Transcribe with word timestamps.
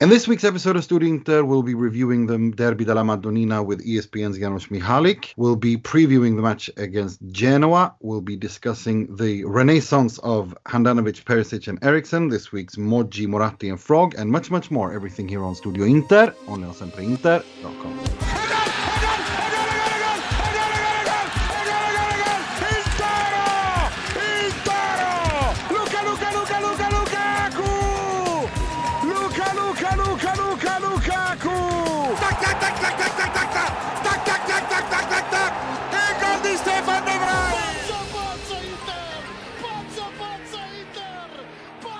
In 0.00 0.10
this 0.10 0.28
week's 0.28 0.44
episode 0.44 0.76
of 0.76 0.84
Studio 0.84 1.08
Inter, 1.08 1.42
we'll 1.42 1.64
be 1.64 1.74
reviewing 1.74 2.28
the 2.28 2.52
Derby 2.54 2.84
della 2.84 3.02
Madonnina 3.02 3.64
with 3.64 3.84
ESPN's 3.84 4.38
Janusz 4.38 4.68
Michallik. 4.68 5.34
We'll 5.36 5.56
be 5.56 5.76
previewing 5.76 6.36
the 6.36 6.42
match 6.42 6.70
against 6.76 7.18
Genoa. 7.32 7.96
We'll 7.98 8.20
be 8.20 8.36
discussing 8.36 9.16
the 9.16 9.44
renaissance 9.44 10.18
of 10.18 10.56
Handanovic, 10.66 11.24
Perisic, 11.24 11.66
and 11.66 11.80
Eriksen, 11.82 12.28
this 12.28 12.52
week's 12.52 12.76
Moggi, 12.76 13.26
Moratti, 13.26 13.70
and 13.70 13.80
Frog, 13.80 14.14
and 14.16 14.30
much, 14.30 14.52
much 14.52 14.70
more. 14.70 14.92
Everything 14.92 15.26
here 15.26 15.42
on 15.42 15.56
Studio 15.56 15.82
Inter, 15.82 16.32
on 16.46 16.62
leosempreinter.com. 16.62 18.27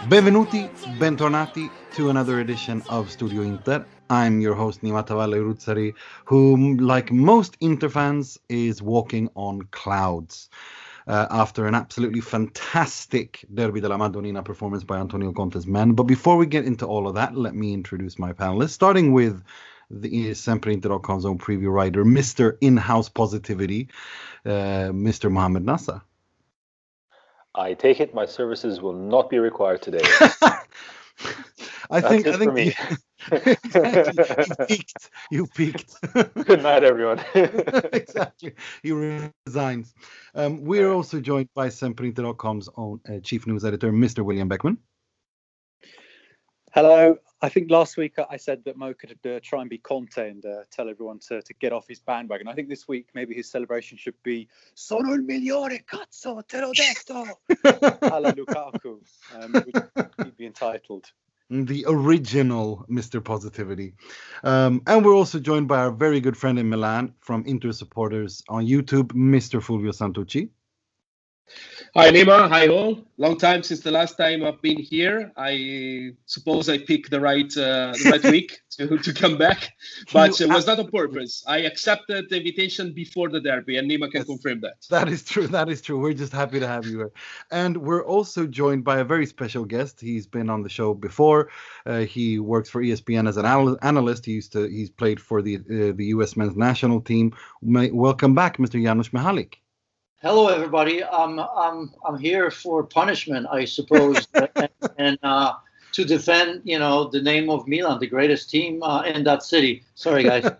Benvenuti, 0.09 0.71
bentornati 0.99 1.71
to 1.93 2.09
another 2.09 2.41
edition 2.41 2.83
of 2.89 3.11
Studio 3.11 3.43
Inter. 3.43 3.85
I'm 4.09 4.41
your 4.41 4.55
host 4.55 4.81
Nima 4.81 5.07
Tavallaey 5.07 5.43
Roodsari, 5.43 5.93
who, 6.25 6.79
like 6.79 7.13
most 7.13 7.59
Inter 7.61 7.91
fans, 7.91 8.39
is 8.49 8.81
walking 8.81 9.29
on 9.35 9.69
clouds. 9.71 10.49
Uh, 11.07 11.27
after 11.31 11.67
an 11.67 11.75
absolutely 11.75 12.23
fantastic 12.23 13.45
Derby 13.53 13.81
della 13.83 13.99
Madonnina 13.99 14.43
performance 14.43 14.83
by 14.83 14.97
Antonio 14.97 15.31
Conte's 15.31 15.67
men. 15.67 15.93
But 15.93 16.05
before 16.05 16.39
we 16.39 16.47
get 16.47 16.65
into 16.65 16.87
all 16.87 17.07
of 17.07 17.15
that, 17.17 17.37
let 17.37 17.55
me 17.55 17.75
introduce 17.75 18.19
my 18.19 18.33
panelists, 18.33 18.71
starting 18.71 19.13
with 19.13 19.43
the 19.91 20.31
SempreInter.com's 20.31 21.27
own 21.27 21.37
preview 21.37 21.71
writer, 21.71 22.03
Mr. 22.03 22.57
In-House 22.63 23.11
Positivity, 23.11 23.89
uh, 24.47 24.89
Mr. 24.91 25.31
Mohammed 25.31 25.65
Nassa. 25.65 26.01
I 27.59 27.75
take 27.75 27.99
it 27.99 28.15
my 28.15 28.25
services 28.25 28.81
will 28.81 28.93
not 28.93 29.29
be 29.29 29.39
required 29.39 29.83
today. 29.83 30.01
I 31.91 32.01
think 32.01 32.27
I 32.29 32.37
think 32.37 32.57
you, 32.57 32.73
you 34.53 34.67
peaked. 34.69 35.11
You 35.31 35.47
peaked. 35.49 35.95
Good 36.47 36.63
night, 36.63 36.85
everyone. 36.85 37.21
exactly. 37.35 38.55
He 38.83 38.93
resigns. 38.93 39.93
Um, 40.35 40.63
we're 40.63 40.93
also 40.93 41.21
joined 41.21 41.49
by 41.55 41.69
SempreInter.com's 41.69 42.69
own 42.77 43.01
uh, 43.09 43.19
chief 43.21 43.47
news 43.47 43.65
editor, 43.65 43.91
Mr. 43.91 44.25
William 44.25 44.49
Beckman. 44.49 44.79
Hello. 46.73 47.17
I 47.41 47.49
think 47.49 47.71
last 47.71 47.97
week 47.97 48.17
I 48.29 48.37
said 48.37 48.65
that 48.65 48.77
Mo 48.77 48.93
could 48.93 49.17
uh, 49.25 49.41
try 49.43 49.61
and 49.61 49.71
be 49.71 49.79
Conte 49.79 50.19
and 50.19 50.45
uh, 50.45 50.65
tell 50.71 50.91
everyone 50.91 51.19
to, 51.29 51.41
to 51.41 51.55
get 51.55 51.73
off 51.73 51.87
his 51.89 52.01
bandwagon. 52.01 52.47
I 52.49 52.53
think 52.53 52.69
this 52.69 52.87
week 52.87 53.09
maybe 53.15 53.35
his 53.35 53.49
celebration 53.51 53.97
should 53.97 54.21
be 54.23 54.49
Sono 54.75 55.15
il 55.15 55.23
migliore, 55.23 55.85
cazzo, 55.85 56.43
te 56.47 56.61
l'ho 56.61 56.73
detto, 56.73 57.39
alla 58.13 58.33
Lukaku. 58.37 59.01
Um, 59.41 59.65
he'd 60.25 60.37
be 60.37 60.47
entitled. 60.47 61.11
The 61.49 61.87
original 61.89 62.85
Mr. 62.91 63.25
Positivity. 63.25 63.95
Um, 64.45 64.83
and 64.87 65.03
we're 65.03 65.15
also 65.15 65.39
joined 65.39 65.69
by 65.69 65.79
our 65.79 65.91
very 65.91 66.21
good 66.21 66.37
friend 66.37 66.59
in 66.59 66.69
Milan 66.69 67.15
from 67.21 67.45
Inter 67.47 67.73
supporters 67.73 68.43
on 68.51 68.67
YouTube, 68.67 69.13
Mr. 69.15 69.63
Fulvio 69.63 69.93
Santucci. 69.93 70.51
Hi 71.95 72.11
Nima, 72.11 72.49
hi 72.49 72.69
all. 72.69 73.01
Long 73.17 73.39
time 73.39 73.63
since 73.63 73.81
the 73.81 73.91
last 73.91 74.17
time 74.17 74.45
I've 74.45 74.61
been 74.63 74.79
here. 74.79 75.33
I 75.37 76.13
suppose 76.27 76.69
I 76.69 76.79
picked 76.79 77.11
the 77.11 77.21
right 77.21 77.51
uh, 77.57 77.93
the 77.93 78.11
right 78.13 78.25
week 78.33 78.61
to, 78.73 78.99
to 78.99 79.13
come 79.13 79.39
back, 79.39 79.73
but 80.13 80.41
it 80.41 80.49
was 80.49 80.67
not 80.67 80.79
on 80.79 80.91
purpose. 80.91 81.43
I 81.47 81.59
accepted 81.59 82.29
the 82.29 82.37
invitation 82.37 82.93
before 82.93 83.31
the 83.31 83.41
derby, 83.41 83.79
and 83.79 83.91
Nima 83.91 84.11
can 84.11 84.25
confirm 84.25 84.61
that. 84.61 84.87
That 84.91 85.09
is 85.09 85.25
true. 85.25 85.47
That 85.47 85.69
is 85.69 85.81
true. 85.81 85.99
We're 85.99 86.13
just 86.13 86.33
happy 86.33 86.61
to 86.61 86.69
have 86.69 86.87
you 86.87 86.99
here, 86.99 87.13
and 87.51 87.77
we're 87.77 88.05
also 88.05 88.47
joined 88.47 88.85
by 88.85 88.99
a 88.99 89.05
very 89.05 89.27
special 89.27 89.65
guest. 89.65 90.01
He's 90.01 90.27
been 90.27 90.51
on 90.51 90.63
the 90.63 90.69
show 90.69 90.95
before. 90.95 91.51
Uh, 91.87 92.01
he 92.01 92.39
works 92.39 92.69
for 92.69 92.83
ESPN 92.83 93.29
as 93.29 93.37
an 93.39 93.47
analyst. 93.83 94.27
He 94.27 94.33
used 94.33 94.53
to 94.53 94.69
he's 94.69 94.91
played 94.91 95.21
for 95.21 95.43
the 95.43 95.57
uh, 95.57 95.93
the 95.97 96.07
U.S. 96.17 96.37
men's 96.37 96.57
national 96.57 97.01
team. 97.01 97.35
Welcome 97.63 98.35
back, 98.35 98.59
Mr. 98.59 98.81
Janusz 98.83 99.11
Michallik. 99.11 99.55
Hello, 100.21 100.49
everybody. 100.49 101.05
I'm 101.05 101.39
I'm 101.39 101.95
I'm 102.05 102.19
here 102.19 102.51
for 102.51 102.83
punishment, 102.83 103.47
I 103.53 103.65
suppose, 103.65 104.27
and, 104.35 104.69
and 104.99 105.19
uh, 105.23 105.53
to 105.93 106.05
defend, 106.05 106.63
you 106.65 106.81
know, 106.81 107.09
the 107.09 107.23
name 107.23 107.49
of 107.49 107.69
Milan, 107.69 108.01
the 108.01 108.09
greatest 108.09 108.51
team 108.51 108.83
uh, 108.83 109.03
in 109.03 109.23
that 109.23 109.45
city. 109.45 109.85
Sorry, 109.95 110.25
guys. 110.25 110.51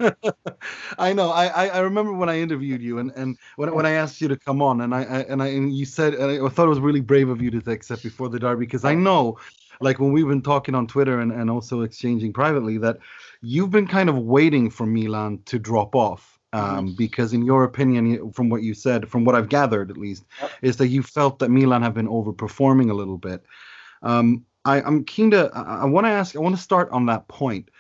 I 0.99 1.13
know. 1.13 1.31
I, 1.31 1.67
I 1.67 1.81
remember 1.81 2.13
when 2.13 2.29
I 2.29 2.39
interviewed 2.39 2.81
you, 2.81 3.01
and, 3.01 3.11
and 3.17 3.37
when, 3.57 3.75
when 3.75 3.85
I 3.85 3.95
asked 3.95 4.21
you 4.21 4.29
to 4.29 4.37
come 4.37 4.63
on, 4.63 4.81
and 4.83 4.95
I, 4.95 5.03
I 5.03 5.19
and 5.23 5.43
I 5.43 5.49
and 5.49 5.77
you 5.77 5.87
said, 5.87 6.15
and 6.15 6.47
I 6.47 6.49
thought 6.51 6.67
it 6.67 6.69
was 6.69 6.79
really 6.79 7.01
brave 7.01 7.29
of 7.29 7.43
you 7.43 7.51
to 7.51 7.71
accept 7.73 8.05
before 8.05 8.29
the 8.29 8.39
derby 8.39 8.65
because 8.65 8.85
I 8.85 8.95
know, 8.95 9.41
like 9.81 9.99
when 9.99 10.13
we've 10.13 10.29
been 10.29 10.41
talking 10.41 10.77
on 10.77 10.87
Twitter 10.87 11.19
and, 11.19 11.33
and 11.33 11.51
also 11.51 11.81
exchanging 11.81 12.33
privately, 12.33 12.79
that 12.79 12.99
you've 13.43 13.73
been 13.73 13.89
kind 13.89 14.09
of 14.09 14.19
waiting 14.19 14.71
for 14.71 14.87
Milan 14.87 15.41
to 15.47 15.59
drop 15.59 15.97
off 15.97 16.38
um, 16.53 16.87
mm-hmm. 16.87 16.97
because 16.97 17.33
in 17.33 17.45
your 17.45 17.65
opinion, 17.65 18.33
from 18.33 18.49
what 18.49 18.63
you 18.63 18.75
said, 18.75 19.09
from 19.09 19.25
what 19.25 19.35
I've 19.35 19.49
gathered 19.49 19.91
at 19.91 19.97
least, 19.97 20.25
yep. 20.41 20.51
is 20.63 20.77
that 20.79 20.89
you 20.89 21.03
felt 21.03 21.39
that 21.39 21.51
Milan 21.51 21.83
have 21.83 21.95
been 21.95 22.09
overperforming 22.09 22.91
a 22.91 22.95
little 22.95 23.19
bit. 23.19 23.43
Um, 24.03 24.45
I, 24.65 24.81
am 24.81 25.05
keen 25.05 25.31
to. 25.33 25.51
I, 25.55 25.83
I 25.83 25.85
want 25.85 26.07
to 26.07 26.11
ask. 26.11 26.37
I 26.37 26.41
want 26.41 26.57
to 26.57 26.63
start 26.63 26.91
on 26.91 27.07
that 27.07 27.29
point 27.29 27.71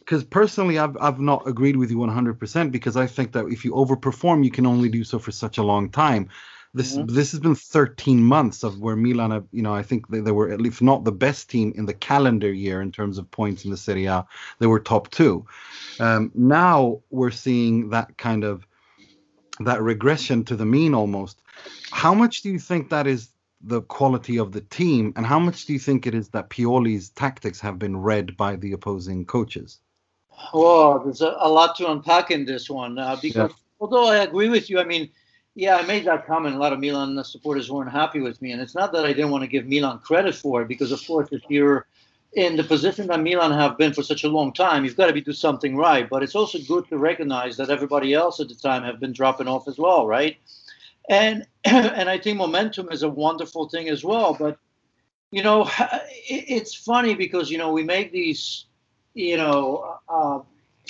because 0.00 0.24
personally, 0.24 0.78
I've 0.78 0.96
I've 1.00 1.20
not 1.20 1.46
agreed 1.46 1.76
with 1.76 1.90
you 1.90 1.98
100% 1.98 2.72
because 2.72 2.96
I 2.96 3.06
think 3.06 3.32
that 3.32 3.46
if 3.46 3.64
you 3.64 3.72
overperform, 3.72 4.44
you 4.44 4.50
can 4.50 4.66
only 4.66 4.88
do 4.88 5.04
so 5.04 5.18
for 5.18 5.30
such 5.30 5.58
a 5.58 5.62
long 5.62 5.90
time. 5.90 6.28
This 6.74 6.96
mm-hmm. 6.96 7.14
this 7.14 7.32
has 7.32 7.40
been 7.40 7.54
13 7.54 8.22
months 8.22 8.62
of 8.62 8.80
where 8.80 8.96
Milan 8.96 9.30
have, 9.30 9.44
you 9.52 9.62
know, 9.62 9.74
I 9.74 9.82
think 9.82 10.08
they, 10.08 10.20
they 10.20 10.30
were 10.30 10.50
at 10.50 10.60
least 10.60 10.80
not 10.80 11.04
the 11.04 11.12
best 11.12 11.50
team 11.50 11.72
in 11.76 11.84
the 11.84 11.92
calendar 11.92 12.50
year 12.50 12.80
in 12.80 12.90
terms 12.90 13.18
of 13.18 13.30
points 13.30 13.64
in 13.64 13.70
the 13.70 13.76
Serie 13.76 14.06
A. 14.06 14.26
They 14.58 14.66
were 14.66 14.80
top 14.80 15.10
two. 15.10 15.46
Um, 16.00 16.32
now 16.34 17.02
we're 17.10 17.30
seeing 17.30 17.90
that 17.90 18.16
kind 18.16 18.44
of 18.44 18.66
that 19.60 19.82
regression 19.82 20.44
to 20.44 20.56
the 20.56 20.64
mean 20.64 20.94
almost. 20.94 21.42
How 21.90 22.14
much 22.14 22.40
do 22.40 22.50
you 22.50 22.58
think 22.58 22.88
that 22.88 23.06
is 23.06 23.28
the 23.60 23.82
quality 23.82 24.38
of 24.38 24.52
the 24.52 24.62
team, 24.62 25.12
and 25.14 25.26
how 25.26 25.38
much 25.38 25.66
do 25.66 25.74
you 25.74 25.78
think 25.78 26.06
it 26.06 26.14
is 26.14 26.30
that 26.30 26.50
Pioli's 26.50 27.10
tactics 27.10 27.60
have 27.60 27.78
been 27.78 27.96
read 27.96 28.36
by 28.36 28.56
the 28.56 28.72
opposing 28.72 29.26
coaches? 29.26 29.78
Well, 30.54 31.00
there's 31.00 31.20
a, 31.20 31.36
a 31.38 31.48
lot 31.48 31.76
to 31.76 31.90
unpack 31.90 32.30
in 32.30 32.46
this 32.46 32.70
one 32.70 32.98
uh, 32.98 33.16
because 33.20 33.50
yeah. 33.50 33.56
although 33.78 34.08
I 34.08 34.18
agree 34.24 34.48
with 34.48 34.70
you, 34.70 34.80
I 34.80 34.84
mean 34.84 35.10
yeah, 35.54 35.76
I 35.76 35.82
made 35.82 36.06
that 36.06 36.26
comment. 36.26 36.56
A 36.56 36.58
lot 36.58 36.72
of 36.72 36.80
Milan 36.80 37.22
supporters 37.24 37.70
weren't 37.70 37.90
happy 37.92 38.20
with 38.20 38.40
me, 38.40 38.52
and 38.52 38.60
it's 38.60 38.74
not 38.74 38.92
that 38.92 39.04
I 39.04 39.12
didn't 39.12 39.30
want 39.30 39.42
to 39.42 39.48
give 39.48 39.66
Milan 39.66 39.98
credit 39.98 40.34
for 40.34 40.62
it, 40.62 40.68
because 40.68 40.92
of 40.92 41.06
course, 41.06 41.28
if 41.30 41.42
you're 41.48 41.86
in 42.34 42.56
the 42.56 42.64
position 42.64 43.06
that 43.08 43.20
Milan 43.20 43.52
have 43.52 43.76
been 43.76 43.92
for 43.92 44.02
such 44.02 44.24
a 44.24 44.28
long 44.28 44.52
time, 44.52 44.84
you've 44.84 44.96
got 44.96 45.06
to 45.06 45.12
be 45.12 45.20
do 45.20 45.32
something 45.32 45.76
right. 45.76 46.08
But 46.08 46.22
it's 46.22 46.34
also 46.34 46.58
good 46.60 46.88
to 46.88 46.96
recognize 46.96 47.56
that 47.58 47.68
everybody 47.68 48.14
else 48.14 48.40
at 48.40 48.48
the 48.48 48.54
time 48.54 48.82
have 48.82 48.98
been 49.00 49.12
dropping 49.12 49.48
off 49.48 49.68
as 49.68 49.78
well, 49.78 50.06
right? 50.06 50.38
And 51.10 51.46
and 51.64 52.08
I 52.08 52.18
think 52.18 52.38
momentum 52.38 52.90
is 52.90 53.02
a 53.02 53.08
wonderful 53.08 53.68
thing 53.68 53.90
as 53.90 54.02
well. 54.02 54.34
But 54.34 54.58
you 55.30 55.42
know, 55.42 55.68
it's 56.28 56.74
funny 56.74 57.14
because 57.14 57.50
you 57.50 57.58
know 57.58 57.72
we 57.72 57.82
make 57.82 58.10
these, 58.10 58.64
you 59.12 59.36
know, 59.36 59.98
uh, 60.08 60.38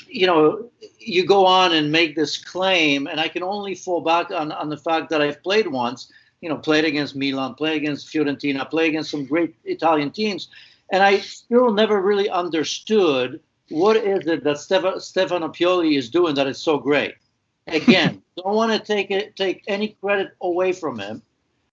you 0.09 0.27
know, 0.27 0.71
you 0.99 1.27
go 1.27 1.47
on 1.47 1.73
and 1.73 1.91
make 1.91 2.15
this 2.15 2.39
claim, 2.39 3.07
and 3.07 3.21
I 3.21 3.29
can 3.29 3.43
only 3.43 3.75
fall 3.75 4.01
back 4.01 4.31
on, 4.31 4.53
on 4.53 4.69
the 4.69 4.77
fact 4.77 5.11
that 5.11 5.21
I've 5.21 5.43
played 5.43 5.67
once, 5.67 6.13
you 6.41 6.49
know, 6.49 6.57
played 6.57 6.85
against 6.85 7.17
Milan, 7.17 7.55
played 7.55 7.77
against 7.83 8.09
Fiorentina, 8.09 8.69
played 8.69 8.91
against 8.91 9.11
some 9.11 9.25
great 9.25 9.55
Italian 9.65 10.11
teams, 10.11 10.49
and 10.91 11.03
I 11.03 11.19
still 11.19 11.73
never 11.73 12.01
really 12.01 12.29
understood 12.29 13.41
what 13.71 13.97
is 13.97 14.27
it 14.27 14.45
that 14.45 14.59
Stefano, 14.59 14.99
Stefano 14.99 15.49
Pioli 15.49 15.97
is 15.97 16.11
doing 16.11 16.35
that 16.35 16.47
is 16.47 16.59
so 16.59 16.79
great. 16.79 17.15
Again, 17.69 18.23
don't 18.37 18.57
want 18.57 18.73
to 18.73 18.79
take 18.79 19.11
it, 19.11 19.37
take 19.37 19.63
any 19.69 19.97
credit 20.01 20.33
away 20.41 20.73
from 20.73 20.99
him, 20.99 21.23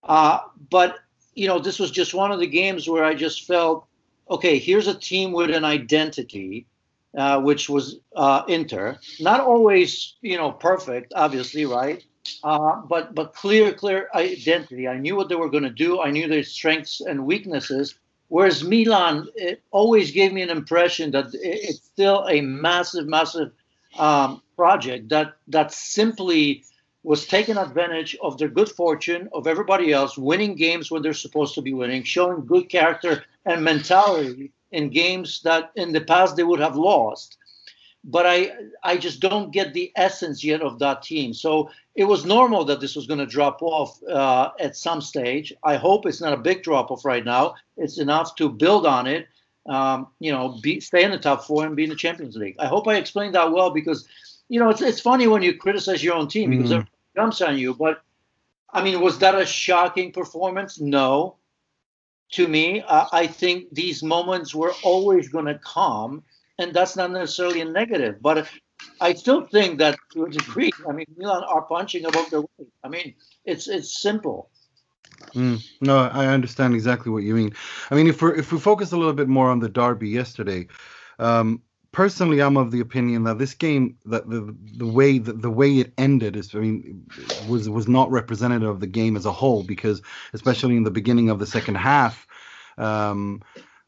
uh, 0.04 0.40
but 0.70 0.98
you 1.36 1.48
know, 1.48 1.60
this 1.60 1.80
was 1.80 1.92
just 1.92 2.14
one 2.14 2.32
of 2.32 2.40
the 2.40 2.48
games 2.48 2.88
where 2.88 3.06
I 3.06 3.14
just 3.14 3.48
felt, 3.48 3.86
okay, 4.30 4.60
here's 4.60 4.88
a 4.88 4.94
team 4.94 5.32
with 5.32 5.50
an 5.52 5.64
identity 5.64 6.68
uh, 7.18 7.42
which 7.42 7.70
was 7.70 8.00
uh, 8.16 8.44
Inter. 8.48 8.98
Not 9.20 9.42
always, 9.42 10.16
you 10.22 10.38
know, 10.38 10.52
perfect, 10.52 11.14
obviously, 11.16 11.66
right? 11.66 12.04
Uh, 12.44 12.82
but 12.88 13.16
but 13.16 13.34
clear, 13.34 13.74
clear 13.74 14.10
identity. 14.14 14.88
I 14.88 14.98
knew 14.98 15.16
what 15.16 15.30
they 15.30 15.36
were 15.36 15.50
going 15.50 15.64
to 15.64 15.70
do. 15.70 16.02
I 16.02 16.12
knew 16.12 16.28
their 16.28 16.44
strengths 16.44 17.02
and 17.02 17.26
weaknesses. 17.26 17.96
Whereas 18.28 18.64
Milan, 18.64 19.28
it 19.36 19.64
always 19.72 20.12
gave 20.12 20.32
me 20.32 20.44
an 20.44 20.52
impression 20.52 21.12
that 21.12 21.28
it's 21.34 21.84
still 21.84 22.28
a 22.28 22.42
massive, 22.42 23.08
massive 23.08 23.52
um, 23.98 24.42
project 24.56 25.10
that 25.10 25.34
that 25.48 25.74
simply 25.74 26.64
was 27.10 27.26
taking 27.26 27.58
advantage 27.58 28.16
of 28.22 28.38
their 28.38 28.48
good 28.48 28.70
fortune 28.70 29.30
of 29.34 29.48
everybody 29.48 29.92
else, 29.92 30.16
winning 30.16 30.54
games 30.54 30.92
when 30.92 31.02
they're 31.02 31.12
supposed 31.26 31.56
to 31.56 31.62
be 31.64 31.74
winning, 31.74 32.04
showing 32.04 32.46
good 32.46 32.70
character 32.70 33.24
and 33.48 33.64
mentality 33.64 34.52
in 34.72 34.92
games 34.92 35.42
that 35.42 35.72
in 35.76 35.92
the 35.92 36.02
past 36.02 36.36
they 36.36 36.44
would 36.44 36.60
have 36.60 36.76
lost. 36.76 37.38
But 38.04 38.28
I 38.28 38.52
I 38.84 38.96
just 38.98 39.22
don't 39.22 39.50
get 39.50 39.74
the 39.74 39.92
essence 39.96 40.44
yet 40.44 40.62
of 40.62 40.78
that 40.80 41.02
team. 41.02 41.34
So 41.34 41.72
it 41.96 42.04
was 42.04 42.26
normal 42.26 42.64
that 42.66 42.80
this 42.80 42.96
was 42.96 43.08
going 43.08 43.26
to 43.26 43.26
drop 43.26 43.64
off 43.64 43.92
uh, 44.04 44.52
at 44.60 44.78
some 44.78 45.02
stage. 45.02 45.52
I 45.64 45.78
hope 45.78 46.06
it's 46.06 46.22
not 46.22 46.34
a 46.34 46.46
big 46.50 46.62
drop 46.62 46.92
off 46.92 47.06
right 47.06 47.26
now. 47.26 47.56
It's 47.76 47.98
enough 47.98 48.36
to 48.36 48.50
build 48.50 48.86
on 48.86 49.08
it. 49.08 49.28
Um, 49.66 50.10
you 50.20 50.32
know, 50.32 50.60
be, 50.62 50.80
stay 50.80 51.04
in 51.04 51.10
the 51.10 51.18
top 51.18 51.44
four 51.44 51.66
and 51.66 51.76
be 51.76 51.86
in 51.86 51.90
the 51.90 51.96
Champions 51.96 52.36
League. 52.36 52.58
I 52.60 52.68
hope 52.68 52.88
I 52.88 52.98
explained 52.98 53.34
that 53.34 53.52
well 53.52 53.72
because, 53.72 54.08
you 54.48 54.60
know, 54.60 54.70
it's 54.70 54.84
it's 54.84 55.02
funny 55.02 55.26
when 55.26 55.42
you 55.42 55.56
criticize 55.56 56.04
your 56.04 56.14
own 56.14 56.28
team 56.28 56.52
because 56.52 56.72
mm. 56.72 56.88
Jumps 57.19 57.42
on 57.42 57.57
you. 57.57 57.74
But 57.74 58.01
I 58.71 58.83
mean, 58.83 59.01
was 59.01 59.19
that 59.19 59.36
a 59.36 59.45
shocking 59.45 60.12
performance? 60.12 60.80
No. 60.80 61.36
To 62.33 62.48
me, 62.48 62.81
uh, 62.81 63.07
I 63.12 63.25
think 63.25 63.57
these 63.71 64.04
moments 64.04 64.54
were 64.54 64.74
always 64.83 65.30
going 65.30 65.45
to 65.45 65.60
come, 65.66 66.24
and 66.60 66.71
that's 66.74 66.95
not 66.95 67.10
necessarily 67.12 67.62
a 67.62 67.66
negative. 67.66 68.21
But 68.21 68.48
I 69.01 69.13
still 69.13 69.48
think 69.48 69.80
that 69.80 69.98
to 70.13 70.25
a 70.25 70.30
degree, 70.30 70.71
I 70.88 70.92
mean, 70.92 71.07
Milan 71.18 71.44
are 71.44 71.63
punching 71.63 72.06
above 72.06 72.30
their 72.30 72.42
weight. 72.42 72.71
I 72.83 72.88
mean, 72.88 73.16
it's 73.45 73.68
it's 73.68 74.00
simple. 74.00 74.51
Mm, 75.33 75.60
no, 75.81 75.98
I 75.98 76.27
understand 76.27 76.75
exactly 76.75 77.12
what 77.12 77.24
you 77.24 77.33
mean. 77.33 77.51
I 77.89 77.95
mean, 77.95 78.07
if 78.07 78.21
we 78.21 78.30
if 78.38 78.51
we 78.51 78.60
focus 78.60 78.92
a 78.92 78.98
little 78.98 79.18
bit 79.21 79.27
more 79.27 79.50
on 79.50 79.60
the 79.60 79.69
derby 79.80 80.10
yesterday, 80.10 80.68
um, 81.18 81.63
personally, 81.92 82.42
I'm 82.42 82.58
of 82.58 82.72
the 82.72 82.80
opinion 82.80 83.24
that 83.24 83.40
this 83.40 83.54
game, 83.54 83.98
that 84.06 84.30
the 84.30 84.56
the 84.78 84.88
way 84.88 85.18
that 85.18 85.42
the 85.42 85.50
way 85.50 85.80
it 85.80 85.94
ended 85.98 86.36
is, 86.36 86.54
I 86.54 86.60
mean, 86.60 87.06
was 87.48 87.70
was 87.70 87.88
not 87.88 88.12
representative 88.12 88.70
of 88.70 88.80
the 88.80 88.88
game 88.88 89.16
as 89.16 89.26
a 89.26 89.32
whole 89.32 89.64
because, 89.64 90.02
especially 90.34 90.76
in 90.76 90.84
the 90.84 90.92
beginning 90.92 91.30
of 91.30 91.40
the 91.40 91.48
second 91.48 91.76
half. 91.76 92.28
Um, 92.78 93.42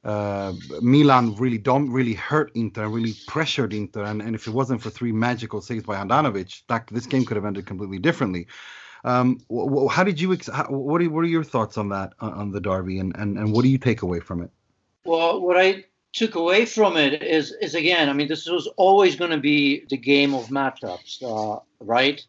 uh, 0.04 0.54
Milan 0.82 1.36
really 1.36 1.60
don't 1.60 1.92
really 1.92 2.16
hurt 2.16 2.52
Inter, 2.56 2.88
really 2.88 3.14
pressured 3.28 3.72
Inter, 3.72 4.04
and, 4.04 4.20
and 4.22 4.34
if 4.34 4.48
it 4.48 4.52
wasn't 4.52 4.82
for 4.82 4.90
three 4.90 5.12
magical 5.12 5.62
saves 5.62 5.84
by 5.84 5.96
Handanovic, 5.96 6.64
that 6.70 6.88
this 6.88 7.06
game 7.06 7.24
could 7.24 7.38
have 7.38 7.46
ended 7.46 7.68
completely 7.68 8.00
differently. 8.00 8.48
Um, 9.04 9.40
how 9.92 10.04
did 10.04 10.20
you? 10.20 10.38
How, 10.52 10.66
what 10.66 11.02
are 11.02 11.10
what 11.10 11.22
are 11.22 11.28
your 11.28 11.44
thoughts 11.44 11.78
on 11.78 11.90
that 11.90 12.14
on 12.20 12.52
the 12.52 12.60
derby, 12.60 13.00
and, 13.00 13.16
and 13.16 13.38
and 13.38 13.54
what 13.54 13.64
do 13.64 13.70
you 13.70 13.78
take 13.78 14.02
away 14.02 14.20
from 14.20 14.42
it? 14.42 14.50
Well, 15.06 15.42
what 15.42 15.58
I 15.58 15.86
took 16.14 16.36
away 16.36 16.66
from 16.66 16.98
it 16.98 17.24
is 17.24 17.52
is 17.62 17.76
again, 17.76 18.10
I 18.10 18.14
mean, 18.14 18.28
this 18.28 18.48
was 18.48 18.68
always 18.78 19.16
going 19.16 19.32
to 19.32 19.38
be 19.38 19.86
the 19.90 19.98
game 19.98 20.34
of 20.34 20.48
matchups, 20.48 21.22
uh, 21.24 21.60
right? 21.80 22.22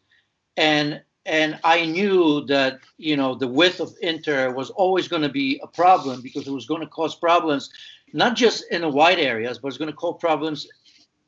And 0.57 1.01
and 1.25 1.59
I 1.63 1.85
knew 1.85 2.45
that 2.45 2.79
you 2.97 3.17
know 3.17 3.35
the 3.35 3.47
width 3.47 3.79
of 3.79 3.95
Inter 4.01 4.51
was 4.53 4.69
always 4.69 5.07
going 5.07 5.21
to 5.21 5.29
be 5.29 5.59
a 5.63 5.67
problem 5.67 6.21
because 6.21 6.47
it 6.47 6.51
was 6.51 6.65
going 6.65 6.81
to 6.81 6.87
cause 6.87 7.15
problems, 7.15 7.71
not 8.13 8.35
just 8.35 8.65
in 8.71 8.81
the 8.81 8.89
wide 8.89 9.19
areas, 9.19 9.59
but 9.59 9.69
it's 9.69 9.77
going 9.77 9.91
to 9.91 9.97
cause 9.97 10.17
problems 10.19 10.67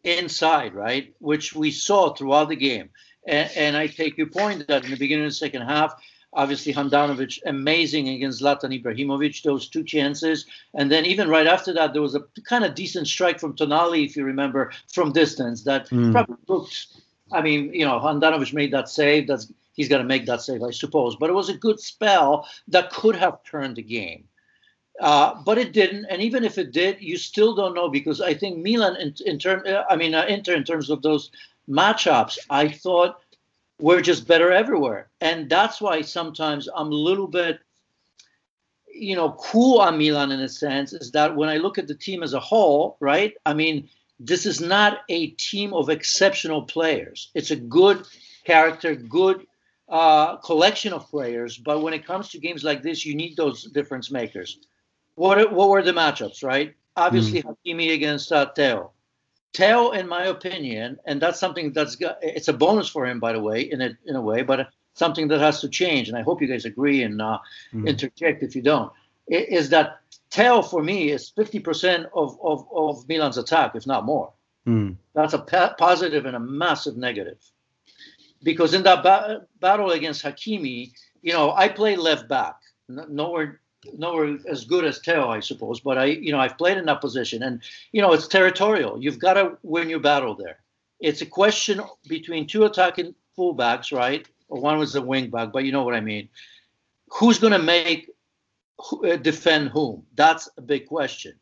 inside, 0.03 0.73
right? 0.73 1.13
Which 1.19 1.55
we 1.55 1.71
saw 1.71 2.13
throughout 2.13 2.49
the 2.49 2.55
game. 2.55 2.89
And, 3.27 3.49
and 3.55 3.77
I 3.77 3.87
take 3.87 4.17
your 4.17 4.27
point 4.27 4.67
that 4.67 4.85
in 4.85 4.91
the 4.91 4.97
beginning 4.97 5.25
of 5.25 5.31
the 5.31 5.35
second 5.35 5.63
half, 5.63 5.95
obviously 6.35 6.73
Handanovic 6.73 7.39
amazing 7.45 8.09
against 8.09 8.41
Zlatan 8.41 8.81
Ibrahimovic, 8.81 9.41
those 9.41 9.67
two 9.67 9.83
chances. 9.83 10.45
And 10.73 10.91
then 10.91 11.05
even 11.05 11.29
right 11.29 11.47
after 11.47 11.73
that, 11.73 11.93
there 11.93 12.01
was 12.01 12.15
a 12.15 12.23
kind 12.47 12.63
of 12.65 12.75
decent 12.75 13.07
strike 13.07 13.39
from 13.39 13.55
Tonali, 13.55 14.05
if 14.05 14.15
you 14.15 14.23
remember, 14.23 14.71
from 14.93 15.11
distance 15.11 15.63
that 15.63 15.89
mm. 15.89 16.11
probably 16.11 16.37
looked. 16.47 16.87
I 17.31 17.41
mean, 17.41 17.73
you 17.73 17.85
know, 17.85 17.99
Handanovic 17.99 18.53
made 18.53 18.71
that 18.73 18.89
save. 18.89 19.27
That's 19.27 19.51
he's 19.73 19.89
going 19.89 20.01
to 20.01 20.07
make 20.07 20.25
that 20.25 20.41
save, 20.41 20.63
I 20.63 20.71
suppose. 20.71 21.15
But 21.15 21.29
it 21.29 21.33
was 21.33 21.49
a 21.49 21.57
good 21.57 21.79
spell 21.79 22.47
that 22.67 22.91
could 22.91 23.15
have 23.15 23.43
turned 23.43 23.77
the 23.77 23.83
game. 23.83 24.25
Uh, 24.99 25.35
but 25.43 25.57
it 25.57 25.73
didn't, 25.73 26.05
and 26.05 26.21
even 26.21 26.45
if 26.45 26.57
it 26.57 26.71
did, 26.71 27.01
you 27.01 27.17
still 27.17 27.53
don't 27.53 27.73
know 27.73 27.89
because 27.89 28.21
I 28.21 28.33
think 28.33 28.63
Milan, 28.63 28.95
in, 28.95 29.13
in 29.25 29.37
term, 29.37 29.63
uh, 29.67 29.83
I 29.89 29.97
mean 29.97 30.15
uh, 30.15 30.25
Inter, 30.29 30.53
in 30.53 30.63
terms 30.63 30.89
of 30.89 31.01
those 31.01 31.31
matchups, 31.69 32.37
I 32.49 32.69
thought 32.69 33.19
were 33.79 34.01
just 34.01 34.27
better 34.27 34.51
everywhere, 34.51 35.09
and 35.21 35.49
that's 35.49 35.81
why 35.81 36.01
sometimes 36.01 36.69
I'm 36.73 36.91
a 36.91 36.95
little 36.95 37.27
bit, 37.27 37.59
you 38.93 39.15
know, 39.15 39.31
cool 39.31 39.79
on 39.79 39.97
Milan 39.97 40.31
in 40.31 40.39
a 40.39 40.49
sense. 40.49 40.93
Is 40.93 41.11
that 41.11 41.35
when 41.35 41.49
I 41.49 41.57
look 41.57 41.77
at 41.77 41.87
the 41.87 41.95
team 41.95 42.23
as 42.23 42.33
a 42.33 42.39
whole, 42.39 42.97
right? 42.99 43.33
I 43.45 43.53
mean, 43.53 43.89
this 44.19 44.45
is 44.45 44.61
not 44.61 44.99
a 45.09 45.27
team 45.31 45.73
of 45.73 45.89
exceptional 45.89 46.63
players. 46.63 47.31
It's 47.35 47.51
a 47.51 47.55
good 47.55 48.05
character, 48.45 48.95
good 48.95 49.45
uh, 49.89 50.37
collection 50.37 50.93
of 50.93 51.09
players. 51.09 51.57
But 51.57 51.81
when 51.81 51.93
it 51.93 52.05
comes 52.05 52.29
to 52.29 52.39
games 52.39 52.63
like 52.63 52.81
this, 52.81 53.05
you 53.05 53.15
need 53.15 53.35
those 53.35 53.63
difference 53.63 54.09
makers. 54.09 54.59
What 55.15 55.51
what 55.51 55.69
were 55.69 55.83
the 55.83 55.91
matchups, 55.91 56.43
right? 56.43 56.75
Obviously, 56.95 57.43
mm. 57.43 57.55
Hakimi 57.65 57.93
against 57.93 58.31
uh, 58.31 58.47
Theo. 58.55 58.91
Theo, 59.55 59.91
in 59.91 60.07
my 60.07 60.25
opinion, 60.25 60.99
and 61.05 61.21
that's 61.21 61.39
something 61.39 61.71
that's 61.71 61.95
got, 61.95 62.17
it's 62.21 62.47
a 62.47 62.53
bonus 62.53 62.89
for 62.89 63.05
him, 63.05 63.19
by 63.19 63.33
the 63.33 63.39
way, 63.39 63.61
in 63.61 63.81
a 63.81 63.97
in 64.05 64.15
a 64.15 64.21
way, 64.21 64.41
but 64.43 64.67
something 64.93 65.27
that 65.29 65.39
has 65.39 65.61
to 65.61 65.69
change. 65.69 66.09
And 66.09 66.17
I 66.17 66.21
hope 66.21 66.41
you 66.41 66.47
guys 66.47 66.65
agree 66.65 67.03
and 67.03 67.21
uh, 67.21 67.39
mm. 67.73 67.87
interject 67.87 68.43
if 68.43 68.55
you 68.55 68.61
don't. 68.61 68.91
Is 69.27 69.69
that 69.69 69.99
Theo 70.31 70.61
for 70.61 70.83
me 70.83 71.11
is 71.11 71.31
50% 71.31 72.05
of, 72.13 72.37
of, 72.43 72.67
of 72.73 73.07
Milan's 73.07 73.37
attack, 73.37 73.75
if 73.75 73.87
not 73.87 74.05
more. 74.05 74.31
Mm. 74.67 74.97
That's 75.13 75.33
a 75.33 75.39
pa- 75.39 75.73
positive 75.77 76.25
and 76.25 76.35
a 76.35 76.39
massive 76.39 76.97
negative 76.97 77.37
because 78.43 78.73
in 78.73 78.83
that 78.83 79.03
ba- 79.03 79.45
battle 79.59 79.91
against 79.91 80.23
Hakimi, 80.23 80.91
you 81.21 81.33
know, 81.33 81.51
I 81.51 81.67
play 81.69 81.95
left 81.95 82.27
back, 82.27 82.55
nowhere 82.87 83.59
nowhere 83.97 84.37
as 84.47 84.65
good 84.65 84.85
as 84.85 84.99
Theo, 84.99 85.29
I 85.29 85.39
suppose, 85.39 85.79
but 85.79 85.97
I, 85.97 86.05
you 86.05 86.31
know, 86.31 86.39
I've 86.39 86.57
played 86.57 86.77
in 86.77 86.85
that 86.85 87.01
position, 87.01 87.43
and 87.43 87.61
you 87.91 88.01
know, 88.01 88.13
it's 88.13 88.27
territorial. 88.27 89.01
You've 89.01 89.19
got 89.19 89.33
to 89.33 89.57
win 89.63 89.89
your 89.89 89.99
battle 89.99 90.35
there. 90.35 90.59
It's 90.99 91.21
a 91.21 91.25
question 91.25 91.81
between 92.07 92.47
two 92.47 92.65
attacking 92.65 93.15
fullbacks, 93.37 93.91
right? 93.91 94.27
One 94.47 94.77
was 94.77 94.95
a 94.95 95.01
wing 95.01 95.29
back, 95.29 95.51
but 95.51 95.65
you 95.65 95.71
know 95.71 95.83
what 95.83 95.95
I 95.95 96.01
mean. 96.01 96.29
Who's 97.09 97.39
going 97.39 97.53
to 97.53 97.59
make 97.59 98.09
uh, 99.03 99.17
defend 99.17 99.69
whom? 99.69 100.03
That's 100.15 100.49
a 100.57 100.61
big 100.61 100.87
question. 100.87 101.33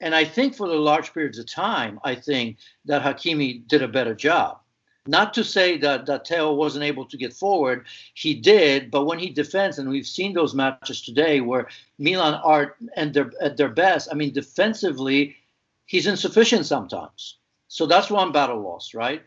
And 0.00 0.14
I 0.14 0.24
think 0.24 0.54
for 0.54 0.68
the 0.68 0.74
large 0.74 1.12
periods 1.14 1.38
of 1.38 1.50
time, 1.50 1.98
I 2.04 2.14
think 2.14 2.58
that 2.86 3.02
Hakimi 3.02 3.66
did 3.66 3.82
a 3.82 3.88
better 3.88 4.14
job. 4.14 4.58
Not 5.06 5.34
to 5.34 5.44
say 5.44 5.76
that, 5.78 6.06
that 6.06 6.26
Theo 6.26 6.54
wasn't 6.54 6.84
able 6.84 7.04
to 7.06 7.18
get 7.18 7.34
forward, 7.34 7.86
he 8.14 8.32
did, 8.32 8.90
but 8.90 9.04
when 9.04 9.18
he 9.18 9.28
defends, 9.28 9.78
and 9.78 9.90
we've 9.90 10.06
seen 10.06 10.32
those 10.32 10.54
matches 10.54 11.02
today 11.02 11.42
where 11.42 11.68
Milan 11.98 12.34
are 12.34 12.76
and 12.96 13.12
they're 13.12 13.30
at 13.40 13.58
their 13.58 13.68
best. 13.68 14.08
I 14.10 14.14
mean, 14.14 14.32
defensively, 14.32 15.36
he's 15.84 16.06
insufficient 16.06 16.64
sometimes. 16.64 17.36
So 17.68 17.86
that's 17.86 18.10
one 18.10 18.32
battle 18.32 18.60
loss, 18.62 18.94
right? 18.94 19.22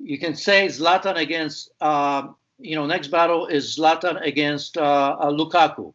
You 0.00 0.18
can 0.18 0.34
say 0.34 0.66
Zlatan 0.66 1.16
against, 1.16 1.70
uh, 1.80 2.28
you 2.58 2.74
know, 2.74 2.86
next 2.86 3.08
battle 3.08 3.46
is 3.46 3.76
Zlatan 3.76 4.26
against 4.26 4.76
uh, 4.76 5.16
uh, 5.20 5.30
Lukaku. 5.30 5.94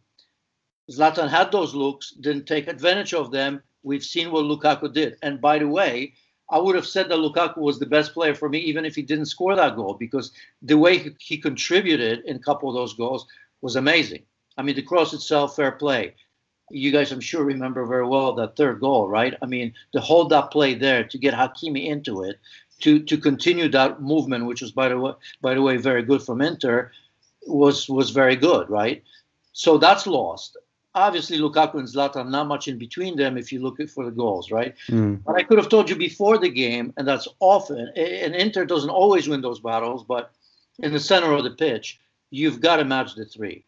Zlatan 0.90 1.28
had 1.28 1.52
those 1.52 1.76
looks, 1.76 2.12
didn't 2.12 2.46
take 2.46 2.68
advantage 2.70 3.14
of 3.14 3.32
them. 3.32 3.62
We've 3.84 4.04
seen 4.04 4.32
what 4.32 4.46
Lukaku 4.46 4.94
did. 4.94 5.18
And 5.22 5.42
by 5.42 5.60
the 5.60 5.68
way, 5.68 6.14
I 6.50 6.60
would 6.60 6.76
have 6.76 6.88
said 6.88 7.10
that 7.10 7.18
Lukaku 7.18 7.58
was 7.58 7.78
the 7.78 7.86
best 7.86 8.14
player 8.14 8.34
for 8.34 8.48
me, 8.48 8.60
even 8.60 8.86
if 8.86 8.96
he 8.96 9.02
didn't 9.02 9.26
score 9.26 9.56
that 9.56 9.76
goal, 9.76 9.96
because 9.96 10.32
the 10.62 10.78
way 10.78 11.14
he 11.20 11.38
contributed 11.38 12.24
in 12.26 12.38
a 12.38 12.40
couple 12.40 12.70
of 12.70 12.76
those 12.76 12.94
goals 12.94 13.28
was 13.62 13.76
amazing. 13.76 14.24
I 14.58 14.62
mean, 14.62 14.76
the 14.76 14.82
cross 14.82 15.14
itself, 15.14 15.56
fair 15.56 15.72
play. 15.74 16.16
You 16.70 16.92
guys, 16.92 17.12
I'm 17.12 17.22
sure, 17.22 17.44
remember 17.44 17.86
very 17.86 18.08
well 18.08 18.34
that 18.36 18.56
third 18.56 18.80
goal, 18.80 19.08
right? 19.10 19.34
I 19.42 19.46
mean, 19.46 19.74
to 19.94 20.02
hold 20.02 20.30
that 20.32 20.52
play 20.52 20.74
there, 20.74 21.04
to 21.04 21.18
get 21.18 21.34
Hakimi 21.34 21.88
into 21.88 22.24
it, 22.24 22.40
to 22.80 23.00
to 23.00 23.18
continue 23.18 23.70
that 23.70 24.02
movement, 24.02 24.46
which 24.46 24.62
was 24.62 24.72
by 24.72 24.90
the 24.90 25.00
way, 25.00 25.14
by 25.42 25.54
the 25.54 25.62
way, 25.62 25.78
very 25.78 26.04
good 26.04 26.22
from 26.22 26.42
Inter, 26.42 26.92
was 27.46 27.90
was 27.90 28.10
very 28.12 28.36
good, 28.36 28.70
right? 28.70 29.04
So 29.54 29.78
that's 29.78 30.06
lost 30.06 30.58
obviously 30.98 31.38
Lukaku 31.38 31.76
and 31.76 31.88
Zlatan, 31.88 32.30
not 32.30 32.48
much 32.48 32.68
in 32.68 32.78
between 32.78 33.16
them 33.16 33.38
if 33.38 33.52
you 33.52 33.60
look 33.60 33.78
for 33.90 34.06
the 34.06 34.12
goals, 34.12 34.52
right? 34.52 34.76
Mm. 34.90 35.24
But 35.24 35.36
I 35.36 35.44
could 35.44 35.58
have 35.58 35.70
told 35.70 35.90
you 35.90 35.96
before 35.96 36.38
the 36.38 36.50
game, 36.50 36.94
and 36.98 37.08
that's 37.08 37.28
often, 37.40 37.92
and 37.96 38.36
Inter 38.36 38.66
doesn't 38.66 38.90
always 38.90 39.28
win 39.28 39.42
those 39.42 39.60
battles, 39.60 40.04
but 40.04 40.32
in 40.80 40.92
the 40.94 41.00
center 41.00 41.32
of 41.32 41.44
the 41.44 41.52
pitch, 41.52 42.00
you've 42.30 42.62
got 42.62 42.78
to 42.78 42.86
match 42.86 43.16
the 43.16 43.26
three. 43.26 43.64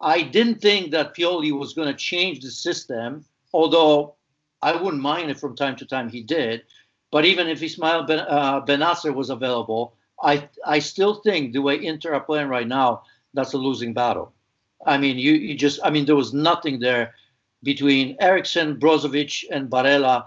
I 0.00 0.22
didn't 0.22 0.60
think 0.60 0.90
that 0.90 1.16
Pioli 1.16 1.52
was 1.52 1.72
going 1.72 1.88
to 1.88 1.94
change 1.94 2.40
the 2.40 2.50
system, 2.50 3.24
although 3.52 4.14
I 4.62 4.76
wouldn't 4.76 5.02
mind 5.02 5.30
if 5.30 5.38
from 5.38 5.56
time 5.56 5.76
to 5.76 5.86
time 5.86 6.08
he 6.08 6.22
did. 6.22 6.62
But 7.10 7.24
even 7.24 7.48
if 7.48 7.62
Ismail 7.62 8.04
Ben, 8.04 8.20
uh, 8.20 8.60
Bennacer 8.64 9.14
was 9.14 9.30
available, 9.30 9.94
I 10.22 10.48
I 10.66 10.80
still 10.80 11.16
think 11.16 11.52
the 11.52 11.62
way 11.62 11.84
Inter 11.84 12.14
are 12.14 12.20
playing 12.20 12.48
right 12.48 12.66
now, 12.66 13.02
that's 13.34 13.52
a 13.52 13.58
losing 13.58 13.94
battle. 13.94 14.32
I 14.86 14.98
mean, 14.98 15.18
you, 15.18 15.32
you 15.32 15.54
just, 15.54 15.80
I 15.82 15.90
mean, 15.90 16.06
there 16.06 16.16
was 16.16 16.32
nothing 16.32 16.78
there 16.78 17.14
between 17.62 18.16
Eriksen, 18.20 18.76
Brozovic, 18.76 19.44
and 19.50 19.70
Barella. 19.70 20.26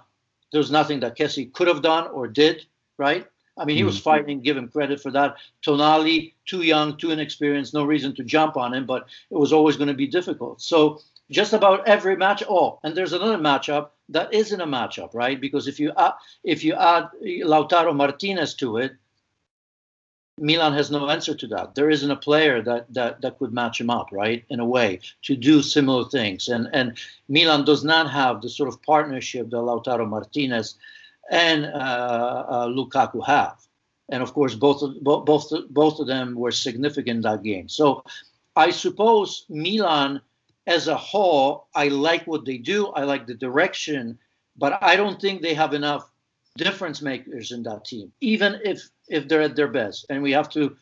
There 0.51 0.59
was 0.59 0.71
nothing 0.71 0.99
that 1.01 1.17
Kessie 1.17 1.51
could 1.53 1.67
have 1.67 1.81
done 1.81 2.07
or 2.07 2.27
did, 2.27 2.65
right? 2.97 3.27
I 3.57 3.65
mean, 3.65 3.77
he 3.77 3.83
was 3.83 3.95
mm-hmm. 3.95 4.03
fighting. 4.03 4.41
Give 4.41 4.57
him 4.57 4.69
credit 4.69 5.01
for 5.01 5.11
that. 5.11 5.35
Tonali, 5.65 6.33
too 6.45 6.61
young, 6.61 6.97
too 6.97 7.11
inexperienced. 7.11 7.73
No 7.73 7.85
reason 7.85 8.15
to 8.15 8.23
jump 8.23 8.55
on 8.55 8.73
him, 8.73 8.85
but 8.85 9.07
it 9.29 9.37
was 9.37 9.51
always 9.51 9.77
going 9.77 9.87
to 9.87 9.93
be 9.93 10.07
difficult. 10.07 10.61
So 10.61 11.01
just 11.31 11.53
about 11.53 11.87
every 11.87 12.15
match. 12.15 12.43
Oh, 12.47 12.79
and 12.83 12.95
there's 12.95 13.13
another 13.13 13.37
matchup 13.37 13.89
that 14.09 14.33
isn't 14.33 14.61
a 14.61 14.67
matchup, 14.67 15.13
right? 15.13 15.39
Because 15.39 15.67
if 15.67 15.79
you 15.79 15.91
add, 15.97 16.13
if 16.43 16.63
you 16.63 16.73
add 16.75 17.09
Lautaro 17.23 17.95
Martinez 17.95 18.53
to 18.55 18.77
it, 18.77 18.95
Milan 20.39 20.73
has 20.73 20.91
no 20.91 21.09
answer 21.09 21.33
to 21.33 21.47
that. 21.47 21.75
There 21.75 21.89
isn't 21.89 22.11
a 22.11 22.15
player 22.15 22.61
that, 22.61 22.93
that 22.93 23.21
that 23.21 23.39
could 23.39 23.53
match 23.53 23.81
him 23.81 23.89
up, 23.89 24.09
right? 24.11 24.45
In 24.49 24.59
a 24.59 24.65
way, 24.65 24.99
to 25.23 25.35
do 25.35 25.61
similar 25.61 26.05
things. 26.09 26.47
And 26.47 26.69
and 26.73 26.97
Milan 27.27 27.65
does 27.65 27.83
not 27.83 28.09
have 28.11 28.41
the 28.41 28.49
sort 28.49 28.69
of 28.69 28.81
partnership 28.83 29.49
that 29.49 29.57
Lautaro 29.57 30.07
Martinez 30.07 30.75
and 31.29 31.65
uh, 31.65 32.45
uh, 32.49 32.67
Lukaku 32.67 33.25
have. 33.25 33.57
And 34.09 34.23
of 34.23 34.33
course, 34.33 34.55
both 34.55 34.81
of, 34.81 35.03
both 35.03 35.51
both 35.69 35.99
of 35.99 36.07
them 36.07 36.35
were 36.35 36.51
significant 36.51 37.23
that 37.23 37.43
game. 37.43 37.67
So 37.67 38.03
I 38.55 38.69
suppose 38.71 39.45
Milan, 39.49 40.21
as 40.65 40.87
a 40.87 40.95
whole, 40.95 41.67
I 41.75 41.89
like 41.89 42.25
what 42.25 42.45
they 42.45 42.57
do. 42.57 42.87
I 42.87 43.03
like 43.03 43.27
the 43.27 43.33
direction, 43.33 44.17
but 44.55 44.81
I 44.81 44.95
don't 44.95 45.19
think 45.19 45.41
they 45.41 45.53
have 45.55 45.73
enough 45.73 46.09
difference 46.57 47.01
makers 47.01 47.51
in 47.51 47.63
that 47.63 47.85
team, 47.85 48.11
even 48.21 48.59
if 48.63 48.89
if 49.09 49.27
they're 49.27 49.41
at 49.41 49.55
their 49.55 49.67
best. 49.67 50.05
And 50.09 50.21
we 50.21 50.31
have 50.31 50.49
to, 50.51 50.75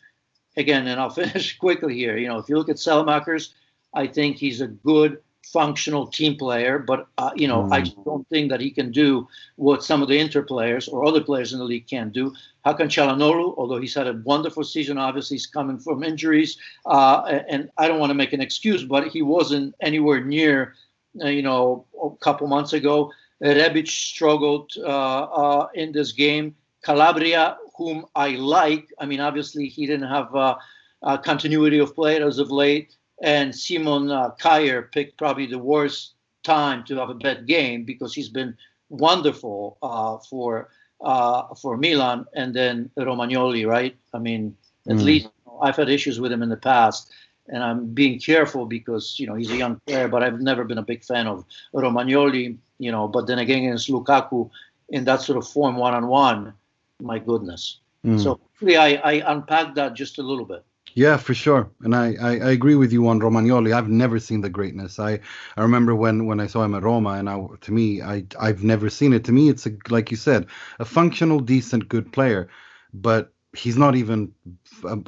again, 0.57 0.87
and 0.87 0.99
I'll 0.99 1.09
finish 1.23 1.57
quickly 1.57 1.95
here. 1.95 2.17
You 2.17 2.27
know, 2.27 2.37
if 2.37 2.49
you 2.49 2.57
look 2.57 2.69
at 2.69 2.77
Saelemaekers, 2.77 3.49
I 3.93 4.07
think 4.07 4.37
he's 4.37 4.61
a 4.61 4.67
good 4.67 5.19
functional 5.45 6.07
team 6.07 6.35
player, 6.35 6.79
but 6.79 7.07
uh, 7.17 7.31
you 7.35 7.47
know, 7.47 7.63
mm. 7.63 7.73
I 7.73 7.81
don't 8.03 8.27
think 8.29 8.49
that 8.49 8.59
he 8.59 8.71
can 8.71 8.91
do 8.91 9.27
what 9.55 9.83
some 9.83 10.01
of 10.01 10.09
the 10.09 10.17
Inter 10.17 10.41
players 10.41 10.87
or 10.87 11.05
other 11.05 11.21
players 11.21 11.53
in 11.53 11.59
the 11.59 11.65
league 11.65 11.87
can 11.87 12.09
do. 12.09 12.33
Hakan 12.65 12.89
Calhanoglu, 12.89 13.53
although 13.57 13.79
he's 13.79 13.93
had 13.93 14.07
a 14.07 14.21
wonderful 14.25 14.63
season, 14.63 14.97
obviously 14.97 15.35
he's 15.35 15.45
coming 15.45 15.77
from 15.77 16.03
injuries, 16.03 16.57
uh, 16.85 17.21
and 17.47 17.69
I 17.77 17.87
don't 17.87 17.99
want 17.99 18.09
to 18.09 18.15
make 18.15 18.33
an 18.33 18.41
excuse, 18.41 18.83
but 18.83 19.07
he 19.07 19.21
wasn't 19.21 19.75
anywhere 19.81 20.23
near, 20.23 20.75
uh, 21.23 21.27
you 21.27 21.43
know, 21.43 21.85
a 22.03 22.09
couple 22.17 22.47
months 22.47 22.73
ago. 22.73 23.11
Rebic 23.41 23.87
struggled 23.87 24.71
uh, 24.77 25.23
uh, 25.23 25.67
in 25.73 25.91
this 25.91 26.11
game. 26.11 26.55
Calabria, 26.83 27.57
whom 27.77 28.05
I 28.15 28.31
like, 28.31 28.93
I 28.99 29.05
mean, 29.05 29.19
obviously 29.19 29.67
he 29.67 29.85
didn't 29.85 30.09
have 30.09 30.33
uh, 30.35 31.17
continuity 31.17 31.79
of 31.79 31.95
play 31.95 32.21
as 32.21 32.39
of 32.39 32.51
late, 32.51 32.95
and 33.21 33.55
Simon 33.55 34.11
uh, 34.11 34.31
Kjaer 34.39 34.91
picked 34.91 35.17
probably 35.17 35.45
the 35.45 35.59
worst 35.59 36.13
time 36.43 36.83
to 36.85 36.95
have 36.97 37.09
a 37.09 37.15
bad 37.15 37.47
game 37.47 37.83
because 37.83 38.13
he's 38.13 38.29
been 38.29 38.55
wonderful 38.89 39.77
uh, 39.81 40.17
for 40.17 40.69
uh, 41.01 41.53
for 41.55 41.77
Milan, 41.77 42.25
and 42.33 42.53
then 42.53 42.89
Romagnoli, 42.97 43.67
right? 43.67 43.95
I 44.13 44.19
mean, 44.19 44.55
at 44.87 44.95
mm. 44.95 45.03
least 45.03 45.27
I've 45.61 45.75
had 45.75 45.89
issues 45.89 46.19
with 46.19 46.31
him 46.31 46.41
in 46.41 46.49
the 46.49 46.57
past, 46.57 47.11
and 47.47 47.63
I'm 47.63 47.93
being 47.93 48.19
careful 48.19 48.65
because 48.65 49.19
you 49.19 49.27
know 49.27 49.35
he's 49.35 49.51
a 49.51 49.57
young 49.57 49.79
player, 49.87 50.07
but 50.07 50.23
I've 50.23 50.41
never 50.41 50.63
been 50.63 50.77
a 50.77 50.83
big 50.83 51.03
fan 51.03 51.27
of 51.27 51.45
Romagnoli, 51.73 52.57
you 52.79 52.91
know. 52.91 53.07
But 53.07 53.27
then 53.27 53.39
again, 53.39 53.59
against 53.59 53.89
Lukaku 53.89 54.49
in 54.89 55.05
that 55.05 55.21
sort 55.21 55.37
of 55.37 55.47
form, 55.47 55.75
one 55.75 55.93
on 55.93 56.07
one, 56.07 56.53
my 57.01 57.19
goodness. 57.19 57.81
Mm. 58.05 58.21
So 58.21 58.29
hopefully, 58.31 58.77
I, 58.77 58.95
I 58.95 59.31
unpacked 59.31 59.75
that 59.75 59.93
just 59.93 60.19
a 60.19 60.23
little 60.23 60.45
bit. 60.45 60.63
Yeah, 60.93 61.17
for 61.17 61.33
sure, 61.33 61.69
and 61.81 61.93
I, 61.93 62.15
I, 62.21 62.29
I, 62.29 62.51
agree 62.51 62.75
with 62.75 62.93
you 62.93 63.05
on 63.09 63.19
Romagnoli. 63.19 63.73
I've 63.73 63.89
never 63.89 64.17
seen 64.17 64.39
the 64.39 64.49
greatness. 64.49 64.97
I, 64.97 65.19
I 65.57 65.61
remember 65.61 65.93
when, 65.93 66.25
when 66.25 66.39
I 66.39 66.47
saw 66.47 66.63
him 66.63 66.73
at 66.73 66.83
Roma, 66.83 67.11
and 67.11 67.29
I, 67.29 67.45
to 67.61 67.73
me, 67.73 68.01
I 68.01 68.23
I've 68.39 68.63
never 68.63 68.89
seen 68.89 69.11
it. 69.11 69.25
To 69.25 69.33
me, 69.33 69.49
it's 69.49 69.65
a, 69.65 69.73
like 69.89 70.09
you 70.09 70.15
said, 70.15 70.47
a 70.79 70.85
functional, 70.85 71.41
decent, 71.41 71.89
good 71.89 72.13
player, 72.13 72.47
but 72.93 73.33
he's 73.53 73.77
not 73.77 73.95
even 73.95 74.31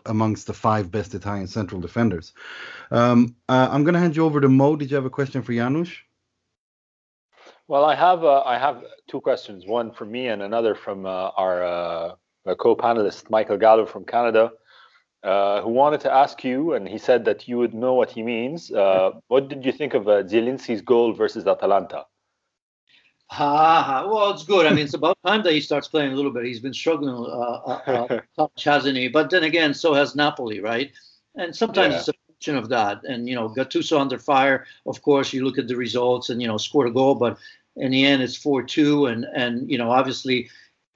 amongst 0.06 0.48
the 0.48 0.54
five 0.54 0.92
best 0.92 1.16
Italian 1.16 1.48
central 1.48 1.80
defenders. 1.80 2.34
Um, 2.92 3.36
uh, 3.48 3.70
I'm 3.72 3.84
going 3.84 3.94
to 3.94 4.00
hand 4.00 4.16
you 4.16 4.26
over 4.26 4.42
to 4.42 4.50
Mo. 4.50 4.76
Did 4.76 4.92
you 4.92 4.96
have 4.96 5.06
a 5.06 5.10
question 5.10 5.42
for 5.42 5.54
Janusz? 5.54 5.92
Well, 7.68 7.84
I 7.84 7.96
have 7.96 8.24
uh, 8.24 8.44
I 8.46 8.58
have 8.58 8.84
two 9.10 9.20
questions. 9.20 9.66
One 9.66 9.92
from 9.92 10.12
me 10.12 10.28
and 10.28 10.42
another 10.42 10.74
from 10.74 11.06
uh, 11.06 11.32
our 11.36 11.64
uh, 11.64 12.56
co-panelist 12.56 13.30
Michael 13.30 13.58
Gallo 13.58 13.86
from 13.86 14.06
Canada, 14.06 14.52
uh, 15.24 15.62
who 15.62 15.70
wanted 15.70 16.00
to 16.02 16.14
ask 16.14 16.46
you, 16.46 16.74
and 16.74 16.88
he 16.88 16.98
said 16.98 17.26
that 17.26 17.48
you 17.48 17.58
would 17.58 17.74
know 17.74 17.94
what 17.94 18.10
he 18.10 18.24
means. 18.24 18.72
Uh, 18.72 19.12
what 19.28 19.50
did 19.50 19.66
you 19.66 19.74
think 19.74 19.94
of 19.94 20.04
Zielinski's 20.04 20.82
goal 20.82 21.12
versus 21.12 21.46
Atalanta? 21.46 22.06
Ha, 23.30 24.08
well, 24.08 24.32
it's 24.32 24.46
good. 24.46 24.66
I 24.66 24.70
mean, 24.70 24.86
it's 24.86 24.94
about 24.94 25.18
time 25.26 25.44
that 25.44 25.52
he 25.52 25.60
starts 25.60 25.90
playing 25.90 26.14
a 26.14 26.16
little 26.16 26.32
bit. 26.32 26.46
He's 26.46 26.62
been 26.62 26.74
struggling 26.74 27.14
uh, 27.14 28.20
uh, 28.38 28.48
hasn't 28.64 28.96
he? 28.96 29.10
But 29.10 29.30
then 29.30 29.44
again, 29.44 29.74
so 29.74 29.94
has 29.94 30.16
Napoli, 30.16 30.62
right? 30.62 30.94
And 31.36 31.54
sometimes 31.54 31.94
yeah. 31.94 32.00
it's 32.00 32.08
a 32.08 32.14
function 32.38 32.58
of 32.58 32.70
that. 32.70 33.04
And 33.04 33.28
you 33.28 33.36
know, 33.36 33.50
Gattuso 33.50 34.00
under 34.00 34.18
fire. 34.18 34.66
Of 34.86 35.02
course, 35.02 35.34
you 35.34 35.44
look 35.44 35.58
at 35.58 35.68
the 35.68 35.76
results 35.76 36.30
and 36.30 36.42
you 36.42 36.48
know 36.48 36.58
scored 36.58 36.88
a 36.88 36.92
goal, 36.92 37.16
but 37.16 37.38
in 37.76 37.92
the 37.92 38.06
end, 38.06 38.22
it's 38.22 38.38
four 38.38 38.64
two. 38.64 39.08
And 39.08 39.26
and 39.36 39.70
you 39.70 39.78
know, 39.78 39.92
obviously, 39.92 40.50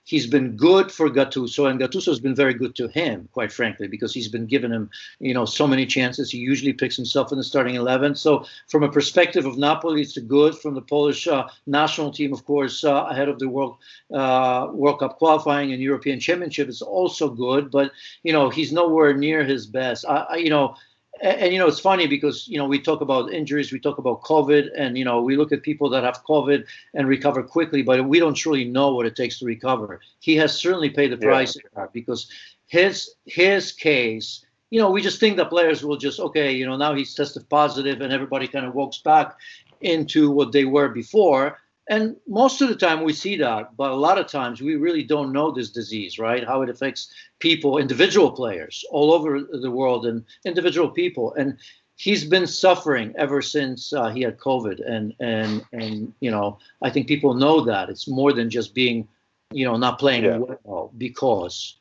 he's 0.03 0.27
been 0.27 0.55
good 0.55 0.91
for 0.91 1.10
Gattuso, 1.10 1.69
and 1.69 1.79
Gattuso 1.79 2.07
has 2.07 2.19
been 2.19 2.36
very 2.36 2.53
good 2.53 2.75
to 2.75 2.88
him, 2.88 3.29
quite 3.31 3.51
frankly, 3.51 3.88
because 3.88 4.13
he's 4.13 4.27
been 4.27 4.45
giving 4.48 4.71
him, 4.71 4.89
you 5.19 5.33
know, 5.33 5.45
so 5.45 5.67
many 5.67 5.86
chances. 5.86 6.31
He 6.31 6.38
usually 6.38 6.74
picks 6.74 6.95
himself 6.95 7.31
in 7.31 7.38
the 7.38 7.43
starting 7.43 7.75
eleven. 7.75 8.15
So, 8.15 8.45
from 8.67 8.83
a 8.83 8.91
perspective 8.91 9.45
of 9.45 9.57
Napoli, 9.57 10.01
it's 10.01 10.17
good. 10.17 10.55
From 10.57 10.75
the 10.75 10.81
Polish 10.81 11.27
uh, 11.27 11.48
national 11.65 12.12
team, 12.12 12.33
of 12.33 12.45
course, 12.45 12.83
uh, 12.83 13.05
ahead 13.10 13.29
of 13.29 13.39
the 13.39 13.50
World 13.50 13.77
uh, 14.13 14.67
World 14.71 15.00
Cup 15.00 15.17
qualifying 15.17 15.71
and 15.74 15.81
European 15.81 16.19
Championship, 16.19 16.67
it's 16.69 16.83
also 16.83 17.29
good. 17.29 17.71
But 17.71 17.91
you 18.24 18.33
know, 18.33 18.50
he's 18.50 18.71
nowhere 18.71 19.13
near 19.15 19.43
his 19.43 19.65
best. 19.65 20.05
I, 20.07 20.25
I 20.29 20.36
you 20.38 20.50
know 20.50 20.75
and, 21.20 21.39
and, 21.39 21.53
you 21.53 21.60
know 21.60 21.68
it's 21.68 21.80
funny 21.80 22.08
because 22.08 22.48
you 22.48 22.58
know 22.58 22.65
we 22.65 22.80
talk 22.80 23.01
about 23.01 23.34
injuries 23.34 23.72
we 23.72 23.80
talk 23.80 23.98
about 23.98 24.22
covid 24.22 24.70
and 24.75 24.98
you 24.98 25.03
know 25.03 25.22
we 25.22 25.36
look 25.36 25.51
at 25.51 25.62
people 25.62 25.89
that 25.89 26.03
have 26.03 26.24
covid 26.24 26.65
and 26.94 27.08
recover 27.08 27.44
quickly 27.44 27.82
but 27.82 28.08
we 28.08 28.20
don't 28.20 28.36
truly 28.36 28.63
know 28.63 28.94
what 28.94 29.06
it 29.06 29.15
takes 29.15 29.39
to 29.39 29.46
recover 29.46 30.00
he 30.20 30.36
has 30.36 30.58
certainly 30.58 30.89
paid 30.89 31.12
the 31.12 31.18
price 31.18 31.58
yeah. 31.75 31.86
because 31.91 32.30
his 32.68 33.15
his 33.25 33.72
case 33.72 34.46
you 34.70 34.80
know 34.80 34.89
we 34.89 35.01
just 35.01 35.20
think 35.20 35.38
that 35.38 35.50
players 35.50 35.84
will 35.84 35.98
just 35.98 36.20
okay 36.20 36.51
you 36.51 36.65
know 36.65 36.77
now 36.77 36.94
he's 36.94 37.13
tested 37.13 37.48
positive 37.50 38.01
and 38.01 38.13
everybody 38.13 38.48
kind 38.48 38.65
of 38.65 38.74
walks 38.74 39.00
back 39.00 39.36
into 39.82 40.32
what 40.32 40.51
they 40.51 40.65
were 40.65 40.89
before 40.89 41.58
and 41.91 42.15
most 42.25 42.62
of 42.62 42.69
the 42.69 42.75
time 42.75 43.03
we 43.03 43.12
see 43.12 43.36
that, 43.36 43.75
but 43.75 43.91
a 43.91 43.95
lot 43.95 44.17
of 44.17 44.25
times 44.25 44.62
we 44.62 44.77
really 44.77 45.03
don't 45.03 45.33
know 45.33 45.51
this 45.51 45.69
disease, 45.69 46.17
right? 46.17 46.48
How 46.48 46.62
it 46.62 46.69
affects 46.69 47.13
people, 47.39 47.77
individual 47.77 48.31
players 48.31 48.86
all 48.91 49.12
over 49.12 49.41
the 49.41 49.69
world, 49.69 50.05
and 50.05 50.24
individual 50.45 50.89
people. 50.89 51.33
And 51.33 51.57
he's 51.98 52.24
been 52.24 52.48
suffering 52.48 53.13
ever 53.17 53.41
since 53.41 53.91
uh, 53.91 54.10
he 54.10 54.21
had 54.21 54.38
COVID, 54.38 54.79
and 54.89 55.13
and 55.19 55.65
and 55.74 56.13
you 56.21 56.31
know 56.31 56.60
I 56.81 56.89
think 56.89 57.07
people 57.07 57.33
know 57.33 57.60
that 57.65 57.89
it's 57.89 58.07
more 58.07 58.31
than 58.31 58.50
just 58.50 58.74
being, 58.74 59.05
you 59.51 59.65
know, 59.65 59.75
not 59.75 60.00
playing 60.00 60.24
yeah. 60.24 60.39
well 60.63 60.93
because. 60.98 61.75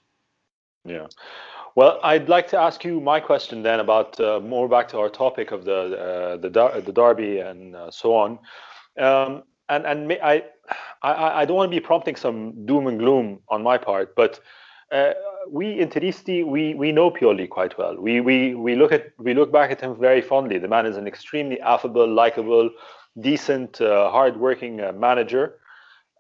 Yeah. 0.85 1.07
Well, 1.76 2.00
I'd 2.02 2.29
like 2.29 2.49
to 2.49 2.59
ask 2.59 2.85
you 2.85 3.00
my 3.00 3.21
question 3.21 3.62
then 3.62 3.79
about 3.79 4.19
uh, 4.19 4.40
more 4.40 4.69
back 4.69 4.88
to 4.88 4.99
our 4.99 5.09
topic 5.09 5.52
of 5.52 5.64
the 5.64 5.81
uh, 5.97 6.37
the, 6.38 6.50
dar- 6.50 6.81
the 6.81 6.90
derby 6.93 7.38
and 7.38 7.76
uh, 7.76 7.93
so 7.93 8.17
on. 8.17 8.38
Um, 8.99 9.45
and 9.71 9.87
and 9.87 10.12
I, 10.23 10.45
I 11.03 11.43
I 11.43 11.45
don't 11.45 11.57
want 11.57 11.71
to 11.71 11.77
be 11.77 11.81
prompting 11.81 12.17
some 12.17 12.67
doom 12.67 12.87
and 12.87 12.99
gloom 12.99 13.41
on 13.49 13.62
my 13.62 13.79
part, 13.79 14.15
but 14.15 14.41
uh, 14.93 15.12
we 15.49 15.79
Interisti 15.79 16.45
we 16.45 16.75
we 16.75 16.93
know 16.93 17.11
Pioli 17.11 17.49
quite 17.49 17.79
well. 17.79 17.97
We 17.97 18.21
we 18.21 18.55
we 18.55 18.75
look 18.75 18.93
at 18.93 19.12
we 19.19 19.35
look 19.35 19.53
back 19.53 19.71
at 19.71 19.81
him 19.81 19.97
very 19.99 20.21
fondly. 20.21 20.59
The 20.59 20.69
man 20.69 20.87
is 20.87 20.97
an 20.97 21.07
extremely 21.07 21.61
affable, 21.61 22.07
likable, 22.07 22.71
decent, 23.21 23.81
uh, 23.81 24.11
hardworking 24.11 24.81
uh, 24.81 24.93
manager, 24.93 25.59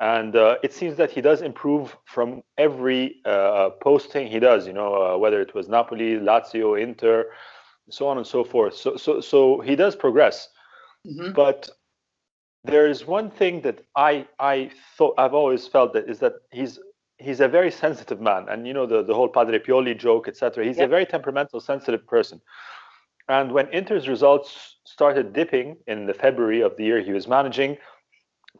and 0.00 0.36
uh, 0.36 0.56
it 0.62 0.72
seems 0.72 0.96
that 0.96 1.10
he 1.10 1.20
does 1.20 1.42
improve 1.42 1.96
from 2.04 2.42
every 2.56 3.16
uh, 3.24 3.70
posting 3.82 4.28
he 4.28 4.38
does. 4.38 4.66
You 4.66 4.72
know, 4.72 4.94
uh, 4.94 5.18
whether 5.18 5.40
it 5.40 5.54
was 5.54 5.68
Napoli, 5.68 6.18
Lazio, 6.18 6.80
Inter, 6.80 7.26
so 7.90 8.06
on 8.06 8.16
and 8.16 8.26
so 8.26 8.44
forth. 8.44 8.74
So 8.76 8.96
so 8.96 9.20
so 9.20 9.60
he 9.60 9.74
does 9.76 9.96
progress, 9.96 10.48
mm-hmm. 11.06 11.32
but 11.32 11.68
there 12.64 12.86
is 12.86 13.06
one 13.06 13.30
thing 13.30 13.62
that 13.62 13.84
I 13.96 14.26
I 14.38 14.70
thought 14.96 15.14
I've 15.18 15.34
always 15.34 15.66
felt 15.66 15.92
that 15.94 16.08
is 16.08 16.18
that 16.18 16.34
he's 16.50 16.78
he's 17.18 17.40
a 17.40 17.48
very 17.48 17.70
sensitive 17.70 18.20
man, 18.20 18.48
and 18.48 18.66
you 18.66 18.74
know 18.74 18.86
the 18.86 19.02
the 19.02 19.14
whole 19.14 19.28
Padre 19.28 19.58
Pioli 19.58 19.96
joke, 19.98 20.28
etc. 20.28 20.64
He's 20.64 20.78
yep. 20.78 20.86
a 20.86 20.88
very 20.88 21.06
temperamental, 21.06 21.60
sensitive 21.60 22.06
person. 22.06 22.40
And 23.28 23.52
when 23.52 23.68
Inter's 23.68 24.08
results 24.08 24.76
started 24.84 25.32
dipping 25.32 25.76
in 25.86 26.06
the 26.06 26.14
February 26.14 26.62
of 26.62 26.76
the 26.76 26.84
year 26.84 27.00
he 27.00 27.12
was 27.12 27.28
managing, 27.28 27.78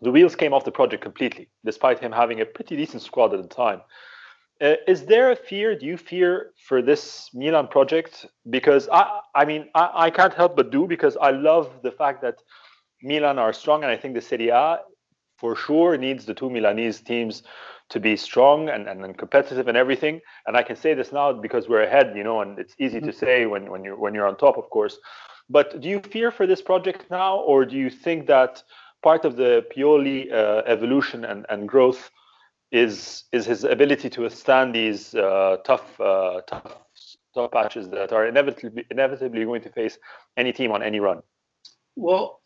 the 0.01 0.13
wheels 0.13 0.37
came 0.37 0.53
off 0.53 0.65
the 0.65 0.71
project 0.71 1.03
completely, 1.03 1.49
despite 1.65 1.99
him 1.99 2.13
having 2.13 2.41
a 2.41 2.47
pretty 2.47 2.77
decent 2.77 3.03
squad 3.03 3.35
at 3.35 3.43
the 3.43 3.49
time. 3.49 3.81
Uh, 4.61 4.75
is 4.87 5.07
there 5.07 5.33
a 5.33 5.37
fear? 5.37 5.75
Do 5.75 5.87
you 5.87 5.97
fear 5.97 6.53
for 6.69 6.83
this 6.83 7.31
Milan 7.33 7.67
project? 7.67 8.27
Because 8.49 8.89
I, 8.93 9.21
I 9.35 9.45
mean, 9.45 9.69
I, 9.75 9.91
I 9.95 10.11
can't 10.11 10.35
help 10.35 10.55
but 10.55 10.71
do 10.71 10.87
because 10.87 11.17
I 11.17 11.31
love 11.31 11.71
the 11.83 11.91
fact 11.91 12.21
that 12.23 12.43
Milan 13.03 13.39
are 13.39 13.53
strong, 13.53 13.83
and 13.83 13.91
I 13.91 13.97
think 13.97 14.15
the 14.15 14.21
Serie 14.21 14.49
A 14.49 14.81
for 15.39 15.57
sure 15.57 15.97
needs 15.97 16.27
the 16.27 16.35
two 16.35 16.51
Milanese 16.51 17.01
teams 17.01 17.43
to 17.89 17.99
be 17.99 18.17
strong 18.17 18.69
and, 18.69 18.87
and, 18.89 19.05
and, 19.05 19.19
competitive 19.19 19.67
and 19.67 19.77
everything. 19.77 20.21
And 20.47 20.57
I 20.57 20.63
can 20.63 20.77
say 20.77 20.95
this 20.95 21.13
now 21.13 21.33
because 21.33 21.69
we're 21.69 21.83
ahead, 21.83 22.13
you 22.15 22.23
know, 22.23 22.41
and 22.41 22.59
it's 22.59 22.75
easy 22.79 23.01
to 23.01 23.07
mm-hmm. 23.07 23.19
say 23.19 23.47
when, 23.47 23.71
when 23.71 23.83
you're 23.83 23.97
when 23.97 24.15
you're 24.15 24.29
on 24.29 24.37
top, 24.37 24.57
of 24.59 24.71
course. 24.71 24.99
But 25.49 25.81
do 25.81 25.89
you 25.89 26.01
fear 26.01 26.31
for 26.31 26.47
this 26.47 26.63
project 26.63 27.11
now, 27.11 27.39
or 27.39 27.65
do 27.65 27.77
you 27.77 27.91
think 27.91 28.27
that 28.29 28.63
part 29.03 29.25
of 29.25 29.37
the 29.37 29.67
Pioli 29.75 30.33
uh, 30.33 30.63
evolution 30.67 31.25
and, 31.25 31.47
and 31.49 31.69
growth 31.69 32.11
is 32.71 33.25
is 33.33 33.47
his 33.47 33.65
ability 33.65 34.09
to 34.11 34.23
withstand 34.23 34.75
these 34.75 35.15
uh, 35.15 35.57
tough 35.65 36.01
uh, 36.01 36.41
tough 36.47 36.77
tough 37.35 37.51
patches 37.51 37.89
that 37.89 38.13
are 38.13 38.27
inevitably 38.27 38.87
inevitably 38.91 39.45
going 39.45 39.63
to 39.63 39.71
face 39.71 39.99
any 40.37 40.53
team 40.53 40.71
on 40.71 40.83
any 40.83 41.01
run? 41.01 41.21
Well, 41.97 42.40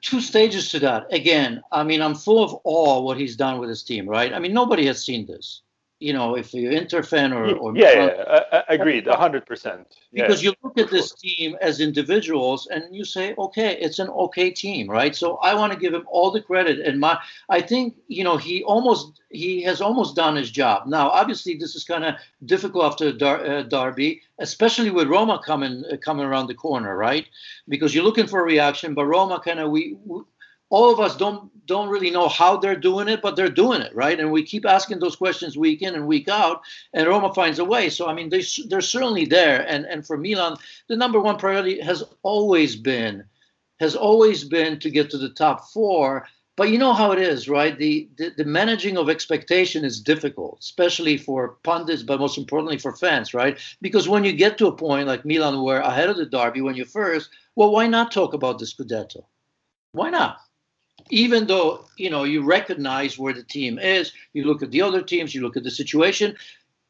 two 0.00 0.20
stages 0.20 0.70
to 0.70 0.78
that. 0.80 1.12
Again, 1.12 1.62
I 1.72 1.82
mean, 1.82 2.02
I'm 2.02 2.14
full 2.14 2.42
of 2.42 2.60
awe 2.64 3.00
what 3.00 3.18
he's 3.18 3.36
done 3.36 3.58
with 3.58 3.68
his 3.68 3.82
team, 3.82 4.08
right? 4.08 4.32
I 4.32 4.38
mean, 4.38 4.52
nobody 4.52 4.86
has 4.86 5.04
seen 5.04 5.26
this 5.26 5.62
you 6.02 6.12
know, 6.12 6.36
if 6.36 6.52
you're 6.52 6.72
or, 6.72 7.54
or 7.56 7.76
yeah, 7.76 7.92
yeah, 7.92 8.42
yeah. 8.52 8.62
agreed, 8.68 9.06
hundred 9.06 9.46
percent. 9.46 9.86
Because 10.12 10.42
you 10.42 10.52
look 10.62 10.76
at 10.78 10.90
this 10.90 11.08
sure. 11.08 11.16
team 11.22 11.56
as 11.60 11.80
individuals 11.80 12.66
and 12.66 12.94
you 12.94 13.04
say, 13.04 13.34
okay, 13.38 13.78
it's 13.80 13.98
an 13.98 14.08
okay 14.08 14.50
team, 14.50 14.90
right? 14.90 15.14
So 15.14 15.36
I 15.36 15.54
want 15.54 15.72
to 15.72 15.78
give 15.78 15.94
him 15.94 16.04
all 16.10 16.30
the 16.30 16.42
credit. 16.42 16.80
And 16.80 16.98
my, 16.98 17.18
I 17.48 17.60
think 17.60 17.94
you 18.08 18.24
know 18.24 18.36
he 18.36 18.64
almost 18.64 19.20
he 19.30 19.62
has 19.62 19.80
almost 19.80 20.16
done 20.16 20.36
his 20.36 20.50
job. 20.50 20.86
Now, 20.86 21.08
obviously, 21.08 21.54
this 21.56 21.74
is 21.74 21.84
kind 21.84 22.04
of 22.04 22.14
difficult 22.44 22.84
after 22.84 23.12
Dar- 23.12 23.46
uh, 23.46 23.62
Derby, 23.62 24.22
especially 24.38 24.90
with 24.90 25.08
Roma 25.08 25.40
coming 25.44 25.84
uh, 25.90 25.96
coming 25.96 26.26
around 26.26 26.48
the 26.48 26.54
corner, 26.54 26.96
right? 26.96 27.26
Because 27.68 27.94
you're 27.94 28.04
looking 28.04 28.26
for 28.26 28.40
a 28.40 28.44
reaction, 28.44 28.94
but 28.94 29.06
Roma 29.06 29.40
kind 29.40 29.60
of 29.60 29.70
we, 29.70 29.96
we 30.04 30.22
all 30.72 30.90
of 30.90 30.98
us 30.98 31.14
don't 31.16 31.50
don't 31.66 31.90
really 31.90 32.10
know 32.10 32.28
how 32.28 32.56
they're 32.56 32.80
doing 32.90 33.06
it, 33.06 33.22
but 33.22 33.36
they're 33.36 33.48
doing 33.48 33.82
it, 33.82 33.94
right? 33.94 34.18
And 34.18 34.32
we 34.32 34.42
keep 34.42 34.66
asking 34.66 34.98
those 34.98 35.14
questions 35.14 35.56
week 35.56 35.82
in 35.82 35.94
and 35.94 36.08
week 36.08 36.28
out, 36.28 36.62
and 36.94 37.06
Roma 37.06 37.32
finds 37.34 37.58
a 37.58 37.64
way. 37.64 37.90
So 37.90 38.08
I 38.08 38.14
mean, 38.14 38.30
they 38.30 38.42
they're 38.68 38.80
certainly 38.80 39.26
there. 39.26 39.60
And 39.68 39.84
and 39.84 40.04
for 40.04 40.16
Milan, 40.16 40.56
the 40.88 40.96
number 40.96 41.20
one 41.20 41.36
priority 41.36 41.78
has 41.80 42.02
always 42.22 42.74
been 42.74 43.24
has 43.80 43.94
always 43.94 44.44
been 44.44 44.78
to 44.80 44.90
get 44.90 45.10
to 45.10 45.18
the 45.18 45.28
top 45.28 45.68
four. 45.68 46.26
But 46.56 46.70
you 46.70 46.78
know 46.78 46.92
how 46.92 47.12
it 47.12 47.18
is, 47.18 47.48
right? 47.48 47.78
The, 47.78 48.08
the, 48.18 48.30
the 48.36 48.44
managing 48.44 48.98
of 48.98 49.08
expectation 49.08 49.86
is 49.86 50.00
difficult, 50.00 50.58
especially 50.60 51.16
for 51.16 51.56
pundits, 51.64 52.02
but 52.02 52.20
most 52.20 52.36
importantly 52.36 52.76
for 52.76 52.94
fans, 52.94 53.32
right? 53.32 53.58
Because 53.80 54.06
when 54.06 54.22
you 54.22 54.34
get 54.34 54.58
to 54.58 54.66
a 54.66 54.76
point 54.76 55.08
like 55.08 55.24
Milan, 55.24 55.62
where 55.62 55.80
ahead 55.80 56.10
of 56.10 56.18
the 56.18 56.26
derby, 56.26 56.60
when 56.60 56.74
you're 56.74 56.84
first, 56.84 57.30
well, 57.56 57.72
why 57.72 57.86
not 57.86 58.12
talk 58.12 58.34
about 58.34 58.58
the 58.58 58.66
Scudetto? 58.66 59.24
Why 59.92 60.10
not? 60.10 60.40
Even 61.10 61.46
though 61.46 61.84
you 61.96 62.10
know 62.10 62.24
you 62.24 62.42
recognize 62.42 63.18
where 63.18 63.32
the 63.32 63.42
team 63.42 63.78
is, 63.78 64.12
you 64.32 64.44
look 64.44 64.62
at 64.62 64.70
the 64.70 64.82
other 64.82 65.02
teams, 65.02 65.34
you 65.34 65.42
look 65.42 65.56
at 65.56 65.64
the 65.64 65.70
situation. 65.70 66.36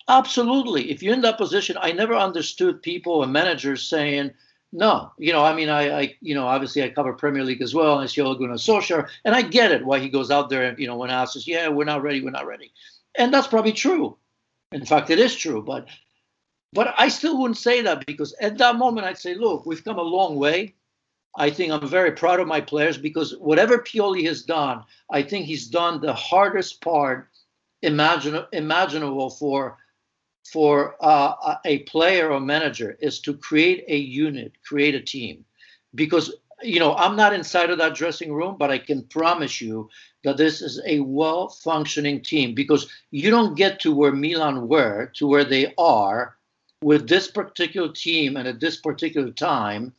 Absolutely, 0.09 0.91
if 0.91 1.03
you're 1.03 1.15
in 1.15 1.23
that 1.23 1.39
position, 1.39 1.77
I 1.81 1.93
never 1.93 2.15
understood 2.15 2.83
people 2.83 3.23
and 3.23 3.33
managers 3.33 3.83
saying, 3.83 4.33
"No, 4.73 5.13
you 5.19 5.33
know, 5.33 5.45
I 5.45 5.55
mean, 5.55 5.69
I, 5.69 6.01
I 6.01 6.17
you 6.21 6.35
know, 6.35 6.47
obviously 6.47 6.83
I 6.83 6.89
cover 6.89 7.13
Premier 7.13 7.45
League 7.45 7.63
as 7.63 7.75
well, 7.75 7.95
and 7.95 8.03
I 8.03 8.07
see 8.07 8.21
Solskjaer, 8.21 9.09
and 9.25 9.35
I 9.35 9.43
get 9.43 9.71
it 9.71 9.85
why 9.85 10.01
he 10.01 10.09
goes 10.09 10.31
out 10.31 10.51
there 10.51 10.65
and 10.65 10.79
you 10.79 10.87
know 10.87 10.97
when 10.97 11.11
asked, 11.11 11.35
says, 11.35 11.47
"Yeah, 11.47 11.69
we're 11.69 11.85
not 11.85 12.03
ready, 12.03 12.21
we're 12.21 12.31
not 12.31 12.47
ready," 12.47 12.73
and 13.17 13.33
that's 13.33 13.47
probably 13.47 13.73
true. 13.73 14.17
In 14.73 14.85
fact, 14.85 15.11
it 15.11 15.19
is 15.19 15.37
true, 15.37 15.63
but 15.63 15.87
but 16.73 16.95
I 16.97 17.09
still 17.09 17.39
wouldn't 17.39 17.59
say 17.59 17.83
that 17.83 18.07
because 18.07 18.35
at 18.41 18.59
that 18.59 18.77
moment 18.77 19.07
I'd 19.07 19.19
say, 19.19 19.35
"Look, 19.35 19.67
we've 19.67 19.85
come 19.85 19.99
a 19.99 20.03
long 20.03 20.37
way." 20.37 20.75
I 21.37 21.51
think 21.51 21.73
I'm 21.73 21.89
very 21.89 22.13
proud 22.13 22.41
of 22.41 22.47
my 22.47 22.61
players 22.61 22.99
because 22.99 23.37
whatever 23.39 23.79
Pioli 23.79 24.27
has 24.27 24.43
done, 24.43 24.85
I 25.11 25.23
think 25.23 25.47
he's 25.47 25.67
done 25.67 26.01
the 26.01 26.13
hardest 26.13 26.81
part 26.83 27.29
imagine, 27.83 28.45
imaginable 28.53 29.31
for 29.31 29.79
for 30.51 30.97
uh, 31.01 31.57
a 31.65 31.79
player 31.81 32.33
or 32.33 32.41
manager 32.41 32.97
is 33.01 33.21
to 33.21 33.35
create 33.35 33.85
a 33.89 33.97
unit, 33.97 34.53
create 34.65 34.95
a 34.95 35.01
team. 35.01 35.45
Because 35.95 36.35
you 36.63 36.81
know 36.81 36.95
I'm 36.95 37.17
not 37.17 37.33
inside 37.33 37.71
of 37.71 37.79
that 37.79 37.95
dressing 37.95 38.33
room, 38.33 38.57
but 38.59 38.71
I 38.71 38.79
can 38.79 39.03
promise 39.05 39.61
you 39.61 39.89
that 40.25 40.37
this 40.37 40.63
is 40.63 40.81
a 40.87 41.01
well-functioning 41.01 42.23
team 42.23 42.55
because 42.55 42.89
you 43.11 43.31
don't 43.31 43.57
get 43.57 43.81
to 43.81 43.95
where 43.95 44.13
Milan 44.13 44.69
were, 44.69 45.11
to 45.15 45.27
where 45.27 45.45
they 45.45 45.75
are, 45.79 46.37
with 46.83 47.09
this 47.09 47.31
particular 47.31 47.91
team 47.93 48.37
and 48.37 48.47
at 48.47 48.61
this 48.61 48.77
particular 48.77 49.31
time 49.31 49.93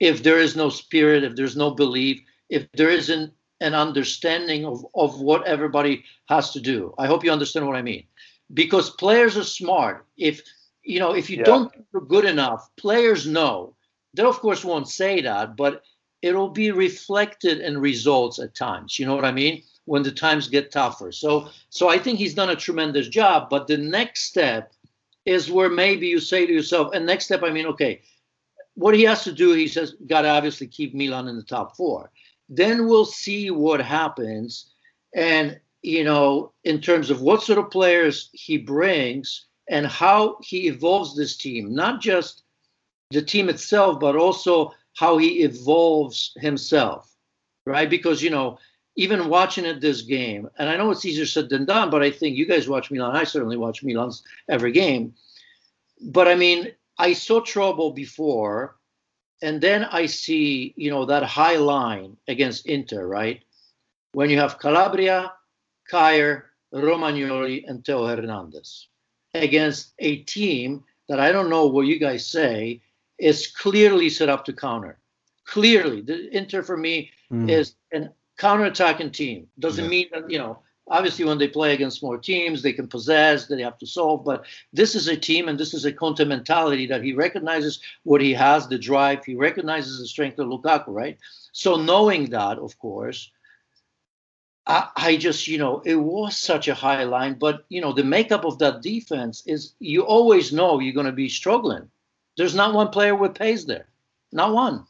if 0.00 0.22
there 0.22 0.38
is 0.38 0.56
no 0.56 0.68
spirit, 0.68 1.24
if 1.24 1.34
there's 1.36 1.56
no 1.56 1.70
belief, 1.70 2.20
if 2.48 2.70
there 2.72 2.90
isn't 2.90 3.32
an 3.60 3.74
understanding 3.74 4.64
of, 4.64 4.86
of 4.94 5.20
what 5.20 5.46
everybody 5.46 6.04
has 6.28 6.52
to 6.52 6.60
do. 6.60 6.94
I 6.98 7.06
hope 7.06 7.24
you 7.24 7.32
understand 7.32 7.66
what 7.66 7.76
I 7.76 7.82
mean. 7.82 8.04
Because 8.54 8.90
players 8.90 9.36
are 9.36 9.44
smart. 9.44 10.06
If 10.16 10.42
you 10.82 11.00
know, 11.00 11.14
if 11.14 11.28
you 11.28 11.38
yeah. 11.38 11.44
don't 11.44 11.72
do 11.92 12.00
good 12.00 12.24
enough, 12.24 12.70
players 12.76 13.26
know. 13.26 13.74
They 14.14 14.22
of 14.22 14.40
course 14.40 14.64
won't 14.64 14.88
say 14.88 15.20
that, 15.20 15.56
but 15.56 15.82
it'll 16.22 16.48
be 16.48 16.70
reflected 16.70 17.60
in 17.60 17.78
results 17.78 18.38
at 18.38 18.54
times. 18.54 18.98
You 18.98 19.06
know 19.06 19.14
what 19.14 19.24
I 19.24 19.32
mean? 19.32 19.62
When 19.84 20.02
the 20.02 20.12
times 20.12 20.48
get 20.48 20.70
tougher. 20.70 21.12
So 21.12 21.48
so 21.68 21.88
I 21.88 21.98
think 21.98 22.18
he's 22.18 22.34
done 22.34 22.50
a 22.50 22.56
tremendous 22.56 23.08
job. 23.08 23.50
But 23.50 23.66
the 23.66 23.76
next 23.76 24.24
step 24.24 24.72
is 25.26 25.50
where 25.50 25.68
maybe 25.68 26.06
you 26.06 26.20
say 26.20 26.46
to 26.46 26.52
yourself, 26.52 26.94
and 26.94 27.04
next 27.04 27.26
step, 27.26 27.42
I 27.42 27.50
mean, 27.50 27.66
okay, 27.66 28.00
what 28.78 28.94
he 28.94 29.02
has 29.02 29.24
to 29.24 29.32
do, 29.32 29.54
he 29.54 29.66
says, 29.66 29.96
got 30.06 30.22
to 30.22 30.28
obviously 30.28 30.68
keep 30.68 30.94
Milan 30.94 31.26
in 31.26 31.36
the 31.36 31.42
top 31.42 31.76
four. 31.76 32.12
Then 32.48 32.86
we'll 32.86 33.04
see 33.04 33.50
what 33.50 33.80
happens. 33.80 34.70
And, 35.16 35.58
you 35.82 36.04
know, 36.04 36.52
in 36.62 36.80
terms 36.80 37.10
of 37.10 37.20
what 37.20 37.42
sort 37.42 37.58
of 37.58 37.72
players 37.72 38.30
he 38.32 38.56
brings 38.56 39.46
and 39.68 39.84
how 39.84 40.38
he 40.42 40.68
evolves 40.68 41.16
this 41.16 41.36
team, 41.36 41.74
not 41.74 42.00
just 42.00 42.44
the 43.10 43.20
team 43.20 43.48
itself, 43.48 43.98
but 43.98 44.14
also 44.14 44.72
how 44.94 45.18
he 45.18 45.42
evolves 45.42 46.32
himself, 46.36 47.12
right? 47.66 47.90
Because, 47.90 48.22
you 48.22 48.30
know, 48.30 48.58
even 48.94 49.28
watching 49.28 49.64
it 49.64 49.80
this 49.80 50.02
game, 50.02 50.48
and 50.56 50.68
I 50.68 50.76
know 50.76 50.92
it's 50.92 51.04
easier 51.04 51.26
said 51.26 51.48
than 51.48 51.64
done, 51.64 51.90
but 51.90 52.02
I 52.04 52.12
think 52.12 52.36
you 52.36 52.46
guys 52.46 52.68
watch 52.68 52.92
Milan. 52.92 53.16
I 53.16 53.24
certainly 53.24 53.56
watch 53.56 53.82
Milan's 53.82 54.22
every 54.48 54.70
game. 54.70 55.14
But 56.00 56.28
I 56.28 56.36
mean, 56.36 56.70
I 56.98 57.12
saw 57.12 57.40
trouble 57.40 57.92
before, 57.92 58.76
and 59.42 59.60
then 59.60 59.84
I 59.84 60.06
see, 60.06 60.74
you 60.76 60.90
know, 60.90 61.04
that 61.06 61.22
high 61.22 61.56
line 61.56 62.16
against 62.26 62.66
Inter, 62.66 63.06
right? 63.06 63.42
When 64.12 64.30
you 64.30 64.38
have 64.38 64.58
Calabria, 64.58 65.32
Kjaer, 65.90 66.42
Romagnoli, 66.72 67.64
and 67.66 67.84
Theo 67.84 68.06
Hernandez 68.06 68.88
against 69.34 69.94
a 69.98 70.16
team 70.24 70.84
that 71.08 71.20
I 71.20 71.32
don't 71.32 71.50
know 71.50 71.66
what 71.66 71.86
you 71.86 71.98
guys 71.98 72.26
say 72.26 72.82
is 73.18 73.46
clearly 73.46 74.10
set 74.10 74.28
up 74.28 74.44
to 74.46 74.52
counter. 74.52 74.98
Clearly, 75.44 76.02
the 76.02 76.34
Inter 76.36 76.62
for 76.62 76.76
me 76.76 77.10
mm. 77.32 77.50
is 77.50 77.74
an 77.92 78.10
counter-attacking 78.36 79.10
team. 79.10 79.48
Doesn't 79.58 79.84
yeah. 79.84 79.90
mean 79.90 80.06
that 80.12 80.30
you 80.30 80.38
know 80.38 80.58
obviously 80.90 81.24
when 81.24 81.38
they 81.38 81.48
play 81.48 81.74
against 81.74 82.02
more 82.02 82.18
teams 82.18 82.62
they 82.62 82.72
can 82.72 82.88
possess 82.88 83.46
they 83.46 83.62
have 83.62 83.78
to 83.78 83.86
solve 83.86 84.24
but 84.24 84.44
this 84.72 84.94
is 84.94 85.08
a 85.08 85.16
team 85.16 85.48
and 85.48 85.58
this 85.58 85.74
is 85.74 85.84
a 85.84 85.92
Conte 85.92 86.24
mentality 86.24 86.86
that 86.86 87.02
he 87.02 87.12
recognizes 87.12 87.80
what 88.02 88.20
he 88.20 88.32
has 88.32 88.68
the 88.68 88.78
drive 88.78 89.24
he 89.24 89.34
recognizes 89.34 89.98
the 89.98 90.06
strength 90.06 90.38
of 90.38 90.48
Lukaku 90.48 90.88
right? 90.88 91.18
So 91.52 91.76
knowing 91.76 92.30
that 92.30 92.58
of 92.58 92.78
course 92.78 93.30
I, 94.66 94.88
I 94.96 95.16
just 95.16 95.48
you 95.48 95.58
know 95.58 95.80
it 95.84 95.96
was 95.96 96.36
such 96.36 96.68
a 96.68 96.74
high 96.74 97.04
line 97.04 97.34
but 97.34 97.64
you 97.68 97.80
know 97.80 97.92
the 97.92 98.04
makeup 98.04 98.44
of 98.44 98.58
that 98.58 98.82
defense 98.82 99.42
is 99.46 99.74
you 99.80 100.02
always 100.02 100.52
know 100.52 100.78
you're 100.78 100.94
going 100.94 101.06
to 101.06 101.12
be 101.12 101.28
struggling. 101.28 101.90
There's 102.36 102.54
not 102.54 102.74
one 102.74 102.88
player 102.88 103.14
with 103.14 103.34
pace 103.34 103.64
there 103.64 103.86
not 104.32 104.52
one. 104.52 104.86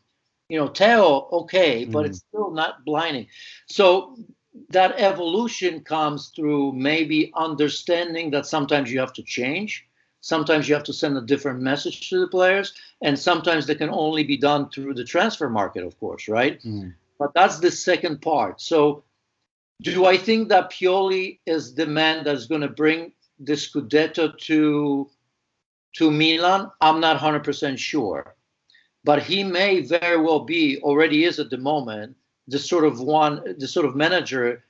You 0.49 0.59
know 0.59 0.69
Theo 0.69 1.29
okay 1.33 1.85
but 1.85 2.05
mm. 2.05 2.09
it's 2.09 2.19
still 2.19 2.51
not 2.51 2.85
blinding. 2.85 3.29
So 3.69 4.17
that 4.71 4.95
evolution 4.99 5.81
comes 5.81 6.29
through 6.29 6.73
maybe 6.73 7.33
understanding 7.37 8.31
that 8.31 8.47
sometimes 8.47 8.91
you 8.91 9.01
have 9.01 9.13
to 9.15 9.23
change. 9.23 9.87
Sometimes 10.21 10.69
you 10.69 10.75
have 10.75 10.85
to 10.85 10.93
send 10.93 11.17
a 11.17 11.23
different 11.23 11.61
message 11.61 12.09
to 12.11 12.21
the 12.21 12.29
players 12.29 12.75
and 13.03 13.19
sometimes 13.19 13.67
they 13.67 13.75
can 13.75 13.91
only 13.91 14.25
be 14.25 14.37
done 14.37 14.69
through 14.71 14.95
the 14.95 15.05
transfer 15.05 15.49
market 15.49 15.85
of 15.85 15.99
course 16.01 16.29
right? 16.29 16.61
Mm. 16.63 16.95
but 17.19 17.33
that's 17.35 17.59
the 17.61 17.71
second 17.71 18.21
part. 18.21 18.61
So 18.61 19.05
do 19.81 20.07
i 20.07 20.17
think 20.17 20.49
that 20.49 20.73
pioli 20.73 21.39
is 21.47 21.75
the 21.75 21.87
man 21.87 22.25
that's 22.25 22.47
going 22.47 22.63
to 22.63 22.69
bring 22.69 23.13
the 23.39 23.53
scudetto 23.53 24.37
to 24.39 25.09
to 25.95 26.11
milan? 26.11 26.71
I'm 26.81 27.01
not 27.01 27.21
100% 27.21 27.79
sure. 27.79 28.35
But 29.05 29.23
he 29.23 29.45
may 29.45 29.81
very 29.81 30.21
well 30.21 30.41
be 30.41 30.81
already 30.83 31.25
is 31.25 31.39
at 31.39 31.51
the 31.51 31.59
moment 31.59 32.17
the 32.49 32.59
sort 32.59 32.85
of 32.85 33.01
one, 33.01 33.43
the 33.59 33.69
sort 33.69 33.87
of 33.87 33.95
manager 33.95 34.65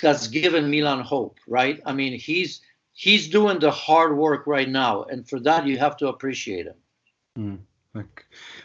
that's 0.00 0.28
given 0.28 0.70
Milan 0.70 1.00
hope, 1.00 1.38
right? 1.46 1.80
I 1.84 1.92
mean, 1.92 2.18
he's 2.18 2.62
he's 2.92 3.28
doing 3.28 3.58
the 3.58 3.70
hard 3.70 4.16
work 4.16 4.46
right 4.46 4.68
now, 4.68 5.02
and 5.04 5.28
for 5.28 5.40
that 5.40 5.66
you 5.66 5.76
have 5.78 5.96
to 5.98 6.08
appreciate 6.08 6.66
him. 6.66 7.58
Mm, 7.94 8.06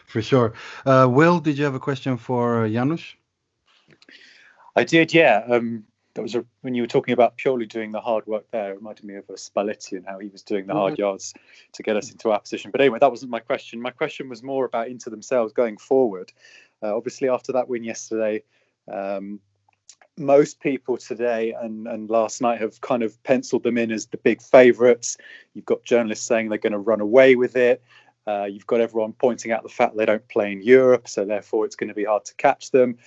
for 0.06 0.22
sure. 0.22 0.54
Uh, 0.86 1.06
Will, 1.10 1.40
did 1.40 1.58
you 1.58 1.64
have 1.64 1.74
a 1.74 1.80
question 1.80 2.16
for 2.16 2.68
Janusz? 2.68 3.14
I 4.76 4.84
did, 4.84 5.12
yeah. 5.12 5.42
Um, 5.48 5.84
that 6.14 6.22
was 6.22 6.34
a, 6.34 6.44
when 6.62 6.74
you 6.74 6.82
were 6.82 6.88
talking 6.88 7.12
about 7.12 7.38
Pioli 7.38 7.68
doing 7.68 7.92
the 7.92 8.00
hard 8.00 8.26
work 8.26 8.50
there. 8.50 8.72
It 8.72 8.76
reminded 8.76 9.04
me 9.04 9.14
of 9.16 9.28
a 9.28 9.34
Spalletti 9.34 9.92
and 9.92 10.06
how 10.06 10.18
he 10.18 10.28
was 10.28 10.42
doing 10.42 10.66
the 10.66 10.74
hard 10.74 10.94
mm-hmm. 10.94 11.02
yards 11.02 11.34
to 11.72 11.82
get 11.82 11.96
us 11.96 12.10
into 12.10 12.30
our 12.30 12.40
position. 12.40 12.70
But 12.70 12.80
anyway, 12.80 12.98
that 13.00 13.10
wasn't 13.10 13.30
my 13.30 13.40
question. 13.40 13.80
My 13.80 13.90
question 13.90 14.28
was 14.28 14.42
more 14.42 14.64
about 14.64 14.88
Inter 14.88 15.10
themselves 15.10 15.52
going 15.52 15.76
forward. 15.76 16.32
Uh, 16.82 16.96
obviously, 16.96 17.28
after 17.28 17.52
that 17.52 17.68
win 17.68 17.84
yesterday, 17.84 18.42
um, 18.90 19.40
most 20.16 20.60
people 20.60 20.96
today 20.96 21.54
and, 21.58 21.86
and 21.86 22.10
last 22.10 22.42
night 22.42 22.60
have 22.60 22.80
kind 22.80 23.02
of 23.02 23.20
penciled 23.22 23.62
them 23.62 23.78
in 23.78 23.90
as 23.90 24.06
the 24.06 24.18
big 24.18 24.42
favourites. 24.42 25.16
You've 25.54 25.64
got 25.64 25.84
journalists 25.84 26.26
saying 26.26 26.48
they're 26.48 26.58
going 26.58 26.72
to 26.72 26.78
run 26.78 27.00
away 27.00 27.36
with 27.36 27.56
it. 27.56 27.82
Uh, 28.26 28.44
you've 28.44 28.66
got 28.66 28.80
everyone 28.80 29.12
pointing 29.14 29.50
out 29.50 29.62
the 29.62 29.68
fact 29.68 29.96
they 29.96 30.04
don't 30.04 30.26
play 30.28 30.52
in 30.52 30.62
Europe, 30.62 31.08
so 31.08 31.24
therefore 31.24 31.64
it's 31.64 31.76
going 31.76 31.88
to 31.88 31.94
be 31.94 32.04
hard 32.04 32.24
to 32.26 32.34
catch 32.34 32.70
them. 32.70 32.98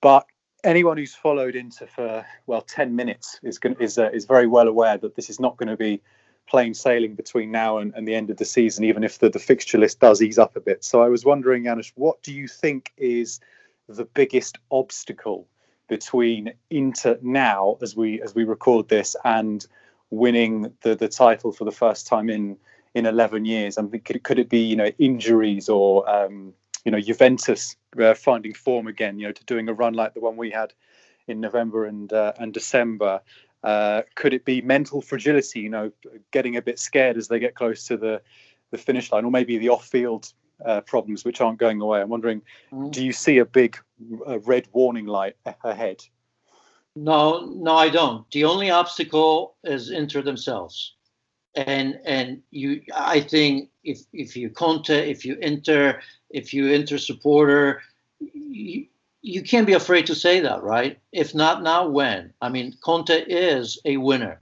But 0.00 0.26
anyone 0.64 0.96
who's 0.96 1.14
followed 1.14 1.54
Inter 1.54 1.86
for 1.86 2.26
well 2.46 2.62
10 2.62 2.96
minutes 2.96 3.38
is 3.42 3.58
going, 3.58 3.76
is 3.78 3.98
uh, 3.98 4.10
is 4.10 4.24
very 4.24 4.46
well 4.46 4.66
aware 4.66 4.96
that 4.98 5.14
this 5.14 5.28
is 5.28 5.38
not 5.38 5.56
going 5.58 5.68
to 5.68 5.76
be 5.76 6.00
plain 6.46 6.74
sailing 6.74 7.14
between 7.14 7.50
now 7.50 7.78
and, 7.78 7.94
and 7.94 8.06
the 8.06 8.14
end 8.14 8.30
of 8.30 8.36
the 8.36 8.44
season, 8.44 8.84
even 8.84 9.04
if 9.04 9.18
the, 9.18 9.30
the 9.30 9.38
fixture 9.38 9.78
list 9.78 10.00
does 10.00 10.22
ease 10.22 10.38
up 10.38 10.56
a 10.56 10.60
bit. 10.60 10.84
So 10.84 11.02
I 11.02 11.08
was 11.08 11.24
wondering, 11.24 11.64
Janusz, 11.64 11.92
what 11.94 12.22
do 12.22 12.32
you 12.32 12.48
think 12.48 12.92
is 12.96 13.40
the 13.88 14.04
biggest 14.04 14.58
obstacle 14.70 15.46
between 15.88 16.52
Inter 16.70 17.18
now, 17.22 17.76
as 17.82 17.94
we 17.94 18.20
as 18.22 18.34
we 18.34 18.44
record 18.44 18.88
this, 18.88 19.16
and 19.24 19.66
winning 20.10 20.72
the 20.82 20.94
the 20.94 21.08
title 21.08 21.52
for 21.52 21.64
the 21.64 21.72
first 21.72 22.06
time 22.06 22.30
in 22.30 22.56
in 22.94 23.06
11 23.06 23.44
years? 23.44 23.78
I 23.78 23.82
mean, 23.82 24.00
could, 24.00 24.22
could 24.22 24.38
it 24.38 24.48
be 24.48 24.60
you 24.60 24.76
know 24.76 24.90
injuries 24.98 25.68
or 25.68 26.08
um, 26.08 26.54
you 26.84 26.92
know 26.92 27.00
Juventus 27.00 27.76
uh, 27.98 28.14
finding 28.14 28.54
form 28.54 28.86
again? 28.86 29.18
You 29.18 29.26
know, 29.26 29.32
to 29.32 29.44
doing 29.44 29.68
a 29.68 29.74
run 29.74 29.94
like 29.94 30.14
the 30.14 30.20
one 30.20 30.36
we 30.36 30.50
had 30.50 30.72
in 31.26 31.40
November 31.40 31.86
and 31.86 32.12
uh, 32.12 32.32
and 32.38 32.52
December. 32.52 33.20
Uh, 33.64 34.02
could 34.14 34.34
it 34.34 34.44
be 34.44 34.60
mental 34.60 35.00
fragility? 35.00 35.60
You 35.60 35.70
know, 35.70 35.92
getting 36.30 36.56
a 36.56 36.62
bit 36.62 36.78
scared 36.78 37.16
as 37.16 37.28
they 37.28 37.38
get 37.38 37.54
close 37.54 37.86
to 37.86 37.96
the 37.96 38.20
the 38.70 38.78
finish 38.78 39.10
line, 39.10 39.24
or 39.24 39.30
maybe 39.30 39.56
the 39.58 39.70
off-field 39.70 40.32
uh, 40.64 40.80
problems 40.82 41.24
which 41.24 41.40
aren't 41.40 41.58
going 41.58 41.80
away. 41.80 42.00
I'm 42.00 42.08
wondering, 42.08 42.42
mm. 42.72 42.90
do 42.90 43.04
you 43.04 43.12
see 43.12 43.38
a 43.38 43.44
big 43.44 43.78
uh, 44.26 44.38
red 44.40 44.68
warning 44.72 45.06
light 45.06 45.36
ahead? 45.62 46.04
No, 46.96 47.46
no, 47.46 47.74
I 47.74 47.88
don't. 47.88 48.30
The 48.30 48.44
only 48.44 48.70
obstacle 48.70 49.56
is 49.64 49.90
Inter 49.90 50.22
themselves, 50.22 50.94
and 51.54 51.98
and 52.04 52.42
you. 52.50 52.82
I 52.94 53.20
think 53.20 53.70
if 53.82 54.00
if 54.12 54.36
you 54.36 54.50
Conte, 54.50 55.10
if 55.10 55.24
you 55.24 55.36
Inter, 55.40 56.00
if 56.30 56.54
you 56.54 56.68
Inter 56.68 56.98
supporter, 56.98 57.82
you, 58.20 58.86
you 59.24 59.42
can't 59.42 59.66
be 59.66 59.72
afraid 59.72 60.06
to 60.06 60.14
say 60.14 60.40
that, 60.40 60.62
right? 60.62 60.98
If 61.10 61.34
not 61.34 61.62
now, 61.62 61.88
when? 61.88 62.32
I 62.42 62.50
mean, 62.50 62.76
Conte 62.82 63.24
is 63.26 63.80
a 63.84 63.96
winner 63.96 64.40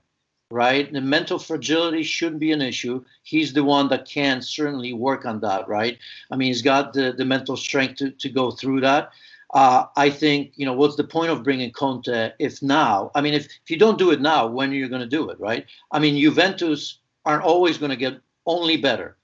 right? 0.53 0.93
The 0.93 1.01
mental 1.01 1.39
fragility 1.39 2.03
shouldn't 2.03 2.39
be 2.39 2.53
an 2.53 2.61
issue. 2.61 3.03
He's 3.23 3.55
the 3.55 3.65
one 3.65 3.89
that 3.89 4.07
can 4.07 4.43
certainly 4.43 4.93
work 4.93 5.25
on 5.25 5.41
that, 5.41 5.67
right? 5.67 5.99
I 6.31 6.37
mean, 6.37 6.49
he's 6.49 6.61
got 6.61 6.93
the, 6.93 7.15
the 7.17 7.25
mental 7.25 7.57
strength 7.57 7.97
to, 7.97 8.11
to 8.11 8.29
go 8.29 8.51
through 8.51 8.83
that. 8.83 9.13
Uh, 9.55 9.87
I 9.97 10.11
think, 10.11 10.53
you 10.57 10.67
know, 10.67 10.75
what's 10.75 10.97
the 10.97 11.05
point 11.05 11.31
of 11.31 11.43
bringing 11.43 11.71
Conte 11.73 12.33
if 12.39 12.63
now? 12.63 13.11
I 13.15 13.23
mean, 13.23 13.33
if, 13.33 13.47
if 13.47 13.71
you 13.71 13.79
don't 13.79 13.99
do 13.99 14.11
it 14.11 14.21
now, 14.21 14.47
when 14.47 14.71
are 14.71 14.75
you 14.75 14.89
going 14.91 15.01
to 15.01 15.07
do 15.07 15.31
it, 15.31 15.41
right? 15.41 15.65
I 15.91 15.99
mean, 15.99 16.21
Juventus 16.21 16.99
aren't 17.25 17.45
always 17.45 17.79
going 17.79 17.91
to 17.91 17.97
get 17.97 18.21
only 18.45 18.77
better, 18.77 19.17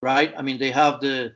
right? 0.00 0.32
I 0.36 0.42
mean, 0.42 0.58
they 0.58 0.70
have 0.70 1.00
the, 1.00 1.32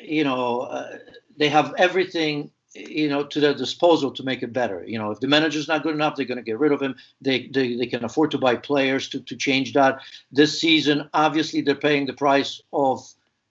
you 0.00 0.24
know, 0.24 0.60
uh, 0.60 0.96
they 1.36 1.50
have 1.50 1.74
everything 1.76 2.50
you 2.74 3.08
know 3.08 3.24
to 3.24 3.40
their 3.40 3.54
disposal 3.54 4.10
to 4.12 4.22
make 4.22 4.42
it 4.42 4.52
better. 4.52 4.84
You 4.86 4.98
know 4.98 5.10
if 5.10 5.20
the 5.20 5.26
manager's 5.26 5.68
not 5.68 5.82
good 5.82 5.94
enough 5.94 6.16
they're 6.16 6.26
going 6.26 6.38
to 6.38 6.44
get 6.44 6.58
rid 6.58 6.72
of 6.72 6.80
him. 6.80 6.96
They, 7.20 7.48
they 7.48 7.76
they 7.76 7.86
can 7.86 8.04
afford 8.04 8.30
to 8.32 8.38
buy 8.38 8.56
players 8.56 9.08
to 9.10 9.20
to 9.20 9.36
change 9.36 9.72
that. 9.72 10.00
This 10.32 10.60
season 10.60 11.08
obviously 11.12 11.62
they're 11.62 11.74
paying 11.74 12.06
the 12.06 12.12
price 12.12 12.60
of 12.72 13.06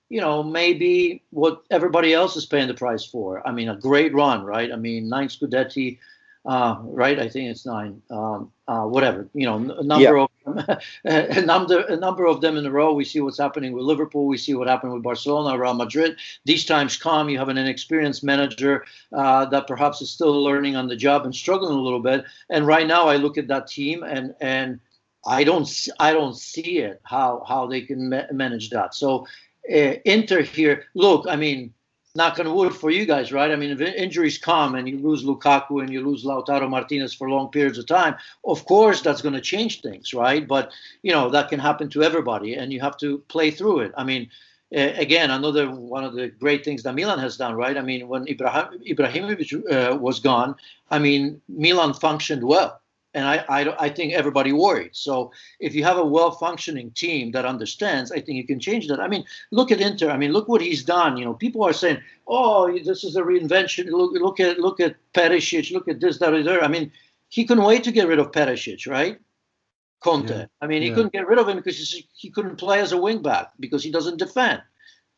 you 0.10 0.22
know 0.22 0.44
maybe 0.44 1.22
what 1.32 1.64
everybody 1.70 2.14
else 2.14 2.36
is 2.36 2.46
paying 2.46 2.68
the 2.68 2.74
price 2.74 3.06
for. 3.06 3.46
I 3.48 3.52
mean 3.52 3.70
a 3.70 3.76
great 3.76 4.14
run 4.14 4.46
right? 4.46 4.72
I 4.72 4.76
mean 4.76 5.10
nine 5.10 5.28
scudetti 5.28 6.00
uh, 6.46 6.78
right? 6.84 7.20
I 7.20 7.28
think 7.28 7.50
it's 7.50 7.66
nine. 7.66 8.02
Um, 8.10 8.52
uh, 8.68 8.84
whatever, 8.84 9.28
you 9.34 9.46
know, 9.46 9.56
a 9.56 9.84
number 9.84 10.18
yeah. 10.18 10.24
of 10.24 10.30
a 11.06 11.42
number 11.42 11.80
a 11.82 11.96
number 11.96 12.26
of 12.26 12.42
them 12.42 12.58
in 12.58 12.66
a 12.66 12.72
row. 12.72 12.94
We 12.94 13.06
see 13.06 13.20
what's 13.20 13.38
happening 13.38 13.74
with 13.74 13.84
Liverpool. 13.84 14.26
We 14.26 14.38
see 14.38 14.54
what 14.54 14.68
happened 14.68 14.94
with 14.94 15.04
Barcelona, 15.04 15.58
Real 15.58 15.74
Madrid. 15.74 16.18
These 16.46 16.66
times 16.66 16.98
come. 16.98 17.30
You 17.30 17.38
have 17.38 17.50
an 17.50 17.58
inexperienced 17.58 18.24
manager 18.24 18.86
uh, 19.14 19.46
that 19.46 19.68
perhaps 19.68 20.02
is 20.02 20.10
still 20.10 20.44
learning 20.44 20.76
on 20.76 20.88
the 20.88 20.96
job 20.96 21.26
and 21.26 21.36
struggling 21.36 21.76
a 21.76 21.82
little 21.82 22.00
bit. 22.00 22.26
And 22.50 22.66
right 22.66 22.88
now, 22.88 23.08
I 23.08 23.18
look 23.18 23.38
at 23.38 23.48
that 23.48 23.68
team 23.68 24.04
and 24.04 24.34
and 24.40 24.80
I 25.28 25.44
don't 25.44 25.70
I 26.00 26.14
don't 26.14 26.38
see 26.38 26.80
it 26.80 27.02
how 27.04 27.44
how 27.48 27.68
they 27.68 27.82
can 27.82 28.10
ma- 28.10 28.32
manage 28.32 28.70
that. 28.70 28.96
So 28.96 29.28
uh, 29.72 29.96
Inter 30.06 30.42
here. 30.42 30.86
Look, 30.96 31.26
I 31.28 31.36
mean 31.36 31.74
knock 32.16 32.40
on 32.40 32.54
wood 32.54 32.76
for 32.76 32.90
you 32.90 33.06
guys, 33.06 33.32
right? 33.32 33.52
I 33.52 33.56
mean, 33.56 33.72
if 33.72 33.82
injuries 33.82 34.38
come 34.38 34.76
and 34.76 34.90
you 34.90 34.98
lose 34.98 35.24
Lukaku 35.24 35.82
and 35.82 35.92
you 35.92 36.02
lose 36.02 36.26
Lautaro 36.26 36.70
Martinez 36.70 37.14
for 37.14 37.30
long 37.30 37.50
periods 37.50 37.78
of 37.78 37.86
time, 37.86 38.16
of 38.46 38.66
course 38.66 39.02
that's 39.02 39.22
going 39.22 39.36
to 39.36 39.42
change 39.42 39.82
things, 39.82 40.14
right? 40.14 40.48
But 40.48 40.72
you 41.04 41.12
know 41.12 41.30
that 41.30 41.50
can 41.50 41.60
happen 41.60 41.90
to 41.90 42.04
everybody, 42.04 42.56
and 42.56 42.74
you 42.74 42.80
have 42.82 42.98
to 42.98 43.20
play 43.28 43.52
through 43.52 43.80
it. 43.82 43.94
I 43.96 44.04
mean, 44.04 44.30
again, 44.72 45.32
another 45.32 45.70
one 45.70 46.04
of 46.04 46.14
the 46.14 46.28
great 46.28 46.66
things 46.66 46.84
that 46.84 46.96
Milan 46.96 47.20
has 47.20 47.38
done, 47.38 47.56
right? 47.56 47.78
I 47.78 47.82
mean, 47.82 48.08
when 48.08 48.28
Ibrahim, 48.28 48.80
Ibrahimovic 48.88 49.52
uh, 49.72 49.96
was 49.96 50.20
gone, 50.20 50.56
I 50.90 51.00
mean, 51.00 51.42
Milan 51.48 51.94
functioned 51.94 52.44
well 52.44 52.82
and 53.14 53.26
I, 53.26 53.44
I, 53.50 53.86
I 53.86 53.90
think 53.90 54.14
everybody 54.14 54.52
worried. 54.52 54.92
So 54.94 55.32
if 55.60 55.74
you 55.74 55.84
have 55.84 55.98
a 55.98 56.06
well-functioning 56.06 56.92
team 56.92 57.32
that 57.32 57.46
understands, 57.46 58.12
I 58.12 58.22
think 58.22 58.38
you 58.38 58.46
can 58.46 58.60
change 58.60 58.88
that. 58.88 59.00
I 59.00 59.08
mean, 59.08 59.26
look 59.52 59.72
at 59.72 59.82
Inter. 59.82 60.12
I 60.12 60.18
mean, 60.18 60.32
look 60.32 60.48
what 60.48 60.62
he's 60.62 60.84
done. 60.84 61.18
You 61.18 61.26
know, 61.26 61.34
people 61.34 61.64
are 61.64 61.74
saying, 61.74 62.02
"Oh, 62.28 62.72
this 62.72 63.04
is 63.04 63.16
a 63.16 63.22
reinvention." 63.22 63.90
Look, 63.90 64.14
look 64.14 64.40
at 64.40 64.60
look 64.60 64.80
at 64.80 64.96
Perisic. 65.14 65.72
Look 65.72 65.88
at 65.88 66.00
this, 66.00 66.20
that, 66.20 66.34
or 66.34 66.44
that. 66.44 66.64
I 66.64 66.68
mean, 66.68 66.92
he 67.30 67.46
couldn't 67.46 67.64
wait 67.64 67.84
to 67.86 67.92
get 67.92 68.08
rid 68.08 68.20
of 68.20 68.32
Perisic, 68.32 68.88
right? 68.88 69.20
Conte. 70.02 70.30
Yeah. 70.30 70.46
I 70.62 70.68
mean, 70.68 70.82
he 70.82 70.90
yeah. 70.90 70.96
couldn't 70.96 71.14
get 71.14 71.28
rid 71.28 71.40
of 71.40 71.50
him 71.50 71.58
because 71.58 72.04
he 72.14 72.30
couldn't 72.30 72.58
play 72.58 72.80
as 72.80 72.94
a 72.94 72.98
wingback 72.98 73.48
because 73.60 73.84
he 73.84 73.92
doesn't 73.92 74.18
defend. 74.18 74.62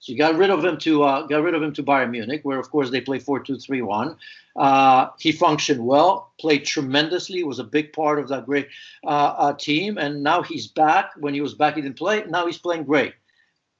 So 0.01 0.11
you 0.11 0.17
got 0.17 0.35
rid 0.35 0.49
of 0.49 0.65
him 0.65 0.77
to 0.79 1.03
uh, 1.03 1.27
got 1.27 1.43
rid 1.43 1.53
of 1.53 1.61
him 1.61 1.73
to 1.73 1.83
Bayern 1.83 2.09
Munich, 2.09 2.41
where 2.41 2.57
of 2.57 2.71
course 2.71 2.89
they 2.89 3.01
play 3.01 3.19
4-2-3-1. 3.19 4.17
Uh, 4.55 5.09
he 5.19 5.31
functioned 5.31 5.85
well, 5.85 6.31
played 6.39 6.65
tremendously, 6.65 7.43
was 7.43 7.59
a 7.59 7.63
big 7.63 7.93
part 7.93 8.17
of 8.17 8.27
that 8.29 8.47
great 8.47 8.67
uh, 9.03 9.35
uh, 9.37 9.53
team, 9.53 9.99
and 9.99 10.23
now 10.23 10.41
he's 10.41 10.65
back. 10.65 11.11
When 11.17 11.35
he 11.35 11.41
was 11.41 11.53
back, 11.53 11.75
he 11.75 11.81
didn't 11.83 11.99
play. 11.99 12.25
Now 12.27 12.47
he's 12.47 12.57
playing 12.57 12.85
great. 12.85 13.13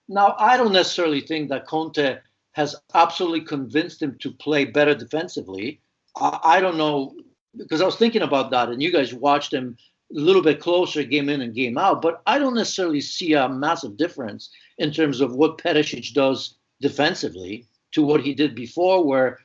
Now 0.08 0.36
I 0.38 0.58
don't 0.58 0.74
necessarily 0.74 1.22
think 1.22 1.50
that 1.50 1.66
Conte 1.66 2.20
has 2.52 2.76
absolutely 2.94 3.42
convinced 3.42 4.00
him 4.00 4.16
to 4.20 4.30
play 4.30 4.66
better 4.66 4.94
defensively. 4.94 5.82
I, 6.16 6.40
I 6.44 6.62
don't 6.62 6.78
know 6.78 7.16
because 7.58 7.82
I 7.82 7.86
was 7.86 7.96
thinking 7.96 8.22
about 8.22 8.52
that, 8.52 8.70
and 8.70 8.80
you 8.80 8.92
guys 8.92 9.12
watched 9.12 9.52
him 9.52 9.76
a 10.16 10.20
little 10.20 10.44
bit 10.44 10.60
closer 10.60 11.04
game 11.04 11.30
in 11.30 11.42
and 11.42 11.56
game 11.56 11.80
out, 11.80 12.02
but 12.02 12.22
I 12.28 12.38
don't 12.38 12.54
necessarily 12.56 13.02
see 13.02 13.34
a 13.34 13.50
massive 13.50 13.98
difference 13.98 14.52
in 14.82 14.92
terms 14.92 15.22
of 15.22 15.36
what 15.36 15.60
Perisic 15.60 16.12
does 16.14 16.56
defensively 16.82 17.68
to 17.92 18.04
what 18.04 18.22
he 18.22 18.34
did 18.34 18.56
before, 18.56 19.06
where 19.06 19.40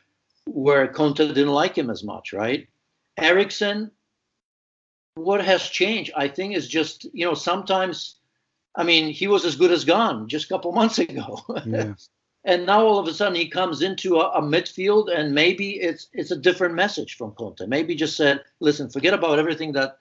where 0.46 0.88
Conte 0.88 1.28
didn't 1.28 1.48
like 1.48 1.76
him 1.76 1.90
as 1.90 2.02
much, 2.02 2.32
right? 2.32 2.66
Eriksen, 3.18 3.90
what 5.16 5.44
has 5.44 5.68
changed? 5.68 6.12
I 6.16 6.28
think 6.28 6.54
is 6.54 6.68
just 6.68 7.04
you 7.12 7.26
know 7.26 7.34
sometimes, 7.34 8.16
I 8.74 8.82
mean 8.82 9.12
he 9.12 9.28
was 9.28 9.44
as 9.44 9.56
good 9.56 9.70
as 9.70 9.84
gone 9.84 10.28
just 10.28 10.46
a 10.46 10.48
couple 10.48 10.72
months 10.80 10.98
ago. 10.98 11.44
Yeah. 11.66 11.94
and 12.44 12.64
now 12.64 12.86
all 12.86 12.98
of 12.98 13.08
a 13.08 13.12
sudden 13.12 13.34
he 13.34 13.48
comes 13.48 13.82
into 13.82 14.16
a, 14.16 14.30
a, 14.38 14.42
midfield 14.42 15.14
and 15.14 15.34
maybe 15.34 15.72
it's 15.72 16.08
it's 16.14 16.30
a 16.30 16.42
different 16.46 16.74
message 16.74 17.16
from 17.16 17.32
Conte. 17.32 17.66
Maybe 17.66 17.94
just 17.94 18.16
said, 18.16 18.42
listen, 18.60 18.88
forget 18.88 19.12
about 19.12 19.38
everything 19.38 19.72
that 19.72 19.98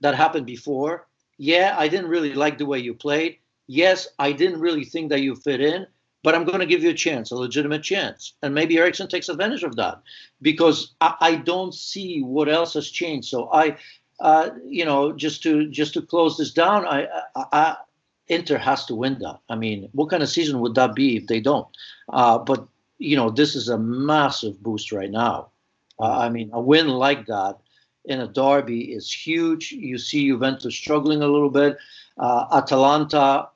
that 0.00 0.14
happened 0.14 0.46
before. 0.46 1.08
Yeah, 1.36 1.74
I 1.76 1.88
didn't 1.88 2.08
really 2.08 2.32
like 2.34 2.56
the 2.56 2.66
way 2.66 2.78
you 2.78 2.94
played. 2.94 3.38
Yes, 3.68 4.08
I 4.18 4.32
didn't 4.32 4.60
really 4.60 4.84
think 4.84 5.10
that 5.10 5.20
you 5.20 5.36
fit 5.36 5.60
in, 5.60 5.86
but 6.22 6.34
I'm 6.34 6.44
going 6.44 6.58
to 6.60 6.66
give 6.66 6.82
you 6.82 6.90
a 6.90 6.94
chance, 6.94 7.30
a 7.30 7.36
legitimate 7.36 7.82
chance. 7.82 8.32
And 8.42 8.54
maybe 8.54 8.78
Eriksen 8.78 9.08
takes 9.08 9.28
advantage 9.28 9.62
of 9.62 9.76
that 9.76 10.00
because 10.40 10.94
I, 11.02 11.14
I 11.20 11.34
don't 11.36 11.74
see 11.74 12.22
what 12.22 12.48
else 12.48 12.74
has 12.74 12.90
changed. 12.90 13.28
So 13.28 13.50
I, 13.52 13.76
uh, 14.20 14.50
you 14.66 14.86
know, 14.86 15.12
just 15.12 15.42
to 15.44 15.68
just 15.68 15.94
to 15.94 16.02
close 16.02 16.38
this 16.38 16.52
down, 16.52 16.86
I, 16.86 17.06
I, 17.36 17.44
I, 17.52 17.76
Inter 18.28 18.56
has 18.56 18.86
to 18.86 18.94
win 18.94 19.18
that. 19.20 19.38
I 19.50 19.54
mean, 19.54 19.88
what 19.92 20.10
kind 20.10 20.22
of 20.22 20.28
season 20.28 20.60
would 20.60 20.74
that 20.74 20.94
be 20.94 21.16
if 21.16 21.26
they 21.26 21.40
don't? 21.40 21.68
Uh, 22.08 22.38
but 22.38 22.66
you 22.98 23.16
know, 23.16 23.30
this 23.30 23.54
is 23.54 23.68
a 23.68 23.78
massive 23.78 24.62
boost 24.62 24.92
right 24.92 25.10
now. 25.10 25.50
Uh, 26.00 26.18
I 26.18 26.28
mean, 26.30 26.50
a 26.52 26.60
win 26.60 26.88
like 26.88 27.26
that 27.26 27.58
in 28.06 28.20
a 28.20 28.26
derby 28.26 28.92
is 28.92 29.12
huge. 29.12 29.72
You 29.72 29.98
see 29.98 30.26
Juventus 30.26 30.74
struggling 30.74 31.22
a 31.22 31.28
little 31.28 31.50
bit. 31.50 31.76
Uh, 32.16 32.46
Atalanta, 32.52 33.48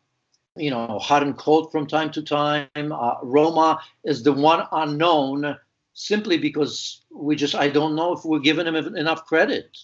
you 0.57 0.71
know, 0.71 0.99
hot 0.99 1.23
and 1.23 1.37
cold 1.37 1.73
from 1.73 1.87
time 1.87 2.11
to 2.13 2.23
time. 2.23 2.69
Uh, 2.77 3.15
Roma 3.23 3.81
is 4.05 4.23
the 4.23 4.33
one 4.33 4.67
unknown 4.73 5.57
simply 5.95 6.39
because 6.39 7.03
we 7.11 7.37
just 7.37 7.55
I 7.55 7.69
don't 7.69 7.97
know 7.97 8.13
if 8.13 8.25
we're 8.25 8.39
giving 8.39 8.67
him 8.67 8.77
enough 8.77 9.25
credit. 9.27 9.77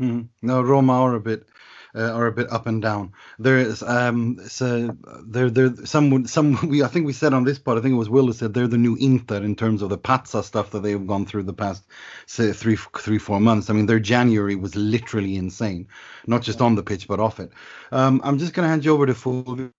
Mm-hmm. 0.00 0.46
No, 0.46 0.62
Roma 0.62 0.92
are 0.92 1.14
a 1.14 1.20
bit 1.20 1.46
uh, 1.94 2.12
are 2.12 2.26
a 2.26 2.32
bit 2.32 2.50
up 2.52 2.66
and 2.66 2.82
down. 2.82 3.12
There 3.38 3.58
is 3.58 3.82
um 3.82 4.38
so 4.48 4.96
there 5.26 5.50
there 5.50 5.74
some 5.84 6.26
some 6.26 6.58
we 6.68 6.82
I 6.82 6.88
think 6.88 7.06
we 7.06 7.12
said 7.12 7.34
on 7.34 7.44
this 7.44 7.58
part 7.58 7.78
I 7.78 7.80
think 7.80 7.92
it 7.92 7.98
was 7.98 8.10
Will 8.10 8.26
who 8.26 8.32
said 8.32 8.54
they're 8.54 8.68
the 8.68 8.78
new 8.78 8.96
Inter 8.96 9.42
in 9.42 9.56
terms 9.56 9.82
of 9.82 9.90
the 9.90 9.98
Pazza 9.98 10.42
stuff 10.44 10.70
that 10.70 10.82
they've 10.82 11.06
gone 11.06 11.26
through 11.26 11.44
the 11.44 11.52
past 11.52 11.86
say 12.26 12.52
three 12.52 12.76
three 12.76 13.18
four 13.18 13.40
months. 13.40 13.70
I 13.70 13.72
mean 13.72 13.86
their 13.86 14.00
January 14.00 14.56
was 14.56 14.76
literally 14.76 15.36
insane, 15.36 15.88
not 16.26 16.42
just 16.42 16.60
on 16.60 16.74
the 16.74 16.82
pitch 16.82 17.08
but 17.08 17.20
off 17.20 17.40
it. 17.40 17.52
Um, 17.92 18.20
I'm 18.24 18.38
just 18.38 18.54
gonna 18.54 18.68
hand 18.68 18.84
you 18.84 18.92
over 18.92 19.06
to 19.06 19.14
Fulvio. 19.14 19.70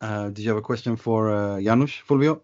Uh, 0.00 0.28
did 0.30 0.38
you 0.38 0.48
have 0.48 0.58
a 0.58 0.62
question 0.62 0.96
for 0.96 1.30
uh, 1.30 1.60
Janusz 1.60 2.02
Fulvio? 2.08 2.40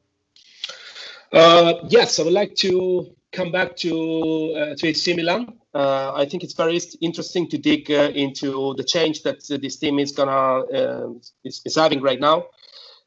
Uh, 1.33 1.75
yes, 1.89 2.19
I 2.19 2.23
would 2.23 2.33
like 2.33 2.55
to 2.57 3.15
come 3.37 3.53
back 3.53 3.77
to 3.77 4.55
uh, 4.57 4.75
to 4.77 4.89
AC 4.89 5.15
Milan. 5.15 5.53
Uh, 5.75 6.13
I 6.15 6.25
think 6.25 6.43
it's 6.43 6.55
very 6.55 6.81
interesting 7.03 7.49
to 7.51 7.59
dig 7.59 7.91
uh, 7.91 8.11
into 8.15 8.75
the 8.79 8.85
change 8.85 9.23
that 9.25 9.41
uh, 9.51 9.59
this 9.59 9.77
team 9.77 9.99
is 9.99 10.13
gonna 10.13 10.65
uh, 10.79 11.09
is, 11.45 11.61
is, 11.65 11.75
having 11.77 12.01
right 12.01 12.19
now. 12.19 12.47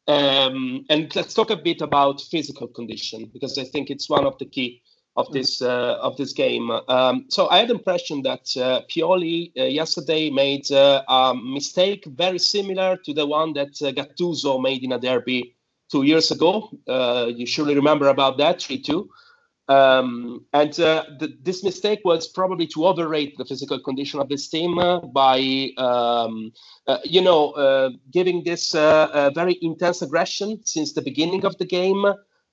Um, 0.07 0.85
and 0.89 1.13
let's 1.15 1.33
talk 1.33 1.49
a 1.49 1.55
bit 1.55 1.81
about 1.81 2.21
physical 2.21 2.67
condition 2.67 3.29
because 3.33 3.57
I 3.57 3.63
think 3.63 3.89
it's 3.89 4.09
one 4.09 4.25
of 4.25 4.37
the 4.37 4.45
key 4.45 4.81
of 5.15 5.31
this 5.31 5.61
uh, 5.61 5.97
of 6.07 6.15
this 6.17 6.33
game. 6.33 6.69
Um, 6.69 7.25
so 7.29 7.49
I 7.49 7.57
had 7.59 7.69
the 7.69 7.73
impression 7.73 8.21
that 8.23 8.45
uh, 8.55 8.81
Pioli 8.89 9.51
yesterday 9.55 10.29
made 10.29 10.69
a 10.71 11.33
mistake 11.35 12.05
very 12.05 12.39
similar 12.39 12.97
to 13.05 13.13
the 13.13 13.25
one 13.25 13.53
that 13.53 13.73
Gattuso 13.97 14.61
made 14.61 14.83
in 14.83 14.91
a 14.91 14.99
derby 14.99 15.55
two 15.91 16.03
years 16.03 16.29
ago. 16.29 16.69
you 17.35 17.47
surely 17.47 17.73
remember 17.73 18.07
about 18.09 18.37
that 18.37 18.61
three 18.61 18.79
two. 18.79 19.09
Um, 19.69 20.45
and 20.51 20.77
uh, 20.79 21.05
the, 21.19 21.37
this 21.43 21.63
mistake 21.63 22.01
was 22.03 22.27
probably 22.27 22.65
to 22.67 22.87
overrate 22.87 23.37
the 23.37 23.45
physical 23.45 23.79
condition 23.79 24.19
of 24.19 24.27
this 24.27 24.49
team 24.49 24.79
uh, 24.79 24.99
by, 24.99 25.69
um, 25.77 26.51
uh, 26.87 26.97
you 27.03 27.21
know, 27.21 27.51
uh, 27.51 27.91
giving 28.11 28.43
this 28.43 28.73
uh, 28.73 29.29
very 29.35 29.59
intense 29.61 30.01
aggression 30.01 30.59
since 30.65 30.93
the 30.93 31.03
beginning 31.03 31.45
of 31.45 31.55
the 31.59 31.65
game, 31.65 32.03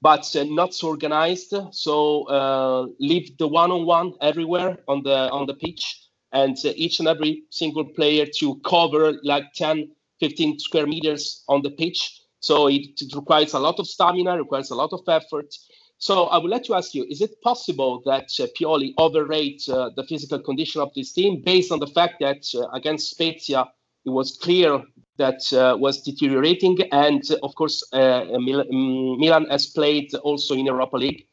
but 0.02 0.36
uh, 0.36 0.44
not 0.44 0.74
so 0.74 0.88
organized. 0.88 1.54
So 1.70 2.94
leave 3.00 3.38
the 3.38 3.48
one-on-one 3.48 4.12
everywhere 4.20 4.76
on 4.86 5.02
the 5.02 5.30
on 5.30 5.46
the 5.46 5.54
pitch, 5.54 6.08
and 6.32 6.54
each 6.64 6.98
and 6.98 7.08
every 7.08 7.44
single 7.48 7.86
player 7.86 8.26
to 8.40 8.56
cover 8.56 9.14
like 9.22 9.54
10, 9.54 9.90
15 10.20 10.58
square 10.58 10.86
meters 10.86 11.44
on 11.48 11.62
the 11.62 11.70
pitch. 11.70 12.20
So 12.40 12.68
it, 12.68 13.00
it 13.00 13.14
requires 13.14 13.54
a 13.54 13.58
lot 13.58 13.78
of 13.78 13.86
stamina, 13.86 14.36
requires 14.36 14.70
a 14.70 14.74
lot 14.74 14.92
of 14.92 15.00
effort. 15.08 15.54
So 15.98 16.24
I 16.24 16.38
would 16.38 16.50
like 16.50 16.64
to 16.64 16.74
ask 16.74 16.94
you: 16.94 17.06
Is 17.08 17.22
it 17.22 17.40
possible 17.40 18.02
that 18.04 18.28
uh, 18.38 18.46
Pioli 18.58 18.92
overrate 18.98 19.66
uh, 19.68 19.90
the 19.96 20.04
physical 20.04 20.38
condition 20.40 20.80
of 20.82 20.92
this 20.94 21.12
team 21.12 21.42
based 21.42 21.72
on 21.72 21.78
the 21.78 21.86
fact 21.86 22.20
that 22.20 22.44
uh, 22.54 22.68
against 22.74 23.10
Spezia 23.10 23.66
it 24.04 24.10
was 24.10 24.36
clear 24.36 24.82
that 25.16 25.52
uh, 25.52 25.76
was 25.76 26.02
deteriorating, 26.02 26.78
and 26.92 27.22
uh, 27.30 27.36
of 27.42 27.54
course 27.54 27.82
uh, 27.92 28.24
Mil- 28.38 28.64
mm, 28.64 29.18
Milan 29.18 29.46
has 29.46 29.66
played 29.66 30.14
also 30.16 30.54
in 30.54 30.66
Europa 30.66 30.96
League 30.96 31.26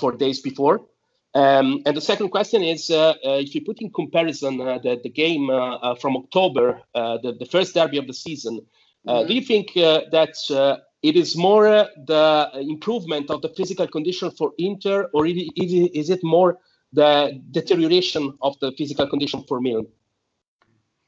four 0.00 0.12
days 0.12 0.40
before. 0.40 0.80
Um, 1.34 1.82
and 1.84 1.94
the 1.96 2.00
second 2.00 2.30
question 2.30 2.62
is: 2.62 2.90
If 2.90 3.54
you 3.54 3.60
put 3.60 3.82
in 3.82 3.90
comparison 3.92 4.56
the, 4.56 4.98
the 5.02 5.10
game 5.10 5.48
from 6.00 6.16
October, 6.16 6.80
the, 6.94 7.36
the 7.38 7.46
first 7.46 7.74
derby 7.74 7.98
of 7.98 8.06
the 8.06 8.14
season, 8.14 8.60
mm-hmm. 9.06 9.28
do 9.28 9.34
you 9.34 9.42
think 9.42 9.74
that 9.74 10.34
it 11.02 11.16
is 11.16 11.36
more 11.36 11.66
uh, 11.66 11.86
the 12.06 12.50
improvement 12.60 13.30
of 13.30 13.42
the 13.42 13.48
physical 13.50 13.86
condition 13.86 14.30
for 14.30 14.52
Inter, 14.58 15.08
or 15.12 15.26
is 15.26 16.10
it 16.10 16.20
more 16.24 16.58
the 16.92 17.40
deterioration 17.50 18.32
of 18.42 18.58
the 18.60 18.72
physical 18.72 19.06
condition 19.06 19.44
for 19.46 19.60
Milan? 19.60 19.86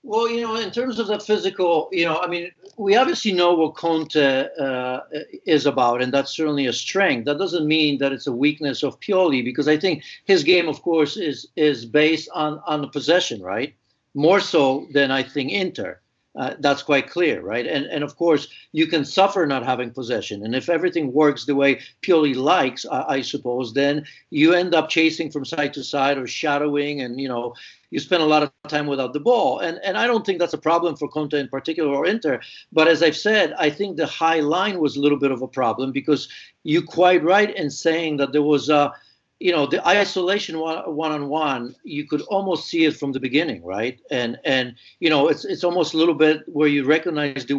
Well, 0.03 0.31
you 0.31 0.41
know, 0.41 0.57
in 0.57 0.71
terms 0.71 0.99
of 0.99 1.09
the 1.09 1.21
physical, 1.21 1.91
you 1.93 2.07
know, 2.07 2.21
I 2.21 2.27
mean, 2.27 2.51
we 2.79 2.97
obviously 2.97 3.33
know 3.33 3.53
what 3.53 3.75
Conte 3.75 4.49
uh, 4.59 5.01
is 5.45 5.67
about, 5.67 6.01
and 6.01 6.13
that's 6.13 6.35
certainly 6.35 6.67
a 6.67 6.73
strength. 6.73 7.27
That 7.27 7.37
doesn't 7.37 7.67
mean 7.67 7.99
that 7.99 8.11
it's 8.11 8.27
a 8.27 8.33
weakness 8.33 8.83
of 8.83 8.99
Pioli, 9.01 9.45
because 9.45 9.69
I 9.69 9.77
think 9.77 10.03
his 10.25 10.43
game, 10.43 10.69
of 10.69 10.81
course, 10.81 11.19
is 11.19 11.49
is 11.55 11.85
based 11.85 12.31
on 12.35 12.63
on 12.67 12.81
the 12.81 12.89
possession, 12.89 13.43
right? 13.43 13.75
More 14.15 14.41
so 14.41 14.87
than 14.93 15.11
I 15.11 15.23
think 15.23 15.53
Inter. 15.53 16.00
Uh, 16.37 16.55
that's 16.61 16.83
quite 16.83 17.11
clear, 17.11 17.43
right? 17.43 17.67
And 17.67 17.87
and 17.87 18.05
of 18.05 18.15
course 18.17 18.47
you 18.71 18.87
can 18.87 19.05
suffer 19.05 19.47
not 19.47 19.65
having 19.65 19.91
possession, 19.91 20.45
and 20.45 20.55
if 20.55 20.69
everything 20.69 21.13
works 21.13 21.45
the 21.45 21.57
way 21.57 21.81
Pioli 22.03 22.37
likes, 22.37 22.87
I, 22.87 23.17
I, 23.17 23.21
suppose, 23.21 23.75
then 23.75 24.05
you 24.31 24.55
end 24.55 24.73
up 24.73 24.89
chasing 24.89 25.33
from 25.33 25.45
side 25.45 25.75
to 25.75 25.83
side 25.83 26.19
or 26.19 26.29
shadowing, 26.29 27.01
and 27.01 27.21
you 27.21 27.29
know 27.29 27.55
you 27.91 27.99
spend 27.99 28.23
a 28.23 28.27
lot 28.27 28.45
of 28.45 28.53
time 28.69 28.87
without 28.87 29.13
the 29.13 29.19
ball. 29.19 29.59
And 29.59 29.81
and 29.83 29.99
I 29.99 30.07
don't 30.07 30.25
think 30.25 30.39
that's 30.39 30.55
a 30.55 30.59
problem 30.59 30.95
for 30.95 31.09
Conte 31.09 31.37
in 31.37 31.49
particular 31.49 31.93
or 31.93 32.07
Inter. 32.07 32.41
But 32.71 32.87
as 32.87 33.03
I've 33.03 33.17
said, 33.17 33.53
I 33.59 33.69
think 33.69 33.97
the 33.97 34.07
high 34.07 34.39
line 34.39 34.79
was 34.79 34.95
a 34.95 35.01
little 35.01 35.19
bit 35.19 35.33
of 35.33 35.43
a 35.43 35.49
problem 35.49 35.91
because 35.91 36.29
you 36.63 36.81
quite 36.81 37.25
right 37.25 37.53
in 37.57 37.71
saying 37.71 38.19
that 38.19 38.31
there 38.31 38.43
was 38.43 38.69
a 38.69 38.93
you 39.41 39.51
know 39.51 39.67
the 39.67 39.85
isolation 39.89 40.59
one 40.59 41.13
on 41.13 41.29
one 41.29 41.75
you 41.83 42.07
could 42.07 42.21
almost 42.23 42.69
see 42.69 42.85
it 42.85 42.97
from 42.97 43.13
the 43.13 43.19
beginning 43.19 43.65
right? 43.65 43.99
And 44.11 44.39
and 44.45 44.75
you 45.01 45.11
know 45.11 45.29
it's 45.29 45.45
it's 45.45 45.65
almost 45.65 45.95
a 45.95 45.97
little 45.97 46.15
bit 46.15 46.43
where 46.47 46.69
you 46.69 46.85
recognize 46.85 47.47
the 47.47 47.57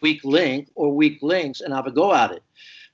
weak 0.00 0.24
link 0.24 0.68
or 0.76 0.94
weak 0.94 1.18
links 1.20 1.60
and 1.60 1.74
have 1.74 1.86
a 1.86 1.90
go 1.90 2.14
at 2.14 2.30
it. 2.30 2.42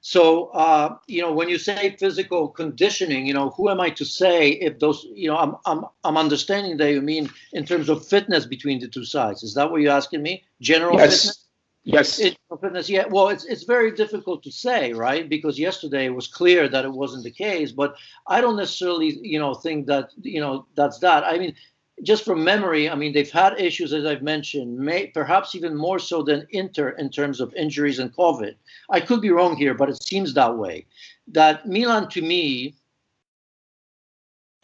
So 0.01 0.47
uh, 0.49 0.97
you 1.07 1.21
know 1.21 1.33
when 1.33 1.49
you 1.51 1.59
say 1.59 1.95
physical 1.99 2.49
conditioning 2.49 3.27
you 3.27 3.35
know 3.35 3.51
who 3.51 3.69
am 3.69 3.81
i 3.81 3.91
to 3.91 4.05
say 4.05 4.51
if 4.51 4.79
those 4.79 5.07
you 5.13 5.29
know 5.29 5.37
i'm 5.37 5.57
i'm, 5.67 5.85
I'm 6.05 6.17
understanding 6.17 6.77
that 6.79 6.93
you 6.93 7.03
mean 7.03 7.29
in 7.53 7.67
terms 7.67 7.89
of 7.89 8.07
fitness 8.07 8.47
between 8.47 8.79
the 8.81 8.89
two 8.89 9.05
sides. 9.05 9.43
Is 9.43 9.55
that 9.55 9.71
what 9.71 9.81
you're 9.83 9.93
asking 9.93 10.23
me? 10.23 10.45
General 10.61 10.97
yes. 10.99 11.21
fitness 11.21 11.46
Yes. 11.87 12.19
It, 12.19 12.37
fitness, 12.61 12.91
yeah. 12.91 13.05
Well, 13.09 13.29
it's 13.29 13.45
it's 13.45 13.63
very 13.63 13.93
difficult 13.93 14.43
to 14.43 14.51
say, 14.51 14.93
right? 14.93 15.29
Because 15.29 15.57
yesterday 15.57 16.07
it 16.07 16.15
was 16.15 16.27
clear 16.27 16.69
that 16.69 16.85
it 16.85 16.93
wasn't 16.93 17.23
the 17.23 17.31
case. 17.31 17.71
But 17.71 17.95
I 18.27 18.41
don't 18.41 18.57
necessarily, 18.57 19.17
you 19.23 19.39
know, 19.39 19.55
think 19.55 19.87
that 19.87 20.11
you 20.21 20.41
know 20.41 20.67
that's 20.75 20.99
that. 20.99 21.23
I 21.25 21.39
mean, 21.39 21.55
just 22.03 22.25
from 22.25 22.43
memory, 22.43 22.91
I 22.91 22.97
mean, 22.97 23.13
they've 23.13 23.31
had 23.31 23.61
issues 23.61 23.93
as 23.93 24.05
I've 24.05 24.23
mentioned, 24.23 24.77
may, 24.77 25.07
perhaps 25.07 25.55
even 25.55 25.77
more 25.77 26.01
so 26.01 26.25
than 26.25 26.49
Inter 26.51 26.89
in 26.89 27.09
terms 27.09 27.41
of 27.41 27.55
injuries 27.55 28.01
and 28.01 28.13
COVID. 28.17 28.57
I 28.91 28.99
could 29.01 29.21
be 29.21 29.31
wrong 29.31 29.57
here, 29.57 29.75
but 29.75 29.89
it 29.89 30.03
seems 30.03 30.35
that 30.35 30.59
way. 30.59 30.87
That 31.29 31.69
Milan, 31.69 32.09
to 32.11 32.21
me, 32.21 32.75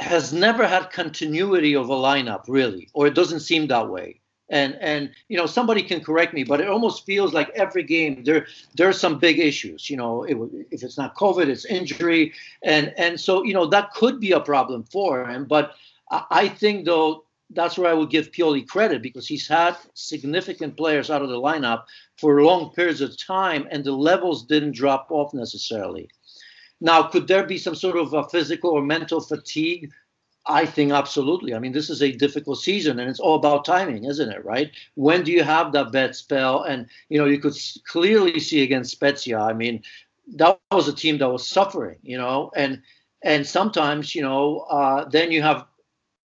has 0.01 0.33
never 0.33 0.67
had 0.67 0.91
continuity 0.91 1.77
of 1.77 1.89
a 1.89 1.95
lineup, 1.95 2.47
really, 2.49 2.89
or 2.95 3.07
it 3.07 3.15
doesn't 3.15 3.41
seem 3.41 3.69
that 3.69 3.89
way 3.89 4.22
and 4.53 4.77
and 4.81 5.11
you 5.29 5.37
know 5.37 5.47
somebody 5.47 5.83
can 5.83 6.01
correct 6.01 6.33
me 6.33 6.45
but 6.45 6.61
it 6.61 6.69
almost 6.69 7.05
feels 7.05 7.33
like 7.33 7.51
every 7.57 7.83
game 7.83 8.23
there 8.23 8.47
there 8.77 8.89
are 8.89 8.93
some 8.93 9.19
big 9.19 9.41
issues 9.41 9.91
you 9.91 9.97
know 9.97 10.23
it, 10.23 10.37
if 10.71 10.85
it's 10.85 10.99
not 10.99 11.17
covid 11.17 11.49
it's 11.49 11.65
injury 11.65 12.33
and 12.63 12.95
and 12.97 13.19
so 13.19 13.43
you 13.43 13.55
know 13.55 13.67
that 13.67 13.93
could 13.95 14.21
be 14.21 14.31
a 14.31 14.41
problem 14.41 14.85
for 14.85 15.27
him 15.27 15.45
but 15.45 15.75
i 16.31 16.47
think 16.47 16.85
though 16.85 17.25
that's 17.55 17.77
where 17.77 17.91
I 17.91 17.95
would 17.95 18.09
give 18.09 18.33
Pioli 18.33 18.67
credit 18.67 19.03
because 19.03 19.27
he's 19.27 19.47
had 19.47 19.77
significant 19.93 20.75
players 20.75 21.11
out 21.11 21.21
of 21.21 21.29
the 21.29 21.37
lineup 21.37 21.85
for 22.17 22.43
long 22.43 22.71
periods 22.71 23.03
of 23.03 23.15
time, 23.19 23.69
and 23.71 23.85
the 23.85 23.93
levels 23.93 24.47
didn't 24.47 24.75
drop 24.75 25.09
off 25.11 25.35
necessarily. 25.35 26.09
Now, 26.81 27.03
could 27.05 27.29
there 27.29 27.47
be 27.47 27.59
some 27.59 27.75
sort 27.75 27.97
of 27.97 28.15
a 28.15 28.29
physical 28.29 28.71
or 28.71 28.83
mental 28.83 29.21
fatigue 29.21 29.93
I 30.47 30.67
think 30.67 30.93
absolutely. 30.93 31.55
I 31.55 31.61
mean, 31.61 31.73
this 31.73 31.89
is 31.89 32.03
a 32.03 32.13
difficult 32.13 32.59
season, 32.59 32.99
and 32.99 33.09
it's 33.09 33.21
all 33.21 33.37
about 33.37 33.65
timing, 33.65 34.05
isn't 34.05 34.31
it? 34.31 34.45
Right? 34.45 34.73
When 34.95 35.23
do 35.23 35.31
you 35.31 35.45
have 35.45 35.73
that 35.73 35.93
bad 35.93 36.17
spell? 36.17 36.63
And 36.63 36.87
you 37.09 37.19
know, 37.19 37.27
you 37.27 37.39
could 37.39 37.55
clearly 37.87 38.41
see 38.41 38.63
against 38.63 38.93
Spezia. 38.93 39.39
I 39.39 39.53
mean, 39.53 39.83
that 40.35 40.59
was 40.73 40.89
a 40.89 40.95
team 40.95 41.19
that 41.19 41.31
was 41.31 41.47
suffering. 41.47 41.99
You 42.03 42.19
know, 42.19 42.51
and 42.57 42.83
and 43.23 43.47
sometimes 43.47 44.15
you 44.15 44.23
know, 44.23 44.61
uh, 44.69 45.09
then 45.09 45.31
you 45.31 45.43
have 45.43 45.67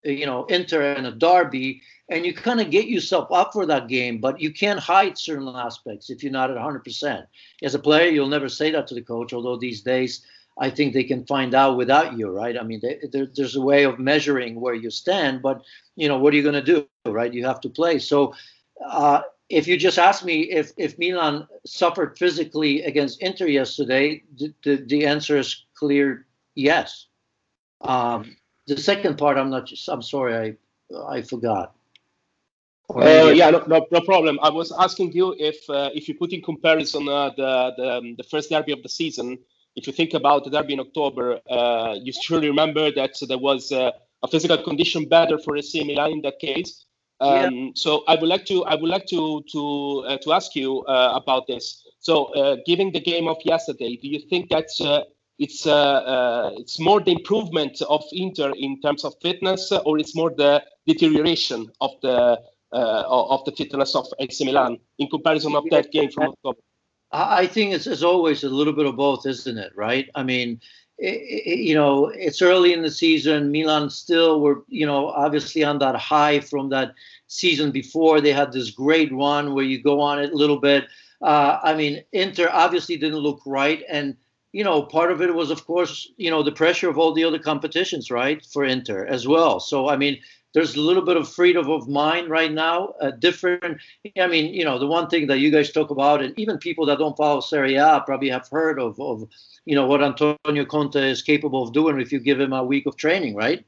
you 0.02 0.24
know 0.24 0.46
Inter 0.46 0.92
and 0.92 1.06
a 1.06 1.12
derby, 1.12 1.82
and 2.08 2.24
you 2.24 2.32
kind 2.32 2.60
of 2.60 2.70
get 2.70 2.86
yourself 2.86 3.30
up 3.30 3.52
for 3.52 3.66
that 3.66 3.88
game, 3.88 4.18
but 4.18 4.40
you 4.40 4.50
can't 4.50 4.80
hide 4.80 5.18
certain 5.18 5.48
aspects 5.48 6.08
if 6.08 6.22
you're 6.22 6.32
not 6.32 6.50
at 6.50 6.56
100%. 6.56 7.26
As 7.62 7.74
a 7.74 7.78
player, 7.78 8.08
you'll 8.08 8.28
never 8.28 8.48
say 8.48 8.70
that 8.70 8.86
to 8.86 8.94
the 8.94 9.02
coach, 9.02 9.32
although 9.32 9.56
these 9.56 9.82
days 9.82 10.24
I 10.58 10.70
think 10.70 10.94
they 10.94 11.04
can 11.04 11.26
find 11.26 11.54
out 11.54 11.76
without 11.76 12.16
you, 12.18 12.30
right? 12.30 12.56
I 12.58 12.62
mean, 12.62 12.80
they, 12.82 12.98
there, 13.12 13.26
there's 13.34 13.56
a 13.56 13.60
way 13.60 13.84
of 13.84 13.98
measuring 13.98 14.60
where 14.60 14.74
you 14.74 14.90
stand, 14.90 15.42
but 15.42 15.62
you 15.96 16.08
know, 16.08 16.18
what 16.18 16.32
are 16.32 16.36
you 16.36 16.42
going 16.42 16.54
to 16.54 16.62
do, 16.62 16.86
right? 17.06 17.32
You 17.32 17.44
have 17.44 17.60
to 17.60 17.68
play. 17.68 17.98
So, 17.98 18.34
uh, 18.84 19.22
if 19.48 19.68
you 19.68 19.76
just 19.76 19.98
ask 19.98 20.24
me 20.24 20.42
if 20.50 20.72
if 20.76 20.98
Milan 20.98 21.46
suffered 21.64 22.18
physically 22.18 22.82
against 22.82 23.22
Inter 23.22 23.46
yesterday, 23.46 24.22
the, 24.38 24.52
the, 24.64 24.76
the 24.76 25.06
answer 25.06 25.36
is 25.36 25.66
clear, 25.74 26.26
yes. 26.54 27.06
Um, 27.82 28.36
the 28.66 28.76
second 28.76 29.18
part, 29.18 29.36
I'm 29.36 29.50
not. 29.50 29.70
I'm 29.88 30.02
sorry, 30.02 30.56
I 30.90 30.96
I 31.08 31.22
forgot. 31.22 31.74
Uh, 32.94 33.32
yeah, 33.34 33.50
no, 33.50 33.64
no, 33.66 33.86
no, 33.90 34.00
problem. 34.00 34.38
I 34.42 34.48
was 34.48 34.72
asking 34.72 35.12
you 35.12 35.34
if 35.38 35.68
uh, 35.68 35.90
if 35.94 36.08
you 36.08 36.14
put 36.14 36.32
in 36.32 36.40
comparison 36.40 37.08
uh, 37.08 37.30
the 37.30 37.74
the, 37.76 37.96
um, 37.96 38.14
the 38.16 38.22
first 38.22 38.50
derby 38.50 38.72
of 38.72 38.82
the 38.82 38.88
season 38.88 39.38
if 39.76 39.86
you 39.86 39.92
think 39.92 40.14
about 40.14 40.44
the 40.44 40.50
derby 40.50 40.72
in 40.72 40.80
October, 40.80 41.38
uh, 41.48 41.94
you 42.02 42.12
surely 42.12 42.48
remember 42.48 42.90
that 42.90 43.12
there 43.28 43.38
was 43.38 43.70
uh, 43.70 43.90
a 44.22 44.28
physical 44.28 44.56
condition 44.56 45.04
better 45.06 45.38
for 45.38 45.56
AC 45.56 45.84
Milan 45.84 46.12
in 46.12 46.22
that 46.22 46.38
case. 46.40 46.86
Um, 47.20 47.54
yeah. 47.54 47.70
So 47.74 48.02
I 48.08 48.14
would 48.16 48.28
like 48.28 48.44
to 48.46 48.64
I 48.64 48.74
would 48.74 48.88
like 48.88 49.06
to 49.06 49.42
to 49.52 50.04
uh, 50.08 50.16
to 50.18 50.32
ask 50.32 50.56
you 50.56 50.82
uh, 50.84 51.12
about 51.14 51.46
this. 51.46 51.82
So, 51.98 52.26
uh, 52.34 52.56
given 52.66 52.92
the 52.92 53.00
game 53.00 53.26
of 53.28 53.36
yesterday, 53.44 53.98
do 54.00 54.08
you 54.08 54.20
think 54.30 54.50
that 54.50 54.68
uh, 54.80 55.02
it's 55.38 55.66
it's 56.62 56.78
more 56.80 57.00
the 57.00 57.12
improvement 57.12 57.80
of 57.88 58.02
Inter 58.12 58.52
in 58.56 58.80
terms 58.80 59.04
of 59.04 59.14
fitness, 59.22 59.72
or 59.72 59.98
it's 59.98 60.14
more 60.14 60.30
the 60.30 60.62
deterioration 60.86 61.70
of 61.80 61.92
the 62.02 62.38
of 62.72 63.44
the 63.44 63.52
fitness 63.52 63.94
of 63.94 64.06
AC 64.18 64.44
Milan 64.44 64.78
in 64.98 65.08
comparison 65.08 65.54
of 65.54 65.64
that 65.70 65.90
game 65.92 66.10
from 66.10 66.28
October? 66.28 66.60
I 67.16 67.46
think 67.46 67.72
it's, 67.72 67.86
it's 67.86 68.02
always 68.02 68.44
a 68.44 68.48
little 68.48 68.72
bit 68.72 68.86
of 68.86 68.96
both, 68.96 69.26
isn't 69.26 69.58
it? 69.58 69.72
Right? 69.74 70.08
I 70.14 70.22
mean, 70.22 70.60
it, 70.98 71.14
it, 71.46 71.58
you 71.58 71.74
know, 71.74 72.06
it's 72.06 72.42
early 72.42 72.72
in 72.72 72.82
the 72.82 72.90
season. 72.90 73.50
Milan 73.52 73.90
still 73.90 74.40
were, 74.40 74.64
you 74.68 74.86
know, 74.86 75.08
obviously 75.08 75.64
on 75.64 75.78
that 75.78 75.96
high 75.96 76.40
from 76.40 76.70
that 76.70 76.94
season 77.26 77.70
before. 77.70 78.20
They 78.20 78.32
had 78.32 78.52
this 78.52 78.70
great 78.70 79.12
run 79.12 79.54
where 79.54 79.64
you 79.64 79.82
go 79.82 80.00
on 80.00 80.18
it 80.20 80.32
a 80.32 80.36
little 80.36 80.60
bit. 80.60 80.84
Uh, 81.22 81.58
I 81.62 81.74
mean, 81.74 82.02
Inter 82.12 82.48
obviously 82.52 82.96
didn't 82.96 83.18
look 83.18 83.40
right, 83.46 83.82
and 83.88 84.16
you 84.52 84.64
know, 84.64 84.82
part 84.82 85.12
of 85.12 85.20
it 85.20 85.34
was, 85.34 85.50
of 85.50 85.66
course, 85.66 86.10
you 86.16 86.30
know, 86.30 86.42
the 86.42 86.52
pressure 86.52 86.88
of 86.88 86.96
all 86.96 87.12
the 87.12 87.24
other 87.24 87.38
competitions, 87.38 88.10
right, 88.10 88.42
for 88.44 88.64
Inter 88.64 89.04
as 89.04 89.28
well. 89.28 89.60
So, 89.60 89.88
I 89.88 89.96
mean, 89.96 90.18
there's 90.56 90.74
a 90.74 90.80
little 90.80 91.02
bit 91.02 91.18
of 91.18 91.28
freedom 91.28 91.68
of 91.68 91.86
mind 91.86 92.30
right 92.30 92.50
now. 92.50 92.94
A 93.02 93.12
different, 93.12 93.76
I 94.18 94.26
mean, 94.26 94.54
you 94.54 94.64
know, 94.64 94.78
the 94.78 94.86
one 94.86 95.06
thing 95.06 95.26
that 95.26 95.38
you 95.38 95.50
guys 95.50 95.70
talk 95.70 95.90
about, 95.90 96.22
and 96.22 96.32
even 96.38 96.56
people 96.56 96.86
that 96.86 96.98
don't 96.98 97.14
follow 97.14 97.40
Serie 97.40 97.74
A 97.74 98.02
probably 98.06 98.30
have 98.30 98.48
heard 98.48 98.80
of, 98.80 98.98
of, 98.98 99.28
you 99.66 99.74
know, 99.74 99.86
what 99.86 100.02
Antonio 100.02 100.64
Conte 100.64 100.96
is 100.96 101.20
capable 101.20 101.62
of 101.62 101.74
doing 101.74 102.00
if 102.00 102.10
you 102.10 102.18
give 102.18 102.40
him 102.40 102.54
a 102.54 102.64
week 102.64 102.86
of 102.86 102.96
training, 102.96 103.34
right? 103.34 103.66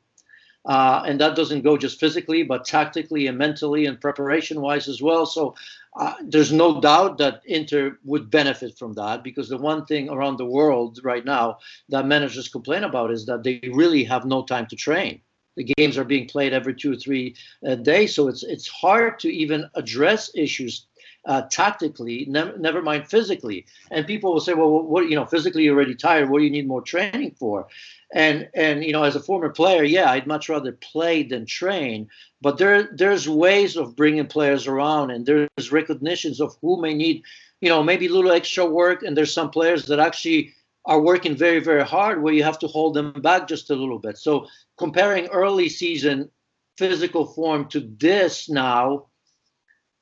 Uh, 0.64 1.02
and 1.06 1.20
that 1.20 1.36
doesn't 1.36 1.60
go 1.60 1.76
just 1.76 2.00
physically, 2.00 2.42
but 2.42 2.64
tactically 2.64 3.26
and 3.26 3.36
mentally 3.36 3.84
and 3.84 4.00
preparation 4.00 4.62
wise 4.62 4.88
as 4.88 5.02
well. 5.02 5.26
So 5.26 5.56
uh, 6.00 6.14
there's 6.22 6.52
no 6.52 6.80
doubt 6.80 7.18
that 7.18 7.42
Inter 7.44 7.98
would 8.04 8.30
benefit 8.30 8.78
from 8.78 8.94
that 8.94 9.22
because 9.22 9.50
the 9.50 9.58
one 9.58 9.84
thing 9.84 10.08
around 10.08 10.38
the 10.38 10.46
world 10.46 11.00
right 11.04 11.26
now 11.26 11.58
that 11.90 12.06
managers 12.06 12.48
complain 12.48 12.84
about 12.84 13.10
is 13.10 13.26
that 13.26 13.44
they 13.44 13.60
really 13.74 14.04
have 14.04 14.24
no 14.24 14.42
time 14.42 14.66
to 14.68 14.76
train 14.76 15.20
the 15.58 15.74
games 15.76 15.98
are 15.98 16.04
being 16.04 16.28
played 16.28 16.52
every 16.52 16.72
two 16.72 16.92
or 16.92 16.96
three 16.96 17.34
uh, 17.66 17.74
days, 17.74 18.14
so 18.14 18.28
it's 18.28 18.44
it's 18.44 18.68
hard 18.68 19.18
to 19.18 19.28
even 19.28 19.68
address 19.74 20.30
issues 20.34 20.86
uh, 21.26 21.42
tactically, 21.50 22.26
ne- 22.28 22.56
never 22.58 22.80
mind 22.80 23.08
physically. 23.08 23.66
And 23.90 24.06
people 24.06 24.32
will 24.32 24.40
say, 24.40 24.54
well, 24.54 24.70
what 24.70 25.08
you 25.10 25.16
know, 25.16 25.26
physically 25.26 25.64
you're 25.64 25.74
already 25.74 25.96
tired. 25.96 26.30
What 26.30 26.38
do 26.38 26.44
you 26.44 26.50
need 26.50 26.68
more 26.68 26.80
training 26.80 27.34
for? 27.38 27.66
And 28.14 28.48
and 28.54 28.84
you 28.84 28.92
know, 28.92 29.02
as 29.02 29.16
a 29.16 29.20
former 29.20 29.50
player, 29.50 29.82
yeah, 29.82 30.12
I'd 30.12 30.28
much 30.28 30.48
rather 30.48 30.72
play 30.72 31.24
than 31.24 31.44
train. 31.44 32.08
But 32.40 32.58
there 32.58 32.90
there's 32.94 33.28
ways 33.28 33.76
of 33.76 33.96
bringing 33.96 34.28
players 34.28 34.68
around, 34.68 35.10
and 35.10 35.26
there's 35.26 35.72
recognitions 35.72 36.40
of 36.40 36.56
who 36.62 36.80
may 36.80 36.94
need, 36.94 37.24
you 37.60 37.68
know, 37.68 37.82
maybe 37.82 38.06
a 38.06 38.12
little 38.12 38.30
extra 38.30 38.64
work. 38.64 39.02
And 39.02 39.16
there's 39.16 39.34
some 39.34 39.50
players 39.50 39.86
that 39.86 39.98
actually 39.98 40.54
are 40.84 41.00
working 41.00 41.36
very, 41.36 41.60
very 41.60 41.84
hard 41.84 42.22
where 42.22 42.32
you 42.32 42.42
have 42.42 42.58
to 42.60 42.66
hold 42.66 42.94
them 42.94 43.12
back 43.12 43.46
just 43.46 43.70
a 43.70 43.74
little 43.74 43.98
bit. 43.98 44.16
So 44.16 44.46
comparing 44.78 45.26
early 45.26 45.68
season 45.68 46.30
physical 46.76 47.26
form 47.26 47.68
to 47.68 47.80
this 47.98 48.48
now, 48.48 49.06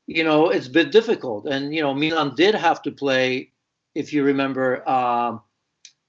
you 0.06 0.22
know, 0.22 0.50
it's 0.50 0.66
a 0.68 0.70
bit 0.70 0.92
difficult. 0.92 1.46
And, 1.46 1.74
you 1.74 1.82
know, 1.82 1.94
Milan 1.94 2.34
did 2.36 2.54
have 2.54 2.82
to 2.82 2.92
play, 2.92 3.52
if 3.94 4.12
you 4.12 4.22
remember, 4.22 4.88
um, 4.88 5.40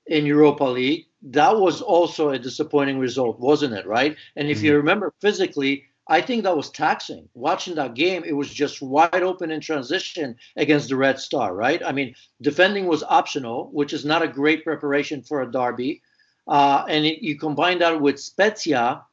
in 0.06 0.26
Europa 0.26 0.66
League. 0.66 1.06
That 1.24 1.58
was 1.58 1.82
also 1.82 2.30
a 2.30 2.40
disappointing 2.40 3.00
result, 3.00 3.40
wasn't 3.40 3.74
it? 3.74 3.88
Right. 3.88 4.16
And 4.36 4.50
if 4.50 4.58
mm-hmm. 4.58 4.66
you 4.68 4.76
remember 4.78 5.14
physically, 5.22 5.86
I 6.10 6.22
think 6.22 6.44
that 6.44 6.56
was 6.56 6.70
taxing. 6.70 7.28
Watching 7.34 7.76
that 7.76 7.96
game, 7.96 8.24
it 8.24 8.36
was 8.36 8.54
just 8.54 8.82
wide 8.82 9.24
open 9.24 9.52
in 9.52 9.60
transition 9.60 10.38
against 10.56 10.90
the 10.90 10.96
Red 10.96 11.20
Star, 11.20 11.54
right? 11.54 11.82
I 11.86 11.92
mean, 11.92 12.16
defending 12.42 12.86
was 12.86 13.04
optional, 13.04 13.70
which 13.74 13.94
is 13.94 14.06
not 14.06 14.22
a 14.22 14.28
great 14.28 14.64
preparation 14.64 15.22
for 15.22 15.42
a 15.42 15.52
derby. 15.52 16.02
Uh, 16.48 16.86
and 16.88 17.06
it, 17.06 17.22
you 17.22 17.38
combine 17.38 17.80
that 17.80 18.00
with 18.00 18.20
Spezia, 18.20 19.04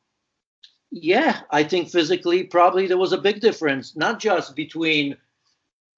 yeah, 0.91 1.41
I 1.51 1.65
think 1.65 1.91
physically 1.91 2.45
probably 2.45 2.87
there 2.87 2.99
was 2.99 3.13
a 3.13 3.19
big 3.19 3.41
difference, 3.41 3.97
not 3.97 4.21
just 4.21 4.55
between, 4.55 5.17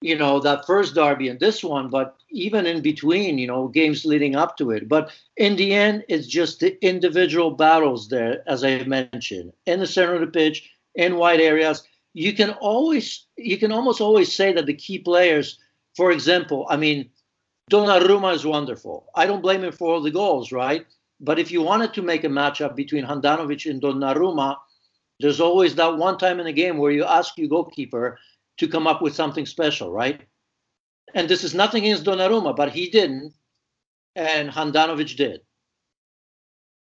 you 0.01 0.17
know, 0.17 0.39
that 0.39 0.65
first 0.65 0.95
derby 0.95 1.29
and 1.29 1.39
this 1.39 1.63
one, 1.63 1.89
but 1.89 2.15
even 2.31 2.65
in 2.65 2.81
between, 2.81 3.37
you 3.37 3.45
know, 3.45 3.67
games 3.67 4.05
leading 4.05 4.35
up 4.35 4.57
to 4.57 4.71
it. 4.71 4.89
But 4.89 5.11
in 5.35 5.55
the 5.55 5.73
end, 5.75 6.03
it's 6.09 6.25
just 6.25 6.59
the 6.59 6.83
individual 6.83 7.51
battles 7.51 8.09
there, 8.09 8.41
as 8.47 8.63
I 8.63 8.83
mentioned, 8.85 9.53
in 9.67 9.79
the 9.79 9.87
center 9.87 10.15
of 10.15 10.21
the 10.21 10.27
pitch 10.27 10.71
in 10.95 11.17
wide 11.17 11.41
areas. 11.41 11.83
You 12.13 12.33
can 12.33 12.51
always, 12.51 13.25
you 13.35 13.59
can 13.59 13.71
almost 13.71 14.01
always 14.01 14.33
say 14.33 14.51
that 14.53 14.65
the 14.65 14.73
key 14.73 14.97
players, 14.97 15.59
for 15.95 16.11
example, 16.11 16.65
I 16.69 16.77
mean, 16.77 17.11
Donnarumma 17.69 18.33
is 18.33 18.45
wonderful. 18.45 19.05
I 19.13 19.27
don't 19.27 19.41
blame 19.41 19.63
him 19.63 19.73
for 19.73 19.93
all 19.93 20.01
the 20.01 20.09
goals, 20.09 20.51
right? 20.51 20.87
But 21.19 21.39
if 21.39 21.51
you 21.51 21.61
wanted 21.61 21.93
to 21.95 22.01
make 22.01 22.23
a 22.23 22.29
matchup 22.29 22.75
between 22.75 23.05
Handanovic 23.05 23.69
and 23.69 23.81
Donnarumma, 23.81 24.57
there's 25.19 25.39
always 25.39 25.75
that 25.75 25.97
one 25.97 26.17
time 26.17 26.39
in 26.39 26.45
the 26.45 26.53
game 26.53 26.77
where 26.77 26.91
you 26.91 27.03
ask 27.03 27.37
your 27.37 27.49
goalkeeper 27.49 28.19
to 28.57 28.67
come 28.67 28.85
up 28.85 29.01
with 29.01 29.15
something 29.15 29.45
special, 29.45 29.91
right? 29.91 30.21
And 31.15 31.27
this 31.27 31.43
is 31.43 31.55
nothing 31.55 31.83
against 31.83 32.03
Donnarumma, 32.03 32.55
but 32.55 32.71
he 32.71 32.89
didn't, 32.89 33.33
and 34.15 34.49
Handanovic 34.49 35.15
did. 35.15 35.41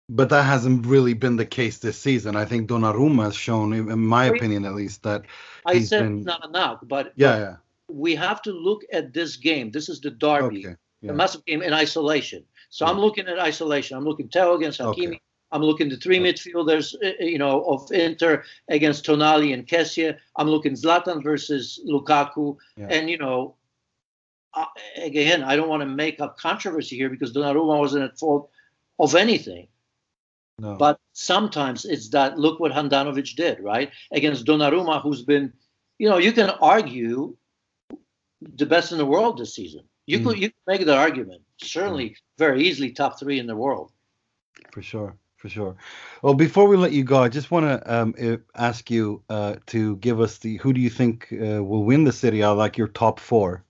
But 0.08 0.28
that 0.28 0.44
hasn't 0.44 0.86
really 0.86 1.14
been 1.14 1.36
the 1.36 1.46
case 1.46 1.78
this 1.78 1.98
season. 1.98 2.36
I 2.36 2.44
think 2.44 2.68
Donnarumma 2.68 3.24
has 3.24 3.36
shown, 3.36 3.72
in 3.72 3.98
my 3.98 4.26
opinion 4.26 4.64
at 4.64 4.74
least, 4.74 5.02
that 5.02 5.24
I 5.64 5.80
said 5.80 6.02
been... 6.02 6.22
not 6.22 6.44
enough. 6.44 6.78
But 6.82 7.12
yeah, 7.16 7.38
yeah, 7.38 7.56
we 7.90 8.14
have 8.14 8.40
to 8.42 8.52
look 8.52 8.82
at 8.92 9.12
this 9.12 9.36
game. 9.36 9.70
This 9.70 9.88
is 9.88 10.00
the 10.00 10.10
derby, 10.10 10.66
okay, 10.66 10.76
yeah. 11.00 11.12
massive 11.12 11.44
game 11.44 11.62
in 11.62 11.72
isolation. 11.72 12.44
So. 12.70 12.86
I'm 12.86 12.98
looking 12.98 13.26
at 13.28 13.38
isolation. 13.38 13.96
I'm 13.96 14.04
looking 14.04 14.28
Theo 14.28 14.56
against 14.56 14.80
Hakimi. 14.80 15.06
Okay. 15.06 15.20
I'm 15.52 15.62
looking 15.62 15.88
the 15.88 15.96
three 15.96 16.18
midfielders, 16.18 16.94
uh, 17.02 17.08
uh, 17.08 17.24
you 17.24 17.38
know, 17.38 17.62
of 17.64 17.90
Inter 17.92 18.44
against 18.68 19.06
Tonali 19.06 19.54
and 19.54 19.66
Kessie. 19.66 20.16
I'm 20.36 20.48
looking 20.48 20.72
Zlatan 20.72 21.22
versus 21.22 21.80
Lukaku, 21.88 22.56
yeah. 22.76 22.88
and 22.90 23.08
you 23.08 23.18
know, 23.18 23.54
uh, 24.54 24.66
again, 24.96 25.44
I 25.44 25.54
don't 25.54 25.68
want 25.68 25.82
to 25.82 25.86
make 25.86 26.20
up 26.20 26.36
controversy 26.38 26.96
here 26.96 27.08
because 27.08 27.32
Donnarumma 27.32 27.78
wasn't 27.78 28.04
at 28.04 28.18
fault 28.18 28.50
of 28.98 29.14
anything. 29.14 29.68
No. 30.58 30.76
But 30.76 30.98
sometimes 31.12 31.84
it's 31.84 32.08
that 32.10 32.38
look 32.38 32.58
what 32.58 32.72
Handanovic 32.72 33.36
did, 33.36 33.60
right? 33.60 33.90
Against 34.10 34.46
Donnarumma, 34.46 35.02
who's 35.02 35.22
been, 35.22 35.52
you 35.98 36.08
know, 36.08 36.18
you 36.18 36.32
can 36.32 36.50
argue 36.50 37.36
the 38.40 38.66
best 38.66 38.90
in 38.92 38.98
the 38.98 39.06
world 39.06 39.38
this 39.38 39.54
season. 39.54 39.84
You 40.06 40.20
mm. 40.20 40.24
could 40.24 40.38
you 40.38 40.48
could 40.50 40.66
make 40.66 40.86
that 40.86 40.98
argument. 40.98 41.42
Certainly, 41.58 42.10
mm. 42.10 42.16
very 42.38 42.62
easily 42.62 42.92
top 42.92 43.18
three 43.18 43.38
in 43.38 43.46
the 43.46 43.56
world. 43.56 43.92
For 44.72 44.82
sure, 44.82 45.16
for 45.36 45.48
sure. 45.48 45.76
Well, 46.22 46.34
before 46.34 46.68
we 46.68 46.76
let 46.76 46.92
you 46.92 47.04
go, 47.04 47.22
I 47.22 47.28
just 47.28 47.50
want 47.50 47.66
to 47.66 47.94
um, 47.94 48.14
ask 48.54 48.90
you 48.90 49.22
uh, 49.28 49.56
to 49.66 49.96
give 49.96 50.20
us 50.20 50.38
the 50.38 50.56
who 50.56 50.72
do 50.72 50.80
you 50.80 50.90
think 50.90 51.28
uh, 51.32 51.62
will 51.62 51.84
win 51.84 52.04
the 52.04 52.12
Serie 52.12 52.40
A, 52.40 52.52
like 52.52 52.78
your 52.78 52.88
top 52.88 53.20
four. 53.20 53.64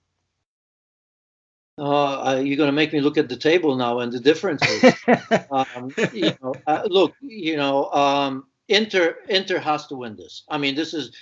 Uh, 1.77 2.41
you're 2.43 2.57
going 2.57 2.67
to 2.67 2.73
make 2.73 2.91
me 2.91 3.01
look 3.01 3.17
at 3.19 3.29
the 3.29 3.37
table 3.37 3.75
now 3.75 3.99
and 3.99 4.11
the 4.11 4.19
differences. 4.19 4.95
um, 5.51 5.93
you 6.11 6.31
know, 6.41 6.55
uh, 6.65 6.81
look, 6.87 7.13
you 7.21 7.55
know, 7.55 7.91
um, 7.91 8.47
Inter 8.67 9.17
Inter 9.29 9.59
has 9.59 9.85
to 9.87 9.95
win 9.95 10.15
this. 10.15 10.43
I 10.49 10.57
mean, 10.57 10.75
this 10.75 10.93
is, 10.93 11.15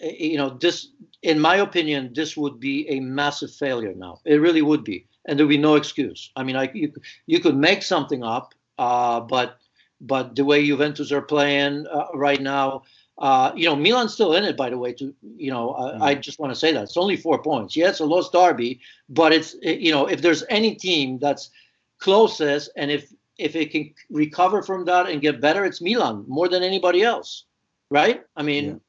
you 0.00 0.36
know, 0.36 0.50
this, 0.50 0.88
in 1.22 1.38
my 1.38 1.56
opinion, 1.56 2.12
this 2.14 2.36
would 2.36 2.58
be 2.60 2.88
a 2.88 3.00
massive 3.00 3.52
failure 3.52 3.94
now. 3.94 4.20
It 4.24 4.36
really 4.36 4.62
would 4.62 4.84
be, 4.84 5.06
and 5.26 5.38
there'd 5.38 5.48
be 5.48 5.58
no 5.58 5.74
excuse. 5.76 6.30
I 6.36 6.42
mean, 6.42 6.56
like 6.56 6.74
you, 6.74 6.92
you 7.26 7.40
could 7.40 7.56
make 7.56 7.82
something 7.82 8.22
up, 8.22 8.54
uh, 8.78 9.20
but 9.20 9.58
but 10.00 10.36
the 10.36 10.44
way 10.44 10.66
Juventus 10.66 11.12
are 11.12 11.22
playing 11.22 11.86
uh, 11.86 12.06
right 12.14 12.40
now, 12.40 12.82
uh, 13.18 13.52
you 13.54 13.66
know, 13.66 13.76
Milan's 13.76 14.12
still 14.12 14.34
in 14.34 14.44
it, 14.44 14.56
by 14.56 14.70
the 14.70 14.78
way. 14.78 14.92
To 14.94 15.14
you 15.36 15.50
know, 15.50 15.74
mm. 15.78 16.00
I 16.00 16.14
just 16.14 16.38
want 16.38 16.52
to 16.52 16.58
say 16.58 16.72
that 16.72 16.82
it's 16.82 16.96
only 16.96 17.16
four 17.16 17.42
points. 17.42 17.76
Yeah, 17.76 17.88
it's 17.88 18.00
a 18.00 18.04
lost 18.04 18.32
derby, 18.32 18.80
but 19.08 19.32
it's 19.32 19.54
you 19.62 19.92
know, 19.92 20.06
if 20.06 20.22
there's 20.22 20.44
any 20.48 20.74
team 20.74 21.18
that's 21.18 21.50
closest, 21.98 22.70
and 22.76 22.90
if 22.90 23.12
if 23.38 23.54
it 23.54 23.70
can 23.70 23.94
recover 24.10 24.62
from 24.62 24.84
that 24.86 25.08
and 25.08 25.20
get 25.20 25.40
better, 25.40 25.64
it's 25.64 25.80
Milan 25.80 26.24
more 26.26 26.48
than 26.48 26.62
anybody 26.62 27.02
else, 27.02 27.44
right? 27.90 28.24
I 28.36 28.42
mean, 28.42 28.80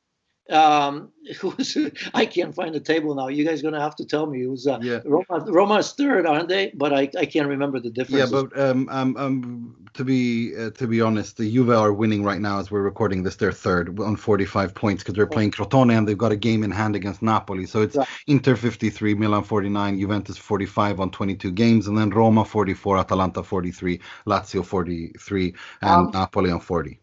um, 0.52 1.12
was, 1.43 1.78
I 2.14 2.26
can't 2.26 2.54
find 2.54 2.74
the 2.76 2.80
table 2.80 3.16
now. 3.16 3.28
You 3.28 3.43
guys 3.46 3.62
gonna 3.62 3.82
have 3.82 3.96
to 3.98 4.06
tell 4.06 4.26
me. 4.28 4.43
It 4.43 4.48
was 4.48 4.68
uh, 4.68 4.80
Yeah. 4.82 5.00
Roma. 5.06 5.46
Roma's 5.52 5.93
third, 5.93 6.26
aren't 6.28 6.50
they? 6.50 6.72
But 6.76 6.93
I, 6.93 7.10
I 7.18 7.26
can't 7.26 7.48
remember 7.48 7.80
the 7.80 7.89
difference. 7.89 8.32
Yeah, 8.32 8.41
but 8.41 8.60
um, 8.60 8.88
um, 8.89 9.18
um, 9.18 9.76
to 9.96 10.04
be 10.04 10.56
uh, 10.56 10.70
to 10.72 10.88
be 10.88 11.02
honest, 11.02 11.38
the 11.38 11.52
Juve 11.52 11.72
are 11.72 11.93
winning 11.93 12.24
right 12.24 12.39
now 12.39 12.60
as 12.60 12.70
we're 12.70 12.82
recording 12.82 13.24
this. 13.24 13.36
They're 13.38 13.52
third 13.52 14.00
on 14.00 14.16
45 14.16 14.76
points 14.76 15.02
because 15.04 15.16
they're 15.16 15.26
playing 15.26 15.52
Crotone 15.52 15.91
and 15.98 16.08
they've 16.08 16.18
got 16.18 16.32
a 16.32 16.36
game 16.36 16.64
in 16.64 16.72
hand 16.72 16.96
against 16.96 17.22
Napoli. 17.22 17.66
So 17.66 17.82
it's 17.82 17.96
Right. 17.96 18.08
Inter 18.28 18.56
53, 18.56 19.16
Milan 19.16 19.43
49, 19.43 20.00
Juventus 20.00 20.38
45 20.38 21.00
on 21.00 21.10
22 21.12 21.52
games, 21.52 21.88
and 21.88 21.98
then 21.98 22.10
Roma 22.10 22.46
44, 22.46 22.98
Atalanta 22.98 23.41
43, 23.41 24.00
Lazio 24.28 24.64
43, 24.66 25.54
and 25.82 25.89
Um, 26.08 26.12
Napoli 26.14 26.52
on 26.52 26.60
40. 26.60 27.00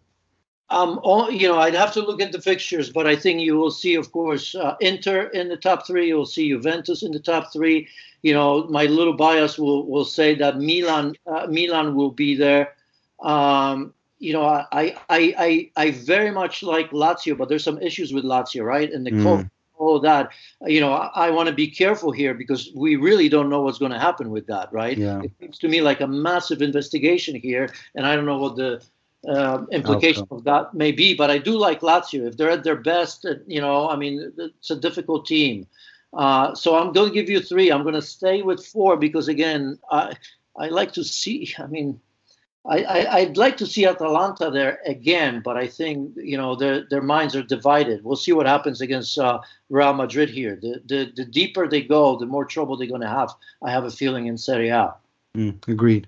Um, 0.72 1.00
all, 1.02 1.30
you 1.30 1.48
know, 1.48 1.58
I'd 1.58 1.74
have 1.74 1.92
to 1.94 2.00
look 2.02 2.20
at 2.22 2.32
the 2.32 2.40
fixtures, 2.40 2.90
but 2.90 3.06
I 3.06 3.16
think 3.16 3.40
you 3.40 3.56
will 3.56 3.70
see, 3.70 3.94
of 3.94 4.10
course, 4.12 4.54
uh, 4.54 4.76
Inter 4.80 5.24
in 5.34 5.48
the 5.48 5.56
top 5.56 5.86
three. 5.86 6.08
You'll 6.08 6.26
see 6.26 6.48
Juventus 6.50 7.02
in 7.02 7.12
the 7.12 7.20
top 7.20 7.52
three. 7.52 7.88
You 8.22 8.34
know, 8.34 8.66
my 8.68 8.86
little 8.86 9.14
bias 9.14 9.58
will 9.58 9.86
will 9.86 10.04
say 10.04 10.34
that 10.36 10.58
Milan 10.58 11.14
uh, 11.26 11.46
Milan 11.48 11.94
will 11.94 12.10
be 12.10 12.34
there. 12.36 12.74
Um, 13.22 13.94
you 14.18 14.32
know, 14.32 14.44
I, 14.44 14.96
I 15.10 15.34
I 15.38 15.70
I 15.76 15.90
very 15.90 16.30
much 16.30 16.62
like 16.62 16.90
Lazio, 16.90 17.36
but 17.36 17.48
there's 17.48 17.64
some 17.64 17.80
issues 17.80 18.12
with 18.12 18.24
Lazio, 18.24 18.64
right? 18.64 18.90
And 18.90 19.06
the 19.06 19.12
Mm. 19.12 19.22
coach, 19.22 19.46
all 19.78 20.00
that. 20.00 20.30
You 20.66 20.80
know, 20.80 20.92
I, 20.92 21.26
I 21.26 21.30
want 21.30 21.48
to 21.48 21.54
be 21.54 21.68
careful 21.68 22.12
here 22.12 22.34
because 22.34 22.70
we 22.74 22.96
really 22.96 23.28
don't 23.28 23.48
know 23.50 23.62
what's 23.62 23.78
going 23.78 23.92
to 23.92 23.98
happen 23.98 24.30
with 24.30 24.46
that, 24.46 24.72
right? 24.72 24.98
Yeah. 24.98 25.22
It 25.22 25.32
seems 25.40 25.58
to 25.58 25.68
me 25.68 25.80
like 25.80 26.00
a 26.00 26.06
massive 26.06 26.62
investigation 26.62 27.34
here, 27.34 27.68
and 27.94 28.06
I 28.06 28.14
don't 28.16 28.26
know 28.26 28.38
what 28.38 28.56
the 28.56 28.82
uh, 29.28 29.64
implication 29.70 30.26
of 30.30 30.44
that 30.44 30.74
may 30.74 30.92
be. 30.92 31.14
But 31.14 31.30
I 31.30 31.38
do 31.38 31.56
like 31.56 31.80
Lazio 31.80 32.26
if 32.26 32.36
they're 32.36 32.50
at 32.50 32.64
their 32.64 32.76
best. 32.76 33.24
uh, 33.24 33.34
You 33.46 33.60
know, 33.60 33.88
I 33.88 33.96
mean, 33.96 34.32
it's 34.38 34.70
a 34.70 34.76
difficult 34.76 35.26
team. 35.26 35.66
Uh, 36.12 36.54
so 36.54 36.76
I'm 36.76 36.92
going 36.92 37.08
to 37.08 37.14
give 37.14 37.30
you 37.30 37.40
three. 37.40 37.70
I'm 37.70 37.82
going 37.82 37.94
to 37.94 38.02
stay 38.02 38.42
with 38.42 38.64
four 38.66 38.96
because 38.96 39.28
again, 39.28 39.78
I 39.90 40.14
I 40.56 40.68
like 40.68 40.92
to 40.92 41.04
see. 41.04 41.54
I 41.58 41.66
mean, 41.66 42.00
I, 42.66 42.84
I 42.84 43.16
I'd 43.18 43.36
like 43.36 43.56
to 43.58 43.66
see 43.66 43.86
Atalanta 43.86 44.50
there 44.50 44.78
again, 44.86 45.40
but 45.42 45.56
I 45.56 45.66
think 45.66 46.12
you 46.16 46.36
know 46.36 46.54
their 46.54 46.86
their 46.88 47.02
minds 47.02 47.34
are 47.34 47.42
divided. 47.42 48.04
We'll 48.04 48.16
see 48.16 48.32
what 48.32 48.46
happens 48.46 48.80
against 48.80 49.18
uh, 49.18 49.40
Real 49.70 49.94
Madrid 49.94 50.28
here. 50.30 50.58
The, 50.60 50.82
the 50.84 51.12
the 51.16 51.24
deeper 51.24 51.66
they 51.66 51.82
go, 51.82 52.18
the 52.18 52.26
more 52.26 52.44
trouble 52.44 52.76
they're 52.76 52.86
going 52.86 53.00
to 53.00 53.08
have. 53.08 53.30
I 53.62 53.70
have 53.70 53.84
a 53.84 53.90
feeling 53.90 54.26
in 54.26 54.36
Serie 54.36 54.68
A. 54.68 54.94
Mm, 55.36 55.66
agreed. 55.66 56.06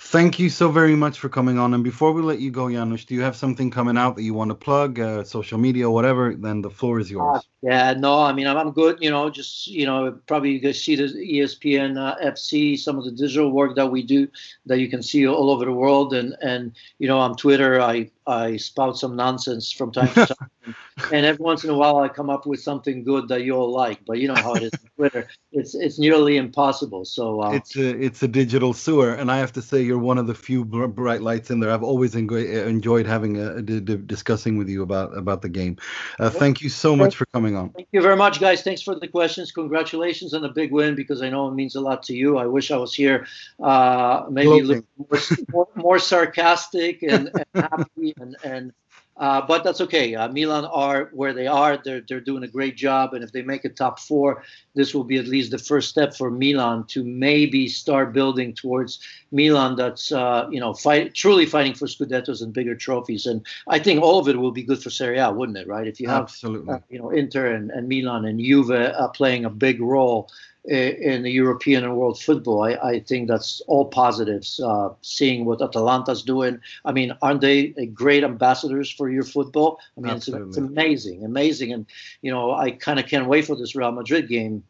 Thank 0.00 0.38
you 0.38 0.48
so 0.48 0.70
very 0.70 0.94
much 0.94 1.18
for 1.18 1.28
coming 1.28 1.58
on. 1.58 1.74
And 1.74 1.82
before 1.82 2.12
we 2.12 2.22
let 2.22 2.38
you 2.38 2.52
go, 2.52 2.68
Janusz, 2.68 3.04
do 3.04 3.16
you 3.16 3.22
have 3.22 3.34
something 3.34 3.68
coming 3.68 3.98
out 3.98 4.14
that 4.14 4.22
you 4.22 4.32
want 4.32 4.50
to 4.50 4.54
plug, 4.54 5.00
uh, 5.00 5.24
social 5.24 5.58
media, 5.58 5.90
whatever? 5.90 6.36
Then 6.36 6.62
the 6.62 6.70
floor 6.70 7.00
is 7.00 7.10
yours. 7.10 7.42
Yeah, 7.62 7.94
no, 7.94 8.22
I 8.22 8.32
mean, 8.32 8.46
I'm, 8.46 8.56
I'm 8.56 8.70
good. 8.70 8.98
You 9.00 9.10
know, 9.10 9.28
just, 9.28 9.66
you 9.66 9.86
know, 9.86 10.16
probably 10.28 10.52
you 10.52 10.60
guys 10.60 10.80
see 10.80 10.94
the 10.94 11.08
ESPN 11.08 11.98
uh, 11.98 12.14
FC, 12.24 12.78
some 12.78 12.96
of 12.96 13.04
the 13.04 13.10
digital 13.10 13.50
work 13.50 13.74
that 13.74 13.90
we 13.90 14.04
do 14.04 14.28
that 14.66 14.78
you 14.78 14.88
can 14.88 15.02
see 15.02 15.26
all 15.26 15.50
over 15.50 15.64
the 15.64 15.72
world. 15.72 16.14
And, 16.14 16.36
and 16.40 16.76
you 17.00 17.08
know, 17.08 17.18
on 17.18 17.34
Twitter, 17.34 17.80
I, 17.80 18.08
I 18.24 18.56
spout 18.56 18.98
some 18.98 19.16
nonsense 19.16 19.72
from 19.72 19.90
time 19.90 20.14
to 20.14 20.26
time. 20.26 20.74
and 21.12 21.26
every 21.26 21.42
once 21.42 21.64
in 21.64 21.70
a 21.70 21.74
while, 21.74 21.98
I 21.98 22.08
come 22.08 22.30
up 22.30 22.46
with 22.46 22.60
something 22.60 23.02
good 23.02 23.26
that 23.28 23.42
you 23.42 23.54
all 23.54 23.72
like. 23.72 24.04
But 24.06 24.20
you 24.20 24.28
know 24.28 24.36
how 24.36 24.54
it 24.54 24.62
is 24.64 24.72
on 24.74 24.90
Twitter. 24.96 25.28
It's, 25.50 25.74
it's 25.74 25.98
nearly 25.98 26.36
impossible. 26.36 27.04
So, 27.04 27.42
uh, 27.42 27.52
It's 27.52 27.74
a 27.74 27.88
it's 27.98 28.22
a 28.22 28.28
digital 28.28 28.72
sewer, 28.72 29.14
and 29.14 29.32
I 29.32 29.38
have 29.38 29.52
to 29.54 29.62
say 29.62 29.82
you're 29.88 29.98
one 29.98 30.18
of 30.18 30.26
the 30.26 30.34
few 30.34 30.64
bright 30.64 31.22
lights 31.22 31.50
in 31.50 31.60
there. 31.60 31.70
I've 31.70 31.82
always 31.82 32.14
enjoyed 32.14 32.46
enjoyed 32.46 33.06
having 33.06 33.38
a, 33.38 33.62
d- 33.62 33.80
d- 33.80 33.96
discussing 33.96 34.58
with 34.58 34.68
you 34.68 34.82
about 34.82 35.16
about 35.16 35.42
the 35.42 35.48
game. 35.48 35.78
Uh, 36.18 36.30
thank 36.30 36.60
you 36.60 36.68
so 36.68 36.94
much 36.94 37.16
for 37.16 37.26
coming 37.34 37.56
on. 37.56 37.70
Thank 37.70 37.88
you 37.90 38.02
very 38.02 38.16
much, 38.16 38.38
guys. 38.38 38.62
Thanks 38.62 38.82
for 38.82 38.94
the 38.94 39.08
questions. 39.08 39.50
Congratulations 39.50 40.34
on 40.34 40.42
the 40.42 40.50
big 40.50 40.70
win 40.70 40.94
because 40.94 41.22
I 41.22 41.30
know 41.30 41.48
it 41.48 41.54
means 41.54 41.74
a 41.74 41.80
lot 41.80 42.02
to 42.04 42.14
you. 42.14 42.38
I 42.38 42.46
wish 42.46 42.70
I 42.70 42.76
was 42.76 42.94
here, 42.94 43.26
uh, 43.60 44.26
maybe 44.30 44.60
a 44.60 44.62
little 44.62 44.84
more, 44.96 45.20
more, 45.50 45.68
more 45.74 45.98
sarcastic 45.98 47.02
and, 47.02 47.30
and 47.34 47.64
happy, 47.64 48.14
and 48.20 48.36
and 48.44 48.72
uh, 49.18 49.44
but 49.46 49.64
that's 49.64 49.80
okay. 49.80 50.14
Uh, 50.14 50.28
Milan 50.28 50.64
are 50.66 51.10
where 51.12 51.32
they 51.32 51.46
are. 51.46 51.76
They're 51.76 52.02
they're 52.08 52.20
doing 52.20 52.44
a 52.44 52.48
great 52.48 52.76
job, 52.76 53.14
and 53.14 53.24
if 53.24 53.32
they 53.32 53.42
make 53.42 53.64
a 53.64 53.68
top 53.68 53.98
four, 53.98 54.44
this 54.74 54.94
will 54.94 55.04
be 55.04 55.18
at 55.18 55.26
least 55.26 55.50
the 55.50 55.58
first 55.58 55.88
step 55.88 56.16
for 56.16 56.30
Milan 56.30 56.84
to 56.88 57.02
maybe 57.02 57.68
start 57.68 58.12
building 58.12 58.54
towards 58.54 59.00
Milan. 59.32 59.74
That's 59.74 60.12
uh, 60.12 60.46
you 60.50 60.60
know 60.60 60.72
fight 60.72 61.14
truly 61.14 61.46
fighting 61.46 61.74
for 61.74 61.86
Scudettos 61.86 62.42
and 62.42 62.52
bigger 62.52 62.76
trophies. 62.76 63.26
And 63.26 63.44
I 63.66 63.80
think 63.80 64.00
all 64.02 64.20
of 64.20 64.28
it 64.28 64.36
will 64.38 64.52
be 64.52 64.62
good 64.62 64.80
for 64.80 64.90
Serie 64.90 65.18
A, 65.18 65.32
wouldn't 65.32 65.58
it? 65.58 65.66
Right? 65.66 65.88
If 65.88 66.00
you 66.00 66.08
have 66.08 66.22
Absolutely. 66.22 66.74
uh, 66.74 66.78
you 66.88 67.00
know, 67.00 67.10
Inter 67.10 67.52
and, 67.52 67.70
and 67.72 67.88
Milan 67.88 68.24
and 68.24 68.38
Juve 68.38 68.70
uh, 68.70 69.08
playing 69.08 69.44
a 69.44 69.50
big 69.50 69.80
role 69.80 70.30
in 70.68 71.22
the 71.22 71.30
European 71.30 71.84
and 71.84 71.96
world 71.96 72.20
football. 72.20 72.62
I, 72.62 72.72
I 72.74 73.00
think 73.00 73.28
that's 73.28 73.60
all 73.66 73.86
positives. 73.86 74.60
Uh, 74.60 74.90
seeing 75.02 75.44
what 75.44 75.62
Atalanta's 75.62 76.22
doing, 76.22 76.60
I 76.84 76.92
mean, 76.92 77.16
aren't 77.22 77.40
they 77.40 77.74
uh, 77.80 77.86
great 77.92 78.24
ambassadors 78.24 78.90
for 78.90 79.08
your 79.08 79.22
football? 79.22 79.78
I 79.96 80.00
mean, 80.00 80.16
it's, 80.16 80.28
it's 80.28 80.56
amazing, 80.56 81.24
amazing, 81.24 81.72
and 81.72 81.86
you 82.22 82.30
know, 82.30 82.52
I 82.52 82.72
kind 82.72 82.98
of 82.98 83.06
can't 83.06 83.28
wait 83.28 83.46
for 83.46 83.56
this 83.56 83.74
Real 83.74 83.92
Madrid 83.92 84.28
game, 84.28 84.62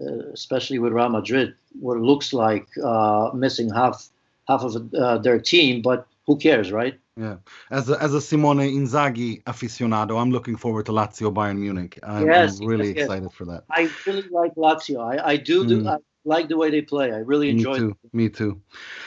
uh, 0.00 0.30
especially 0.32 0.78
with 0.78 0.92
Real 0.92 1.08
Madrid, 1.08 1.54
what 1.78 1.96
it 1.96 2.02
looks 2.02 2.32
like 2.32 2.66
uh, 2.82 3.30
missing 3.32 3.70
half 3.70 4.08
half 4.48 4.62
of 4.62 4.94
uh, 4.94 5.18
their 5.18 5.40
team, 5.40 5.82
but 5.82 6.06
who 6.26 6.36
cares, 6.36 6.72
right? 6.72 6.98
Yeah. 7.16 7.36
As 7.70 7.88
a, 7.88 8.00
as 8.02 8.12
a 8.12 8.20
Simone 8.20 8.58
Inzaghi 8.68 9.42
aficionado, 9.44 10.20
I'm 10.20 10.30
looking 10.30 10.56
forward 10.56 10.86
to 10.86 10.92
Lazio 10.92 11.32
Bayern 11.32 11.58
Munich. 11.58 11.98
I'm, 12.02 12.26
Yes, 12.26 12.60
really 12.60 12.88
yes, 12.88 12.96
yes. 12.96 13.04
excited 13.04 13.32
for 13.32 13.46
that. 13.46 13.64
I 13.70 13.90
really 14.06 14.28
like 14.30 14.54
Lazio. 14.54 15.00
I, 15.00 15.32
I 15.32 15.36
do, 15.36 15.66
do 15.66 15.82
Mm. 15.82 15.94
I 15.94 15.96
like 16.26 16.48
the 16.48 16.56
way 16.58 16.70
they 16.70 16.82
play. 16.82 17.12
I 17.12 17.18
really 17.18 17.48
enjoy. 17.48 17.72
Me 17.72 17.78
too. 17.78 17.96
Me 18.12 18.28
too. 18.28 18.60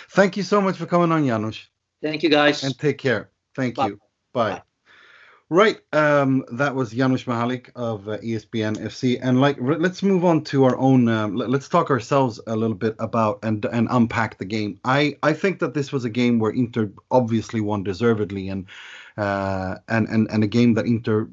Thank 0.09 0.37
you 0.37 0.43
so 0.43 0.59
much 0.59 0.77
for 0.77 0.87
coming 0.87 1.11
on, 1.11 1.25
Janusz. 1.25 1.67
Thank 2.01 2.23
you, 2.23 2.29
guys. 2.29 2.63
and 2.63 2.77
take 2.77 2.97
care. 2.97 3.29
Thank 3.55 3.75
Bye. 3.75 3.87
you. 3.87 3.99
Bye. 4.33 4.49
Bye. 4.51 4.61
Right, 5.51 5.79
um, 5.93 6.45
that 6.51 6.75
was 6.75 6.91
Janusz 6.91 7.23
Michallik 7.23 7.71
of 7.75 8.07
uh, 8.07 8.19
ESPN 8.19 8.77
FC, 8.77 9.17
and 9.19 9.41
like 9.41 9.57
re- 9.59 9.77
let's 9.77 10.03
move 10.03 10.23
on 10.23 10.43
to 10.43 10.63
our 10.63 10.77
own. 10.77 11.07
Um, 11.07 11.35
let, 11.35 11.49
us 11.49 11.67
talk 11.67 11.89
ourselves 11.89 12.39
a 12.45 12.55
little 12.55 12.75
bit 12.75 12.95
about 12.99 13.39
and 13.41 13.65
and 13.65 13.87
unpack 13.89 14.37
the 14.37 14.45
game. 14.45 14.79
I 14.85 15.17
I 15.23 15.33
think 15.33 15.57
that 15.59 15.73
this 15.73 15.91
was 15.91 16.05
a 16.05 16.09
game 16.09 16.37
where 16.37 16.51
Inter 16.51 16.91
obviously 17.09 17.61
won 17.61 17.83
deservedly, 17.83 18.47
and 18.47 18.67
uh, 19.17 19.77
and 19.87 20.07
and 20.07 20.29
and 20.29 20.43
a 20.43 20.47
game 20.47 20.75
that 20.75 20.85
Inter 20.85 21.27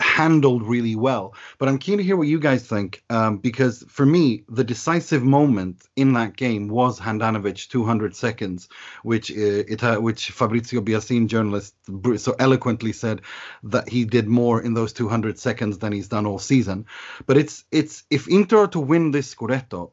handled 0.00 0.62
really 0.62 0.96
well. 0.96 1.34
But 1.58 1.68
I'm 1.68 1.78
keen 1.78 1.98
to 1.98 2.04
hear 2.04 2.16
what 2.16 2.28
you 2.28 2.38
guys 2.38 2.66
think 2.66 3.02
um, 3.10 3.38
because 3.38 3.84
for 3.88 4.06
me, 4.06 4.44
the 4.48 4.64
decisive 4.64 5.22
moment 5.22 5.82
in 5.96 6.12
that 6.14 6.36
game 6.36 6.68
was 6.68 7.00
Handanovic 7.00 7.68
200 7.68 8.16
seconds, 8.16 8.68
which 9.02 9.30
uh, 9.30 9.34
it 9.34 9.82
uh, 9.82 9.96
which 9.98 10.30
Fabrizio 10.30 10.80
Biasin, 10.80 11.28
journalist, 11.28 11.74
so 12.16 12.34
eloquently 12.38 12.92
said 12.92 13.22
that 13.64 13.88
he 13.88 14.04
did 14.04 14.26
more 14.26 14.62
in 14.62 14.74
those 14.74 14.92
200 14.92 15.38
seconds 15.38 15.78
than 15.78 15.92
he's 15.92 16.08
done 16.08 16.26
all 16.26 16.38
season. 16.38 16.86
But 17.26 17.36
it's 17.36 17.64
it's 17.70 18.04
if 18.10 18.28
Inter 18.28 18.64
are 18.64 18.68
to 18.68 18.80
win 18.80 19.10
this 19.10 19.34
Scudetto, 19.34 19.90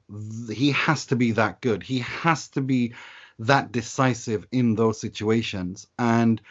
he 0.52 0.72
has 0.72 1.06
to 1.08 1.16
be 1.16 1.34
that 1.34 1.62
good. 1.62 1.84
He 1.84 2.00
has 2.00 2.48
to 2.50 2.62
be 2.62 2.94
that 3.40 3.72
decisive 3.72 4.46
in 4.52 4.76
those 4.76 5.00
situations 5.00 5.88
and 5.98 6.42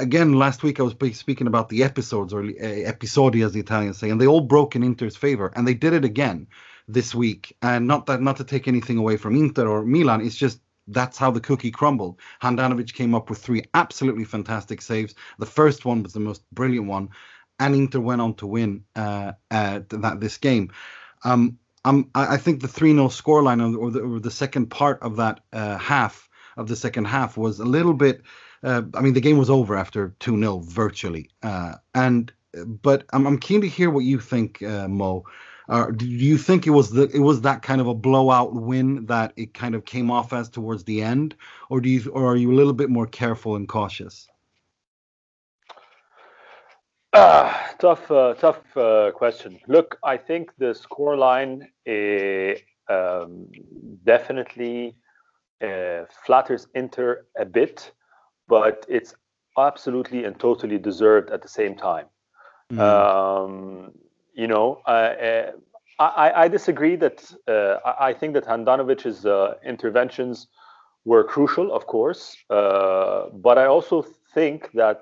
again, 0.00 0.34
last 0.34 0.62
week 0.62 0.80
I 0.80 0.82
was 0.82 0.94
speaking 1.16 1.46
about 1.46 1.68
the 1.68 1.82
episodes 1.84 2.32
or 2.32 2.42
uh, 2.42 2.48
episodi, 2.62 3.42
as 3.42 3.52
the 3.52 3.60
Italians 3.60 3.98
say, 3.98 4.10
and 4.10 4.20
they 4.20 4.26
all 4.26 4.40
broke 4.40 4.74
in 4.74 4.82
Inter's 4.82 5.16
favor, 5.16 5.52
and 5.54 5.66
they 5.66 5.74
did 5.74 5.92
it 5.92 6.04
again 6.04 6.46
this 6.88 7.14
week. 7.14 7.56
And 7.62 7.86
not 7.86 8.06
that 8.06 8.20
not 8.20 8.36
to 8.38 8.44
take 8.44 8.66
anything 8.66 8.98
away 8.98 9.16
from 9.16 9.36
Inter 9.36 9.68
or 9.68 9.84
Milan, 9.84 10.20
it's 10.20 10.36
just 10.36 10.60
that's 10.88 11.18
how 11.18 11.30
the 11.30 11.40
cookie 11.40 11.70
crumbled. 11.70 12.18
Handanovic 12.42 12.94
came 12.94 13.14
up 13.14 13.30
with 13.30 13.38
three 13.38 13.62
absolutely 13.74 14.24
fantastic 14.24 14.82
saves. 14.82 15.14
The 15.38 15.46
first 15.46 15.84
one 15.84 16.02
was 16.02 16.12
the 16.12 16.20
most 16.20 16.42
brilliant 16.52 16.86
one, 16.86 17.10
and 17.58 17.74
Inter 17.74 18.00
went 18.00 18.20
on 18.20 18.34
to 18.34 18.46
win 18.46 18.84
uh, 18.96 19.32
uh, 19.50 19.80
that 19.88 20.20
this 20.20 20.38
game. 20.38 20.72
Um, 21.24 21.58
um, 21.84 22.10
I, 22.14 22.34
I 22.34 22.36
think 22.36 22.60
the 22.60 22.68
3 22.68 22.92
0 22.92 23.08
scoreline 23.08 23.78
or 23.78 23.90
the, 23.90 24.00
or 24.00 24.20
the 24.20 24.30
second 24.30 24.66
part 24.66 25.02
of 25.02 25.16
that 25.16 25.40
uh, 25.52 25.78
half 25.78 26.28
of 26.56 26.68
the 26.68 26.76
second 26.76 27.06
half 27.06 27.36
was 27.36 27.58
a 27.58 27.64
little 27.64 27.94
bit. 27.94 28.22
Uh, 28.62 28.82
I 28.94 29.00
mean, 29.00 29.14
the 29.14 29.20
game 29.20 29.38
was 29.38 29.50
over 29.50 29.76
after 29.76 30.14
2 30.20 30.38
0 30.38 30.58
virtually. 30.60 31.30
Uh, 31.42 31.74
and 31.94 32.32
but 32.82 33.04
I'm, 33.12 33.26
I'm 33.26 33.38
keen 33.38 33.60
to 33.60 33.68
hear 33.68 33.90
what 33.90 34.04
you 34.04 34.18
think, 34.20 34.62
uh, 34.62 34.88
Mo. 34.88 35.24
Uh, 35.68 35.90
do 35.92 36.04
you 36.04 36.36
think 36.36 36.66
it 36.66 36.70
was 36.70 36.90
the 36.90 37.04
it 37.14 37.20
was 37.20 37.42
that 37.42 37.62
kind 37.62 37.80
of 37.80 37.86
a 37.86 37.94
blowout 37.94 38.54
win 38.54 39.06
that 39.06 39.32
it 39.36 39.54
kind 39.54 39.76
of 39.76 39.84
came 39.84 40.10
off 40.10 40.32
as 40.32 40.48
towards 40.48 40.82
the 40.84 41.00
end, 41.00 41.36
or 41.68 41.80
do 41.80 41.88
you 41.88 42.10
or 42.10 42.26
are 42.26 42.36
you 42.36 42.50
a 42.50 42.56
little 42.56 42.72
bit 42.72 42.90
more 42.90 43.06
careful 43.06 43.54
and 43.54 43.68
cautious? 43.68 44.28
Ah, 47.12 47.74
tough, 47.78 48.10
uh, 48.10 48.34
tough 48.34 48.76
uh, 48.76 49.10
question. 49.12 49.60
Look, 49.68 49.98
I 50.04 50.16
think 50.16 50.50
the 50.58 50.74
scoreline 50.74 51.66
uh, 51.88 52.92
um, 52.92 53.46
definitely 54.04 54.96
uh, 55.62 56.04
flatters 56.24 56.66
Inter 56.74 57.26
a 57.38 57.44
bit, 57.44 57.92
but 58.50 58.84
it's 58.88 59.14
absolutely 59.56 60.24
and 60.24 60.38
totally 60.38 60.76
deserved 60.76 61.30
at 61.30 61.40
the 61.40 61.48
same 61.48 61.74
time. 61.74 62.06
Mm. 62.72 62.78
Um, 62.80 63.92
you 64.34 64.46
know, 64.46 64.80
uh, 64.86 65.52
I, 65.98 66.44
I, 66.44 66.48
disagree 66.48 66.96
that 66.96 67.18
uh, 67.48 67.76
I 68.08 68.12
think 68.12 68.34
that 68.34 68.44
Handanovic's 68.44 69.26
uh, 69.26 69.54
interventions 69.64 70.46
were 71.04 71.24
crucial, 71.24 71.72
of 71.72 71.86
course, 71.86 72.36
uh, 72.48 73.28
but 73.32 73.58
I 73.58 73.66
also 73.66 74.04
think 74.34 74.70
that 74.74 75.00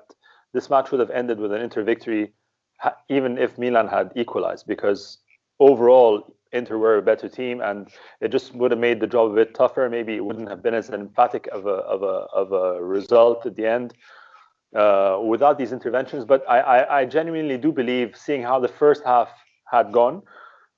this 0.53 0.71
match 0.71 0.91
would 0.91 1.01
have 1.01 1.11
ended 1.11 1.39
with 1.39 1.53
an 1.53 1.61
Inter 1.61 1.83
victory, 1.83 2.33
even 3.09 3.39
if 3.39 3.59
Milan 3.59 3.89
had 3.89 4.13
equalized, 4.17 4.67
because 4.67 5.19
overall 5.61 6.35
Inter 6.53 6.79
were 6.79 6.97
a 6.99 7.03
better 7.03 7.29
team, 7.29 7.61
and 7.61 7.89
it 8.21 8.29
just 8.29 8.55
would 8.55 8.71
have 8.71 8.81
made 8.81 9.01
the 9.01 9.07
job 9.07 9.33
a 9.33 9.35
bit 9.35 9.55
tougher. 9.55 9.89
Maybe 9.91 10.15
it 10.15 10.25
wouldn't 10.25 10.49
have 10.49 10.63
been 10.63 10.75
as 10.75 10.91
emphatic 10.91 11.47
of 11.53 11.67
a 11.67 11.79
of 11.95 12.03
a 12.03 12.27
of 12.33 12.53
a 12.53 12.83
result 12.83 13.47
at 13.47 13.55
the 13.57 13.67
end 13.67 13.95
uh, 14.75 15.21
without 15.25 15.59
these 15.59 15.73
interventions. 15.73 16.25
But 16.25 16.45
I, 16.49 16.61
I, 16.61 17.01
I 17.01 17.05
genuinely 17.05 17.59
do 17.59 17.73
believe, 17.73 18.17
seeing 18.17 18.43
how 18.43 18.61
the 18.61 18.69
first 18.69 19.03
half 19.05 19.29
had 19.71 19.93
gone, 19.93 20.23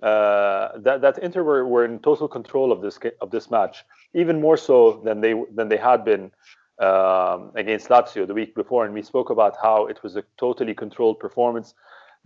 uh, 0.03 0.79
that 0.79 1.01
that 1.03 1.19
Inter 1.19 1.43
were, 1.43 1.67
were 1.67 1.85
in 1.85 1.99
total 2.01 2.29
control 2.29 2.73
of 2.73 2.81
this 2.83 2.99
of 3.21 3.31
this 3.31 3.51
match, 3.51 3.85
even 4.15 4.41
more 4.41 4.57
so 4.57 5.01
than 5.05 5.21
they 5.21 5.35
than 5.55 5.69
they 5.69 5.77
had 5.77 6.05
been 6.05 6.33
um, 6.81 7.53
against 7.55 7.89
Lazio 7.89 8.27
the 8.27 8.35
week 8.35 8.55
before. 8.55 8.85
And 8.85 8.95
we 8.95 9.03
spoke 9.03 9.31
about 9.31 9.57
how 9.63 9.87
it 9.87 10.03
was 10.03 10.17
a 10.17 10.25
totally 10.39 10.75
controlled 10.75 11.19
performance 11.21 11.75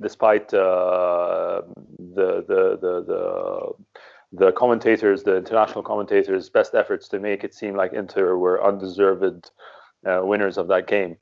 despite 0.01 0.53
uh, 0.53 1.63
the, 1.99 2.45
the, 2.47 2.79
the 2.81 3.05
the 3.07 3.73
the 4.37 4.53
commentators, 4.53 5.23
the 5.23 5.37
international 5.37 5.83
commentators' 5.83 6.51
best 6.51 6.75
efforts 6.75 7.09
to 7.09 7.21
make 7.21 7.45
it 7.45 7.55
seem 7.55 7.77
like 7.77 7.93
Inter 7.93 8.37
were 8.37 8.65
undeserved 8.65 9.51
uh, 10.05 10.21
winners 10.25 10.59
of 10.59 10.67
that 10.69 10.89
game. 10.89 11.17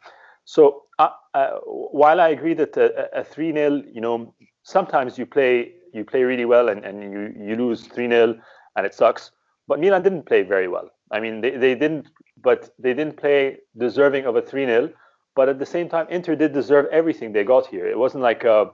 So 0.45 0.85
uh, 0.99 1.11
uh 1.35 1.51
while 1.67 2.21
I 2.21 2.29
agree 2.29 2.55
that 2.55 2.77
a 2.77 3.23
three 3.23 3.53
0 3.53 3.83
you 3.93 4.01
know, 4.01 4.35
sometimes 4.63 5.19
you 5.19 5.27
play 5.27 5.73
you 5.93 6.05
play 6.05 6.23
really 6.23 6.47
well 6.47 6.69
and, 6.69 6.85
and 6.85 7.03
you 7.03 7.35
you 7.39 7.55
lose 7.57 7.87
three 7.87 8.09
0 8.09 8.39
and 8.77 8.87
it 8.87 8.95
sucks. 8.95 9.31
But 9.69 9.79
Milan 9.79 10.03
didn't 10.03 10.27
play 10.27 10.43
very 10.43 10.69
well. 10.69 10.91
I 11.11 11.21
mean, 11.21 11.43
they, 11.43 11.51
they 11.51 11.75
didn't, 11.75 12.09
but 12.43 12.71
they 12.79 12.95
didn't 12.95 13.17
play 13.17 13.59
deserving 13.77 14.25
of 14.25 14.37
a 14.37 14.43
three 14.43 14.65
0 14.65 14.91
but 15.35 15.49
at 15.49 15.59
the 15.59 15.67
same 15.67 15.89
time, 15.89 16.07
Inter 16.11 16.35
did 16.37 16.53
deserve 16.53 16.87
everything 16.93 17.33
they 17.33 17.45
got 17.45 17.67
here. 17.67 17.87
It 17.87 17.99
wasn't 17.99 18.23
like 18.23 18.45
uh, 18.45 18.67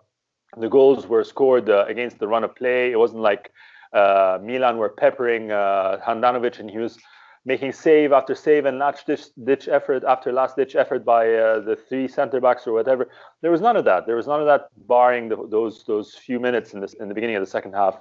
the 0.56 0.68
goals 0.68 1.06
were 1.06 1.24
scored 1.24 1.68
uh, 1.68 1.84
against 1.88 2.18
the 2.18 2.28
run 2.28 2.44
of 2.44 2.54
play. 2.54 2.90
It 2.90 2.98
wasn't 2.98 3.22
like 3.22 3.52
uh, 3.92 4.38
Milan 4.42 4.78
were 4.78 4.88
peppering 4.88 5.50
uh, 5.50 5.98
Handanovic 6.04 6.58
and 6.58 6.70
he 6.70 6.78
was 6.78 6.98
making 7.44 7.72
save 7.72 8.12
after 8.12 8.34
save 8.34 8.66
and 8.66 8.78
last 8.78 9.06
ditch, 9.06 9.26
ditch 9.44 9.68
effort 9.68 10.04
after 10.04 10.32
last 10.32 10.56
ditch 10.56 10.74
effort 10.76 11.04
by 11.04 11.32
uh, 11.34 11.60
the 11.60 11.76
three 11.88 12.06
center 12.08 12.40
backs 12.40 12.66
or 12.66 12.72
whatever. 12.72 13.08
There 13.40 13.50
was 13.50 13.60
none 13.60 13.76
of 13.76 13.84
that. 13.86 14.06
There 14.06 14.16
was 14.16 14.26
none 14.26 14.40
of 14.40 14.46
that, 14.46 14.68
barring 14.86 15.28
the, 15.28 15.36
those 15.48 15.84
those 15.84 16.14
few 16.14 16.40
minutes 16.40 16.74
in 16.74 16.80
this 16.80 16.94
in 16.94 17.08
the 17.08 17.14
beginning 17.14 17.36
of 17.36 17.42
the 17.42 17.50
second 17.50 17.72
half, 17.72 17.96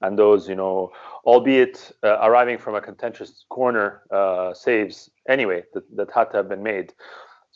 and 0.00 0.18
those 0.18 0.48
you 0.48 0.54
know, 0.54 0.92
albeit 1.24 1.92
uh, 2.02 2.18
arriving 2.22 2.58
from 2.58 2.74
a 2.74 2.80
contentious 2.80 3.44
corner 3.50 4.02
uh, 4.10 4.54
saves 4.54 5.10
anyway 5.28 5.62
that, 5.74 5.84
that 5.96 6.10
had 6.10 6.30
to 6.30 6.38
have 6.38 6.48
been 6.48 6.62
made. 6.62 6.92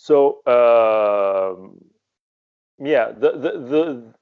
So 0.03 0.41
um, 0.47 1.77
yeah, 2.79 3.13
the, 3.13 3.33
the 3.33 3.53
the 3.73 4.15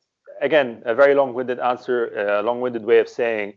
again 0.42 0.82
a 0.84 0.92
very 0.92 1.14
long-winded 1.14 1.60
answer, 1.60 2.38
a 2.38 2.42
long-winded 2.42 2.84
way 2.84 2.98
of 2.98 3.08
saying. 3.08 3.54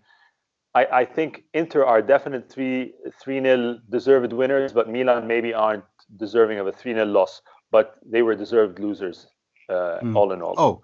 I, 0.74 0.86
I 1.02 1.06
think 1.06 1.44
Inter 1.54 1.84
are 1.84 2.02
definite 2.02 2.48
three 2.48 2.94
three 3.20 3.40
nil 3.40 3.80
deserved 3.90 4.34
winners, 4.34 4.72
but 4.72 4.88
Milan 4.88 5.26
maybe 5.26 5.52
aren't 5.52 5.84
deserving 6.16 6.60
of 6.60 6.68
a 6.68 6.72
three 6.72 6.94
0 6.94 7.06
loss, 7.06 7.42
but 7.72 7.98
they 8.06 8.22
were 8.22 8.36
deserved 8.36 8.78
losers 8.78 9.26
uh, 9.68 9.98
mm. 10.04 10.16
all 10.16 10.32
in 10.32 10.44
all. 10.44 10.54
Oh, 10.58 10.84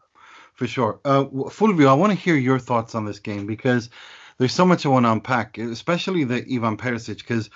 for 0.55 0.65
sure. 0.65 0.99
Uh, 1.05 1.25
Fulvio, 1.57 1.87
I 1.87 1.93
want 1.93 2.11
to 2.13 2.17
hear 2.17 2.35
your 2.35 2.57
thoughts 2.59 2.95
on 2.95 3.05
this 3.05 3.19
game 3.19 3.45
because 3.45 3.91
there's 4.39 4.53
so 4.53 4.65
much 4.65 4.87
I 4.87 4.89
want 4.89 5.05
to 5.05 5.11
unpack, 5.11 5.59
especially 5.59 6.23
the 6.23 6.43
Ivan 6.51 6.77
Perisic, 6.77 7.19
because 7.19 7.51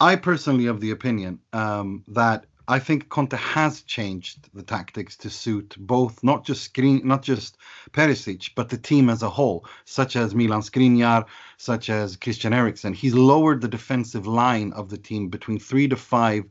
I 0.00 0.16
personally 0.16 0.64
have 0.64 0.80
the 0.80 0.90
opinion 0.90 1.38
um, 1.52 2.04
that 2.08 2.46
I 2.70 2.78
think 2.78 3.08
Conte 3.08 3.36
has 3.36 3.82
changed 3.82 4.48
the 4.54 4.62
tactics 4.62 5.16
to 5.16 5.28
suit 5.28 5.74
both 5.76 6.22
not 6.22 6.44
just 6.44 6.72
Skrin, 6.72 7.02
not 7.02 7.20
just 7.20 7.56
Perisic, 7.90 8.50
but 8.54 8.68
the 8.68 8.78
team 8.78 9.10
as 9.10 9.24
a 9.24 9.28
whole, 9.28 9.66
such 9.84 10.14
as 10.14 10.36
Milan 10.36 10.62
Skriniar, 10.62 11.26
such 11.56 11.90
as 11.90 12.14
Christian 12.14 12.52
Eriksen. 12.52 12.94
He's 12.94 13.12
lowered 13.12 13.60
the 13.60 13.66
defensive 13.66 14.28
line 14.28 14.72
of 14.72 14.88
the 14.88 14.98
team 14.98 15.30
between 15.30 15.58
three 15.58 15.88
to 15.88 15.96
five 15.96 16.44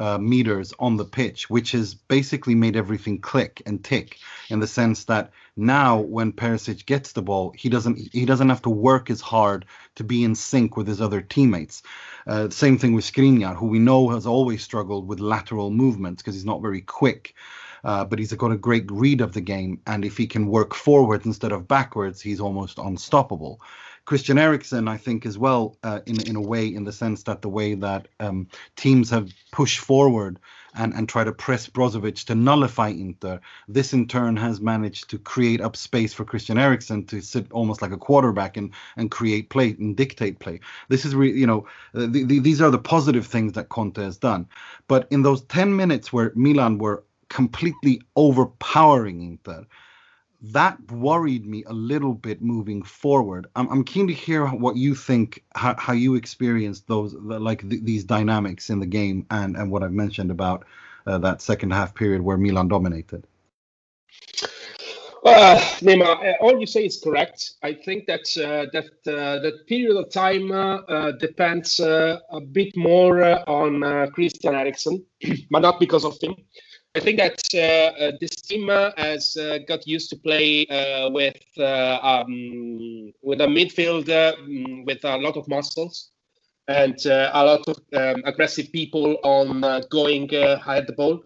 uh, 0.00 0.16
meters 0.16 0.72
on 0.78 0.96
the 0.96 1.04
pitch, 1.04 1.50
which 1.50 1.72
has 1.72 1.94
basically 1.94 2.54
made 2.54 2.74
everything 2.74 3.20
click 3.20 3.62
and 3.66 3.84
tick 3.84 4.16
in 4.48 4.58
the 4.58 4.66
sense 4.66 5.04
that 5.04 5.30
now 5.56 6.00
when 6.00 6.32
Perisic 6.32 6.86
gets 6.86 7.12
the 7.12 7.20
ball, 7.20 7.52
he 7.54 7.68
doesn't 7.68 7.98
he 8.12 8.24
doesn't 8.24 8.48
have 8.48 8.62
to 8.62 8.70
work 8.70 9.10
as 9.10 9.20
hard 9.20 9.66
to 9.96 10.04
be 10.04 10.24
in 10.24 10.34
sync 10.34 10.74
with 10.74 10.88
his 10.88 11.02
other 11.02 11.20
teammates. 11.20 11.82
Uh, 12.26 12.48
same 12.48 12.78
thing 12.78 12.94
with 12.94 13.04
Skriniar, 13.04 13.54
who 13.54 13.66
we 13.66 13.78
know 13.78 14.08
has 14.08 14.26
always 14.26 14.62
struggled 14.62 15.06
with 15.06 15.20
lateral 15.20 15.70
movements 15.70 16.22
because 16.22 16.34
he's 16.34 16.46
not 16.46 16.62
very 16.62 16.80
quick. 16.80 17.34
Uh, 17.82 18.04
but 18.04 18.18
he's 18.18 18.32
got 18.34 18.52
a 18.52 18.58
great 18.58 18.90
read 18.90 19.22
of 19.22 19.32
the 19.32 19.40
game, 19.40 19.80
and 19.86 20.04
if 20.04 20.18
he 20.18 20.26
can 20.26 20.46
work 20.46 20.74
forwards 20.74 21.24
instead 21.24 21.50
of 21.50 21.66
backwards, 21.66 22.20
he's 22.20 22.38
almost 22.38 22.78
unstoppable. 22.78 23.58
Christian 24.10 24.38
Eriksen, 24.38 24.88
I 24.88 24.96
think, 24.96 25.24
as 25.24 25.38
well, 25.38 25.76
uh, 25.84 26.00
in 26.04 26.20
in 26.22 26.34
a 26.34 26.40
way, 26.40 26.66
in 26.66 26.82
the 26.82 26.90
sense 26.90 27.22
that 27.22 27.42
the 27.42 27.48
way 27.48 27.74
that 27.74 28.08
um, 28.18 28.48
teams 28.74 29.08
have 29.10 29.30
pushed 29.52 29.78
forward 29.78 30.40
and 30.74 30.92
and 30.94 31.08
try 31.08 31.22
to 31.22 31.30
press 31.30 31.68
Brozovic 31.68 32.24
to 32.24 32.34
nullify 32.34 32.88
Inter, 32.88 33.40
this 33.68 33.92
in 33.92 34.08
turn 34.08 34.36
has 34.36 34.60
managed 34.60 35.10
to 35.10 35.18
create 35.20 35.60
up 35.60 35.76
space 35.76 36.12
for 36.12 36.24
Christian 36.24 36.58
Eriksen 36.58 37.06
to 37.06 37.20
sit 37.20 37.52
almost 37.52 37.82
like 37.82 37.92
a 37.92 37.96
quarterback 37.96 38.56
and 38.56 38.72
and 38.96 39.12
create 39.12 39.48
play 39.48 39.76
and 39.78 39.96
dictate 39.96 40.40
play. 40.40 40.58
This 40.88 41.04
is 41.04 41.14
you 41.14 41.46
know, 41.46 41.68
uh, 41.94 42.06
the, 42.08 42.24
the, 42.24 42.40
these 42.40 42.60
are 42.60 42.72
the 42.72 42.78
positive 42.96 43.28
things 43.28 43.52
that 43.52 43.68
Conte 43.68 44.02
has 44.02 44.18
done. 44.18 44.48
But 44.88 45.06
in 45.12 45.22
those 45.22 45.42
10 45.42 45.76
minutes 45.76 46.12
where 46.12 46.32
Milan 46.34 46.78
were 46.78 47.04
completely 47.28 48.02
overpowering 48.16 49.22
Inter 49.22 49.66
that 50.42 50.78
worried 50.90 51.46
me 51.46 51.64
a 51.64 51.72
little 51.72 52.14
bit 52.14 52.40
moving 52.40 52.82
forward. 52.82 53.46
I'm, 53.56 53.68
I'm 53.70 53.84
keen 53.84 54.06
to 54.08 54.14
hear 54.14 54.46
what 54.46 54.76
you 54.76 54.94
think, 54.94 55.44
how, 55.54 55.74
how 55.78 55.92
you 55.92 56.14
experienced 56.14 56.88
those, 56.88 57.14
like 57.14 57.68
th- 57.68 57.82
these 57.82 58.04
dynamics 58.04 58.70
in 58.70 58.80
the 58.80 58.86
game, 58.86 59.26
and 59.30 59.56
and 59.56 59.70
what 59.70 59.82
I've 59.82 59.92
mentioned 59.92 60.30
about 60.30 60.64
uh, 61.06 61.18
that 61.18 61.42
second 61.42 61.72
half 61.72 61.94
period 61.94 62.22
where 62.22 62.38
Milan 62.38 62.68
dominated. 62.68 63.26
Uh, 65.22 65.62
uh, 65.86 66.32
all 66.40 66.58
you 66.58 66.66
say 66.66 66.86
is 66.86 66.98
correct. 67.02 67.54
I 67.62 67.74
think 67.74 68.06
that 68.06 68.24
uh, 68.38 68.66
that 68.72 68.86
uh, 69.06 69.40
that 69.40 69.66
period 69.66 69.96
of 69.96 70.10
time 70.10 70.50
uh, 70.50 70.78
uh, 70.78 71.12
depends 71.12 71.78
a 71.78 72.40
bit 72.52 72.74
more 72.76 73.22
on 73.48 74.10
Christian 74.12 74.54
Eriksen, 74.54 75.04
but 75.50 75.60
not 75.60 75.78
because 75.78 76.04
of 76.06 76.16
him. 76.22 76.34
I 76.96 76.98
think 76.98 77.18
that 77.18 77.40
uh, 77.54 78.04
uh, 78.04 78.12
this 78.20 78.30
team 78.30 78.68
uh, 78.68 78.90
has 78.96 79.36
uh, 79.36 79.58
got 79.68 79.86
used 79.86 80.10
to 80.10 80.16
play 80.16 80.66
uh, 80.66 81.08
with 81.10 81.40
uh, 81.56 81.98
um, 82.02 83.12
with 83.22 83.40
a 83.40 83.46
midfield 83.46 84.06
mm, 84.06 84.84
with 84.84 85.04
a 85.04 85.16
lot 85.16 85.36
of 85.36 85.46
muscles 85.46 86.10
and 86.66 86.96
a 87.06 87.44
lot 87.44 87.62
of 87.68 87.76
um, 87.94 88.22
aggressive 88.24 88.72
people 88.72 89.18
on 89.22 89.60
going 89.90 90.28
high 90.28 90.78
at 90.78 90.86
the 90.86 90.92
ball. 90.92 91.22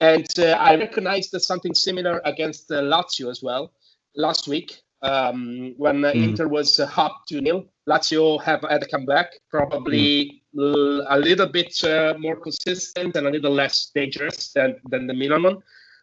And 0.00 0.26
I 0.38 0.76
recognized 0.76 1.34
something 1.40 1.74
similar 1.74 2.20
against 2.24 2.68
Lazio 2.70 3.28
as 3.30 3.42
well 3.42 3.72
last 4.14 4.46
week 4.46 4.80
um, 5.02 5.74
when 5.76 6.02
mm. 6.02 6.14
Inter 6.14 6.46
was 6.48 6.78
up 6.80 7.22
to 7.28 7.40
nil. 7.40 7.64
Lazio 7.88 8.40
have 8.42 8.62
had 8.62 8.82
a 8.82 8.86
comeback, 8.86 9.32
probably 9.50 10.24
mm. 10.24 10.40
A 10.58 11.18
little 11.18 11.46
bit 11.46 11.82
uh, 11.84 12.14
more 12.18 12.36
consistent 12.36 13.16
and 13.16 13.26
a 13.26 13.30
little 13.30 13.52
less 13.52 13.90
dangerous 13.94 14.52
than, 14.52 14.76
than 14.90 15.06
the 15.06 15.14
Milan 15.14 15.42
one, 15.42 15.58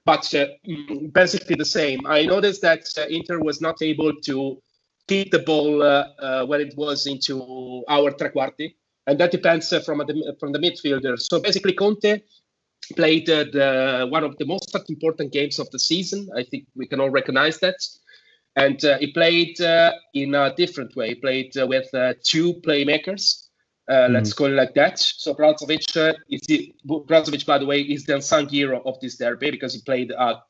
but 0.05 0.33
uh, 0.33 0.47
mm, 0.67 1.11
basically 1.13 1.55
the 1.55 1.65
same. 1.65 2.05
I 2.05 2.25
noticed 2.25 2.61
that 2.61 2.87
uh, 2.97 3.05
Inter 3.09 3.39
was 3.39 3.61
not 3.61 3.81
able 3.81 4.13
to 4.21 4.61
keep 5.07 5.31
the 5.31 5.39
ball 5.39 5.83
uh, 5.83 6.07
uh, 6.19 6.45
when 6.45 6.61
it 6.61 6.73
was 6.77 7.07
into 7.07 7.83
our 7.87 8.11
tre 8.11 8.29
quarti, 8.29 8.75
and 9.07 9.19
that 9.19 9.31
depends 9.31 9.71
uh, 9.73 9.79
from 9.81 10.03
from 10.39 10.51
the 10.51 10.59
midfielder. 10.59 11.19
So 11.19 11.39
basically, 11.39 11.73
Conte 11.73 12.21
played 12.95 13.25
the, 13.25 14.07
one 14.09 14.23
of 14.23 14.37
the 14.37 14.45
most 14.45 14.75
important 14.89 15.31
games 15.33 15.57
of 15.59 15.69
the 15.71 15.79
season. 15.79 16.29
I 16.35 16.43
think 16.43 16.67
we 16.75 16.85
can 16.85 16.99
all 16.99 17.09
recognize 17.09 17.59
that 17.59 17.77
and 18.55 18.83
uh, 18.85 18.97
he 18.99 19.11
played 19.11 19.59
uh, 19.61 19.91
in 20.13 20.33
a 20.33 20.53
different 20.55 20.95
way. 20.95 21.09
He 21.09 21.15
played 21.15 21.57
uh, 21.57 21.67
with 21.67 21.93
uh, 21.93 22.13
two 22.23 22.53
playmakers. 22.55 23.44
Mm. 23.89 24.13
Let's 24.13 24.33
call 24.33 24.47
it 24.47 24.55
like 24.55 24.73
that. 24.73 24.99
So 24.99 25.33
Brozovic 25.33 25.95
uh, 25.95 26.13
is 26.29 26.41
the, 26.47 26.73
Brozovic, 26.87 27.45
by 27.45 27.57
the 27.57 27.65
way, 27.65 27.81
is 27.81 28.05
the 28.05 28.15
unsung 28.15 28.49
hero 28.49 28.81
of 28.85 28.99
this 28.99 29.17
derby 29.17 29.51
because 29.51 29.73
he 29.73 29.81
played 29.81 30.11
a, 30.11 30.41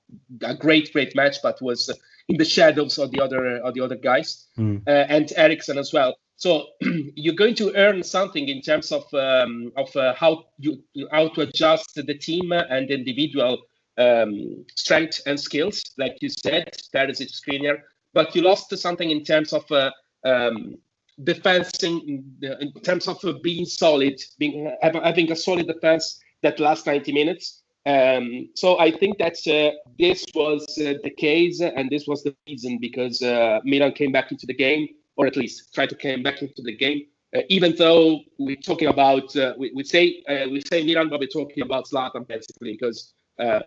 a 0.41 0.55
great, 0.55 0.93
great 0.93 1.15
match, 1.15 1.37
but 1.43 1.61
was 1.61 1.89
in 2.27 2.37
the 2.37 2.45
shadows 2.45 2.97
of 2.97 3.11
the 3.11 3.21
other 3.21 3.57
of 3.57 3.73
the 3.73 3.81
other 3.81 3.95
guys, 3.95 4.47
mm. 4.57 4.81
and 4.87 5.31
Eriksen 5.35 5.77
as 5.77 5.93
well. 5.93 6.15
So 6.37 6.67
you're 7.15 7.35
going 7.35 7.55
to 7.55 7.73
earn 7.75 8.03
something 8.03 8.47
in 8.47 8.61
terms 8.61 8.91
of 8.91 9.05
um, 9.13 9.71
of 9.77 9.95
uh, 9.95 10.13
how 10.15 10.45
you 10.57 10.83
how 11.11 11.29
to 11.29 11.41
adjust 11.41 11.95
the 11.95 12.13
team 12.13 12.51
and 12.51 12.89
individual 12.89 13.59
um, 13.97 14.65
strength 14.75 15.21
and 15.25 15.39
skills, 15.39 15.83
like 15.97 16.17
you 16.21 16.29
said, 16.29 16.75
Perisic, 16.93 17.31
Skriniar. 17.31 17.81
But 18.13 18.35
you 18.35 18.41
lost 18.41 18.75
something 18.77 19.11
in 19.11 19.23
terms 19.23 19.53
of 19.53 19.69
uh, 19.71 19.91
um, 20.25 20.77
defending, 21.23 22.23
in 22.41 22.73
terms 22.83 23.07
of 23.07 23.23
uh, 23.23 23.33
being 23.41 23.65
solid, 23.65 24.21
being 24.37 24.71
having 24.81 25.31
a 25.31 25.35
solid 25.35 25.67
defense 25.67 26.19
that 26.43 26.59
lasts 26.59 26.85
90 26.85 27.13
minutes. 27.13 27.61
Um, 27.85 28.49
so 28.55 28.79
I 28.79 28.91
think 28.91 29.19
that 29.19 29.37
uh, 29.47 29.75
this 29.99 30.25
was 30.33 30.63
uh, 30.79 30.95
the 31.03 31.11
case, 31.11 31.61
and 31.61 31.89
this 31.89 32.07
was 32.07 32.23
the 32.23 32.35
reason 32.47 32.79
because 32.79 33.21
uh, 33.21 33.59
Milan 33.63 33.91
came 33.91 34.11
back 34.11 34.31
into 34.31 34.47
the 34.47 34.55
game, 34.55 34.87
or 35.17 35.27
at 35.27 35.35
least 35.35 35.73
tried 35.73 35.89
to 35.89 35.95
come 35.95 36.23
back 36.23 36.41
into 36.41 36.63
the 36.63 36.75
game. 36.75 37.03
Uh, 37.35 37.41
even 37.49 37.75
though 37.75 38.21
we're 38.39 38.55
talking 38.55 38.87
about, 38.87 39.35
uh, 39.35 39.53
we, 39.57 39.71
we, 39.75 39.83
say 39.83 40.23
we 40.49 40.61
say 40.71 40.83
Milan, 40.83 41.09
but 41.09 41.19
we're 41.19 41.27
talking 41.27 41.61
about 41.63 41.87
Zlatan 41.87 42.27
basically 42.27 42.73
because 42.73 43.13
the 43.37 43.63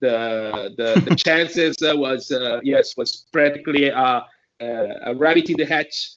the, 0.00 1.00
the 1.06 1.14
chances 1.24 1.76
was 1.80 2.32
yes 2.64 2.96
was 2.96 3.26
practically 3.32 3.92
a, 4.62 5.10
a 5.10 5.14
rabbit 5.14 5.50
in 5.50 5.56
the 5.56 5.66
hatch, 5.66 6.12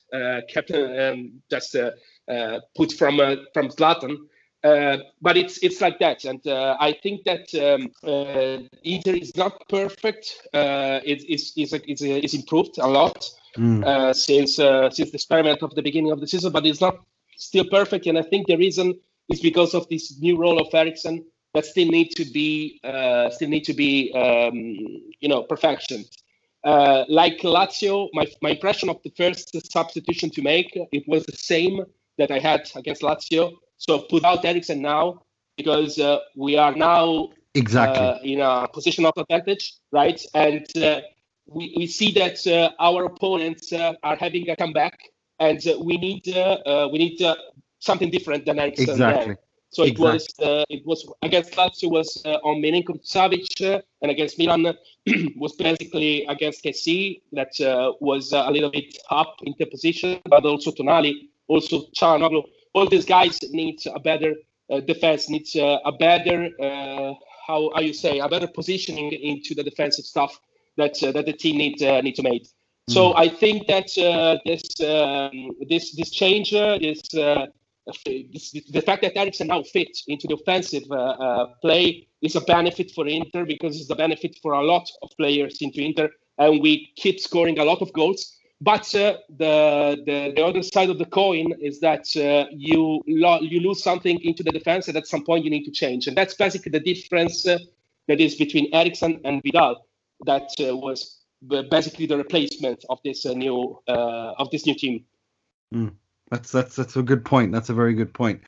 kept 0.54 0.72
um, 0.72 1.42
just 1.50 1.76
put 2.76 2.92
from 2.94 3.18
from 3.54 3.70
Zlatan. 3.70 4.18
Uh, 4.66 4.98
but 5.22 5.38
it's 5.38 5.60
it's 5.60 5.80
like 5.80 6.00
that, 6.00 6.26
and 6.26 6.46
uh, 6.48 6.76
I 6.80 6.92
think 6.92 7.24
that 7.26 7.46
um, 7.54 7.92
uh, 8.04 8.64
Inter 8.84 9.14
is 9.14 9.38
not 9.38 9.62
perfect. 9.70 10.42
Uh, 10.56 11.02
it, 11.06 11.24
it's 11.30 11.54
it's 11.56 11.72
it's, 11.74 12.02
it's 12.02 12.34
improved 12.34 12.80
a 12.80 12.88
lot 12.88 13.30
mm. 13.56 14.16
since 14.16 14.56
since 14.56 15.12
the 15.12 15.16
experiment 15.16 15.62
of 15.62 15.76
the 15.76 15.84
beginning 15.84 16.12
of 16.12 16.20
the 16.20 16.28
season, 16.28 16.52
but 16.52 16.66
it's 16.66 16.82
not 16.82 16.98
still 17.38 17.66
perfect. 17.70 18.08
And 18.08 18.18
I 18.18 18.24
think 18.24 18.48
the 18.48 18.58
reason 18.58 19.00
is 19.30 19.40
because 19.40 19.76
of 19.76 19.88
this 19.90 20.18
new 20.20 20.36
role 20.36 20.60
of 20.60 20.74
Eriksen 20.74 21.24
that 21.54 21.66
still 21.66 21.88
need 21.88 22.10
to 22.16 22.26
be 22.26 22.80
still 23.34 23.50
need 23.50 23.66
to 23.66 23.74
be 23.74 24.12
um, 24.14 24.56
you 25.20 25.30
know 25.30 25.44
perfection. 25.44 26.06
Like 27.08 27.40
Lazio, 27.40 28.10
my 28.14 28.26
my 28.42 28.52
impression 28.52 28.90
of 28.90 28.98
the 29.04 29.12
first 29.18 29.56
substitution 29.72 30.30
to 30.32 30.42
make 30.42 30.70
it 30.92 31.04
was 31.08 31.26
the 31.26 31.38
same 31.38 31.86
that 32.18 32.32
I 32.32 32.40
had 32.40 32.70
against 32.76 33.02
Lazio 33.02 33.54
so 33.78 34.00
put 34.00 34.24
out 34.24 34.46
Eriksen 34.46 34.82
now 34.82 35.22
because 35.58 36.00
uh, 36.00 36.20
we 36.36 36.58
are 36.58 36.76
now 36.76 37.30
exactly 37.54 38.06
uh, 38.06 38.18
in 38.24 38.42
a 38.42 38.68
position 38.68 39.06
of 39.06 39.14
advantage, 39.18 39.74
right? 39.92 40.22
And 40.34 40.66
uh, 40.78 41.02
we, 41.48 41.74
we 41.78 41.88
see 41.88 42.12
that 42.14 42.46
uh, 42.48 42.72
our 42.80 43.06
opponents 43.06 43.72
uh, 43.72 43.94
are 44.04 44.16
having 44.16 44.50
a 44.50 44.56
comeback, 44.56 45.00
and 45.40 45.66
uh, 45.68 45.78
we 45.80 45.98
need 45.98 46.26
we 46.92 46.98
need 46.98 47.22
something 47.80 48.10
different 48.10 48.46
than 48.46 48.60
Eriksen. 48.60 48.90
Exactly. 48.90 49.36
So 49.70 49.84
it 49.84 49.90
exactly. 49.90 50.46
was 50.46 50.66
it 50.70 50.86
was 50.86 51.14
against 51.22 51.52
Lazio 51.54 51.92
was 51.92 52.22
on 52.26 52.62
Milinkovic 52.62 53.06
Savic, 53.06 53.82
and 54.02 54.12
against 54.12 54.40
Milan 54.40 54.74
was 55.36 55.54
basically 55.54 56.26
against 56.26 56.64
Kessie 56.64 57.22
that 57.32 57.52
was 58.02 58.34
a 58.34 58.50
little 58.50 58.72
bit 58.72 58.98
up 59.10 59.36
in 59.44 59.54
the 59.60 59.66
position, 59.66 60.20
but 60.26 60.46
also 60.46 60.72
Tonali, 60.72 61.30
also 61.48 61.84
Calhanoglu 61.96 62.44
all 62.76 62.88
these 62.88 63.06
guys 63.06 63.40
need 63.52 63.80
a 63.88 64.00
better 64.00 64.36
uh, 64.70 64.82
defense, 64.82 65.30
needs 65.30 65.56
uh, 65.56 65.80
a 65.86 65.92
better 65.94 66.50
uh, 66.60 67.14
how 67.48 67.72
how 67.74 67.82
you 67.82 67.94
say 67.94 68.20
a 68.20 68.28
better 68.28 68.48
positioning 68.48 69.12
into 69.12 69.56
the 69.56 69.64
defensive 69.64 70.06
stuff 70.06 70.40
that 70.78 71.02
uh, 71.02 71.12
that 71.14 71.26
the 71.26 71.34
team 71.34 71.58
need 71.58 71.82
uh, 71.82 72.02
need 72.02 72.16
to 72.16 72.24
make. 72.24 72.44
Mm. 72.44 72.94
So 72.98 73.16
I 73.16 73.30
think 73.30 73.68
that 73.68 73.90
uh, 73.98 74.38
this 74.46 74.64
um, 74.82 75.52
this 75.70 75.96
this 75.96 76.12
change 76.12 76.54
is. 76.54 77.02
This, 77.12 77.48
the 77.86 78.84
fact 78.86 79.04
that 79.04 79.16
Eriksen 79.16 79.48
now 79.48 79.62
fits 79.62 80.04
into 80.08 80.28
the 80.28 80.36
offensive 80.36 80.84
play 81.62 82.08
is 82.22 82.36
a 82.36 82.42
benefit 82.42 82.92
for 82.92 83.08
Inter 83.08 83.46
because 83.46 83.80
it's 83.80 83.90
a 83.90 83.96
benefit 83.96 84.38
for 84.42 84.54
a 84.54 84.64
lot 84.64 84.90
of 85.04 85.10
players 85.18 85.62
into 85.62 85.82
Inter, 85.82 86.10
and 86.38 86.62
we 86.62 86.92
keep 86.96 87.20
scoring 87.20 87.60
a 87.60 87.64
lot 87.64 87.82
of 87.82 87.94
goals 87.94 88.36
but 88.62 88.94
uh, 88.96 89.18
the, 89.38 90.02
the, 90.06 90.34
the 90.36 90.44
other 90.44 90.64
side 90.64 90.90
of 90.90 90.98
the 90.98 91.06
coin 91.06 91.54
is 91.60 91.80
that 91.82 92.06
uh, 92.16 92.50
you 92.52 93.04
lo- 93.08 93.42
you 93.42 93.60
lose 93.60 93.84
something 93.84 94.20
into 94.22 94.44
the 94.44 94.52
defense, 94.52 94.88
and 94.88 94.96
at 94.96 95.08
some 95.08 95.26
point 95.26 95.44
you 95.44 95.52
need 95.52 95.66
to 95.66 95.72
change, 95.72 96.08
and 96.08 96.16
that's 96.16 96.36
basically 96.36 96.72
the 96.72 96.80
difference 96.80 97.46
uh, 97.46 97.58
that 98.08 98.22
is 98.22 98.36
between 98.36 98.74
Eriksen 98.74 99.20
and 99.26 99.42
Vidal. 99.44 99.86
That 100.26 100.50
uh, 100.60 100.76
was 100.76 101.20
basically 101.70 102.06
the 102.06 102.18
replacement 102.18 102.86
of 102.90 103.00
this 103.04 103.26
uh, 103.26 103.34
new 103.34 103.78
uh, 103.90 104.34
of 104.38 104.50
this 104.52 104.66
new 104.66 104.76
team. 104.76 105.04
Mm. 105.74 105.94
That's 106.32 106.52
that's 106.52 106.76
that's 106.76 106.96
a 106.96 107.04
good 107.04 107.24
point. 107.24 107.52
That's 107.52 107.70
a 107.70 107.74
very 107.74 107.94
good 107.94 108.14
point. 108.14 108.42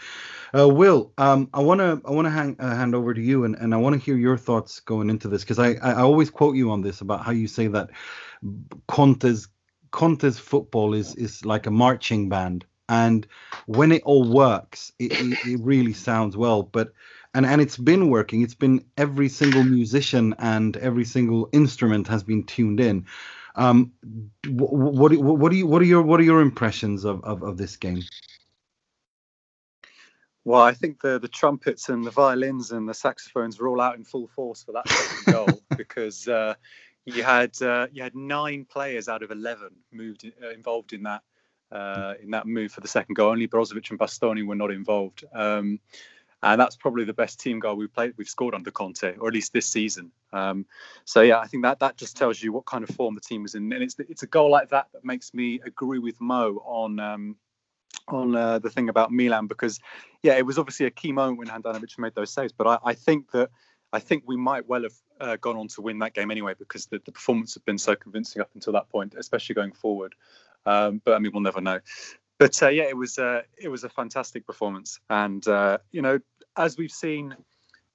Will, 0.54 1.12
um, 1.18 1.50
I 1.54 1.62
want 1.62 1.80
to 1.80 2.02
I 2.06 2.12
want 2.12 2.26
to 2.26 2.32
hand 2.66 2.96
over 2.96 3.14
to 3.14 3.22
you, 3.22 3.44
and, 3.44 3.56
and 3.56 3.74
I 3.74 3.78
want 3.78 3.94
to 3.94 4.04
hear 4.04 4.18
your 4.18 4.38
thoughts 4.38 4.80
going 4.80 5.10
into 5.10 5.28
this 5.28 5.44
because 5.44 5.60
I, 5.60 5.74
I 5.74 5.92
I 5.92 6.02
always 6.02 6.30
quote 6.30 6.56
you 6.56 6.72
on 6.72 6.82
this 6.82 7.02
about 7.02 7.24
how 7.24 7.32
you 7.32 7.48
say 7.48 7.68
that 7.68 7.92
Conte's 8.88 9.48
Conte's 9.92 10.40
football 10.40 10.94
is 10.94 11.16
is 11.16 11.46
like 11.46 11.68
a 11.68 11.72
marching 11.72 12.30
band, 12.30 12.66
and 12.90 13.28
when 13.68 13.92
it 13.92 14.02
all 14.04 14.28
works, 14.28 14.92
it, 15.00 15.12
it, 15.12 15.40
it 15.46 15.60
really 15.62 15.94
sounds 15.94 16.36
well. 16.36 16.64
But 16.64 16.94
and 17.34 17.46
and 17.46 17.62
it's 17.62 17.78
been 17.78 18.10
working. 18.10 18.42
It's 18.42 18.56
been 18.56 18.84
every 18.98 19.30
single 19.30 19.64
musician 19.64 20.34
and 20.40 20.76
every 20.78 21.06
single 21.06 21.50
instrument 21.52 22.08
has 22.08 22.24
been 22.24 22.44
tuned 22.44 22.80
in. 22.80 23.06
Um, 23.58 23.92
what, 24.48 24.72
what, 25.12 25.12
what, 25.18 25.52
are 25.52 25.56
you 25.56 25.66
what 25.66 25.82
are 25.82 25.86
your 25.86 26.04
what 26.04 26.20
are 26.20 26.24
your 26.24 26.42
impressions 26.42 27.06
of, 27.06 27.24
of, 27.24 27.42
of 27.42 27.58
this 27.58 27.76
game? 27.76 28.04
Well, 30.46 30.62
I 30.62 30.74
think 30.74 31.02
the 31.02 31.20
the 31.20 31.28
trumpets 31.28 31.90
and 31.90 32.06
the 32.06 32.12
violins 32.12 32.72
and 32.72 32.88
the 32.88 32.94
saxophones 32.94 33.60
were 33.60 33.68
all 33.68 33.82
out 33.82 33.98
in 33.98 34.06
full 34.06 34.28
force 34.28 34.64
for 34.64 34.72
that 34.74 34.88
second 34.88 35.34
goal 35.34 35.62
because 35.76 36.28
uh, 36.28 36.54
you 37.06 37.24
had 37.24 37.60
uh, 37.62 37.88
you 37.92 38.04
had 38.04 38.16
nine 38.16 38.64
players 38.64 39.10
out 39.10 39.24
of 39.24 39.32
eleven 39.32 39.72
moved 39.92 40.32
uh, 40.42 40.52
involved 40.52 40.94
in 40.94 41.04
that 41.04 41.24
uh, 41.72 42.14
in 42.22 42.32
that 42.32 42.46
move 42.46 42.72
for 42.72 42.82
the 42.82 42.88
second 42.88 43.16
goal. 43.16 43.32
Only 43.32 43.48
Brozovic 43.48 43.90
and 43.90 44.00
Bastoni 44.00 44.46
were 44.46 44.56
not 44.56 44.72
involved, 44.72 45.26
um, 45.34 45.80
and 46.44 46.60
that's 46.60 46.76
probably 46.76 47.04
the 47.04 47.14
best 47.14 47.40
team 47.40 47.60
goal 47.60 47.76
we've 47.76 47.94
played 47.94 48.14
we've 48.18 48.30
scored 48.30 48.54
under 48.54 48.72
Conte, 48.72 49.16
or 49.18 49.28
at 49.28 49.34
least 49.34 49.54
this 49.54 49.68
season. 49.68 50.12
Um, 50.34 50.66
so 51.06 51.22
yeah, 51.22 51.40
I 51.40 51.48
think 51.48 51.64
that 51.64 51.80
that 51.80 51.98
just 51.98 52.18
tells 52.18 52.42
you 52.42 52.52
what 52.52 52.66
kind 52.66 52.84
of 52.84 52.96
form 52.96 53.16
the 53.16 53.22
team 53.22 53.44
was 53.44 53.56
in, 53.56 53.72
and 53.72 53.84
it's 53.84 53.96
it's 54.00 54.24
a 54.24 54.28
goal 54.28 54.52
like 54.52 54.70
that 54.70 54.88
that 54.94 55.04
makes 55.06 55.34
me 55.34 55.60
agree 55.66 56.00
with 56.00 56.20
Mo 56.22 56.62
on. 56.66 57.00
Um, 57.00 57.36
on 58.10 58.36
uh, 58.36 58.58
the 58.60 58.70
thing 58.70 58.88
about 58.88 59.12
Milan 59.12 59.48
because 59.48 59.80
yeah 60.24 60.36
it 60.36 60.46
was 60.46 60.58
obviously 60.58 60.86
a 60.86 60.92
key 60.92 61.12
moment 61.12 61.40
when 61.40 61.48
Handanovic 61.48 61.98
made 61.98 62.16
those 62.16 62.32
saves 62.32 62.54
but 62.54 62.66
I, 62.66 62.92
I 62.92 62.94
think 62.94 63.32
that 63.32 63.50
I 63.94 64.00
think 64.00 64.24
we 64.26 64.36
might 64.36 64.68
well 64.68 64.84
have 64.84 64.94
uh, 65.20 65.38
gone 65.38 65.58
on 65.58 65.68
to 65.70 65.82
win 65.82 66.00
that 66.00 66.14
game 66.14 66.32
anyway 66.32 66.54
because 66.58 66.88
the, 66.88 67.02
the 67.06 67.12
performance 67.12 67.54
had 67.54 67.66
been 67.66 67.78
so 67.78 67.96
convincing 67.96 68.42
up 68.42 68.50
until 68.54 68.74
that 68.74 68.90
point, 68.90 69.16
especially 69.18 69.56
going 69.56 69.72
forward. 69.72 70.16
Um, 70.66 71.02
but 71.04 71.14
I 71.14 71.20
mean, 71.20 71.32
we'll 71.34 71.42
never 71.42 71.62
know. 71.62 71.80
But 72.40 72.62
uh, 72.62 72.70
yeah, 72.70 72.84
it 72.84 72.98
was 72.98 73.18
uh, 73.18 73.42
it 73.58 73.70
was 73.70 73.84
a 73.84 73.90
fantastic 73.90 74.46
performance, 74.46 75.00
and 75.10 75.46
uh, 75.48 75.80
you 75.92 76.02
know, 76.02 76.20
as 76.56 76.78
we've 76.78 76.92
seen 76.92 77.36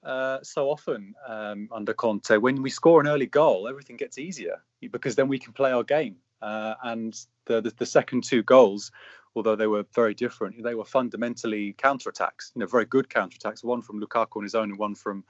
uh, 0.04 0.38
so 0.42 0.68
often 0.68 1.14
um, 1.26 1.68
under 1.72 1.94
Conte, 1.94 2.36
when 2.38 2.60
we 2.62 2.70
score 2.70 3.00
an 3.00 3.06
early 3.06 3.26
goal, 3.26 3.68
everything 3.68 3.96
gets 3.96 4.18
easier 4.18 4.62
because 4.90 5.14
then 5.14 5.28
we 5.28 5.38
can 5.38 5.52
play 5.52 5.70
our 5.70 5.84
game. 5.84 6.16
Uh, 6.40 6.74
and 6.82 7.14
the, 7.44 7.60
the, 7.60 7.70
the 7.78 7.86
second 7.86 8.24
two 8.24 8.42
goals, 8.42 8.90
although 9.36 9.54
they 9.54 9.68
were 9.68 9.84
very 9.94 10.12
different, 10.12 10.60
they 10.60 10.74
were 10.74 10.84
fundamentally 10.84 11.72
counterattacks. 11.74 12.50
You 12.54 12.60
know, 12.60 12.66
very 12.66 12.84
good 12.84 13.08
counterattacks. 13.08 13.62
One 13.62 13.80
from 13.80 14.00
Lukaku 14.00 14.38
on 14.38 14.42
his 14.42 14.56
own, 14.56 14.70
and 14.70 14.78
one 14.78 14.96
from 14.96 15.22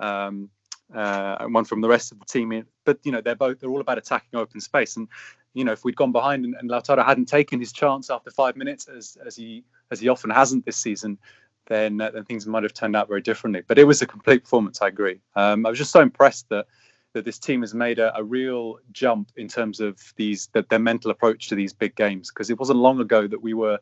um, 0.00 0.50
uh, 0.94 1.36
and 1.40 1.54
one 1.54 1.64
from 1.64 1.80
the 1.80 1.88
rest 1.88 2.12
of 2.12 2.18
the 2.18 2.24
team. 2.24 2.64
But 2.84 2.98
you 3.04 3.12
know, 3.12 3.20
they're 3.20 3.34
both 3.36 3.60
they're 3.60 3.70
all 3.70 3.80
about 3.80 3.98
attacking 3.98 4.38
open 4.38 4.60
space. 4.60 4.96
And 4.96 5.08
you 5.54 5.64
know, 5.64 5.72
if 5.72 5.84
we'd 5.84 5.96
gone 5.96 6.12
behind 6.12 6.44
and, 6.44 6.54
and 6.54 6.70
Lautaro 6.70 7.04
hadn't 7.04 7.26
taken 7.26 7.60
his 7.60 7.72
chance 7.72 8.10
after 8.10 8.30
five 8.30 8.56
minutes, 8.56 8.88
as 8.88 9.16
as 9.24 9.36
he 9.36 9.64
as 9.90 10.00
he 10.00 10.08
often 10.08 10.30
hasn't 10.30 10.64
this 10.64 10.76
season, 10.76 11.18
then 11.66 12.00
uh, 12.00 12.10
then 12.10 12.24
things 12.24 12.46
might 12.46 12.62
have 12.62 12.74
turned 12.74 12.96
out 12.96 13.08
very 13.08 13.20
differently. 13.20 13.62
But 13.66 13.78
it 13.78 13.84
was 13.84 14.02
a 14.02 14.06
complete 14.06 14.44
performance. 14.44 14.80
I 14.82 14.88
agree. 14.88 15.20
Um, 15.36 15.66
I 15.66 15.70
was 15.70 15.78
just 15.78 15.92
so 15.92 16.00
impressed 16.00 16.48
that 16.50 16.66
that 17.14 17.24
this 17.24 17.38
team 17.38 17.62
has 17.62 17.74
made 17.74 17.98
a, 17.98 18.16
a 18.16 18.22
real 18.22 18.78
jump 18.92 19.32
in 19.36 19.48
terms 19.48 19.80
of 19.80 19.98
these 20.16 20.48
that 20.52 20.68
their 20.68 20.78
mental 20.78 21.10
approach 21.10 21.48
to 21.48 21.54
these 21.54 21.72
big 21.72 21.94
games 21.96 22.30
because 22.30 22.50
it 22.50 22.58
wasn't 22.58 22.78
long 22.78 23.00
ago 23.00 23.26
that 23.26 23.42
we 23.42 23.54
were 23.54 23.78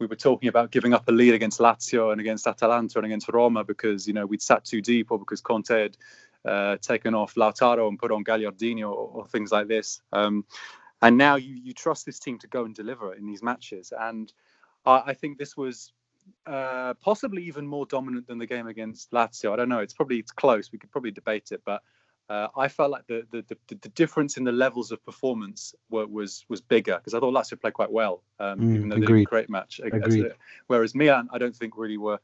we 0.00 0.06
were 0.06 0.16
talking 0.16 0.48
about 0.48 0.72
giving 0.72 0.92
up 0.92 1.08
a 1.08 1.12
lead 1.12 1.34
against 1.34 1.60
Lazio 1.60 2.10
and 2.10 2.20
against 2.20 2.46
Atalanta 2.46 2.98
and 2.98 3.06
against 3.06 3.28
Roma 3.28 3.64
because 3.64 4.06
you 4.06 4.12
know 4.12 4.26
we'd 4.26 4.42
sat 4.42 4.64
too 4.64 4.80
deep 4.80 5.10
or 5.10 5.18
because 5.18 5.40
Conte 5.40 5.82
had 5.82 5.96
uh, 6.44 6.76
taken 6.78 7.14
off 7.14 7.34
Lautaro 7.34 7.88
and 7.88 7.98
put 7.98 8.12
on 8.12 8.24
Gagliardini 8.24 8.80
or, 8.82 8.94
or 8.94 9.26
things 9.26 9.52
like 9.52 9.68
this. 9.68 10.00
Um, 10.12 10.44
and 11.02 11.18
now 11.18 11.36
you 11.36 11.56
you 11.62 11.72
trust 11.74 12.06
this 12.06 12.18
team 12.18 12.38
to 12.38 12.46
go 12.46 12.64
and 12.64 12.74
deliver 12.74 13.14
in 13.14 13.26
these 13.26 13.42
matches, 13.42 13.92
and 13.98 14.32
I, 14.86 15.02
I 15.06 15.14
think 15.14 15.38
this 15.38 15.56
was 15.56 15.92
uh, 16.46 16.94
possibly 16.94 17.42
even 17.44 17.66
more 17.66 17.86
dominant 17.86 18.26
than 18.26 18.38
the 18.38 18.46
game 18.46 18.66
against 18.66 19.10
Lazio. 19.10 19.52
I 19.52 19.56
don't 19.56 19.68
know. 19.68 19.80
It's 19.80 19.92
probably 19.94 20.18
it's 20.18 20.32
close. 20.32 20.72
We 20.72 20.78
could 20.78 20.90
probably 20.90 21.10
debate 21.10 21.52
it, 21.52 21.60
but 21.64 21.82
uh, 22.30 22.48
I 22.56 22.68
felt 22.68 22.90
like 22.90 23.06
the, 23.06 23.26
the, 23.30 23.44
the 23.48 23.74
the 23.82 23.88
difference 23.90 24.38
in 24.38 24.44
the 24.44 24.52
levels 24.52 24.92
of 24.92 25.04
performance 25.04 25.74
were, 25.90 26.06
was 26.06 26.46
was 26.48 26.62
bigger 26.62 26.96
because 26.96 27.12
I 27.12 27.20
thought 27.20 27.34
Lazio 27.34 27.60
played 27.60 27.74
quite 27.74 27.92
well, 27.92 28.22
um, 28.40 28.60
Mm, 28.60 28.76
even 28.76 28.88
though 28.88 28.94
they 28.96 29.02
agreed. 29.02 29.16
didn't 29.18 29.28
great 29.28 29.50
match. 29.50 29.80
against 29.84 30.16
Agreed. 30.16 30.32
Whereas 30.68 30.94
Milan, 30.94 31.28
I 31.32 31.38
don't 31.38 31.54
think 31.54 31.74
really 31.76 31.98
were 31.98 32.20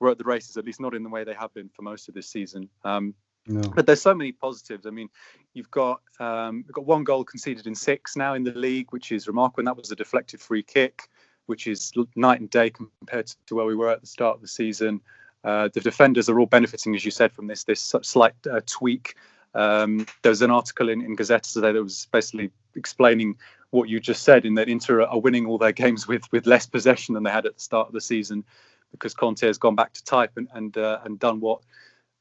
were 0.00 0.10
at 0.10 0.18
the 0.18 0.24
races, 0.24 0.56
at 0.56 0.64
least 0.64 0.80
not 0.80 0.94
in 0.94 1.04
the 1.04 1.08
way 1.08 1.22
they 1.22 1.34
have 1.34 1.54
been 1.54 1.68
for 1.68 1.82
most 1.82 2.08
of 2.08 2.14
this 2.14 2.28
season. 2.28 2.68
Um, 2.82 3.14
No. 3.46 3.60
but 3.60 3.86
there's 3.86 4.00
so 4.00 4.14
many 4.14 4.32
positives. 4.32 4.86
I 4.86 4.90
mean, 4.90 5.08
you've 5.52 5.70
got 5.70 6.00
um, 6.18 6.64
you've 6.66 6.74
got 6.74 6.86
one 6.86 7.04
goal 7.04 7.24
conceded 7.24 7.66
in 7.66 7.74
six 7.74 8.16
now 8.16 8.34
in 8.34 8.42
the 8.42 8.52
league, 8.52 8.86
which 8.90 9.12
is 9.12 9.26
remarkable. 9.26 9.60
And 9.60 9.68
that 9.68 9.76
was 9.76 9.90
a 9.90 9.96
deflected 9.96 10.40
free 10.40 10.62
kick, 10.62 11.08
which 11.46 11.66
is 11.66 11.92
night 12.16 12.40
and 12.40 12.48
day 12.48 12.70
compared 12.70 13.26
to 13.46 13.54
where 13.54 13.66
we 13.66 13.74
were 13.74 13.90
at 13.90 14.00
the 14.00 14.06
start 14.06 14.36
of 14.36 14.40
the 14.40 14.48
season. 14.48 15.00
Uh, 15.44 15.68
the 15.74 15.80
defenders 15.80 16.30
are 16.30 16.40
all 16.40 16.46
benefiting, 16.46 16.94
as 16.94 17.04
you 17.04 17.10
said, 17.10 17.32
from 17.32 17.46
this 17.46 17.64
this 17.64 17.94
slight 18.02 18.34
uh, 18.50 18.60
tweak. 18.66 19.14
Um, 19.54 20.06
there 20.22 20.30
was 20.30 20.42
an 20.42 20.50
article 20.50 20.88
in, 20.88 21.02
in 21.02 21.14
Gazette 21.14 21.44
today 21.44 21.72
that 21.72 21.82
was 21.82 22.08
basically 22.10 22.50
explaining 22.74 23.36
what 23.70 23.88
you 23.88 24.00
just 24.00 24.22
said, 24.22 24.46
in 24.46 24.54
that 24.54 24.68
Inter 24.68 25.02
are 25.02 25.20
winning 25.20 25.46
all 25.46 25.58
their 25.58 25.72
games 25.72 26.08
with 26.08 26.22
with 26.32 26.46
less 26.46 26.64
possession 26.64 27.14
than 27.14 27.24
they 27.24 27.30
had 27.30 27.44
at 27.44 27.56
the 27.56 27.60
start 27.60 27.88
of 27.88 27.92
the 27.92 28.00
season, 28.00 28.42
because 28.90 29.12
Conte 29.12 29.46
has 29.46 29.58
gone 29.58 29.74
back 29.74 29.92
to 29.92 30.04
type 30.04 30.32
and 30.36 30.48
and 30.54 30.78
uh, 30.78 31.00
and 31.04 31.18
done 31.18 31.40
what 31.40 31.60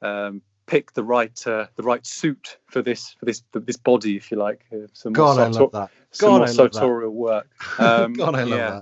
um, 0.01 0.41
pick 0.66 0.93
the 0.93 1.03
right 1.03 1.47
uh, 1.47 1.68
the 1.76 1.84
right 1.84 2.05
suit 2.05 2.57
for 2.68 2.82
this 2.82 3.11
for 3.20 3.26
this 3.26 3.43
this 3.53 3.78
body, 3.78 4.16
if 4.16 4.32
you 4.32 4.38
like. 4.38 4.66
Uh, 4.72 4.88
some 4.93 5.14
more 5.14 5.26
God, 5.28 5.39
I 5.39 5.49
sartor- 5.49 5.61
love 5.61 5.72
that. 5.72 5.91
some 6.11 6.28
God, 6.30 6.38
more 6.38 6.47
I 6.47 6.51
love 6.51 6.72
that. 6.74 7.09
work. 7.11 7.47
Um, 7.80 8.14
God, 8.14 8.36
I 8.36 8.43
love 8.43 8.49
yeah, 8.49 8.82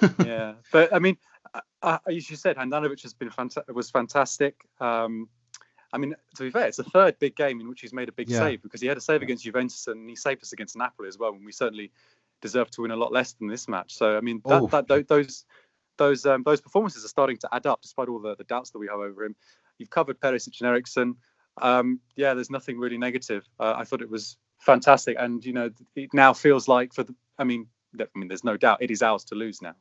that. 0.00 0.14
yeah, 0.26 0.52
but 0.72 0.94
I 0.94 0.98
mean, 0.98 1.16
uh, 1.54 1.60
uh, 1.82 1.98
as 2.08 2.30
you 2.30 2.36
said, 2.36 2.56
Handanovic 2.56 3.02
has 3.02 3.14
been 3.14 3.30
fanta- 3.30 3.72
was 3.72 3.90
fantastic. 3.90 4.54
Um, 4.80 5.28
I 5.92 5.98
mean, 5.98 6.14
to 6.36 6.42
be 6.44 6.50
fair, 6.50 6.66
it's 6.68 6.76
the 6.76 6.84
third 6.84 7.18
big 7.18 7.34
game 7.34 7.60
in 7.60 7.68
which 7.68 7.80
he's 7.80 7.92
made 7.92 8.08
a 8.08 8.12
big 8.12 8.30
Yeah. 8.30 8.38
save 8.38 8.62
because 8.62 8.80
he 8.80 8.86
had 8.86 8.96
a 8.96 9.00
save 9.00 9.20
Yeah. 9.20 9.24
against 9.24 9.44
Juventus 9.44 9.88
and 9.88 10.08
he 10.08 10.14
saved 10.16 10.42
us 10.42 10.52
against 10.52 10.76
Napoli 10.76 11.08
as 11.08 11.18
well, 11.18 11.32
and 11.32 11.44
we 11.44 11.52
certainly 11.52 11.90
deserve 12.40 12.70
to 12.70 12.82
win 12.82 12.92
a 12.92 12.96
lot 12.96 13.12
less 13.12 13.32
than 13.34 13.48
this 13.48 13.68
match. 13.68 13.94
So 13.94 14.16
I 14.16 14.20
mean, 14.20 14.40
that, 14.46 14.86
that 14.88 15.08
those 15.08 15.44
those 15.98 16.24
um, 16.24 16.42
those 16.44 16.60
performances 16.62 17.04
are 17.04 17.08
starting 17.08 17.36
to 17.38 17.48
add 17.52 17.66
up, 17.66 17.82
despite 17.82 18.08
all 18.08 18.20
the, 18.20 18.34
the 18.36 18.44
doubts 18.44 18.70
that 18.70 18.78
we 18.78 18.86
have 18.86 19.00
over 19.00 19.24
him. 19.24 19.36
You've 19.80 19.90
covered 19.90 20.20
Perisic 20.20 20.60
and 20.60 20.68
Eriksen. 20.68 21.16
Um, 21.60 22.00
yeah, 22.16 22.34
there's 22.34 22.50
nothing 22.50 22.78
really 22.78 22.98
negative. 22.98 23.44
Uh, 23.58 23.74
I 23.76 23.84
thought 23.84 24.02
it 24.02 24.10
was 24.10 24.36
fantastic, 24.58 25.16
and 25.18 25.44
you 25.44 25.52
know, 25.52 25.70
it 25.96 26.14
now 26.14 26.32
feels 26.32 26.68
like 26.68 26.94
for 26.94 27.02
the. 27.02 27.14
I 27.38 27.44
mean, 27.44 27.66
I 27.98 28.06
mean, 28.14 28.28
there's 28.28 28.44
no 28.44 28.56
doubt 28.56 28.82
it 28.82 28.90
is 28.90 29.02
ours 29.02 29.24
to 29.24 29.34
lose 29.34 29.60
now. 29.62 29.74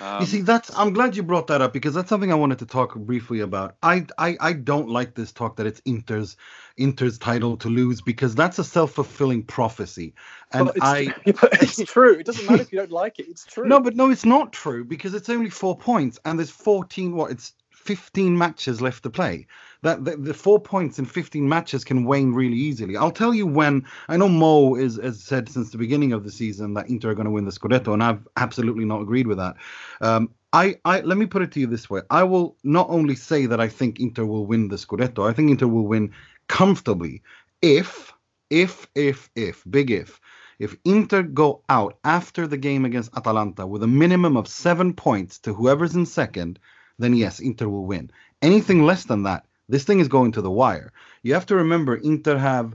Um, 0.00 0.20
you 0.20 0.26
see, 0.26 0.40
that's 0.42 0.76
I'm 0.76 0.92
glad 0.92 1.16
you 1.16 1.22
brought 1.22 1.46
that 1.46 1.62
up 1.62 1.72
because 1.72 1.94
that's 1.94 2.08
something 2.08 2.32
I 2.32 2.36
wanted 2.36 2.58
to 2.58 2.66
talk 2.66 2.94
briefly 2.96 3.40
about. 3.40 3.76
I 3.82 4.06
I, 4.18 4.36
I 4.40 4.52
don't 4.52 4.88
like 4.88 5.14
this 5.14 5.32
talk 5.32 5.56
that 5.56 5.66
it's 5.66 5.80
Inter's 5.84 6.36
Inter's 6.76 7.18
title 7.18 7.56
to 7.58 7.68
lose 7.68 8.02
because 8.02 8.34
that's 8.34 8.58
a 8.58 8.64
self 8.64 8.92
fulfilling 8.92 9.44
prophecy, 9.44 10.14
and 10.52 10.68
it's, 10.70 10.78
I 10.82 11.14
it's 11.24 11.82
true. 11.84 12.18
It 12.18 12.26
doesn't 12.26 12.46
matter 12.46 12.62
if 12.62 12.72
you 12.72 12.78
don't 12.78 12.90
like 12.90 13.18
it. 13.20 13.26
It's 13.28 13.44
true. 13.44 13.66
no, 13.66 13.80
but 13.80 13.94
no, 13.94 14.10
it's 14.10 14.24
not 14.24 14.52
true 14.52 14.84
because 14.84 15.14
it's 15.14 15.28
only 15.28 15.50
four 15.50 15.76
points 15.78 16.18
and 16.24 16.38
there's 16.38 16.50
14. 16.50 17.14
What 17.14 17.30
it's 17.30 17.54
15 17.86 18.36
matches 18.36 18.80
left 18.80 19.04
to 19.04 19.10
play. 19.10 19.46
That 19.82 20.04
the, 20.04 20.16
the 20.16 20.34
four 20.34 20.60
points 20.60 20.98
in 20.98 21.04
15 21.04 21.48
matches 21.48 21.84
can 21.84 22.04
wane 22.04 22.32
really 22.32 22.56
easily. 22.56 22.96
I'll 22.96 23.12
tell 23.12 23.32
you 23.32 23.46
when. 23.46 23.86
I 24.08 24.16
know 24.16 24.28
Mo 24.28 24.74
is 24.74 24.96
has 24.96 25.22
said 25.22 25.48
since 25.48 25.70
the 25.70 25.78
beginning 25.78 26.12
of 26.12 26.24
the 26.24 26.30
season 26.30 26.74
that 26.74 26.88
Inter 26.88 27.10
are 27.10 27.14
going 27.14 27.26
to 27.26 27.30
win 27.30 27.44
the 27.44 27.52
Scudetto, 27.52 27.92
and 27.92 28.02
I've 28.02 28.26
absolutely 28.36 28.84
not 28.84 29.02
agreed 29.02 29.28
with 29.28 29.38
that. 29.38 29.56
Um, 30.00 30.30
I, 30.52 30.76
I 30.84 31.00
let 31.00 31.18
me 31.18 31.26
put 31.26 31.42
it 31.42 31.52
to 31.52 31.60
you 31.60 31.68
this 31.68 31.88
way: 31.88 32.00
I 32.10 32.24
will 32.24 32.56
not 32.64 32.88
only 32.90 33.14
say 33.14 33.46
that 33.46 33.60
I 33.60 33.68
think 33.68 34.00
Inter 34.00 34.24
will 34.24 34.46
win 34.46 34.68
the 34.68 34.76
Scudetto, 34.76 35.28
I 35.28 35.32
think 35.32 35.50
Inter 35.50 35.68
will 35.68 35.86
win 35.86 36.12
comfortably 36.48 37.22
if, 37.62 38.12
if, 38.50 38.86
if, 38.94 39.30
if, 39.34 39.62
big 39.68 39.90
if, 39.90 40.20
if 40.58 40.76
Inter 40.84 41.22
go 41.22 41.62
out 41.68 41.98
after 42.04 42.46
the 42.46 42.56
game 42.56 42.84
against 42.84 43.16
Atalanta 43.16 43.66
with 43.66 43.82
a 43.82 43.88
minimum 43.88 44.36
of 44.36 44.48
seven 44.48 44.94
points 44.94 45.38
to 45.40 45.52
whoever's 45.52 45.94
in 45.94 46.06
second, 46.06 46.58
then 46.98 47.14
yes, 47.14 47.40
Inter 47.40 47.68
will 47.68 47.86
win. 47.86 48.10
Anything 48.42 48.84
less 48.84 49.04
than 49.04 49.22
that, 49.24 49.46
this 49.68 49.84
thing 49.84 50.00
is 50.00 50.08
going 50.08 50.32
to 50.32 50.42
the 50.42 50.50
wire. 50.50 50.92
You 51.22 51.34
have 51.34 51.46
to 51.46 51.56
remember, 51.56 51.96
Inter 51.96 52.38
have 52.38 52.74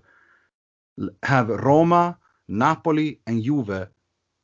have 1.23 1.49
Roma, 1.49 2.17
Napoli, 2.47 3.19
and 3.25 3.43
Juve 3.43 3.87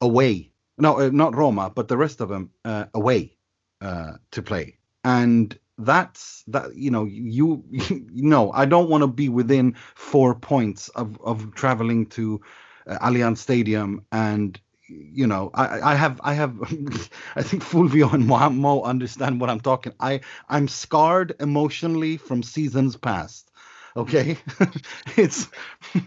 away. 0.01 0.51
No, 0.77 0.99
uh, 0.99 1.09
not 1.11 1.35
Roma, 1.35 1.71
but 1.73 1.87
the 1.87 1.97
rest 1.97 2.21
of 2.21 2.29
them 2.29 2.51
uh, 2.65 2.85
away 2.93 3.35
uh, 3.81 4.13
to 4.31 4.41
play. 4.41 4.77
And 5.03 5.57
that's 5.77 6.43
that. 6.47 6.75
You 6.75 6.91
know, 6.91 7.05
you, 7.05 7.63
you 7.71 8.07
know, 8.29 8.51
I 8.51 8.65
don't 8.65 8.89
want 8.89 9.01
to 9.01 9.07
be 9.07 9.29
within 9.29 9.75
four 9.95 10.35
points 10.35 10.89
of 10.89 11.19
of 11.21 11.53
traveling 11.55 12.05
to 12.07 12.41
uh, 12.87 12.97
Allianz 12.99 13.37
Stadium 13.37 14.05
and 14.11 14.59
you 14.87 15.27
know 15.27 15.49
I, 15.53 15.91
I 15.91 15.95
have 15.95 16.19
I 16.23 16.33
have 16.33 16.55
I 17.35 17.43
think 17.43 17.63
Fulvio 17.63 18.13
and 18.13 18.27
Mo 18.27 18.81
understand 18.83 19.39
what 19.41 19.49
I'm 19.49 19.59
talking 19.59 19.93
I 19.99 20.21
I'm 20.49 20.67
scarred 20.67 21.35
emotionally 21.39 22.17
from 22.17 22.43
seasons 22.43 22.95
past 22.95 23.51
okay 23.95 24.37
it's 25.17 25.49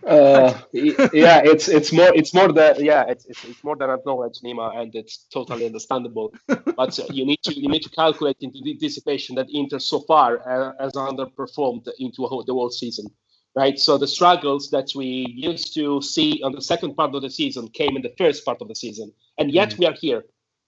Uh, 0.07 0.53
yeah, 0.73 1.41
it's 1.45 1.69
it's 1.69 1.93
more 1.93 2.11
it's 2.15 2.33
more 2.35 2.53
than 2.53 2.83
yeah 2.85 3.05
it's 3.09 3.25
it's, 3.27 3.45
it's 3.45 3.63
more 3.65 3.77
than 3.77 3.91
acknowledged, 3.91 4.43
Nima, 4.43 4.77
and 4.77 4.95
it's 4.95 5.27
totally 5.33 5.67
understandable. 5.67 6.33
but 6.77 6.99
you 7.11 7.25
need 7.27 7.41
to 7.43 7.53
you 7.59 7.69
need 7.69 7.83
to 7.83 7.91
calculate 7.91 8.37
into 8.41 8.61
the 8.63 8.71
anticipation 8.73 9.37
that 9.37 9.47
Inter 9.51 9.79
so 9.79 10.01
far 10.01 10.39
uh, 10.49 10.73
has 10.81 10.93
underperformed 10.95 11.89
into 11.99 12.23
the 12.47 12.53
whole 12.53 12.71
season, 12.71 13.07
right? 13.55 13.79
So 13.79 13.99
the 13.99 14.07
struggles 14.07 14.71
that 14.71 14.91
we 14.95 15.27
used 15.37 15.75
to 15.75 16.01
see 16.03 16.41
on 16.45 16.53
the 16.53 16.63
second 16.63 16.95
part 16.97 17.15
of 17.15 17.23
the 17.23 17.31
season 17.31 17.69
came 17.69 17.97
in 17.97 18.03
the 18.03 18.15
first 18.19 18.45
part 18.45 18.61
of 18.63 18.69
the 18.69 18.75
season, 18.75 19.13
and 19.39 19.51
yet 19.51 19.77
we 19.79 19.87
are 19.87 19.97
here 20.01 20.25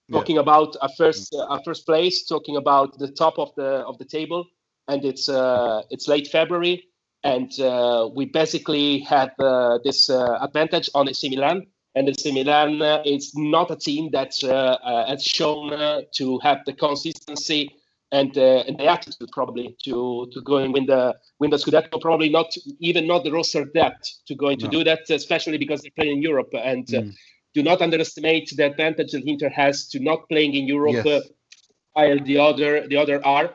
Yeah. 0.09 0.17
talking 0.17 0.37
about 0.37 0.75
a 0.81 0.89
first 0.97 1.33
uh, 1.33 1.47
a 1.55 1.63
first 1.63 1.85
place, 1.85 2.25
talking 2.25 2.57
about 2.57 2.97
the 2.99 3.11
top 3.11 3.39
of 3.39 3.49
the 3.55 3.69
of 3.89 3.97
the 3.97 4.05
table, 4.05 4.45
and 4.87 5.05
it's 5.05 5.29
uh, 5.29 5.81
it's 5.89 6.07
late 6.07 6.27
February 6.27 6.83
and 7.23 7.57
uh, 7.59 8.09
we 8.15 8.25
basically 8.25 8.99
have 8.99 9.31
uh, 9.39 9.79
this 9.83 10.09
uh, 10.09 10.37
advantage 10.41 10.89
on 10.93 11.07
AC 11.07 11.29
Milan. 11.29 11.65
And 11.95 12.09
AC 12.09 12.31
Milan 12.31 12.81
uh, 12.81 13.01
is 13.05 13.31
not 13.35 13.71
a 13.71 13.75
team 13.75 14.09
that 14.11 14.33
has 15.07 15.23
shown 15.23 15.71
uh, 15.73 16.01
to 16.15 16.39
have 16.39 16.59
the 16.65 16.73
consistency 16.73 17.69
and, 18.19 18.31
uh, 18.37 18.67
and 18.67 18.75
the 18.79 18.87
attitude 18.95 19.29
probably 19.37 19.65
to 19.85 19.95
to 20.33 20.39
go 20.49 20.55
and 20.63 20.69
win 20.75 20.85
the 20.93 21.03
win 21.39 21.49
the 21.53 21.57
Scudetto. 21.63 21.95
Probably 22.07 22.29
not 22.39 22.49
even 22.89 23.03
not 23.11 23.21
the 23.25 23.31
roster 23.37 23.63
depth 23.79 24.05
to 24.27 24.33
go 24.41 24.47
into 24.53 24.65
No. 24.65 24.71
do 24.77 24.81
that, 24.89 25.01
especially 25.21 25.57
because 25.63 25.79
they 25.81 25.91
play 25.99 26.09
in 26.15 26.19
Europe. 26.31 26.51
And 26.73 26.85
uh, 26.93 27.01
Mm. 27.01 27.13
do 27.57 27.61
not 27.69 27.79
underestimate 27.87 28.47
the 28.57 28.65
advantage 28.71 29.11
that 29.13 29.23
Inter 29.33 29.49
has 29.49 29.75
to 29.91 29.97
not 30.09 30.19
playing 30.31 30.53
in 30.59 30.65
Europe. 30.77 31.05
Yes. 31.05 31.07
Uh, 31.17 31.21
while 31.95 32.19
the 32.29 32.37
other 32.49 32.71
the 32.87 32.97
other 33.03 33.17
are. 33.25 33.47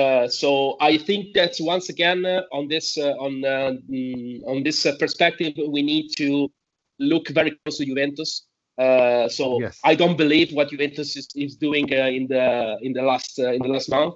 Uh, 0.00 0.28
so 0.28 0.76
I 0.80 0.98
think 0.98 1.22
that 1.34 1.52
once 1.60 1.88
again 1.88 2.20
uh, 2.26 2.42
on 2.52 2.68
this 2.68 2.98
uh, 2.98 3.14
on 3.26 3.32
uh, 3.44 3.72
mm, 3.90 4.42
on 4.46 4.62
this 4.62 4.84
uh, 4.84 4.92
perspective 4.98 5.54
we 5.76 5.82
need 5.82 6.06
to 6.18 6.28
look 6.98 7.28
very 7.28 7.52
close 7.64 7.78
to 7.78 7.84
Juventus. 7.86 8.30
Uh, 8.78 9.28
so 9.28 9.60
Yes. 9.60 9.80
I 9.84 9.94
don't 9.94 10.16
believe 10.16 10.52
what 10.52 10.70
Juventus 10.70 11.16
is, 11.16 11.28
is 11.34 11.56
doing 11.56 11.92
uh, 11.92 12.06
in 12.06 12.26
the 12.26 12.76
in 12.82 12.92
the 12.92 13.02
last 13.02 13.38
uh, 13.38 13.52
in 13.52 13.62
the 13.62 13.68
last 13.68 13.88
month. 13.88 14.14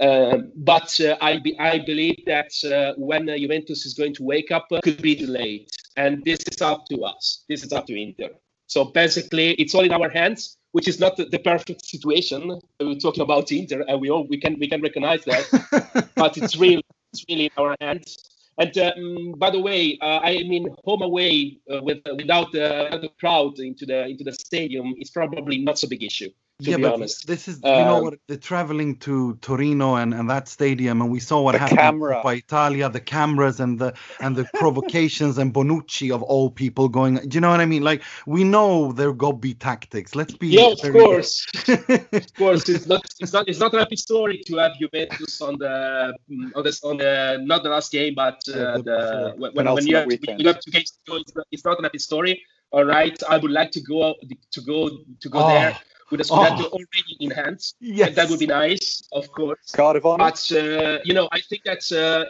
Um, 0.00 0.50
but 0.56 1.00
uh, 1.00 1.16
I 1.20 1.38
be, 1.38 1.56
I 1.60 1.78
believe 1.78 2.24
that 2.26 2.52
uh, 2.64 2.94
when 2.96 3.28
uh, 3.28 3.36
Juventus 3.36 3.86
is 3.86 3.94
going 3.94 4.14
to 4.14 4.24
wake 4.24 4.50
up, 4.50 4.66
uh, 4.72 4.80
could 4.82 5.00
be 5.00 5.14
too 5.14 5.28
late, 5.28 5.70
and 5.96 6.24
this 6.24 6.40
is 6.50 6.60
up 6.60 6.86
to 6.86 7.04
us. 7.04 7.44
This 7.48 7.62
is 7.62 7.72
up 7.72 7.86
to 7.86 7.94
Inter. 7.94 8.30
So 8.66 8.86
basically, 8.86 9.52
it's 9.52 9.74
all 9.74 9.84
in 9.84 9.92
our 9.92 10.08
hands, 10.08 10.56
which 10.72 10.88
is 10.88 10.98
not 10.98 11.16
the, 11.16 11.26
the 11.26 11.38
perfect 11.38 11.84
situation. 11.86 12.58
We're 12.80 12.94
talking 12.96 13.22
about 13.22 13.52
Inter, 13.52 13.84
and 13.86 14.00
we 14.00 14.10
all 14.10 14.26
we 14.26 14.40
can 14.40 14.58
we 14.58 14.66
can 14.68 14.80
recognize 14.82 15.24
that, 15.24 16.10
but 16.16 16.36
it's 16.36 16.56
really 16.56 16.82
it's 17.12 17.24
really 17.28 17.44
in 17.44 17.52
our 17.56 17.76
hands. 17.80 18.16
And 18.58 18.76
um, 18.78 19.34
by 19.38 19.50
the 19.50 19.60
way, 19.60 19.98
uh, 20.00 20.20
I 20.22 20.42
mean 20.44 20.68
home 20.84 21.02
away 21.02 21.58
uh, 21.72 21.82
with 21.82 22.00
without 22.16 22.52
the, 22.52 22.98
the 23.00 23.08
crowd 23.18 23.58
into 23.58 23.86
the 23.86 24.06
into 24.06 24.24
the 24.24 24.32
stadium 24.32 24.94
is 24.98 25.10
probably 25.10 25.58
not 25.58 25.78
so 25.78 25.88
big 25.88 26.02
issue. 26.02 26.30
Yeah 26.66 26.76
but 26.78 26.94
honest, 26.94 27.26
this 27.26 27.48
is 27.48 27.60
you 27.72 27.84
know 27.84 27.96
Um, 27.96 28.02
what 28.02 28.14
the 28.28 28.36
traveling 28.36 28.96
to 29.00 29.34
Torino 29.36 29.96
and, 29.96 30.14
and 30.14 30.28
that 30.30 30.48
stadium 30.48 31.00
and 31.02 31.10
we 31.10 31.20
saw 31.20 31.40
what 31.42 31.54
happened 31.54 31.78
camera. 31.78 32.22
by 32.22 32.34
Italia 32.34 32.88
the 32.88 33.00
cameras 33.00 33.60
and 33.60 33.78
the 33.78 33.94
and 34.20 34.36
the 34.36 34.44
provocations 34.44 35.38
and 35.38 35.52
Bonucci 35.52 36.14
of 36.14 36.22
all 36.22 36.50
people 36.50 36.88
going 36.88 37.16
do 37.16 37.36
you 37.36 37.40
know 37.40 37.50
what 37.50 37.60
I 37.60 37.66
mean 37.66 37.82
like 37.82 38.02
we 38.26 38.44
know 38.44 38.92
their 38.92 39.12
gobby 39.12 39.54
tactics 39.54 40.14
let's 40.14 40.34
be 40.34 40.48
yeah, 40.48 40.68
of 40.72 40.80
course. 40.92 41.46
of 41.68 42.34
course, 42.36 42.68
it's 42.68 42.86
not 42.86 43.02
it's 43.20 43.32
not 43.32 43.48
it's 43.48 43.58
not 43.60 43.74
a 43.74 43.78
happy 43.78 43.96
story 43.96 44.42
to 44.46 44.56
have 44.56 44.72
Juventus 44.78 45.40
on 45.40 45.58
the 45.58 46.14
mm, 46.30 46.50
on 46.54 46.62
this 46.64 46.82
on 46.84 46.98
the 46.98 47.38
not 47.42 47.62
the 47.62 47.70
last 47.70 47.90
game, 47.92 48.14
but 48.14 48.38
uh, 48.48 48.52
Yeah, 48.54 48.76
the 48.84 48.98
the, 49.10 49.34
when, 49.36 49.52
when 49.54 49.72
when 49.74 49.86
you 49.86 49.96
have, 49.96 50.06
you 50.10 50.46
have 50.48 50.60
two 50.60 50.70
games 50.70 50.90
to 50.92 50.98
go, 51.10 51.16
it's 51.16 51.34
not, 51.34 51.46
it's 51.50 51.64
not 51.64 51.78
a 51.80 51.82
happy 51.82 51.98
story. 51.98 52.42
All 52.70 52.84
right, 52.84 53.16
I 53.28 53.38
would 53.38 53.50
like 53.50 53.70
to 53.72 53.80
go 53.80 54.14
to 54.52 54.60
go 54.62 54.88
to 55.20 55.28
go 55.28 55.42
Oh, 55.42 55.46
there, 55.46 55.76
with 56.12 56.20
a 56.20 56.24
Scudetto 56.24 56.66
oh. 56.66 56.78
already 56.78 57.16
in 57.18 57.30
hand. 57.30 57.60
Yes. 57.80 58.14
that 58.14 58.28
would 58.30 58.38
be 58.38 58.46
nice, 58.46 59.02
of 59.12 59.32
course. 59.32 59.72
Card 59.72 59.96
of 59.96 60.06
honor. 60.06 60.18
But 60.18 60.52
uh, 60.52 60.98
you 61.04 61.14
know, 61.14 61.28
I 61.32 61.40
think 61.40 61.64
that 61.64 61.82
uh, 61.90 62.24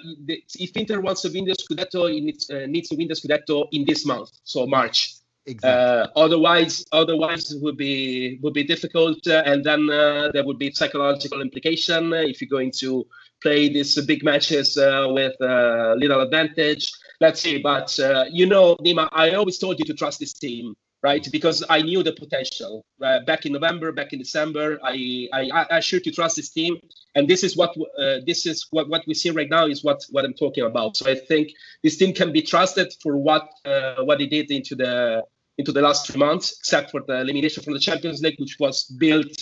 if 0.59 0.75
Inter 0.77 1.01
wants 1.01 1.23
to 1.23 1.29
win 1.29 1.45
the 1.45 1.53
Scudetto, 1.53 2.09
it 2.17 2.23
needs, 2.23 2.49
uh, 2.49 2.67
needs 2.67 2.89
to 2.89 2.97
win 2.97 3.09
the 3.09 3.15
Scudetto 3.15 3.67
in 3.73 3.85
this 3.85 4.07
month, 4.07 4.31
so 4.45 4.67
March. 4.67 5.17
Exactly. 5.45 5.71
Uh, 5.71 6.07
otherwise, 6.15 6.85
otherwise 6.93 7.51
it 7.51 7.61
would 7.61 7.77
be 7.77 8.39
would 8.43 8.55
be 8.55 8.63
difficult, 8.63 9.27
uh, 9.27 9.43
and 9.45 9.65
then 9.65 9.91
uh, 9.91 10.31
there 10.33 10.45
would 10.45 10.59
be 10.59 10.73
psychological 10.73 11.43
implication 11.43 12.13
if 12.13 12.41
you're 12.41 12.57
going 12.59 12.71
to 12.79 13.05
play 13.43 13.69
these 13.69 14.01
big 14.07 14.23
matches 14.23 14.77
with 14.77 15.35
little 15.41 16.21
advantage. 16.21 16.93
Let's 17.21 17.41
see, 17.41 17.59
but 17.59 17.99
you 18.31 18.47
know, 18.47 18.77
Nima, 18.77 19.09
I 19.11 19.33
always 19.33 19.59
told 19.59 19.81
you 19.81 19.85
to 19.87 19.95
trust 19.95 20.21
this 20.21 20.33
team 20.33 20.77
right? 21.03 21.27
Because 21.31 21.65
I 21.69 21.83
knew 21.83 22.03
the 22.03 22.13
potential 22.13 22.85
uh, 23.03 23.21
back 23.21 23.45
in 23.45 23.53
November, 23.53 23.93
back 23.93 24.13
in 24.13 24.19
December. 24.19 24.79
I 24.83 25.29
I, 25.33 25.67
I 25.71 25.81
sure 25.81 26.01
to 26.01 26.11
trust 26.11 26.37
this 26.37 26.51
team, 26.51 26.79
and 27.15 27.29
this 27.29 27.43
is 27.43 27.57
what 27.57 27.71
uh, 27.99 28.19
this 28.27 28.47
is 28.47 28.67
what, 28.71 28.89
what 28.89 29.03
we 29.07 29.15
see 29.15 29.31
right 29.31 29.51
now 29.51 29.67
is 29.67 29.83
what 29.83 30.05
what 30.11 30.25
I'm 30.25 30.35
talking 30.35 30.65
about. 30.65 30.97
So 30.97 31.11
I 31.11 31.17
think 31.17 31.51
this 31.83 31.97
team 31.97 32.13
can 32.15 32.33
be 32.33 32.43
trusted 32.43 32.95
for 33.03 33.17
what 33.17 33.49
uh, 33.65 34.03
what 34.05 34.19
they 34.19 34.27
did 34.27 34.51
into 34.51 34.75
the 34.75 35.25
into 35.59 35.73
the 35.73 35.83
last 35.83 36.07
three 36.07 36.19
months, 36.19 36.57
except 36.59 36.91
for 36.93 37.03
the 37.07 37.21
elimination 37.21 37.63
from 37.63 37.75
the 37.75 37.81
Champions 37.81 38.23
League, 38.23 38.39
which 38.39 38.57
was 38.59 38.85
built 38.85 39.37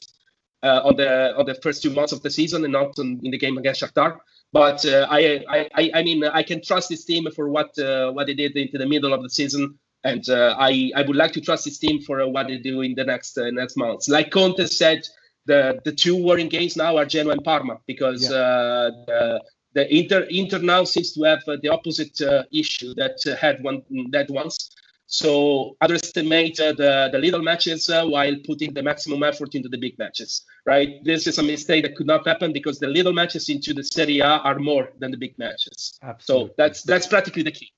uh, 0.62 0.80
on 0.84 0.96
the 0.96 1.36
on 1.36 1.44
the 1.46 1.54
first 1.56 1.82
two 1.82 1.90
months 1.90 2.12
of 2.12 2.22
the 2.22 2.30
season 2.30 2.64
and 2.64 2.72
not 2.72 2.98
on, 2.98 3.20
in 3.22 3.30
the 3.30 3.38
game 3.38 3.58
against 3.58 3.82
Shakhtar. 3.82 4.18
But 4.52 4.84
uh, 4.86 5.06
I, 5.10 5.44
I 5.74 5.90
I 5.94 6.02
mean 6.02 6.24
I 6.24 6.42
can 6.42 6.62
trust 6.62 6.88
this 6.88 7.04
team 7.04 7.30
for 7.36 7.48
what 7.50 7.78
uh, 7.78 8.10
what 8.12 8.26
they 8.26 8.34
did 8.34 8.56
into 8.56 8.78
the 8.78 8.86
middle 8.86 9.12
of 9.12 9.22
the 9.22 9.30
season 9.30 9.78
and 10.04 10.28
uh, 10.28 10.54
I 10.58 10.92
I 10.96 11.02
would 11.02 11.16
like 11.16 11.32
to 11.32 11.40
trust 11.40 11.64
this 11.64 11.78
team 11.78 12.00
for 12.00 12.20
uh, 12.20 12.26
what 12.26 12.48
they 12.48 12.58
do 12.58 12.80
in 12.82 12.94
the 12.94 13.04
next 13.04 13.36
uh, 13.38 13.50
next 13.50 13.76
months. 13.76 14.08
Like 14.08 14.30
Conte 14.30 14.64
said, 14.66 15.06
the 15.46 15.80
the 15.84 15.92
two 15.92 16.16
worrying 16.16 16.48
games 16.48 16.76
now 16.76 16.96
are 16.96 17.04
Genoa 17.04 17.32
and 17.32 17.44
Parma 17.44 17.78
because 17.86 18.30
yeah. 18.30 18.36
uh, 18.36 18.90
the, 19.06 19.42
the 19.74 19.94
Inter 19.94 20.20
Inter 20.30 20.58
now 20.58 20.84
seems 20.84 21.12
to 21.14 21.22
have 21.24 21.42
uh, 21.46 21.56
the 21.62 21.68
opposite 21.68 22.20
uh, 22.20 22.44
issue 22.52 22.94
that 22.94 23.18
had 23.40 23.62
one 23.62 23.82
that 24.10 24.30
once. 24.30 24.70
So 25.12 25.76
underestimate 25.80 26.56
the 26.56 27.08
the 27.12 27.18
little 27.18 27.42
matches 27.42 27.88
while 27.88 28.36
putting 28.46 28.72
the 28.72 28.82
maximum 28.82 29.24
effort 29.24 29.56
into 29.56 29.68
the 29.68 29.76
big 29.76 29.98
matches. 29.98 30.42
Right, 30.64 31.02
this 31.04 31.26
is 31.26 31.36
a 31.38 31.42
mistake 31.42 31.82
that 31.82 31.96
could 31.96 32.06
not 32.06 32.24
happen 32.26 32.52
because 32.52 32.78
the 32.78 32.86
little 32.86 33.12
matches 33.12 33.48
into 33.48 33.74
the 33.74 33.82
Serie 33.82 34.20
A 34.20 34.38
are 34.48 34.60
more 34.60 34.92
than 35.00 35.10
the 35.10 35.16
big 35.16 35.36
matches. 35.36 35.98
Absolutely. 36.00 36.48
So 36.48 36.54
that's 36.56 36.82
that's 36.84 37.08
practically 37.08 37.42
the 37.42 37.50
key. 37.50 37.72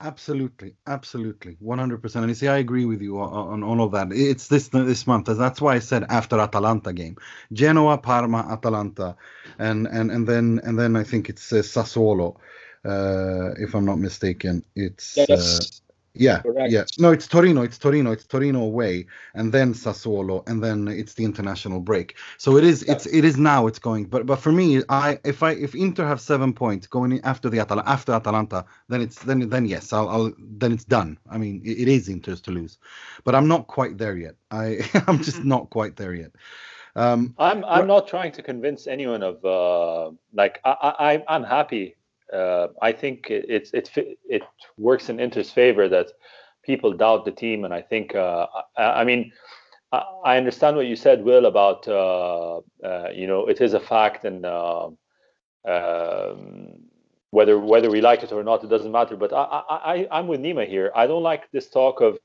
Absolutely, 0.00 0.76
absolutely, 0.86 1.56
one 1.58 1.78
hundred 1.80 2.00
percent. 2.00 2.22
And 2.22 2.30
you 2.30 2.34
see, 2.36 2.46
I 2.46 2.58
agree 2.58 2.84
with 2.84 3.02
you 3.02 3.18
on, 3.18 3.32
on, 3.32 3.62
all 3.64 3.82
of 3.84 3.90
that. 3.92 4.12
It's 4.12 4.46
this 4.46 4.68
this 4.68 5.08
month. 5.08 5.26
That's 5.26 5.60
why 5.60 5.74
I 5.74 5.80
said 5.80 6.04
after 6.08 6.38
Atalanta 6.38 6.92
game, 6.92 7.16
Genoa, 7.52 7.98
Parma, 7.98 8.46
Atalanta, 8.48 9.16
and 9.58 9.88
and 9.88 10.12
and 10.12 10.24
then 10.24 10.60
and 10.62 10.78
then 10.78 10.94
I 10.94 11.02
think 11.02 11.28
it's 11.28 11.52
uh, 11.52 11.62
Sassuolo, 11.62 12.36
uh, 12.84 13.54
if 13.58 13.74
I'm 13.74 13.86
not 13.86 13.98
mistaken. 13.98 14.64
It's 14.76 15.16
yes. 15.16 15.82
Yeah, 16.18 16.42
Correct. 16.42 16.72
yeah. 16.72 16.84
No, 16.98 17.12
it's 17.12 17.26
Torino. 17.26 17.62
It's 17.62 17.78
Torino. 17.78 18.12
It's 18.12 18.26
Torino 18.26 18.62
away, 18.62 19.06
and 19.34 19.52
then 19.52 19.74
Sassuolo, 19.74 20.46
and 20.48 20.62
then 20.62 20.88
it's 20.88 21.14
the 21.14 21.24
international 21.24 21.80
break. 21.80 22.16
So 22.38 22.56
it 22.56 22.64
is. 22.64 22.82
It's 22.84 23.06
it 23.06 23.24
is 23.24 23.36
now. 23.36 23.66
It's 23.66 23.78
going. 23.78 24.06
But 24.06 24.26
but 24.26 24.36
for 24.36 24.52
me, 24.52 24.82
I 24.88 25.18
if 25.24 25.42
I 25.42 25.52
if 25.52 25.74
Inter 25.74 26.06
have 26.06 26.20
seven 26.20 26.52
points 26.52 26.86
going 26.86 27.12
in 27.12 27.24
after 27.24 27.48
the 27.48 27.58
Atal- 27.58 27.82
after 27.86 28.12
Atalanta, 28.12 28.64
then 28.88 29.00
it's 29.00 29.18
then 29.20 29.48
then 29.48 29.66
yes, 29.66 29.92
I'll, 29.92 30.08
I'll 30.08 30.32
then 30.38 30.72
it's 30.72 30.84
done. 30.84 31.18
I 31.30 31.38
mean, 31.38 31.62
it, 31.64 31.78
it 31.78 31.88
is 31.88 32.08
Inter's 32.08 32.40
to 32.42 32.50
lose, 32.50 32.78
but 33.24 33.34
I'm 33.34 33.48
not 33.48 33.66
quite 33.66 33.98
there 33.98 34.16
yet. 34.16 34.34
I 34.50 34.78
I'm 35.06 35.22
just 35.22 35.44
not 35.44 35.70
quite 35.70 35.96
there 35.96 36.14
yet. 36.14 36.32
Um, 36.96 37.34
I'm 37.38 37.64
I'm 37.64 37.86
not 37.86 38.08
trying 38.08 38.32
to 38.32 38.42
convince 38.42 38.86
anyone 38.88 39.22
of 39.22 39.44
uh, 39.44 40.10
like 40.32 40.60
I, 40.64 41.22
I 41.28 41.34
I'm 41.34 41.44
happy 41.44 41.97
uh, 42.32 42.68
I 42.82 42.92
think 42.92 43.30
it, 43.30 43.70
it, 43.72 43.90
it 43.94 44.18
it 44.28 44.42
works 44.76 45.08
in 45.08 45.20
Inter's 45.20 45.50
favor 45.50 45.88
that 45.88 46.08
people 46.62 46.92
doubt 46.92 47.24
the 47.24 47.32
team, 47.32 47.64
and 47.64 47.72
I 47.72 47.80
think 47.80 48.14
uh, 48.14 48.46
I, 48.76 49.00
I, 49.00 49.04
mean 49.04 49.32
I, 49.92 50.02
I, 50.24 50.36
understand 50.36 50.76
what 50.76 50.86
you 50.86 50.96
said, 50.96 51.24
Will, 51.24 51.46
about 51.46 51.88
uh, 51.88 52.60
uh 52.84 53.08
you 53.14 53.26
know 53.26 53.46
it 53.46 53.60
is 53.60 53.74
a 53.74 53.80
fact, 53.80 54.24
and 54.24 54.44
uh, 54.44 54.88
um, 55.66 56.80
whether 57.30 57.58
whether 57.58 57.90
we 57.90 58.00
like 58.00 58.22
it 58.22 58.32
or 58.32 58.44
not, 58.44 58.64
it 58.64 58.68
doesn't 58.68 58.92
matter. 58.92 59.16
But 59.16 59.32
I, 59.32 59.62
I 59.70 60.08
I'm 60.10 60.28
with 60.28 60.40
Nima 60.40 60.68
here. 60.68 60.92
I 60.94 61.06
don't 61.06 61.22
like 61.22 61.50
this 61.50 61.70
talk 61.70 62.00
of 62.00 62.18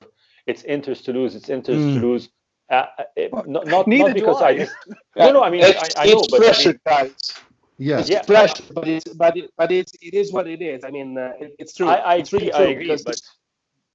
it's 0.45 0.63
Inter's 0.63 1.01
to 1.03 1.13
lose, 1.13 1.35
it's 1.35 1.49
Inter's 1.49 1.77
mm. 1.77 1.93
to 1.93 1.99
hmm. 1.99 2.05
lose. 2.05 2.29
Uh, 2.69 2.85
it, 3.15 3.31
not 3.33 3.67
not, 3.67 3.87
not 3.87 4.13
because 4.13 4.41
I. 4.41 4.49
I 4.49 4.57
just, 4.57 4.75
no, 5.15 5.31
no. 5.31 5.43
I 5.43 5.49
mean, 5.49 5.63
I, 5.63 5.73
I 5.97 6.05
know, 6.07 6.23
but 6.29 6.41
pressure, 6.41 6.79
I 6.85 7.03
mean, 7.03 7.11
guys. 7.11 7.33
Yes. 7.83 8.09
Yeah, 8.09 8.21
pressure, 8.21 8.63
but 8.73 8.87
it's 8.87 9.13
but 9.13 9.35
it, 9.35 9.51
but 9.57 9.69
it's 9.71 9.93
it 10.01 10.13
is 10.13 10.31
what 10.31 10.47
it 10.47 10.61
is. 10.61 10.83
I 10.85 10.89
mean, 10.89 11.17
uh, 11.17 11.33
it, 11.39 11.55
it's 11.59 11.73
true. 11.75 11.89
I, 11.89 11.95
I 11.95 12.15
it's 12.15 12.31
agree. 12.31 12.47
Really 12.47 12.65
I 12.65 12.71
agree. 12.71 12.97
But 13.05 13.21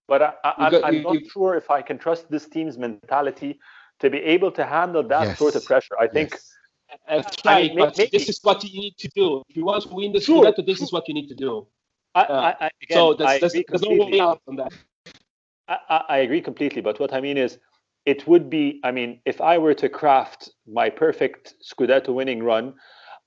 but 0.07 0.23
I, 0.23 0.31
I, 0.45 0.89
am 0.89 1.03
not 1.03 1.15
you, 1.15 1.29
sure 1.31 1.55
if 1.55 1.71
I 1.71 1.81
can 1.81 1.97
trust 1.99 2.31
this 2.31 2.47
team's 2.49 2.77
mentality 2.77 3.59
to 4.01 4.11
be 4.11 4.19
able 4.19 4.51
to 4.53 4.65
handle 4.67 5.03
that 5.09 5.29
yes. 5.29 5.39
sort 5.39 5.55
of 5.55 5.65
pressure. 5.65 5.97
I 5.99 6.07
think. 6.07 6.33
Yes. 6.33 6.55
That's 7.07 7.37
right, 7.45 7.71
but 7.77 7.99
maybe, 7.99 8.11
this 8.13 8.31
is 8.31 8.41
what 8.43 8.65
you 8.65 8.81
need 8.81 8.97
to 8.97 9.09
do. 9.15 9.43
If 9.51 9.57
you 9.59 9.65
want 9.67 9.83
to 9.85 9.95
win 9.95 10.11
the 10.13 10.23
sure. 10.23 10.43
Scudetto, 10.43 10.65
this 10.65 10.81
is 10.81 10.91
what 10.91 11.07
you 11.07 11.13
need 11.13 11.29
to 11.29 11.35
do. 11.35 11.67
I, 12.15 12.23
uh, 12.23 12.55
I, 12.61 12.71
again, 12.83 12.97
so 12.97 13.13
there's, 13.13 13.41
there's, 13.41 13.53
there's 13.69 13.83
no 13.83 14.07
way 14.07 14.19
out 14.19 14.41
on 14.49 14.57
that. 14.57 14.73
I, 15.69 16.05
I 16.09 16.17
agree 16.19 16.41
completely, 16.41 16.81
but 16.81 16.99
what 16.99 17.13
I 17.13 17.21
mean 17.21 17.37
is, 17.37 17.59
it 18.07 18.27
would 18.27 18.49
be. 18.49 18.81
I 18.85 18.91
mean, 18.91 19.21
if 19.27 19.39
I 19.43 19.59
were 19.59 19.75
to 19.75 19.89
craft 19.91 20.49
my 20.67 20.89
perfect 20.89 21.57
Scudetto 21.63 22.15
winning 22.15 22.43
run, 22.43 22.73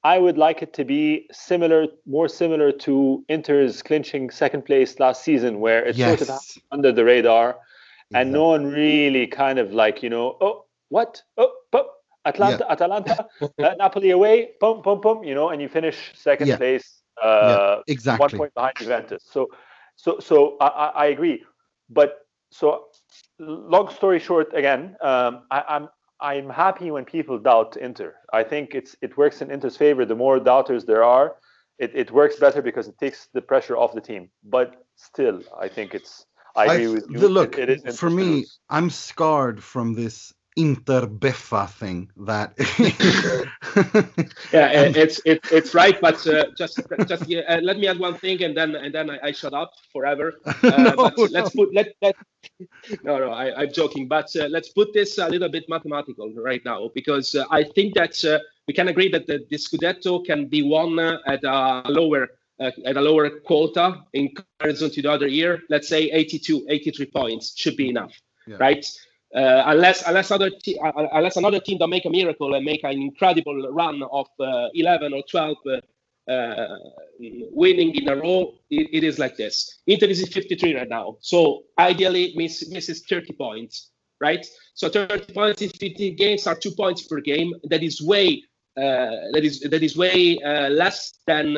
I 0.03 0.17
would 0.17 0.37
like 0.37 0.63
it 0.63 0.73
to 0.73 0.85
be 0.85 1.27
similar, 1.31 1.87
more 2.07 2.27
similar 2.27 2.71
to 2.71 3.23
Inter's 3.27 3.83
clinching 3.83 4.31
second 4.31 4.65
place 4.65 4.99
last 4.99 5.23
season, 5.23 5.59
where 5.59 5.85
it 5.85 5.95
yes. 5.95 6.19
sort 6.19 6.29
of 6.29 6.39
under 6.71 6.91
the 6.91 7.05
radar, 7.05 7.49
exactly. 7.49 8.21
and 8.21 8.31
no 8.31 8.47
one 8.47 8.65
really 8.65 9.27
kind 9.27 9.59
of 9.59 9.73
like 9.73 10.01
you 10.01 10.09
know, 10.09 10.37
oh 10.41 10.65
what, 10.89 11.21
oh, 11.37 11.51
oh 11.73 11.89
Atlanta, 12.25 12.65
yeah. 12.67 12.71
Atalanta, 12.73 13.27
uh, 13.41 13.75
Napoli 13.77 14.09
away, 14.09 14.51
boom, 14.59 14.81
boom, 14.81 15.01
boom, 15.01 15.23
you 15.23 15.35
know, 15.35 15.49
and 15.49 15.61
you 15.61 15.69
finish 15.69 16.11
second 16.15 16.47
yeah. 16.47 16.57
place, 16.57 17.01
uh, 17.23 17.77
yeah, 17.87 17.93
exactly, 17.93 18.19
one 18.19 18.37
point 18.37 18.53
behind 18.55 18.73
Juventus. 18.77 19.23
So, 19.29 19.49
so, 19.95 20.19
so 20.19 20.57
I, 20.59 20.91
I 20.95 21.05
agree, 21.07 21.43
but 21.89 22.25
so 22.51 22.85
long 23.39 23.89
story 23.93 24.19
short, 24.19 24.53
again, 24.55 24.95
um, 25.01 25.43
I, 25.51 25.63
I'm 25.69 25.89
I'm 26.21 26.49
happy 26.49 26.91
when 26.91 27.05
people 27.05 27.39
doubt 27.39 27.77
Inter. 27.77 28.15
I 28.31 28.43
think 28.43 28.75
it's 28.75 28.95
it 29.01 29.17
works 29.17 29.41
in 29.41 29.49
Inter's 29.49 29.77
favor. 29.77 30.05
The 30.05 30.15
more 30.15 30.39
doubters 30.39 30.85
there 30.85 31.03
are, 31.03 31.35
it, 31.79 31.91
it 31.95 32.11
works 32.11 32.35
better 32.35 32.61
because 32.61 32.87
it 32.87 32.97
takes 32.99 33.27
the 33.33 33.41
pressure 33.41 33.75
off 33.75 33.93
the 33.93 34.01
team. 34.01 34.29
But 34.43 34.85
still, 34.95 35.41
I 35.59 35.67
think 35.67 35.95
it's. 35.95 36.25
I 36.55 36.65
agree 36.65 36.87
I, 36.87 36.89
with 36.89 37.05
you. 37.09 37.19
The, 37.19 37.29
look, 37.29 37.57
it, 37.57 37.93
for 37.93 38.09
me, 38.09 38.45
I'm 38.69 38.89
scarred 38.89 39.63
from 39.63 39.93
this 39.93 40.33
Inter 40.57 41.07
Beffa 41.07 41.69
thing 41.69 42.11
that 42.17 42.53
yeah 44.51 44.91
it's 44.95 45.21
it's 45.25 45.51
it's 45.51 45.73
right 45.73 45.99
but 46.01 46.25
uh, 46.27 46.45
just 46.57 46.81
just 47.07 47.27
yeah, 47.29 47.39
uh, 47.47 47.61
let 47.61 47.77
me 47.77 47.87
add 47.87 47.99
one 47.99 48.15
thing 48.15 48.43
and 48.43 48.55
then 48.55 48.75
and 48.75 48.93
then 48.93 49.09
I, 49.09 49.19
I 49.23 49.31
shut 49.31 49.53
up 49.53 49.73
forever. 49.91 50.33
Uh, 50.63 50.93
no, 50.95 51.09
let's 51.31 51.49
put 51.55 51.73
let, 51.73 51.87
let 52.01 52.15
no 53.03 53.17
no 53.17 53.31
I, 53.31 53.61
I'm 53.61 53.71
joking 53.73 54.07
but 54.07 54.29
uh, 54.35 54.47
let's 54.47 54.69
put 54.69 54.93
this 54.93 55.17
a 55.17 55.27
little 55.27 55.49
bit 55.49 55.67
mathematical 55.67 56.31
right 56.35 56.63
now 56.63 56.89
because 56.93 57.33
uh, 57.35 57.45
I 57.49 57.63
think 57.63 57.93
that 57.95 58.23
uh, 58.23 58.39
we 58.67 58.73
can 58.73 58.87
agree 58.87 59.09
that 59.09 59.27
the, 59.27 59.45
the 59.49 59.57
Scudetto 59.57 60.23
can 60.25 60.47
be 60.47 60.61
won 60.61 60.99
at 60.99 61.43
a 61.43 61.83
lower 61.89 62.27
at 62.59 62.95
a 62.97 63.01
lower 63.01 63.29
quota 63.41 64.03
in 64.13 64.29
comparison 64.35 64.91
to 64.91 65.01
the 65.01 65.11
other 65.11 65.27
year. 65.27 65.61
Let's 65.69 65.87
say 65.87 66.03
82 66.11 66.67
83 66.69 67.05
points 67.07 67.53
should 67.57 67.75
be 67.75 67.89
enough 67.89 68.13
yeah. 68.45 68.57
right 68.59 68.85
uh, 69.35 69.63
unless 69.67 70.05
unless 70.07 70.29
other 70.29 70.49
te- 70.49 70.77
uh, 70.79 70.89
uh, 70.89 71.07
unless 71.13 71.37
another 71.37 71.59
team 71.59 71.77
don't 71.77 71.89
make 71.89 72.05
a 72.05 72.09
miracle 72.09 72.53
and 72.53 72.65
make 72.65 72.83
an 72.83 72.91
incredible 72.91 73.71
run 73.71 74.03
of 74.11 74.27
uh, 74.39 74.67
11 74.73 75.13
or 75.13 75.23
12 75.29 75.57
uh, 75.65 76.31
uh, 76.31 76.77
winning 77.17 77.95
in 77.95 78.09
a 78.09 78.15
row, 78.15 78.53
it, 78.69 78.89
it 78.91 79.03
is 79.05 79.19
like 79.19 79.37
this. 79.37 79.79
Inter 79.87 80.07
is 80.07 80.27
53 80.27 80.75
right 80.75 80.89
now, 80.89 81.17
so 81.21 81.63
ideally 81.79 82.33
miss, 82.35 82.69
misses 82.69 83.05
30 83.07 83.33
points, 83.33 83.91
right? 84.19 84.45
So 84.73 84.89
30 84.89 85.33
points 85.33 85.61
in 85.61 85.69
15 85.69 86.17
games 86.17 86.45
are 86.45 86.55
two 86.55 86.71
points 86.71 87.03
per 87.03 87.21
game. 87.21 87.53
That 87.65 87.83
is 87.83 88.01
way 88.01 88.43
that 88.75 89.41
is 89.43 89.59
that 89.61 89.83
is 89.83 89.97
way 89.97 90.39
less 90.69 91.13
than 91.27 91.57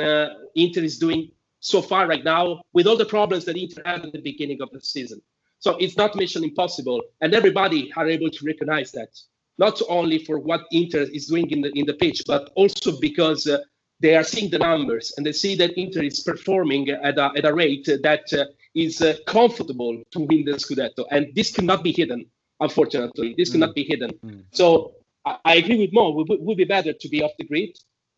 Inter 0.56 0.82
is 0.82 1.00
doing 1.00 1.32
so 1.60 1.82
far 1.82 2.08
right 2.08 2.24
now 2.24 2.62
with 2.74 2.86
all 2.88 2.98
the 2.98 3.06
problems 3.06 3.46
that 3.46 3.56
Inter 3.56 3.82
had 3.86 4.06
at 4.06 4.12
the 4.12 4.22
beginning 4.22 4.62
of 4.62 4.70
the 4.72 4.82
season. 4.82 5.22
So 5.64 5.78
it's 5.80 5.96
not 5.96 6.14
mission 6.18 6.44
impossible, 6.44 7.02
and 7.22 7.34
everybody 7.34 7.90
are 7.96 8.08
able 8.16 8.30
to 8.30 8.46
recognize 8.46 8.92
that. 8.92 9.12
Not 9.58 9.82
only 9.88 10.18
for 10.28 10.38
what 10.38 10.62
Inter 10.72 11.04
is 11.18 11.28
doing 11.28 11.50
in 11.52 11.62
the 11.62 11.72
in 11.80 11.86
the 11.86 11.94
pitch, 12.04 12.20
but 12.28 12.44
also 12.56 12.90
because 13.00 13.48
uh, 13.48 13.60
they 14.02 14.14
are 14.20 14.26
seeing 14.34 14.50
the 14.52 14.60
numbers 14.60 15.14
and 15.16 15.26
they 15.26 15.32
see 15.44 15.56
that 15.62 15.72
Inter 15.84 16.02
is 16.02 16.20
performing 16.32 16.90
at 16.90 17.18
a, 17.18 17.32
at 17.38 17.46
a 17.46 17.54
rate 17.54 17.88
that 18.10 18.26
uh, 18.34 18.44
is 18.76 19.02
uh, 19.02 19.16
comfortable 19.26 19.96
to 20.14 20.20
win 20.30 20.44
the 20.44 20.56
Scudetto, 20.64 21.06
and 21.12 21.24
this 21.34 21.50
cannot 21.56 21.82
be 21.88 21.94
hidden. 21.94 22.22
Unfortunately, 22.60 23.30
this 23.38 23.50
Mm. 23.50 23.54
cannot 23.54 23.74
be 23.80 23.84
hidden. 23.92 24.12
Mm. 24.26 24.44
So 24.60 24.96
I, 25.30 25.38
I 25.52 25.54
agree 25.62 25.78
with 25.84 25.94
Mo. 25.94 26.06
It 26.30 26.42
would, 26.48 26.58
be 26.58 26.66
better 26.78 26.92
to 27.04 27.08
be 27.14 27.20
off 27.26 27.32
the 27.40 27.46
grid, 27.52 27.72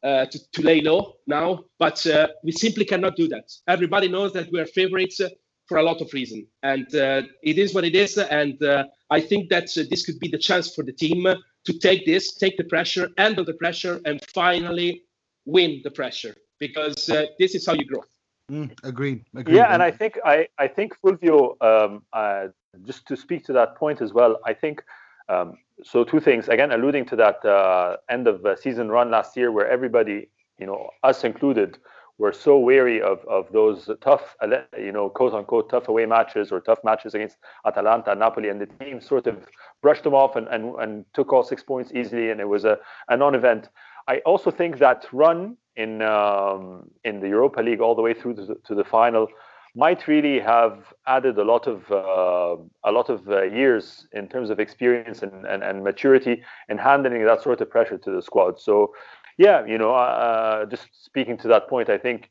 uh, 0.08 0.26
to, 0.32 0.38
to 0.56 0.62
lay 0.64 0.80
low 0.82 1.00
now, 1.28 1.50
but 1.78 1.98
uh, 2.08 2.28
we 2.44 2.52
simply 2.54 2.86
cannot 2.86 3.16
do 3.16 3.28
that. 3.28 3.48
Everybody 3.76 4.08
knows 4.08 4.34
that 4.34 4.52
we 4.52 4.60
are 4.60 4.70
favorites 4.82 5.22
for 5.68 5.78
a 5.78 5.84
lot 5.84 6.02
of 6.02 6.14
reason, 6.14 6.46
and 6.64 6.88
uh, 6.96 7.24
it 7.42 7.58
is 7.58 7.74
what 7.74 7.84
it 7.84 7.96
is. 7.96 8.18
And 8.18 8.62
uh, 8.64 8.86
I 9.10 9.20
think 9.20 9.50
that 9.50 9.76
uh, 9.78 9.84
this 9.90 10.06
could 10.06 10.20
be 10.20 10.28
the 10.28 10.38
chance 10.38 10.74
for 10.74 10.84
the 10.84 10.94
team 10.94 11.26
uh, 11.26 11.36
to 11.66 11.74
take 11.80 12.06
this, 12.06 12.36
take 12.36 12.58
the 12.58 12.64
pressure, 12.66 13.10
handle 13.18 13.44
the 13.44 13.54
pressure, 13.54 14.00
and 14.06 14.24
finally 14.34 15.04
win 15.46 15.82
the 15.84 15.92
pressure 15.92 16.36
because 16.60 17.10
uh, 17.10 17.26
this 17.40 17.56
is 17.56 17.66
how 17.66 17.74
you 17.74 17.86
grow. 17.86 18.04
Mm, 18.52 18.72
agreed. 18.84 19.26
Agreed. 19.36 19.56
Yeah, 19.56 19.74
and 19.74 19.82
I 19.82 19.92
think 19.92 20.20
I 20.24 20.48
I 20.60 20.68
think 20.68 20.96
Fulvio, 21.02 21.56
um, 21.62 22.04
uh, 22.14 22.48
just 22.86 23.08
to 23.08 23.16
speak 23.18 23.44
to 23.46 23.54
that 23.54 23.76
point 23.76 24.02
as 24.02 24.14
well. 24.14 24.40
I 24.46 24.54
think 24.54 24.84
um, 25.30 25.58
so. 25.84 26.04
Two 26.04 26.20
things 26.20 26.48
again, 26.48 26.72
alluding 26.72 27.06
to 27.06 27.16
that 27.16 27.44
uh, 27.44 27.98
end 28.08 28.28
of 28.28 28.46
uh, 28.46 28.56
season 28.56 28.90
run 28.90 29.10
last 29.10 29.36
year, 29.36 29.52
where 29.52 29.68
everybody, 29.68 30.30
you 30.60 30.68
know, 30.68 30.92
us 31.02 31.24
included, 31.24 31.80
were 32.18 32.34
so 32.34 32.58
wary 32.58 33.02
of 33.02 33.20
of 33.26 33.52
those 33.52 33.90
tough, 34.02 34.36
you 34.78 34.92
know, 34.92 35.10
quote 35.10 35.34
unquote 35.34 35.70
tough 35.70 35.88
away 35.88 36.06
matches 36.06 36.52
or 36.52 36.60
tough 36.62 36.80
matches 36.84 37.14
against 37.14 37.38
Atalanta, 37.66 38.16
Napoli, 38.16 38.50
and 38.50 38.62
the 38.62 38.68
team 38.84 39.02
sort 39.02 39.28
of 39.28 39.46
brushed 39.82 40.04
them 40.04 40.14
off 40.14 40.36
and 40.36 40.48
and, 40.48 40.76
and 40.82 41.06
took 41.14 41.34
all 41.34 41.44
six 41.44 41.64
points 41.64 41.92
easily, 41.94 42.32
and 42.32 42.40
it 42.40 42.48
was 42.48 42.66
a, 42.66 42.78
a 43.10 43.18
non-event. 43.18 43.70
I 44.08 44.20
also 44.20 44.52
think 44.52 44.80
that 44.80 45.06
run 45.12 45.58
in 45.76 46.02
um, 46.02 46.90
in 47.04 47.20
the 47.20 47.28
Europa 47.28 47.62
League 47.62 47.82
all 47.82 47.96
the 47.96 48.02
way 48.02 48.14
through 48.14 48.36
to 48.36 48.46
the, 48.46 48.56
to 48.66 48.76
the 48.76 48.84
final 48.84 49.28
might 49.76 50.08
really 50.08 50.40
have 50.40 50.94
added 51.06 51.38
a 51.38 51.44
lot 51.44 51.68
of 51.68 51.92
uh, 51.92 52.56
a 52.86 52.92
lot 52.92 53.10
of 53.10 53.28
uh, 53.28 53.44
years 53.44 54.08
in 54.14 54.28
terms 54.28 54.50
of 54.50 54.60
experience 54.60 55.22
and, 55.22 55.46
and, 55.46 55.64
and 55.64 55.84
maturity 55.84 56.44
in 56.70 56.78
handling 56.78 57.26
that 57.26 57.44
sort 57.44 57.60
of 57.60 57.70
pressure 57.70 57.98
to 57.98 58.12
the 58.12 58.22
squad. 58.22 58.60
So, 58.60 58.94
yeah, 59.38 59.66
you 59.66 59.78
know, 59.78 59.94
uh, 59.94 60.66
just 60.66 60.88
speaking 61.04 61.38
to 61.38 61.48
that 61.50 61.68
point, 61.68 61.90
I 61.90 61.98
think 61.98 62.30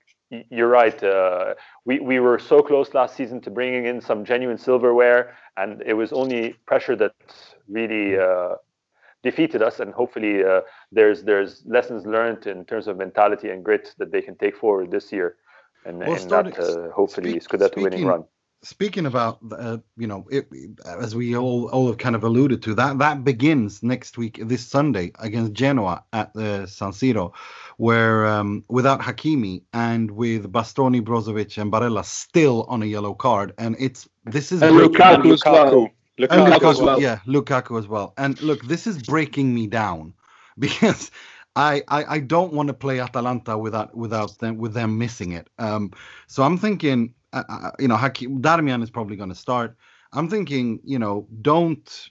you're 0.51 0.69
right. 0.69 1.01
Uh, 1.03 1.55
we 1.85 2.01
we 2.01 2.19
were 2.19 2.39
so 2.39 2.61
close 2.63 2.95
last 2.95 3.15
season 3.17 3.41
to 3.43 3.51
bringing 3.51 3.87
in 3.87 4.01
some 4.01 4.25
genuine 4.25 4.59
silverware, 4.59 5.37
and 5.57 5.83
it 5.87 5.95
was 5.95 6.13
only 6.13 6.55
pressure 6.67 6.97
that 6.97 7.13
really 7.69 8.19
uh, 8.19 8.55
defeated 9.23 9.63
us. 9.63 9.81
And 9.81 9.93
hopefully, 9.93 10.43
uh, 10.45 10.63
there's 10.91 11.23
there's 11.23 11.63
lessons 11.67 12.07
learned 12.07 12.47
in 12.47 12.65
terms 12.65 12.89
of 12.89 12.97
mentality 12.97 13.51
and 13.51 13.65
grit 13.65 13.95
that 13.99 14.11
they 14.11 14.23
can 14.23 14.37
take 14.37 14.57
forward 14.57 14.91
this 14.91 15.13
year, 15.13 15.37
and 15.85 15.99
Well, 16.01 16.13
in 16.15 16.19
starting- 16.19 16.53
that 16.53 16.89
uh, 16.89 16.91
hopefully 16.93 17.39
speak- 17.39 17.61
Scudetto 17.61 17.83
winning 17.83 18.07
run. 18.07 18.25
Speaking 18.65 19.07
about 19.07 19.39
uh, 19.57 19.77
you 19.97 20.07
know 20.07 20.27
it, 20.31 20.49
as 20.87 21.15
we 21.15 21.37
all, 21.37 21.69
all 21.69 21.87
have 21.87 21.99
kind 21.99 22.17
of 22.17 22.25
alluded 22.25 22.63
to 22.63 22.75
that 22.75 22.99
that 22.99 23.23
begins 23.23 23.83
next 23.83 24.17
week 24.19 24.41
this 24.43 24.67
sunday 24.67 25.13
against 25.21 25.53
genoa 25.53 26.03
at 26.13 26.33
the 26.35 26.67
san 26.67 26.91
siro 26.91 27.33
where 27.77 28.27
um, 28.27 28.65
without 28.69 29.01
hakimi 29.01 29.63
and 29.73 30.11
with 30.11 30.51
bastoni 30.53 31.01
brozovic 31.03 31.61
and 31.61 31.71
barella 31.73 32.05
still 32.05 32.65
on 32.69 32.83
a 32.83 32.87
yellow 32.87 33.15
card 33.15 33.53
and 33.59 33.77
it's 33.79 34.09
this 34.25 34.51
is 34.51 34.63
And 34.63 34.75
breaking- 34.77 34.95
Lukaku 34.97 35.33
as 35.35 35.43
well. 35.45 35.91
and 36.19 36.31
Lukaku 36.47 36.59
Lukaku, 36.61 36.71
as 36.71 36.81
well. 36.81 37.01
yeah, 37.01 37.19
Lukaku 37.27 37.79
as 37.79 37.87
well. 37.89 38.15
And 38.17 38.41
look, 38.41 38.65
this 38.65 38.87
is 38.87 39.03
breaking 39.03 39.53
me 39.55 39.67
down 39.67 40.15
because 40.59 41.11
I 41.57 41.83
I, 41.89 42.05
I 42.17 42.19
don't 42.21 42.53
want 42.53 42.69
to 42.69 42.75
play 42.75 43.01
Atalanta 43.01 43.59
without 43.59 43.95
without 43.97 44.39
them 44.39 44.57
with 44.57 44.73
them 44.75 44.97
missing 44.99 45.33
it. 45.33 45.47
Um, 45.59 45.91
so 46.27 46.43
I'm 46.45 46.57
thinking, 46.59 47.01
uh, 47.01 47.24
uh, 47.49 47.71
you 47.79 47.89
know, 47.89 47.97
Hakim 47.97 48.41
Darmian 48.41 48.83
is 48.83 48.91
probably 48.91 49.17
going 49.17 49.31
to 49.31 49.35
start. 49.35 49.77
I'm 50.13 50.29
thinking, 50.29 50.81
you 50.85 50.99
know, 50.99 51.27
don't 51.43 52.09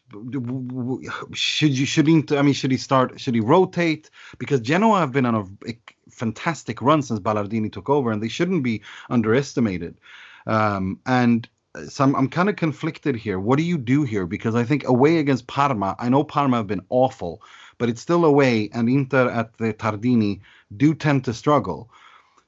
should 1.34 1.78
you 1.78 1.86
should 1.86 2.08
he 2.08 2.24
I 2.32 2.42
mean 2.42 2.54
should 2.54 2.72
he 2.72 2.78
start 2.78 3.20
should 3.20 3.34
he 3.34 3.40
rotate 3.40 4.10
because 4.38 4.60
Genoa 4.60 5.00
have 5.00 5.14
been 5.14 5.26
on 5.26 5.36
a, 5.36 5.70
a 5.70 5.78
fantastic 6.10 6.82
run 6.82 7.02
since 7.02 7.20
Ballardini 7.20 7.72
took 7.72 7.90
over 7.90 8.12
and 8.12 8.22
they 8.22 8.28
shouldn't 8.28 8.64
be 8.64 8.82
underestimated. 9.10 9.98
Um, 10.46 11.00
and 11.06 11.48
so 11.88 12.04
I'm, 12.04 12.16
I'm 12.16 12.30
kind 12.30 12.50
of 12.50 12.56
conflicted 12.56 13.16
here. 13.16 13.40
What 13.40 13.58
do 13.58 13.64
you 13.64 13.78
do 13.78 14.04
here? 14.04 14.28
Because 14.28 14.54
I 14.54 14.64
think 14.64 14.88
away 14.88 15.18
against 15.18 15.48
Parma, 15.48 15.96
I 15.98 16.10
know 16.10 16.24
Parma 16.24 16.58
have 16.58 16.68
been 16.68 16.86
awful, 16.90 17.42
but 17.78 17.90
it's 17.90 18.02
still 18.02 18.26
away, 18.26 18.70
and 18.74 18.88
Inter 18.90 19.30
at 19.30 19.58
the 19.58 19.74
Tardini 19.74 20.42
do 20.76 20.94
tend 20.94 21.26
to 21.26 21.34
struggle. 21.34 21.90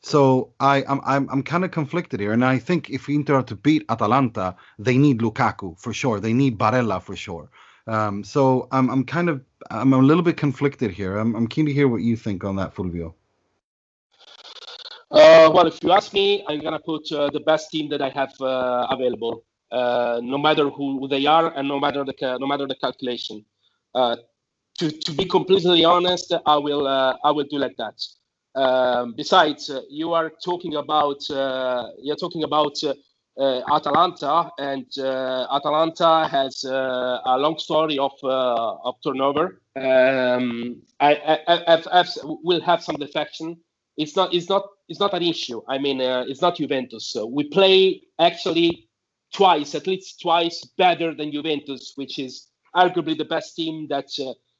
So 0.06 0.54
I, 0.60 0.84
I'm 0.88 1.02
I'm, 1.04 1.28
I'm 1.32 1.42
kind 1.42 1.66
of 1.66 1.72
conflicted 1.72 2.20
here, 2.20 2.32
and 2.32 2.46
I 2.46 2.60
think 2.60 2.92
if 2.92 3.10
Inter 3.10 3.38
are 3.38 3.44
to 3.52 3.56
beat 3.56 3.84
Atalanta, 3.90 4.56
they 4.78 5.00
need 5.00 5.18
Lukaku 5.20 5.80
for 5.80 5.94
sure. 5.94 6.20
They 6.20 6.32
need 6.32 6.60
Barella 6.60 7.02
for 7.02 7.16
sure. 7.16 7.50
Um, 7.88 8.24
so 8.24 8.68
I'm 8.72 8.88
I'm 8.92 9.04
kind 9.04 9.30
of 9.30 9.42
I'm 9.72 9.94
a 9.94 9.98
little 9.98 10.22
bit 10.22 10.38
conflicted 10.38 10.92
here. 10.92 11.18
I'm 11.18 11.36
I'm 11.36 11.48
keen 11.48 11.66
to 11.66 11.74
hear 11.74 11.88
what 11.88 12.04
you 12.04 12.16
think 12.16 12.44
on 12.44 12.56
that, 12.58 12.76
Fulvio. 12.76 13.16
Uh, 15.10 15.50
well, 15.52 15.66
if 15.66 15.84
you 15.84 15.92
ask 15.92 16.14
me, 16.14 16.46
I'm 16.48 16.62
gonna 16.62 16.78
put 16.78 17.12
uh, 17.12 17.32
the 17.32 17.40
best 17.40 17.72
team 17.72 17.90
that 17.90 18.04
I 18.04 18.10
have 18.10 18.34
uh, 18.40 18.86
available, 18.92 19.44
uh, 19.72 20.20
no 20.22 20.38
matter 20.38 20.70
who 20.70 21.08
they 21.08 21.26
are 21.26 21.52
and 21.58 21.68
no 21.68 21.80
matter 21.80 22.06
the 22.06 22.38
no 22.40 22.46
matter 22.46 22.68
the 22.68 22.76
calculation. 22.76 23.44
Uh, 23.96 24.18
to 24.78 24.92
to 24.92 25.12
be 25.14 25.26
completely 25.26 25.84
honest, 25.84 26.32
I 26.46 26.58
will 26.58 26.86
uh, 26.86 27.18
I 27.24 27.32
will 27.32 27.48
do 27.50 27.58
like 27.58 27.76
that. 27.78 27.98
Um, 28.56 29.14
besides, 29.18 29.70
uh, 29.70 29.82
you 29.90 30.14
are 30.14 30.32
talking 30.44 30.76
about 30.76 31.30
uh, 31.30 31.90
you're 32.02 32.16
talking 32.16 32.44
about 32.44 32.82
uh, 32.84 32.94
uh, 33.38 33.62
Atalanta, 33.70 34.50
and 34.58 34.86
uh, 34.98 35.46
Atalanta 35.52 36.28
has 36.32 36.64
a 36.64 37.36
long 37.38 37.58
story 37.58 38.00
of 38.00 38.14
of 38.24 38.96
turnover. 39.04 39.62
Um, 39.76 40.82
I, 41.02 41.40
I, 41.48 41.80
I, 41.92 42.06
will 42.22 42.62
have 42.62 42.82
some 42.82 42.96
defection. 42.96 43.58
It's 43.98 44.16
not 44.16 44.34
it's 44.34 44.48
not 44.48 44.64
it's 44.88 45.02
not 45.02 45.14
an 45.14 45.24
issue. 45.24 45.62
I 45.68 45.78
mean, 45.78 46.00
it's 46.00 46.42
not 46.42 46.56
Juventus. 46.56 47.12
So 47.12 47.26
we 47.26 47.50
play 47.50 48.04
actually 48.20 48.88
twice, 49.34 49.76
at 49.76 49.86
least 49.86 50.22
twice, 50.22 50.64
better 50.78 51.14
than 51.14 51.34
Juventus, 51.34 51.92
which 51.96 52.20
is 52.20 52.48
arguably 52.74 53.18
the 53.18 53.26
best 53.26 53.58
team 53.58 53.88
that 53.90 54.08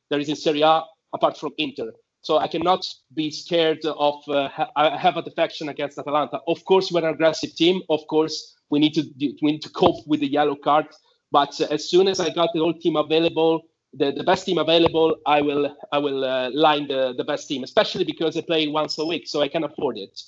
there 0.10 0.20
is 0.20 0.28
in 0.28 0.36
Serie 0.36 0.64
A 0.64 0.84
apart 1.14 1.38
from 1.38 1.54
Inter. 1.58 1.94
So 2.26 2.40
I 2.40 2.48
cannot 2.48 2.88
be 3.14 3.30
scared 3.30 3.86
of 3.86 4.16
uh, 4.28 4.50
ha- 4.50 4.72
I 4.76 4.98
have 4.98 5.16
a 5.16 5.22
defection 5.22 5.70
against 5.70 6.00
Atalanta. 6.00 6.40
Of 6.48 6.66
course, 6.66 6.92
we're 6.92 7.06
an 7.08 7.14
aggressive 7.14 7.54
team. 7.56 7.84
Of 7.88 8.08
course, 8.08 8.56
we 8.72 8.80
need 8.80 8.96
to 8.96 9.04
do, 9.04 9.36
we 9.44 9.52
need 9.52 9.62
to 9.62 9.70
cope 9.70 10.08
with 10.08 10.22
the 10.22 10.28
yellow 10.28 10.56
card. 10.56 10.88
But 11.32 11.62
uh, 11.62 11.68
as 11.70 11.88
soon 11.88 12.08
as 12.08 12.20
I 12.20 12.32
got 12.32 12.50
the 12.56 12.62
whole 12.62 12.74
team 12.74 12.96
available, 12.96 13.62
the, 13.94 14.12
the 14.12 14.24
best 14.24 14.48
team 14.48 14.58
available, 14.58 15.18
I 15.28 15.42
will 15.42 15.78
I 15.92 16.00
will 16.00 16.26
uh, 16.26 16.50
line 16.50 16.88
the, 16.88 17.14
the 17.16 17.24
best 17.24 17.48
team, 17.48 17.64
especially 17.64 18.06
because 18.06 18.36
I 18.36 18.42
play 18.42 18.68
once 18.70 18.98
a 18.98 19.06
week, 19.06 19.28
so 19.28 19.44
I 19.44 19.48
can 19.48 19.64
afford 19.64 20.00
it. 20.00 20.20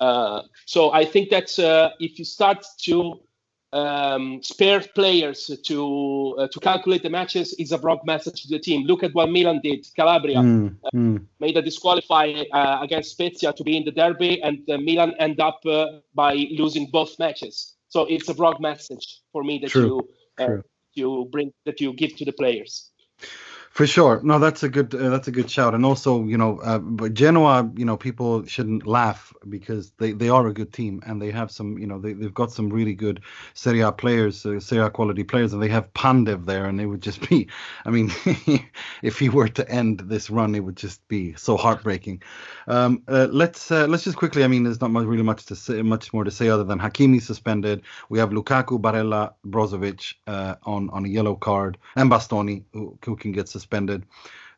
Uh, 0.00 0.42
so 0.66 0.92
I 0.92 1.06
think 1.06 1.30
that 1.30 1.58
uh, 1.58 1.92
if 1.98 2.18
you 2.18 2.26
start 2.26 2.62
to 2.82 3.20
um, 3.72 4.42
spare 4.42 4.80
players 4.94 5.50
to 5.64 6.36
uh, 6.38 6.48
to 6.48 6.60
calculate 6.60 7.02
the 7.02 7.10
matches, 7.10 7.54
is 7.58 7.72
a 7.72 7.78
wrong 7.78 8.00
message 8.04 8.42
to 8.42 8.48
the 8.48 8.58
team. 8.58 8.86
Look 8.86 9.02
at 9.02 9.14
what 9.14 9.30
Milan 9.30 9.60
did. 9.62 9.86
Calabria 9.94 10.38
Mm, 10.38 10.76
mm. 10.94 11.26
made 11.40 11.56
a 11.56 11.62
disqualify 11.62 12.44
uh, 12.52 12.78
against 12.82 13.10
Spezia 13.10 13.52
to 13.52 13.64
be 13.64 13.76
in 13.76 13.84
the 13.84 13.92
derby, 13.92 14.40
and 14.42 14.58
uh, 14.70 14.78
Milan 14.78 15.14
end 15.18 15.40
up 15.40 15.60
uh, 15.66 16.00
by 16.14 16.34
losing 16.50 16.90
both 16.90 17.18
matches. 17.18 17.76
So 17.88 18.04
it's 18.06 18.28
a 18.28 18.34
wrong 18.34 18.56
message 18.60 19.20
for 19.32 19.42
me 19.44 19.58
that 19.58 19.70
True, 19.70 19.86
you 19.86 20.08
uh, 20.38 20.46
true. 20.46 20.62
you 20.94 21.28
bring 21.30 21.52
that 21.64 21.80
you 21.80 21.92
give 21.92 22.16
to 22.16 22.24
the 22.24 22.32
players. 22.32 22.90
For 23.78 23.86
sure. 23.86 24.20
No, 24.24 24.40
that's 24.40 24.64
a 24.64 24.68
good 24.68 24.92
uh, 24.92 25.08
that's 25.08 25.28
a 25.28 25.30
good 25.30 25.48
shout. 25.48 25.72
And 25.72 25.86
also, 25.86 26.24
you 26.24 26.36
know, 26.36 26.58
uh, 26.62 26.80
Genoa, 27.10 27.70
you 27.76 27.84
know, 27.84 27.96
people 27.96 28.44
shouldn't 28.44 28.88
laugh 28.88 29.32
because 29.48 29.92
they, 29.98 30.10
they 30.10 30.28
are 30.28 30.48
a 30.48 30.52
good 30.52 30.72
team 30.72 31.00
and 31.06 31.22
they 31.22 31.30
have 31.30 31.52
some, 31.52 31.78
you 31.78 31.86
know, 31.86 32.00
they 32.00 32.12
they've 32.12 32.34
got 32.34 32.50
some 32.50 32.70
really 32.70 32.94
good 32.94 33.20
Serie 33.54 33.82
A 33.82 33.92
players, 33.92 34.44
uh, 34.44 34.58
Serie 34.58 34.86
A 34.86 34.90
quality 34.90 35.22
players, 35.22 35.52
and 35.52 35.62
they 35.62 35.68
have 35.68 35.94
Pandev 35.94 36.44
there, 36.44 36.66
and 36.66 36.80
it 36.80 36.86
would 36.86 37.02
just 37.02 37.28
be, 37.28 37.46
I 37.84 37.90
mean, 37.90 38.10
if 39.04 39.20
he 39.20 39.28
were 39.28 39.46
to 39.46 39.70
end 39.70 40.00
this 40.00 40.28
run, 40.28 40.56
it 40.56 40.64
would 40.64 40.76
just 40.76 41.06
be 41.06 41.34
so 41.34 41.56
heartbreaking. 41.56 42.20
Um, 42.66 43.04
uh, 43.06 43.28
let's 43.30 43.70
uh, 43.70 43.86
let's 43.86 44.02
just 44.02 44.16
quickly. 44.16 44.42
I 44.42 44.48
mean, 44.48 44.64
there's 44.64 44.80
not 44.80 44.90
much, 44.90 45.06
really 45.06 45.22
much 45.22 45.46
to 45.46 45.54
say, 45.54 45.82
much 45.82 46.12
more 46.12 46.24
to 46.24 46.32
say 46.32 46.48
other 46.48 46.64
than 46.64 46.80
Hakimi 46.80 47.22
suspended. 47.22 47.82
We 48.08 48.18
have 48.18 48.30
Lukaku, 48.30 48.80
Barella, 48.80 49.34
Brozovic 49.46 50.14
uh, 50.26 50.56
on 50.64 50.90
on 50.90 51.04
a 51.04 51.08
yellow 51.08 51.36
card, 51.36 51.78
and 51.94 52.10
Bastoni 52.10 52.64
who, 52.72 52.98
who 53.04 53.14
can 53.14 53.30
get 53.30 53.48
suspended. 53.48 53.67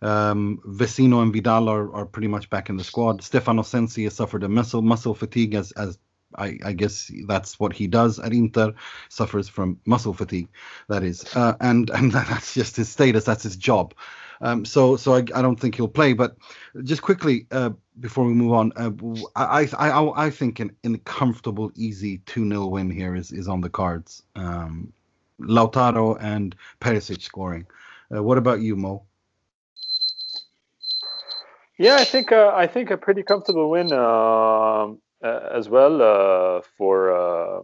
Um, 0.02 0.62
Vecino 0.66 1.22
and 1.22 1.32
Vidal 1.32 1.68
are, 1.68 1.94
are 1.94 2.06
pretty 2.06 2.28
much 2.28 2.48
back 2.48 2.70
in 2.70 2.76
the 2.76 2.84
squad. 2.84 3.22
Stefano 3.22 3.62
Sensi 3.62 4.04
has 4.04 4.14
suffered 4.14 4.44
a 4.44 4.48
muscle 4.48 4.82
muscle 4.82 5.14
fatigue 5.14 5.54
as 5.54 5.72
as 5.72 5.98
I, 6.36 6.58
I 6.64 6.72
guess 6.72 7.11
that's 7.26 7.58
what 7.58 7.72
he 7.72 7.86
does 7.86 8.18
at 8.18 8.32
Inter. 8.32 8.74
Suffers 9.08 9.48
from 9.48 9.80
muscle 9.84 10.14
fatigue, 10.14 10.48
that 10.88 11.02
is, 11.02 11.24
uh, 11.36 11.54
and 11.61 11.90
and 11.94 12.12
that's 12.12 12.54
just 12.54 12.76
his 12.76 12.88
status. 12.88 13.24
That's 13.24 13.42
his 13.42 13.56
job. 13.56 13.94
Um, 14.40 14.64
so 14.64 14.96
so 14.96 15.14
I, 15.14 15.18
I 15.34 15.42
don't 15.42 15.58
think 15.58 15.74
he'll 15.74 15.88
play. 15.88 16.12
But 16.12 16.36
just 16.82 17.02
quickly 17.02 17.46
uh, 17.50 17.70
before 17.98 18.24
we 18.24 18.32
move 18.32 18.52
on, 18.52 18.72
uh, 18.76 18.90
I, 19.36 19.68
I 19.76 19.90
I 19.90 20.26
I 20.26 20.30
think 20.30 20.61
an, 20.61 20.74
an 20.84 20.98
comfortable, 20.98 21.72
easy 21.74 22.18
two 22.18 22.48
0 22.48 22.66
win 22.66 22.90
here 22.90 23.14
is 23.14 23.32
is 23.32 23.48
on 23.48 23.61
the 23.61 23.70
cards. 23.70 24.22
Um, 24.36 24.92
Lautaro 25.40 26.18
and 26.20 26.54
Perisic 26.80 27.22
scoring. 27.22 27.66
Uh, 28.14 28.22
what 28.22 28.38
about 28.38 28.61
you, 28.61 28.76
Mo? 28.76 29.06
Yeah, 31.78 31.96
I 31.96 32.04
think 32.04 32.32
uh, 32.32 32.52
I 32.54 32.66
think 32.66 32.90
a 32.90 32.96
pretty 32.96 33.22
comfortable 33.22 33.70
win 33.70 33.90
uh, 33.92 34.88
as 35.54 35.68
well 35.68 36.02
uh, 36.02 36.61
for 36.76 37.11
uh, 37.11 37.62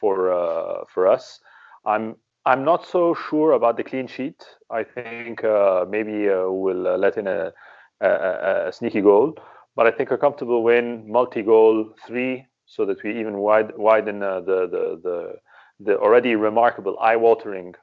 for 0.00 0.32
uh, 0.32 0.84
for 0.88 1.06
us. 1.06 1.40
I'm 1.84 2.16
I'm 2.46 2.64
not 2.64 2.86
so 2.86 3.14
sure 3.14 3.52
about 3.52 3.76
the 3.76 3.84
clean 3.84 4.06
sheet. 4.06 4.42
I 4.70 4.84
think 4.84 5.42
maybe 5.90 6.28
we'll 6.28 6.96
let 6.98 7.18
in 7.18 7.26
a, 7.26 7.52
a, 8.00 8.68
a, 8.68 8.72
sneaky 8.72 9.00
goal, 9.00 9.36
but 9.74 9.86
I 9.86 9.90
think 9.90 10.12
a 10.12 10.16
comfortable 10.18 10.62
win, 10.62 11.10
multi-goal, 11.10 11.92
three, 12.06 12.46
so 12.66 12.86
that 12.86 13.02
we 13.02 13.18
even 13.18 13.38
wide, 13.38 13.76
widen 13.76 14.20
the, 14.20 14.40
the 14.40 15.00
the 15.02 15.34
the 15.80 15.98
already 15.98 16.36
remarkable, 16.36 16.96
eye-watering 17.00 17.74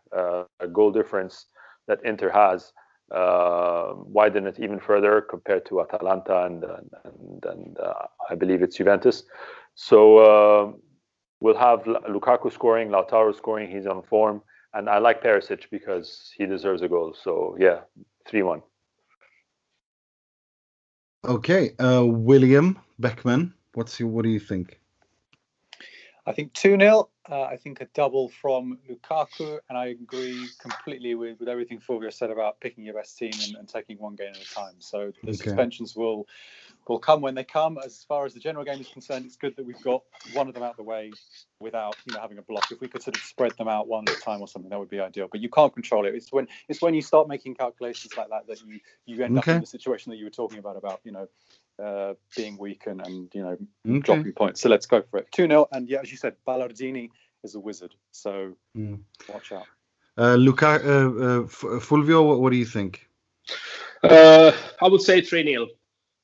goal 0.71 0.91
difference 0.91 1.45
that 1.88 1.99
Inter 2.03 2.29
has 2.29 2.73
uh, 3.11 3.93
widen 3.95 4.47
it 4.47 4.59
even 4.59 4.79
further 4.79 5.21
compared 5.21 5.65
to 5.67 5.81
Atalanta 5.81 6.45
and 6.45 6.63
and, 6.63 7.45
and 7.45 7.79
uh, 7.79 8.07
I 8.29 8.36
believe 8.36 8.61
it's 8.61 8.77
Juventus. 8.77 9.23
So 9.75 10.17
uh, 10.17 10.71
we'll 11.39 11.57
have 11.57 11.84
Lukaku 11.84 12.51
scoring, 12.51 12.89
Lautaro 12.89 13.36
scoring. 13.36 13.69
He's 13.69 13.88
on 13.88 14.03
form, 14.03 14.41
and 14.73 14.89
I 14.89 14.99
like 14.99 15.23
Perisic 15.23 15.69
because 15.71 16.31
he 16.38 16.45
deserves 16.45 16.81
a 16.81 16.88
goal. 16.88 17.15
So 17.21 17.55
yeah, 17.59 17.81
three 18.27 18.43
one. 18.43 18.61
Okay, 21.25 21.71
uh, 21.79 22.03
William 22.05 22.77
Beckman, 22.99 23.53
what's 23.75 23.97
your, 23.99 24.09
what 24.09 24.23
do 24.23 24.29
you 24.29 24.39
think? 24.41 24.79
I 26.26 26.32
think 26.32 26.53
2 26.53 26.78
0. 26.80 27.09
Uh, 27.30 27.43
I 27.43 27.55
think 27.55 27.80
a 27.80 27.86
double 27.93 28.28
from 28.28 28.78
Lukaku, 28.89 29.59
and 29.69 29.78
I 29.78 29.88
agree 29.88 30.45
completely 30.59 31.15
with, 31.15 31.39
with 31.39 31.47
everything 31.47 31.80
Fulvio 31.80 32.11
said 32.11 32.32
about 32.32 32.59
picking 32.59 32.84
your 32.84 32.95
best 32.95 33.17
team 33.17 33.32
and, 33.45 33.55
and 33.55 33.67
taking 33.67 33.97
one 33.97 34.15
game 34.15 34.32
at 34.32 34.41
a 34.41 34.53
time. 34.53 34.76
So 34.80 35.13
the 35.24 35.30
okay. 35.30 35.38
suspensions 35.38 35.95
will 35.95 36.28
will 36.88 36.99
come 36.99 37.21
when 37.21 37.34
they 37.34 37.45
come. 37.45 37.78
As 37.84 38.03
far 38.03 38.26
as 38.26 38.34
the 38.34 38.41
general 38.41 38.65
game 38.65 38.80
is 38.82 38.89
concerned, 38.89 39.26
it's 39.26 39.38
good 39.38 39.55
that 39.55 39.65
we've 39.65 39.82
got 39.84 40.03
one 40.34 40.49
of 40.49 40.53
them 40.53 40.63
out 40.63 40.71
of 40.71 40.78
the 40.78 40.84
way 40.84 41.11
without 41.59 41.95
you 42.05 42.13
know 42.13 42.19
having 42.19 42.38
a 42.39 42.41
block. 42.41 42.71
If 42.71 42.82
we 42.82 42.89
could 42.89 43.01
sort 43.01 43.15
of 43.15 43.24
spread 43.24 43.53
them 43.57 43.69
out 43.69 43.88
one 43.88 44.03
at 44.07 44.17
a 44.17 44.19
time 44.19 44.41
or 44.41 44.47
something, 44.47 44.69
that 44.69 44.80
would 44.80 44.89
be 44.89 44.99
ideal. 44.99 45.30
But 45.32 45.39
you 45.39 45.49
can't 45.49 45.74
control 45.74 46.05
it. 46.05 46.15
It's 46.15 46.32
when 46.32 46.47
it's 46.67 46.82
when 46.82 46.93
you 46.93 47.01
start 47.01 47.28
making 47.28 47.55
calculations 47.55 48.17
like 48.17 48.30
that 48.30 48.47
that 48.47 48.61
you 48.65 48.80
you 49.05 49.24
end 49.24 49.38
okay. 49.38 49.51
up 49.51 49.55
in 49.55 49.61
the 49.61 49.67
situation 49.67 50.09
that 50.11 50.17
you 50.17 50.26
were 50.26 50.32
talking 50.32 50.59
about 50.59 50.76
about 50.78 50.99
you 51.03 51.11
know 51.11 51.28
uh, 51.82 52.13
being 52.36 52.57
weak 52.57 52.84
and, 52.88 53.05
and 53.05 53.30
you 53.34 53.43
know 53.43 53.57
okay. 53.88 53.99
dropping 53.99 54.34
points. 54.34 54.61
So 54.61 54.69
let's 54.69 54.86
go 54.86 55.01
for 55.09 55.19
it. 55.19 55.28
2 55.32 55.47
0. 55.47 55.67
And 55.71 55.89
yeah, 55.89 55.99
as 56.01 56.11
you 56.11 56.17
said, 56.17 56.36
Ballardini 56.47 57.09
is 57.43 57.55
a 57.55 57.59
wizard. 57.59 57.93
So 58.11 58.55
mm. 58.76 58.99
watch 59.32 59.51
out. 59.51 59.65
Uh, 60.17 60.36
Luca, 60.36 60.67
uh, 60.67 60.78
uh, 60.78 61.47
Fulvio, 61.47 62.28
what, 62.28 62.39
what, 62.39 62.51
do 62.51 62.57
you 62.57 62.65
think? 62.65 63.07
Uh, 64.03 64.51
I 64.82 64.88
would 64.88 65.01
say 65.01 65.21
3 65.21 65.43
0. 65.43 65.67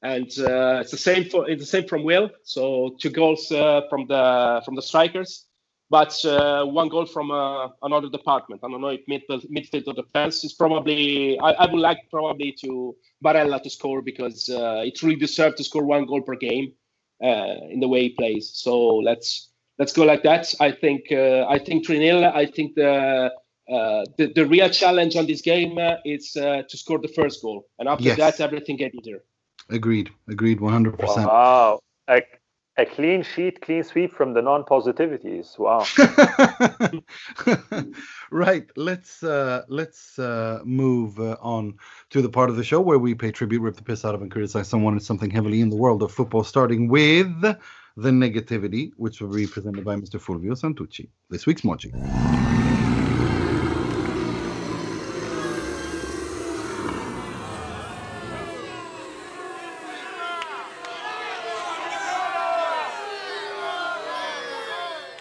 And 0.02 0.32
uh, 0.40 0.80
it's 0.82 0.92
the 0.92 0.98
same 0.98 1.26
for 1.26 1.50
it's 1.50 1.62
the 1.62 1.68
same 1.68 1.88
from 1.88 2.04
Will. 2.04 2.30
So 2.44 2.96
two 3.02 3.10
goals 3.10 3.52
uh, 3.52 3.82
from 3.90 4.08
the 4.08 4.62
from 4.64 4.76
the 4.76 4.82
strikers 4.82 5.46
but 5.90 6.14
uh, 6.26 6.66
one 6.66 6.88
goal 6.88 7.06
from 7.06 7.32
uh, 7.32 7.70
another 7.82 8.10
department. 8.10 8.62
I 8.64 8.70
don't 8.70 8.82
know 8.82 8.90
if 8.90 9.06
midfield, 9.08 9.50
midfield 9.50 9.88
or 9.88 9.94
defense 9.94 10.44
is 10.44 10.54
probably. 10.54 11.40
I, 11.40 11.52
I, 11.52 11.72
would 11.72 11.80
like 11.80 12.00
probably 12.12 12.56
to 12.62 12.96
Barella 13.24 13.62
to 13.64 13.70
score 13.70 14.02
because 14.02 14.50
uh, 14.50 14.84
it 14.86 15.02
really 15.02 15.16
deserves 15.16 15.56
to 15.56 15.64
score 15.64 15.84
one 15.84 16.06
goal 16.06 16.22
per 16.22 16.36
game 16.36 16.74
uh, 17.24 17.56
in 17.70 17.80
the 17.80 17.88
way 17.88 18.04
he 18.04 18.10
plays. 18.10 18.52
So 18.54 18.98
let's 18.98 19.50
let's 19.80 19.94
go 19.94 20.04
like 20.04 20.24
that. 20.24 20.54
I 20.60 20.72
think 20.72 21.12
uh, 21.12 21.46
I 21.50 21.58
think 21.58 21.88
3 21.88 21.98
0. 21.98 22.32
I 22.36 22.46
think 22.46 22.76
the, 22.76 23.32
uh, 23.72 24.04
the 24.18 24.32
the 24.36 24.46
real 24.46 24.70
challenge 24.70 25.16
on 25.16 25.26
this 25.26 25.42
game 25.42 25.80
is 26.06 26.34
to 26.34 26.78
score 26.78 27.00
the 27.00 27.08
first 27.08 27.42
goal, 27.42 27.68
and 27.80 27.90
after 27.90 28.06
yes. 28.06 28.18
that 28.18 28.40
everything 28.42 28.78
gets 28.78 28.96
easier. 28.96 29.24
Agreed. 29.70 30.10
Agreed. 30.28 30.60
100%. 30.60 30.98
Wow. 31.00 31.80
I, 32.08 32.24
a 32.80 32.86
clean 32.86 33.24
sheet, 33.24 33.62
clean 33.62 33.84
sweep 33.84 34.14
from 34.16 34.34
the 34.34 34.42
non-positivities. 34.42 35.60
Wow. 35.60 35.86
right. 38.32 38.70
Let's 38.76 39.22
uh, 39.22 39.64
let's 39.68 40.18
uh, 40.18 40.62
move 40.64 41.20
uh, 41.20 41.36
on 41.42 41.76
to 42.12 42.22
the 42.22 42.30
part 42.30 42.50
of 42.50 42.56
the 42.56 42.64
show 42.64 42.80
where 42.80 42.98
we 42.98 43.14
pay 43.14 43.32
tribute, 43.32 43.62
rip 43.62 43.76
the 43.76 43.84
piss 43.84 44.06
out 44.06 44.16
of, 44.16 44.22
and 44.22 44.32
criticize 44.32 44.68
someone 44.68 44.96
or 44.96 45.00
something 45.02 45.30
heavily 45.30 45.62
in 45.62 45.70
the 45.70 45.76
world 45.76 46.02
of 46.02 46.12
football. 46.12 46.44
Starting 46.44 46.88
with 46.88 47.42
the 47.98 48.10
negativity, 48.10 48.92
which 48.96 49.20
will 49.20 49.34
be 49.34 49.46
presented 49.46 49.84
by 49.84 49.96
Mr. 49.96 50.20
Fulvio 50.20 50.54
Santucci. 50.54 51.10
This 51.30 51.46
week's 51.46 51.62
Moji. 51.62 52.99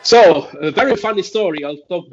So, 0.08 0.48
a 0.62 0.70
very 0.70 0.96
funny 0.96 1.20
story. 1.20 1.62
I'll 1.64 1.84
talk 1.86 2.06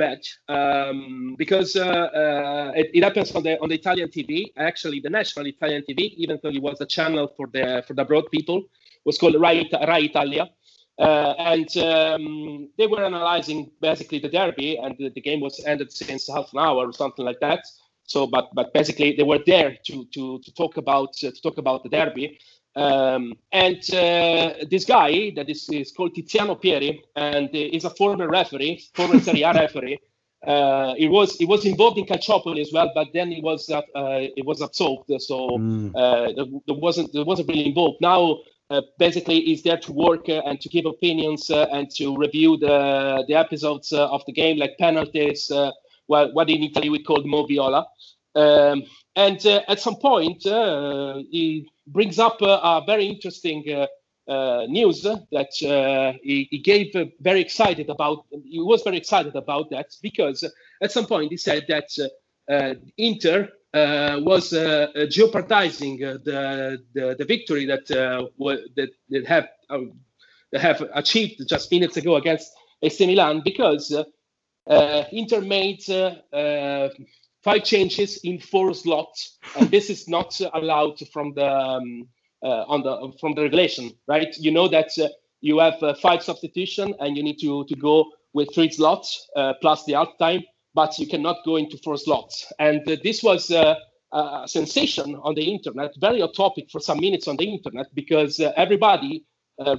um, 0.49 1.35
because 1.37 1.77
uh, 1.77 1.87
uh, 1.87 2.71
it, 2.75 2.89
it, 2.93 3.01
happens 3.01 3.31
on 3.31 3.43
the 3.43 3.57
on 3.61 3.69
the 3.69 3.75
Italian 3.75 4.09
TV. 4.09 4.51
Actually, 4.57 4.99
the 4.99 5.09
national 5.09 5.47
Italian 5.47 5.81
TV, 5.87 6.13
even 6.17 6.37
though 6.43 6.49
it 6.49 6.61
was 6.61 6.81
a 6.81 6.85
channel 6.85 7.31
for 7.37 7.47
the 7.53 7.85
for 7.87 7.93
the 7.93 8.01
abroad 8.01 8.25
people, 8.31 8.63
was 9.05 9.17
called 9.17 9.39
Rai, 9.39 9.69
Rai 9.87 10.07
Italia, 10.07 10.49
uh, 10.99 11.35
and 11.53 11.69
um, 11.77 12.67
they 12.77 12.85
were 12.85 13.01
analyzing 13.01 13.71
basically 13.79 14.19
the 14.19 14.27
derby, 14.27 14.75
and 14.75 14.93
the, 14.97 15.07
the, 15.11 15.21
game 15.21 15.39
was 15.39 15.63
ended 15.65 15.89
since 15.89 16.27
half 16.27 16.51
an 16.51 16.59
hour 16.59 16.89
or 16.89 16.91
something 16.91 17.23
like 17.23 17.39
that. 17.39 17.61
So, 18.03 18.27
but 18.27 18.49
but 18.53 18.73
basically 18.73 19.15
they 19.15 19.23
were 19.23 19.39
there 19.45 19.77
to 19.87 20.05
to 20.15 20.39
to 20.43 20.53
talk 20.53 20.75
about 20.75 21.13
to 21.21 21.31
talk 21.31 21.57
about 21.59 21.83
the 21.83 21.89
derby. 21.97 22.39
Um, 22.75 23.37
and 23.51 23.77
uh, 23.93 24.65
this 24.69 24.83
guy 24.83 25.31
that 25.35 25.49
is, 25.49 25.69
is 25.69 25.91
called 25.91 26.13
Tiziano 26.13 26.61
Pieri 26.61 27.01
and 27.15 27.49
is 27.53 27.85
a 27.85 27.89
former 27.89 28.27
referee, 28.27 28.83
former 28.93 29.19
Serie 29.19 29.43
A 29.43 29.53
referee. 29.61 29.99
Uh, 30.45 30.93
he 30.95 31.07
was 31.07 31.35
he 31.37 31.45
was 31.45 31.65
involved 31.65 31.97
in 31.97 32.05
Calciopoli 32.05 32.61
as 32.61 32.71
well, 32.71 32.91
but 32.93 33.07
then 33.13 33.31
he 33.31 33.41
was 33.41 33.69
uh, 33.69 33.81
he 34.35 34.43
was 34.45 34.61
absolved, 34.61 35.09
so 35.19 35.49
mm. 35.57 35.91
there 36.67 36.75
wasn't 36.75 37.11
there 37.13 37.23
wasn't 37.23 37.47
really 37.47 37.65
involved. 37.65 37.97
Now 37.99 38.39
uh, 38.69 38.81
basically 38.99 39.41
he's 39.41 39.63
there 39.63 39.77
to 39.77 39.91
work 39.91 40.27
uh, 40.27 40.41
and 40.45 40.59
to 40.59 40.69
give 40.69 40.85
opinions 40.85 41.49
uh, 41.49 41.67
and 41.71 41.89
to 41.91 42.15
review 42.15 42.57
the 42.57 43.23
the 43.27 43.35
episodes 43.35 43.91
of 43.91 44.23
the 44.25 44.33
game, 44.33 44.57
like 44.57 44.77
penalties, 44.77 45.51
well, 46.07 46.31
what 46.33 46.49
in 46.49 46.63
Italy 46.63 46.89
we 46.89 47.01
call 47.01 47.23
moviola. 47.23 47.85
Um, 48.35 48.83
and 49.15 49.43
at 49.45 49.79
some 49.79 49.95
point, 49.95 50.43
he 50.43 51.69
brings 51.87 52.19
up 52.19 52.41
a 52.41 52.81
very 52.85 53.05
interesting 53.07 53.63
uh, 53.71 53.87
uh, 54.27 54.65
news 54.67 55.03
that 55.03 55.53
uh, 55.63 56.17
he, 56.23 56.47
he, 56.49 56.57
gave 56.57 56.95
very 57.19 57.41
excited 57.41 57.89
about. 57.89 58.25
He 58.43 58.59
was 58.59 58.81
very 58.81 58.97
excited 58.97 59.35
about 59.35 59.69
that 59.69 59.95
because 60.01 60.43
at 60.81 60.91
some 60.91 61.05
point 61.05 61.31
he 61.31 61.37
said 61.37 61.65
that 61.67 61.89
Inter 62.97 63.49
uh, 63.75 64.19
was 64.21 64.53
uh, 64.53 64.87
jeopardizing 65.09 66.01
uh, 66.01 66.13
the, 66.23 66.81
the, 66.93 67.15
the 67.19 67.25
victory 67.25 67.65
that 67.65 67.85
that, 67.87 68.89
that 69.09 69.25
have 69.27 69.49
that 70.51 70.61
have 70.61 70.81
achieved 70.93 71.41
just 71.45 71.69
minutes 71.71 71.97
ago 71.97 72.15
against 72.15 72.53
AC 72.81 73.05
Milan 73.05 73.41
because 73.43 73.93
Inter 75.11 75.41
made 75.41 75.83
five 77.45 77.63
changes 77.63 78.19
in 78.23 78.39
four 78.39 78.73
slots, 78.73 79.37
and 79.55 79.69
this 79.69 79.89
is 79.91 80.09
not 80.09 80.41
allowed 80.53 80.97
from 81.13 81.33
the 81.35 81.47
um, 81.47 82.09
uh, 82.43 82.65
on 82.73 82.81
the 82.81 82.93
from 83.21 83.35
the 83.35 83.43
regulation, 83.43 83.91
right? 84.07 84.35
You 84.37 84.51
know 84.51 84.67
that 84.67 84.89
uh, 84.99 85.07
you 85.41 85.59
have 85.59 85.81
uh, 85.81 85.93
five 85.93 86.23
substitution, 86.23 86.95
and 86.99 87.15
you 87.15 87.23
need 87.23 87.39
to 87.41 87.63
to 87.65 87.75
go 87.75 88.05
with 88.33 88.53
three 88.53 88.71
slots 88.71 89.29
uh, 89.35 89.53
plus 89.61 89.85
the 89.85 89.93
half 89.93 90.17
time, 90.17 90.41
but 90.73 90.97
you 90.99 91.07
cannot 91.07 91.37
go 91.45 91.55
into 91.55 91.77
four 91.77 91.97
slots. 91.97 92.51
And 92.59 92.81
uh, 92.89 92.97
this 93.03 93.21
was 93.21 93.51
uh, 93.51 93.75
a 94.11 94.47
sensation 94.47 95.15
on 95.23 95.35
the 95.35 95.45
internet, 95.55 95.91
very 95.99 96.19
hot 96.21 96.35
topic 96.35 96.65
for 96.71 96.81
some 96.81 96.99
minutes 96.99 97.27
on 97.27 97.37
the 97.37 97.47
internet, 97.47 97.87
because 97.93 98.39
everybody 98.57 99.23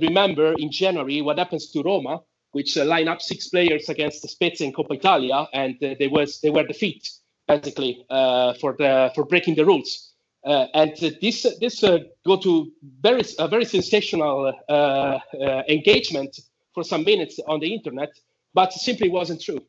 remember 0.01 0.55
in 0.57 0.71
January 0.71 1.21
what 1.21 1.39
happens 1.39 1.71
to 1.73 1.83
Roma, 1.83 2.21
which 2.53 2.77
line 2.77 3.09
up 3.09 3.21
six 3.21 3.49
players 3.49 3.89
against 3.89 4.23
the 4.23 4.29
Spezia 4.29 4.67
in 4.69 4.73
Coppa 4.73 4.95
Italia, 4.95 5.47
and 5.53 5.75
they 5.81 6.09
was 6.09 6.41
they 6.41 6.51
were 6.51 6.65
defeated 6.65 7.07
basically 7.47 8.05
uh, 8.11 8.55
for 8.55 8.75
the 8.79 9.11
for 9.15 9.25
breaking 9.25 9.55
the 9.55 9.65
rules. 9.65 10.13
Uh, 10.45 10.67
and 10.75 10.97
this 11.21 11.47
this 11.61 11.83
uh, 11.83 11.99
go 12.25 12.37
to 12.37 12.71
very 13.01 13.23
a 13.39 13.49
very 13.49 13.65
sensational 13.65 14.53
engagement 15.69 16.39
for 16.75 16.85
some 16.85 17.05
minutes 17.05 17.41
on 17.49 17.61
the 17.61 17.73
internet, 17.75 18.11
but 18.55 18.73
simply 18.73 19.09
wasn't 19.09 19.41
true. 19.41 19.61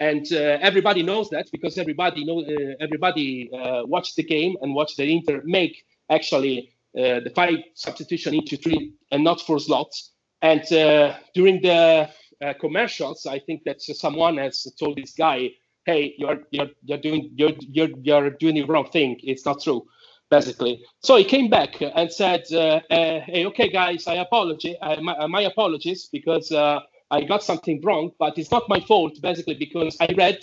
And 0.00 0.30
everybody 0.32 1.02
knows 1.02 1.30
that 1.30 1.46
because 1.52 1.78
everybody 1.78 2.24
know 2.24 2.44
everybody 2.80 3.48
watched 3.86 4.16
the 4.16 4.24
game 4.24 4.56
and 4.60 4.74
watched 4.74 4.96
the 4.96 5.04
Inter 5.04 5.40
make 5.44 5.84
actually 6.10 6.74
uh, 6.96 7.18
the 7.18 7.30
five 7.34 7.58
substitution 7.74 8.34
into 8.34 8.56
three 8.56 8.92
and 9.10 9.24
not 9.24 9.40
four 9.40 9.58
slots. 9.58 10.12
And 10.42 10.62
uh, 10.72 11.16
during 11.34 11.60
the 11.60 12.08
uh, 12.40 12.52
commercials, 12.60 13.26
I 13.26 13.40
think 13.40 13.64
that 13.64 13.82
someone 13.82 14.36
has 14.36 14.62
told 14.78 14.98
this 14.98 15.12
guy, 15.12 15.50
"Hey, 15.86 16.14
you're 16.18 16.42
you're 16.50 16.70
you're 16.84 16.98
doing 16.98 17.30
you're 17.34 17.52
you're 17.60 17.90
you're 18.02 18.30
doing 18.30 18.54
the 18.54 18.64
wrong 18.64 18.88
thing. 18.90 19.20
It's 19.22 19.44
not 19.44 19.62
true." 19.62 19.86
Basically, 20.30 20.82
so 21.00 21.16
he 21.16 21.24
came 21.24 21.48
back 21.48 21.80
and 21.80 22.10
said, 22.10 22.44
uh, 22.50 22.80
uh, 22.90 23.20
"Hey, 23.20 23.44
okay, 23.46 23.68
guys, 23.70 24.06
I 24.06 24.14
apologize. 24.14 24.74
Uh, 24.80 24.96
my, 25.00 25.26
my, 25.26 25.42
apologies 25.42 26.08
because 26.10 26.50
I 26.50 27.22
got 27.28 27.44
something 27.44 27.80
wrong, 27.82 28.10
but 28.18 28.38
it's 28.38 28.50
not 28.50 28.68
my 28.68 28.80
fault. 28.80 29.20
Basically, 29.20 29.54
because 29.54 29.96
I 30.00 30.08
read 30.16 30.38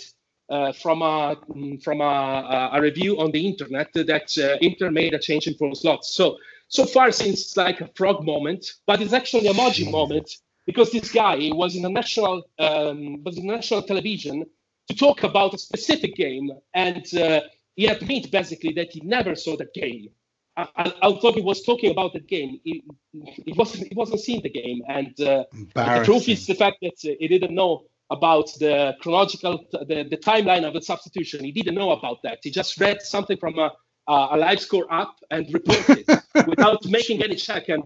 uh, 0.52 0.72
from 0.72 1.02
a 1.02 1.36
from 1.82 2.00
a, 2.00 2.70
a, 2.74 2.80
review 2.80 3.18
on 3.18 3.30
the 3.30 3.46
internet 3.46 3.92
that 3.94 4.36
uh, 4.38 4.58
Inter 4.60 4.90
made 4.90 5.14
a 5.14 5.18
change 5.18 5.46
in 5.46 5.54
pro 5.54 5.72
slots. 5.72 6.14
So 6.14 6.36
so 6.68 6.84
far 6.84 7.10
seems 7.10 7.56
like 7.56 7.80
a 7.80 7.88
frog 7.96 8.24
moment, 8.24 8.72
but 8.86 9.00
it's 9.00 9.12
actually 9.12 9.46
a 9.46 9.52
emoji 9.52 9.90
moment 9.90 10.30
because 10.66 10.90
this 10.90 11.10
guy 11.10 11.50
was 11.52 11.74
in 11.76 11.84
a 11.84 11.88
national 11.88 12.42
um, 12.58 13.22
was 13.24 13.38
in 13.38 13.46
national 13.46 13.82
television 13.82 14.44
to 14.92 14.98
talk 14.98 15.22
about 15.22 15.54
a 15.54 15.58
specific 15.58 16.14
game, 16.14 16.50
and 16.74 17.06
uh, 17.14 17.40
he 17.76 17.86
admitted 17.86 18.30
basically 18.30 18.72
that 18.74 18.92
he 18.92 19.00
never 19.00 19.34
saw 19.34 19.56
the 19.56 19.68
game. 19.74 20.08
I, 20.54 21.16
thought 21.20 21.34
he 21.34 21.40
was 21.40 21.62
talking 21.62 21.90
about 21.90 22.12
the 22.12 22.20
game. 22.20 22.60
He, 22.62 22.84
he 23.46 23.54
wasn't. 23.56 23.88
He 23.88 23.94
wasn't 23.94 24.20
seeing 24.20 24.42
the 24.42 24.50
game, 24.50 24.82
and 24.86 25.18
uh, 25.20 25.44
the 25.74 26.02
truth 26.04 26.28
is 26.28 26.46
the 26.46 26.54
fact 26.54 26.76
that 26.82 26.98
uh, 27.04 27.14
he 27.18 27.26
didn't 27.26 27.54
know 27.54 27.84
about 28.10 28.52
the 28.58 28.94
chronological, 29.00 29.64
the, 29.72 30.06
the 30.10 30.18
timeline 30.18 30.66
of 30.66 30.74
the 30.74 30.82
substitution. 30.82 31.42
He 31.42 31.52
didn't 31.52 31.74
know 31.74 31.92
about 31.92 32.18
that. 32.24 32.40
He 32.42 32.50
just 32.50 32.78
read 32.78 33.00
something 33.00 33.38
from 33.38 33.58
a, 33.58 33.70
a 34.06 34.36
live 34.36 34.60
score 34.60 34.86
app 34.92 35.14
and 35.30 35.50
reported 35.54 36.04
without 36.46 36.84
making 36.84 37.22
any 37.22 37.36
check 37.36 37.70
and 37.70 37.84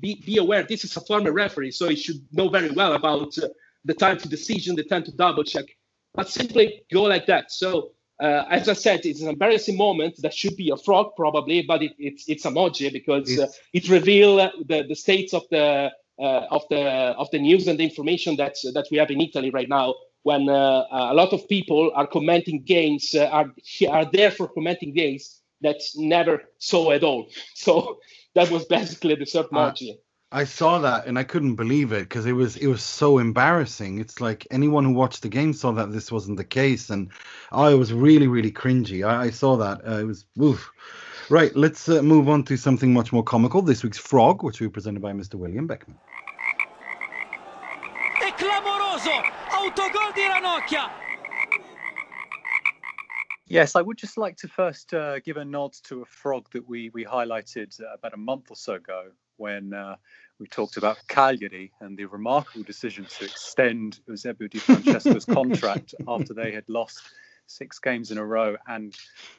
be, 0.00 0.20
be 0.26 0.38
aware 0.38 0.64
this 0.64 0.84
is 0.84 0.96
a 0.96 1.00
former 1.02 1.30
referee, 1.30 1.70
so 1.70 1.88
he 1.88 1.94
should 1.94 2.20
know 2.32 2.48
very 2.48 2.70
well 2.70 2.94
about 2.94 3.38
uh, 3.38 3.46
the 3.84 3.94
time 3.94 4.18
to 4.18 4.28
decision, 4.28 4.74
the 4.74 4.84
time 4.84 5.04
to 5.04 5.12
double 5.12 5.44
check, 5.44 5.66
but 6.14 6.28
simply 6.28 6.82
go 6.92 7.02
like 7.02 7.26
that. 7.26 7.50
So 7.52 7.92
uh, 8.20 8.44
as 8.50 8.68
I 8.68 8.74
said, 8.74 9.06
it's 9.06 9.22
an 9.22 9.28
embarrassing 9.28 9.76
moment 9.76 10.20
that 10.22 10.34
should 10.34 10.56
be 10.56 10.70
a 10.70 10.76
frog 10.76 11.12
probably, 11.16 11.62
but 11.62 11.82
it, 11.82 11.92
it's 11.98 12.28
it's 12.28 12.44
emoji 12.44 12.92
because 12.92 13.38
uh, 13.38 13.46
it 13.72 13.88
reveals 13.88 14.50
the, 14.66 14.84
the 14.86 14.94
states 14.94 15.32
of 15.32 15.44
the 15.50 15.90
uh, 16.18 16.46
of 16.50 16.62
the 16.68 16.82
of 16.82 17.30
the 17.30 17.38
news 17.38 17.66
and 17.66 17.78
the 17.78 17.84
information 17.84 18.36
that 18.36 18.56
that 18.74 18.86
we 18.90 18.98
have 18.98 19.10
in 19.10 19.20
Italy 19.20 19.50
right 19.50 19.68
now. 19.68 19.94
When 20.22 20.50
uh, 20.50 20.84
a 20.90 21.14
lot 21.14 21.32
of 21.32 21.48
people 21.48 21.92
are 21.94 22.06
commenting 22.06 22.62
games, 22.62 23.14
uh, 23.14 23.24
are 23.32 23.54
are 23.88 24.04
there 24.04 24.30
for 24.30 24.48
commenting 24.48 24.92
games 24.92 25.40
that 25.62 25.80
never 25.96 26.42
saw 26.58 26.90
at 26.90 27.02
all. 27.02 27.28
So 27.54 28.00
that 28.34 28.50
was 28.50 28.66
basically 28.66 29.14
the 29.14 29.24
third 29.24 29.46
emoji. 29.46 29.96
I 30.32 30.44
saw 30.44 30.78
that 30.78 31.06
and 31.06 31.18
I 31.18 31.24
couldn't 31.24 31.56
believe 31.56 31.90
it 31.90 32.08
because 32.08 32.24
it 32.24 32.32
was 32.32 32.56
it 32.56 32.68
was 32.68 32.84
so 32.84 33.18
embarrassing. 33.18 33.98
It's 33.98 34.20
like 34.20 34.46
anyone 34.52 34.84
who 34.84 34.92
watched 34.92 35.22
the 35.22 35.28
game 35.28 35.52
saw 35.52 35.72
that 35.72 35.90
this 35.90 36.12
wasn't 36.12 36.36
the 36.36 36.44
case, 36.44 36.88
and 36.88 37.10
oh, 37.50 37.66
it 37.66 37.74
was 37.74 37.92
really 37.92 38.28
really 38.28 38.52
cringy. 38.52 39.04
I, 39.04 39.24
I 39.24 39.30
saw 39.30 39.56
that. 39.56 39.80
Uh, 39.84 39.98
it 39.98 40.04
was 40.04 40.26
oof. 40.40 40.70
Right, 41.30 41.54
let's 41.56 41.88
uh, 41.88 42.02
move 42.02 42.28
on 42.28 42.44
to 42.44 42.56
something 42.56 42.92
much 42.92 43.12
more 43.12 43.24
comical. 43.24 43.60
This 43.62 43.82
week's 43.82 43.98
Frog, 43.98 44.44
which 44.44 44.60
will 44.60 44.68
be 44.68 44.72
presented 44.72 45.00
by 45.00 45.12
Mr. 45.12 45.34
William 45.34 45.66
Beckman. 45.66 45.98
È 48.20 48.32
clamoroso! 48.36 49.10
Autogol 49.50 50.12
di 50.14 50.22
Ranocchia! 50.22 50.90
Yes, 53.46 53.74
I 53.74 53.82
would 53.82 53.96
just 53.96 54.16
like 54.16 54.36
to 54.38 54.48
first 54.48 54.94
uh, 54.94 55.18
give 55.20 55.36
a 55.38 55.44
nod 55.44 55.72
to 55.84 56.02
a 56.02 56.04
frog 56.04 56.48
that 56.52 56.68
we 56.68 56.90
we 56.90 57.04
highlighted 57.04 57.80
uh, 57.80 57.94
about 57.94 58.14
a 58.14 58.16
month 58.16 58.50
or 58.50 58.56
so 58.56 58.74
ago 58.74 59.10
when 59.40 59.72
uh, 59.72 59.96
we 60.38 60.46
talked 60.46 60.76
about 60.76 60.98
Cagliari 61.08 61.72
and 61.80 61.96
the 61.96 62.04
remarkable 62.04 62.62
decision 62.62 63.06
to 63.06 63.24
extend 63.24 63.98
Eusebio 64.06 64.48
Di 64.48 64.58
Francesco's 64.58 65.24
contract 65.38 65.94
after 66.06 66.34
they 66.34 66.52
had 66.52 66.68
lost 66.68 67.00
six 67.46 67.78
games 67.78 68.10
in 68.10 68.18
a 68.18 68.24
row 68.24 68.56
and 68.68 68.94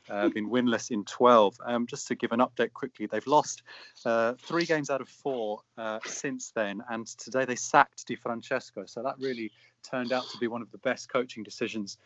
uh, 0.09 0.27
been 0.29 0.49
winless 0.49 0.91
in 0.91 1.05
12. 1.05 1.57
Um, 1.65 1.87
just 1.87 2.07
to 2.07 2.15
give 2.15 2.31
an 2.31 2.39
update 2.39 2.73
quickly, 2.73 3.05
they've 3.05 3.25
lost 3.25 3.63
uh, 4.05 4.33
three 4.39 4.65
games 4.65 4.89
out 4.89 5.01
of 5.01 5.07
four 5.07 5.61
uh, 5.77 5.99
since 6.05 6.51
then, 6.51 6.83
and 6.89 7.07
today 7.07 7.45
they 7.45 7.55
sacked 7.55 8.05
Di 8.07 8.15
Francesco. 8.15 8.83
So 8.85 9.01
that 9.03 9.15
really 9.19 9.51
turned 9.89 10.11
out 10.11 10.25
to 10.31 10.37
be 10.39 10.47
one 10.47 10.61
of 10.61 10.71
the 10.71 10.77
best 10.79 11.11
coaching 11.11 11.43
decisions 11.43 11.97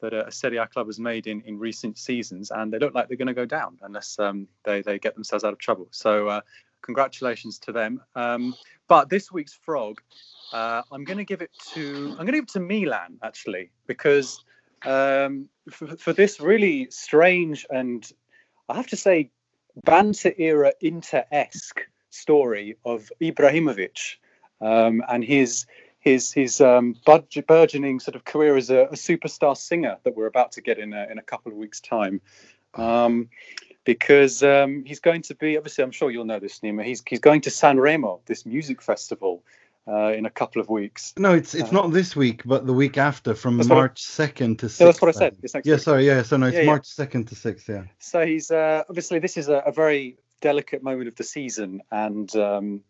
that 0.00 0.12
a 0.12 0.32
Serie 0.32 0.56
A 0.56 0.66
club 0.66 0.88
has 0.88 0.98
made 0.98 1.28
in, 1.28 1.42
in 1.42 1.58
recent 1.58 1.96
seasons, 1.96 2.50
and 2.50 2.72
they 2.72 2.78
look 2.78 2.92
like 2.92 3.08
they're 3.08 3.16
going 3.16 3.28
to 3.28 3.34
go 3.34 3.46
down 3.46 3.78
unless 3.82 4.18
um, 4.18 4.48
they, 4.64 4.82
they 4.82 4.98
get 4.98 5.14
themselves 5.14 5.44
out 5.44 5.52
of 5.52 5.58
trouble. 5.60 5.86
So 5.92 6.28
uh, 6.28 6.40
congratulations 6.82 7.58
to 7.60 7.72
them. 7.72 8.00
Um, 8.14 8.54
but 8.88 9.08
this 9.08 9.32
week's 9.32 9.54
frog, 9.54 10.00
uh, 10.52 10.82
I'm 10.92 11.04
going 11.04 11.18
to 11.18 11.24
give 11.24 11.40
it 11.40 11.50
to 11.72 12.08
I'm 12.10 12.26
going 12.26 12.26
to 12.26 12.32
give 12.32 12.44
it 12.44 12.48
to 12.50 12.60
Milan 12.60 13.18
actually 13.22 13.70
because 13.86 14.44
um, 14.84 15.48
for, 15.70 15.96
for, 15.96 16.12
this 16.12 16.40
really 16.40 16.88
strange 16.90 17.64
and 17.70 18.10
I 18.68 18.74
have 18.74 18.88
to 18.88 18.96
say 18.96 19.30
banter 19.84 20.32
era 20.36 20.72
Inter 20.80 21.24
esque 21.30 21.82
story 22.10 22.76
of 22.84 23.10
Ibrahimovic 23.20 24.16
um, 24.60 25.02
and 25.08 25.24
his 25.24 25.66
his 26.00 26.32
his 26.32 26.60
um, 26.60 26.96
burgeoning 27.06 28.00
sort 28.00 28.16
of 28.16 28.24
career 28.24 28.56
as 28.56 28.70
a, 28.70 28.82
a, 28.86 28.94
superstar 28.94 29.56
singer 29.56 29.96
that 30.02 30.16
we're 30.16 30.26
about 30.26 30.52
to 30.52 30.60
get 30.60 30.78
in 30.78 30.92
a, 30.92 31.06
in 31.10 31.18
a 31.18 31.22
couple 31.22 31.52
of 31.52 31.56
weeks' 31.56 31.80
time. 31.80 32.20
Um, 32.74 33.28
because 33.84 34.42
um, 34.42 34.84
he's 34.84 35.00
going 35.00 35.22
to 35.22 35.34
be 35.34 35.56
obviously 35.56 35.84
I'm 35.84 35.90
sure 35.90 36.10
you'll 36.10 36.24
know 36.24 36.38
this 36.38 36.60
Nima 36.60 36.84
he's 36.84 37.02
he's 37.06 37.20
going 37.20 37.40
to 37.42 37.50
Sanremo 37.50 38.20
this 38.26 38.46
music 38.46 38.80
festival 38.82 39.42
uh, 39.86 40.12
in 40.12 40.26
a 40.26 40.30
couple 40.30 40.60
of 40.60 40.68
weeks. 40.68 41.12
No, 41.18 41.34
it's 41.34 41.54
it's 41.54 41.70
uh, 41.70 41.72
not 41.72 41.92
this 41.92 42.14
week, 42.14 42.42
but 42.44 42.66
the 42.66 42.72
week 42.72 42.98
after, 42.98 43.34
from 43.34 43.56
March 43.66 44.02
second 44.02 44.60
to 44.60 44.68
sixth. 44.68 44.80
Yeah, 44.80 44.86
that's 44.86 45.02
what 45.02 45.08
I 45.08 45.18
said. 45.18 45.36
yeah, 45.64 45.74
week. 45.74 45.82
sorry, 45.82 46.06
yeah. 46.06 46.22
So 46.22 46.36
no, 46.36 46.46
it's 46.46 46.56
yeah, 46.56 46.64
March 46.64 46.86
second 46.86 47.22
yeah. 47.22 47.28
to 47.28 47.34
sixth. 47.34 47.68
Yeah. 47.68 47.84
So 47.98 48.24
he's 48.24 48.50
uh, 48.50 48.84
obviously 48.88 49.18
this 49.18 49.36
is 49.36 49.48
a, 49.48 49.56
a, 49.58 49.72
very 49.72 50.16
delicate 50.40 50.82
moment 50.82 51.08
of 51.08 51.16
the 51.16 51.24
season, 51.24 51.82
and 51.90 52.34
um, 52.36 52.82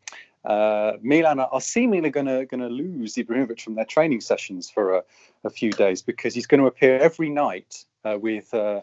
uh, 0.45 0.93
Milan 1.01 1.41
are, 1.41 1.61
seemingly 1.61 2.11
going 2.11 2.27
to 2.27 2.45
going 2.45 2.61
to 2.61 2.69
lose 2.69 3.15
Ibrahimovic 3.15 3.61
from 3.61 3.75
their 3.75 3.85
training 3.85 4.21
sessions 4.21 4.69
for 4.69 4.97
a, 4.97 5.03
a, 5.45 5.51
few 5.51 5.71
days 5.71 6.03
because 6.03 6.35
he's 6.35 6.47
going 6.47 6.61
to 6.61 6.67
appear 6.67 6.99
every 6.99 7.31
night 7.31 7.85
uh, 8.05 8.19
with 8.21 8.53
uh, 8.53 8.83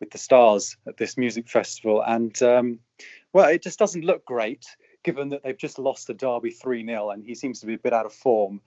with 0.00 0.10
the 0.10 0.18
stars 0.18 0.76
at 0.86 0.96
this 0.96 1.16
music 1.16 1.48
festival. 1.48 2.02
And 2.06 2.40
um, 2.42 2.78
well, 3.32 3.48
it 3.48 3.62
just 3.62 3.78
doesn't 3.78 4.04
look 4.04 4.24
great 4.24 4.66
given 5.02 5.28
that 5.28 5.42
they've 5.44 5.56
just 5.56 5.78
lost 5.78 6.08
the 6.08 6.14
derby 6.14 6.50
3 6.50 6.84
0 6.84 7.10
and 7.10 7.24
he 7.24 7.34
seems 7.34 7.60
to 7.60 7.66
be 7.66 7.74
a 7.74 7.78
bit 7.78 7.92
out 7.92 8.06
of 8.06 8.12
form. 8.12 8.60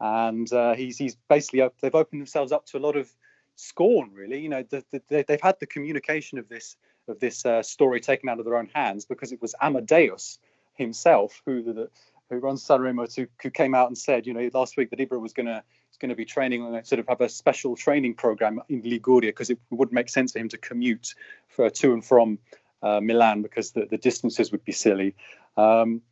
And 0.00 0.52
uh, 0.52 0.74
he's, 0.74 0.98
he's 0.98 1.16
basically, 1.28 1.62
they've 1.80 1.94
opened 1.94 2.20
themselves 2.20 2.50
up 2.50 2.66
to 2.66 2.78
a 2.78 2.80
lot 2.80 2.96
of 2.96 3.08
scorn, 3.56 4.10
really. 4.12 4.40
You 4.40 4.48
know, 4.48 4.64
the, 4.68 4.84
the, 4.90 5.24
they've 5.26 5.40
had 5.40 5.60
the 5.60 5.66
communication 5.66 6.38
of 6.38 6.48
this 6.48 6.76
of 7.06 7.20
this 7.20 7.44
uh, 7.44 7.62
story 7.62 8.00
taken 8.00 8.28
out 8.28 8.38
of 8.38 8.44
their 8.44 8.56
own 8.56 8.70
hands 8.74 9.04
because 9.04 9.30
it 9.30 9.42
was 9.42 9.54
Amadeus 9.60 10.38
himself 10.74 11.42
who 11.44 11.62
the, 11.62 11.90
who 12.30 12.38
runs 12.38 12.64
Sanremo 12.66 13.14
who, 13.14 13.50
came 13.50 13.74
out 13.74 13.88
and 13.88 13.98
said, 13.98 14.26
you 14.26 14.32
know, 14.32 14.48
last 14.54 14.76
week 14.76 14.90
that 14.90 14.98
Ibra 14.98 15.20
was 15.20 15.32
going 15.32 15.46
to 15.46 15.62
going 16.04 16.10
to 16.10 16.14
be 16.14 16.26
training 16.26 16.60
on 16.60 16.84
sort 16.84 16.98
of 16.98 17.08
have 17.08 17.22
a 17.22 17.28
special 17.30 17.74
training 17.74 18.12
program 18.12 18.60
in 18.68 18.82
Liguria 18.84 19.30
because 19.30 19.48
it 19.48 19.58
wouldn't 19.70 19.94
make 19.94 20.10
sense 20.10 20.32
for 20.32 20.38
him 20.38 20.50
to 20.50 20.58
commute 20.58 21.14
for 21.48 21.70
to 21.70 21.94
and 21.94 22.04
from 22.04 22.38
uh, 22.82 23.00
Milan 23.00 23.40
because 23.40 23.70
the, 23.70 23.86
the 23.90 23.96
distances 23.96 24.52
would 24.52 24.62
be 24.66 24.72
silly. 24.72 25.14
Um, 25.56 26.02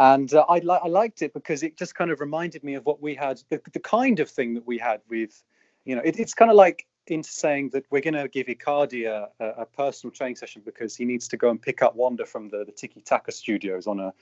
and 0.00 0.34
uh, 0.34 0.44
I, 0.48 0.58
li- 0.58 0.80
I 0.82 0.88
liked 0.88 1.22
it 1.22 1.32
because 1.32 1.62
it 1.62 1.76
just 1.76 1.94
kind 1.94 2.10
of 2.10 2.18
reminded 2.20 2.64
me 2.64 2.74
of 2.74 2.84
what 2.84 3.00
we 3.00 3.14
had, 3.14 3.40
the, 3.48 3.60
the 3.72 3.78
kind 3.78 4.18
of 4.18 4.28
thing 4.28 4.54
that 4.54 4.66
we 4.66 4.78
had 4.78 5.00
with, 5.08 5.40
you 5.84 5.94
know, 5.94 6.02
it, 6.04 6.18
it's 6.18 6.34
kind 6.34 6.50
of 6.50 6.56
like 6.56 6.84
Inter 7.06 7.28
saying 7.30 7.70
that 7.70 7.84
we're 7.90 8.02
going 8.02 8.14
to 8.14 8.26
give 8.26 8.48
Icardi 8.48 9.06
a, 9.06 9.28
a, 9.38 9.62
a, 9.62 9.64
personal 9.64 10.12
training 10.12 10.34
session 10.34 10.60
because 10.66 10.96
he 10.96 11.04
needs 11.04 11.28
to 11.28 11.36
go 11.36 11.50
and 11.50 11.62
pick 11.62 11.82
up 11.82 11.94
Wanda 11.94 12.26
from 12.26 12.48
the, 12.48 12.64
the 12.64 12.72
Tiki 12.72 13.00
Taka 13.00 13.30
studios 13.30 13.86
on 13.86 14.00
a 14.00 14.12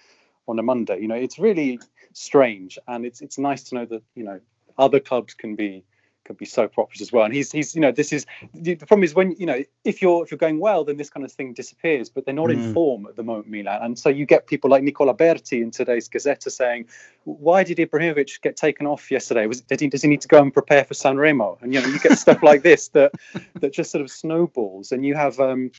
on 0.47 0.59
a 0.59 0.63
Monday. 0.63 1.01
You 1.01 1.09
know, 1.09 1.15
it's 1.15 1.39
really 1.39 1.79
strange, 2.13 2.79
and 2.87 3.07
it's 3.07 3.23
it's 3.23 3.39
nice 3.39 3.63
to 3.65 3.77
know 3.77 3.87
that 3.87 4.03
you 4.15 4.25
know 4.25 4.39
other 4.79 5.01
clubs 5.01 5.35
can 5.35 5.55
be 5.55 5.85
can 6.25 6.37
be 6.37 6.45
so 6.45 6.67
prosperous 6.67 7.03
as 7.03 7.13
well. 7.13 7.25
And 7.25 7.35
he's 7.35 7.53
he's 7.53 7.75
you 7.75 7.81
know 7.81 7.93
this 7.93 8.13
is 8.13 8.27
the 8.55 8.77
problem 8.77 9.05
is 9.05 9.15
when 9.15 9.33
you 9.33 9.47
know 9.47 9.63
if 9.85 10.03
you're 10.03 10.25
if 10.25 10.31
you're 10.31 10.39
going 10.39 10.59
well, 10.59 10.85
then 10.85 10.97
this 10.97 11.11
kind 11.11 11.25
of 11.25 11.31
thing 11.31 11.53
disappears. 11.53 12.09
But 12.09 12.25
they're 12.25 12.35
not 12.35 12.49
mm. 12.49 12.55
in 12.55 12.75
form 12.75 13.07
at 13.07 13.17
the 13.17 13.23
moment, 13.23 13.49
Milan, 13.49 13.81
and 13.83 13.99
so 13.99 14.09
you 14.09 14.27
get 14.27 14.47
people 14.47 14.71
like 14.71 14.83
Nicola 14.83 15.15
Berti 15.15 15.63
in 15.63 15.71
today's 15.71 16.09
Gazzetta 16.09 16.51
saying, 16.51 16.87
"Why 17.25 17.63
did 17.63 17.79
Ibrahimovic 17.79 18.41
get 18.41 18.57
taken 18.57 18.87
off 18.87 19.11
yesterday? 19.11 19.47
Was 19.47 19.61
did 19.61 19.81
he 19.81 19.89
does 19.89 20.03
he 20.03 20.09
need 20.09 20.23
to 20.23 20.29
go 20.29 20.41
and 20.41 20.53
prepare 20.53 20.85
for 20.85 20.95
Sanremo?" 20.95 21.61
And 21.63 21.75
you 21.75 21.81
know 21.81 21.89
you 21.89 21.99
get 22.01 22.19
stuff 22.19 22.43
like 22.43 22.63
this 22.63 22.89
that 22.89 23.13
that 23.61 23.73
just 23.73 23.91
sort 23.91 24.03
of 24.03 24.11
snowballs, 24.11 24.93
and 24.93 25.05
you 25.05 25.15
have 25.15 25.39
um, 25.41 25.71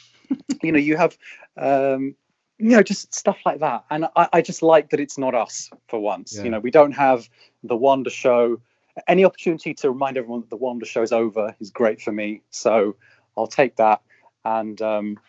you 0.61 0.71
know 0.71 0.79
you 0.79 0.97
have 0.97 1.17
um, 1.57 2.15
you 2.57 2.71
know 2.71 2.83
just 2.83 3.13
stuff 3.13 3.37
like 3.45 3.59
that 3.59 3.83
and 3.89 4.05
I, 4.15 4.29
I, 4.31 4.41
just 4.41 4.63
like 4.63 4.91
that 4.91 4.99
it's 5.01 5.17
not 5.17 5.35
us 5.35 5.69
for 5.89 5.99
once 5.99 6.37
yeah. 6.37 6.43
you 6.43 6.49
know 6.49 6.59
we 6.59 6.71
don't 6.71 6.93
have 6.93 7.29
the 7.63 7.75
Wanda 7.75 8.09
show 8.09 8.61
any 9.07 9.25
opportunity 9.25 9.73
to 9.73 9.91
remind 9.91 10.17
everyone 10.17 10.41
that 10.41 10.49
the 10.49 10.85
show 10.85 11.01
is 11.01 11.11
over 11.11 11.55
is 11.59 11.69
great 11.69 12.01
for 12.01 12.11
me 12.11 12.41
so 12.49 12.95
i'll 13.37 13.47
take 13.47 13.75
that 13.75 14.01
and 14.43 14.81
um, 14.81 15.19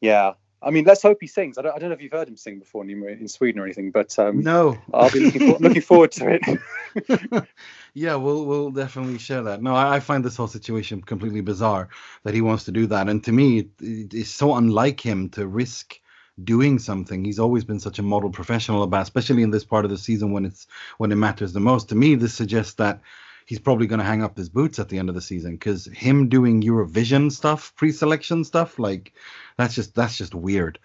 yeah 0.00 0.32
I 0.62 0.70
mean, 0.70 0.84
let's 0.84 1.02
hope 1.02 1.18
he 1.20 1.26
sings. 1.26 1.56
I 1.56 1.62
don't, 1.62 1.74
I 1.74 1.78
don't 1.78 1.88
know 1.88 1.94
if 1.94 2.02
you've 2.02 2.12
heard 2.12 2.28
him 2.28 2.36
sing 2.36 2.58
before 2.58 2.84
in 2.84 3.28
Sweden 3.28 3.62
or 3.62 3.64
anything, 3.64 3.90
but 3.90 4.18
um, 4.18 4.40
no, 4.40 4.78
I'll 4.92 5.10
be 5.10 5.20
looking, 5.20 5.52
for, 5.52 5.58
looking 5.58 5.80
forward 5.80 6.12
to 6.12 6.38
it. 6.38 7.46
yeah, 7.94 8.14
we'll 8.16 8.44
we'll 8.44 8.70
definitely 8.70 9.18
share 9.18 9.42
that. 9.42 9.62
No, 9.62 9.74
I, 9.74 9.96
I, 9.96 10.00
find 10.00 10.22
this 10.22 10.36
whole 10.36 10.48
situation 10.48 11.00
completely 11.00 11.40
bizarre 11.40 11.88
that 12.24 12.34
he 12.34 12.42
wants 12.42 12.64
to 12.64 12.72
do 12.72 12.86
that, 12.88 13.08
and 13.08 13.24
to 13.24 13.32
me, 13.32 13.60
it, 13.60 13.68
it 13.80 14.14
is 14.14 14.30
so 14.30 14.54
unlike 14.54 15.00
him 15.00 15.30
to 15.30 15.46
risk 15.46 15.98
doing 16.44 16.78
something. 16.78 17.24
He's 17.24 17.38
always 17.38 17.64
been 17.64 17.80
such 17.80 17.98
a 17.98 18.02
model 18.02 18.30
professional 18.30 18.82
about, 18.82 19.02
especially 19.02 19.42
in 19.42 19.50
this 19.50 19.64
part 19.64 19.84
of 19.84 19.90
the 19.90 19.98
season 19.98 20.32
when 20.32 20.44
it's 20.44 20.66
when 20.98 21.12
it 21.12 21.16
matters 21.16 21.52
the 21.52 21.60
most. 21.60 21.88
To 21.88 21.94
me, 21.94 22.14
this 22.14 22.34
suggests 22.34 22.74
that 22.74 23.00
he's 23.46 23.58
probably 23.58 23.88
going 23.88 23.98
to 23.98 24.04
hang 24.04 24.22
up 24.22 24.36
his 24.36 24.48
boots 24.48 24.78
at 24.78 24.88
the 24.88 24.98
end 24.98 25.08
of 25.08 25.14
the 25.16 25.20
season 25.20 25.52
because 25.52 25.86
him 25.86 26.28
doing 26.28 26.62
Eurovision 26.62 27.32
stuff, 27.32 27.74
pre-selection 27.74 28.44
stuff, 28.44 28.78
like 28.78 29.12
that's 29.56 29.74
just 29.74 29.94
that's 29.94 30.16
just 30.16 30.34
weird. 30.34 30.78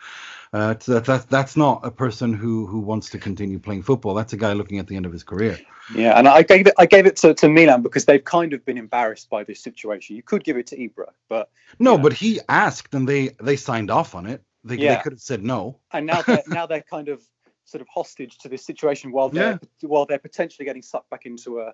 Uh, 0.51 0.73
that, 0.73 1.05
that 1.05 1.29
that's 1.29 1.57
not 1.57 1.85
a 1.85 1.91
person 1.91 2.33
who 2.33 2.65
who 2.65 2.79
wants 2.79 3.09
to 3.09 3.19
continue 3.19 3.59
playing 3.59 3.83
football. 3.83 4.13
That's 4.13 4.33
a 4.33 4.37
guy 4.37 4.53
looking 4.53 4.79
at 4.79 4.87
the 4.87 4.95
end 4.95 5.05
of 5.05 5.11
his 5.11 5.23
career. 5.23 5.59
Yeah, 5.93 6.17
and 6.17 6.27
I 6.27 6.41
gave 6.41 6.65
it 6.65 6.73
I 6.77 6.85
gave 6.85 7.05
it 7.05 7.17
to, 7.17 7.33
to 7.35 7.49
Milan 7.49 7.83
because 7.83 8.05
they've 8.05 8.23
kind 8.23 8.53
of 8.53 8.65
been 8.65 8.77
embarrassed 8.77 9.29
by 9.29 9.43
this 9.43 9.61
situation. 9.61 10.15
You 10.15 10.23
could 10.23 10.43
give 10.43 10.57
it 10.57 10.67
to 10.67 10.77
Ibra, 10.77 11.11
but 11.29 11.49
no, 11.77 11.97
but 11.97 12.13
he 12.13 12.39
asked 12.49 12.95
and 12.95 13.07
they 13.07 13.35
they 13.41 13.57
signed 13.57 13.91
off 13.91 14.15
on 14.15 14.25
it. 14.25 14.41
They, 14.65 14.77
yeah. 14.77 14.95
they 14.95 15.03
could 15.03 15.13
have 15.13 15.21
said 15.21 15.43
no. 15.43 15.79
And 15.93 16.05
now 16.05 16.21
they're 16.21 16.43
now 16.47 16.65
they're 16.65 16.81
kind 16.81 17.07
of 17.07 17.23
sort 17.63 17.81
of 17.81 17.87
hostage 17.93 18.37
to 18.39 18.49
this 18.49 18.65
situation 18.65 19.11
while 19.11 19.29
they're 19.29 19.59
yeah. 19.61 19.87
while 19.87 20.05
they're 20.05 20.19
potentially 20.19 20.65
getting 20.65 20.81
sucked 20.81 21.09
back 21.09 21.25
into 21.25 21.59
a 21.59 21.73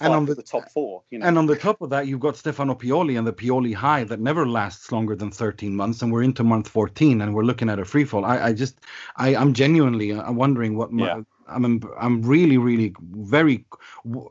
and 0.00 0.14
on 0.14 0.26
the, 0.26 0.34
the, 0.34 0.42
top 0.42 0.70
four. 0.70 1.02
You 1.10 1.18
know? 1.18 1.26
And 1.26 1.38
on 1.38 1.46
the 1.46 1.56
top 1.56 1.80
of 1.82 1.90
that, 1.90 2.06
you've 2.06 2.20
got 2.20 2.36
Stefano 2.36 2.74
Pioli 2.74 3.18
and 3.18 3.26
the 3.26 3.32
Pioli 3.32 3.74
high 3.74 4.04
that 4.04 4.20
never 4.20 4.46
lasts 4.46 4.90
longer 4.92 5.14
than 5.14 5.30
13 5.30 5.74
months, 5.74 6.02
and 6.02 6.12
we're 6.12 6.22
into 6.22 6.44
month 6.44 6.68
14, 6.68 7.20
and 7.20 7.34
we're 7.34 7.42
looking 7.42 7.68
at 7.68 7.78
a 7.78 7.84
free 7.84 8.04
fall. 8.04 8.24
I, 8.24 8.38
I 8.40 8.52
just, 8.52 8.80
I, 9.16 9.34
I'm 9.36 9.52
genuinely 9.52 10.12
uh, 10.12 10.32
wondering 10.32 10.76
what. 10.76 10.90
Yeah. 10.92 11.22
I'm, 11.54 11.82
I'm 11.98 12.22
really, 12.22 12.58
really, 12.58 12.94
very, 13.00 13.64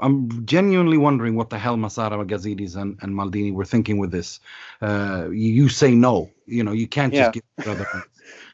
I'm 0.01 0.45
genuinely 0.45 0.97
wondering 0.97 1.35
what 1.35 1.49
the 1.49 1.57
hell 1.57 1.77
Massara 1.77 2.25
Gazidis, 2.25 2.75
and, 2.75 2.97
and 3.01 3.13
Maldini 3.13 3.53
were 3.53 3.65
thinking 3.65 3.97
with 3.97 4.11
this. 4.11 4.39
Uh, 4.81 5.29
you, 5.29 5.53
you 5.53 5.69
say 5.69 5.95
no, 5.95 6.29
you 6.45 6.63
know, 6.63 6.71
you 6.71 6.87
can't 6.87 7.13
just 7.13 7.35
yeah. 7.35 7.41
give 7.57 7.67
other. 7.67 7.87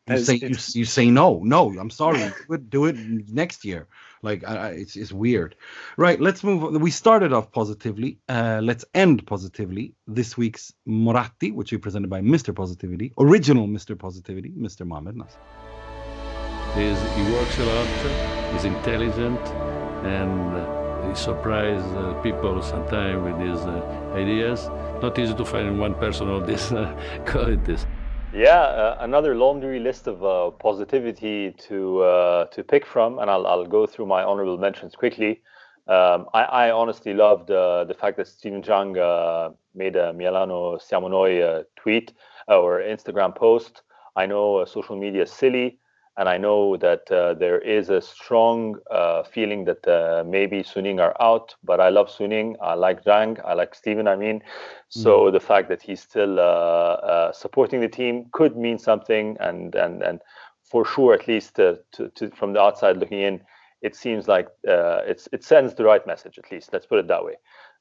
You 0.09 0.19
say 0.19 0.35
you, 0.35 0.55
you 0.73 0.85
say 0.85 1.09
no, 1.09 1.41
no. 1.43 1.77
I'm 1.77 1.89
sorry. 1.89 2.19
do 2.47 2.53
it, 2.53 2.69
do 2.69 2.85
it 2.85 2.95
next 3.29 3.65
year. 3.65 3.87
Like 4.21 4.43
it's 4.47 4.95
it's 4.95 5.11
weird, 5.11 5.55
right? 5.97 6.19
Let's 6.19 6.43
move. 6.43 6.63
On. 6.63 6.79
We 6.79 6.91
started 6.91 7.33
off 7.33 7.51
positively. 7.51 8.17
Uh, 8.27 8.61
let's 8.63 8.85
end 8.93 9.27
positively. 9.27 9.93
This 10.07 10.37
week's 10.37 10.73
Moratti, 10.87 11.51
which 11.51 11.71
we 11.71 11.77
presented 11.77 12.09
by 12.09 12.21
Mr. 12.21 12.55
Positivity, 12.55 13.13
original 13.19 13.67
Mr. 13.67 13.99
Positivity, 13.99 14.51
Mr. 14.51 14.87
Mohamed 14.87 15.17
Nasser. 15.17 15.39
He 16.77 16.83
works 17.33 17.57
a 17.57 17.65
lot. 17.65 18.53
He's 18.53 18.65
intelligent, 18.65 19.39
and 20.05 20.55
uh, 20.55 21.09
he 21.09 21.15
surprises 21.15 21.83
uh, 21.93 22.13
people 22.21 22.61
sometimes 22.61 23.23
with 23.23 23.39
his 23.39 23.59
uh, 23.65 24.13
ideas. 24.13 24.69
Not 25.01 25.17
easy 25.17 25.33
to 25.33 25.43
find 25.43 25.79
one 25.79 25.95
person 25.95 26.29
of 26.29 26.45
this 26.45 26.71
uh, 26.71 26.95
qualities. 27.25 27.87
Yeah, 28.31 28.59
uh, 28.59 28.97
another 28.99 29.33
laundry 29.33 29.79
list 29.79 30.05
of 30.05 30.23
uh, 30.23 30.51
positivity 30.51 31.51
to 31.67 32.01
uh, 32.01 32.45
to 32.45 32.63
pick 32.63 32.85
from, 32.85 33.17
and 33.17 33.31
I'll 33.31 33.47
I'll 33.47 33.65
go 33.65 33.87
through 33.87 34.05
my 34.05 34.21
honorable 34.21 34.59
mentions 34.59 34.95
quickly. 34.95 35.41
Um, 35.87 36.27
I, 36.35 36.43
I, 36.43 36.71
honestly 36.71 37.15
loved 37.15 37.47
the 37.47 37.95
fact 37.99 38.17
that 38.17 38.27
Steven 38.27 38.61
Zhang 38.61 39.55
made 39.73 39.95
a 39.95 40.13
Milano 40.13 40.77
Siamo 40.77 41.07
Noi 41.07 41.63
tweet 41.75 42.13
or 42.47 42.81
Instagram 42.81 43.35
post. 43.35 43.81
I 44.15 44.27
know 44.27 44.63
social 44.65 44.95
media 44.95 45.23
is 45.23 45.31
silly, 45.31 45.79
and 46.17 46.27
I 46.27 46.37
know 46.37 46.77
that 46.77 47.11
uh, 47.11 47.35
there 47.35 47.59
is 47.59 47.89
a 47.89 48.01
strong 48.01 48.79
uh, 48.89 49.21
feeling 49.21 49.65
that 49.65 49.87
uh, 49.87 50.23
maybe 50.25 50.63
Suning 50.63 50.99
are 50.99 51.15
out, 51.21 51.53
but 51.63 51.79
I 51.79 51.89
love 51.89 52.09
Suning. 52.09 52.55
I 52.59 52.73
like 52.73 53.03
Zhang. 53.03 53.39
I 53.45 53.53
like 53.53 53.75
Steven. 53.75 54.07
I 54.07 54.15
mean, 54.15 54.41
so 54.89 55.19
mm. 55.19 55.31
the 55.31 55.39
fact 55.39 55.69
that 55.69 55.83
he's 55.83 56.01
still 56.01 56.39
uh, 56.39 56.43
uh, 56.43 57.31
supporting 57.31 57.81
the 57.81 57.87
team 57.87 58.25
could 58.31 58.57
mean 58.57 58.79
something, 58.79 59.37
and 59.39 59.75
and 59.75 60.01
and 60.01 60.19
for 60.63 60.85
sure, 60.85 61.13
at 61.13 61.27
least 61.27 61.55
to, 61.57 61.79
to, 61.93 62.09
to 62.09 62.31
from 62.31 62.53
the 62.53 62.59
outside 62.59 62.97
looking 62.97 63.21
in, 63.21 63.39
it 63.83 63.95
seems 63.95 64.27
like 64.27 64.47
uh, 64.67 65.01
it's 65.05 65.29
it 65.31 65.43
sends 65.43 65.75
the 65.75 65.85
right 65.85 66.05
message. 66.07 66.39
At 66.39 66.51
least 66.51 66.73
let's 66.73 66.87
put 66.87 66.97
it 66.97 67.07
that 67.07 67.23
way. 67.23 67.35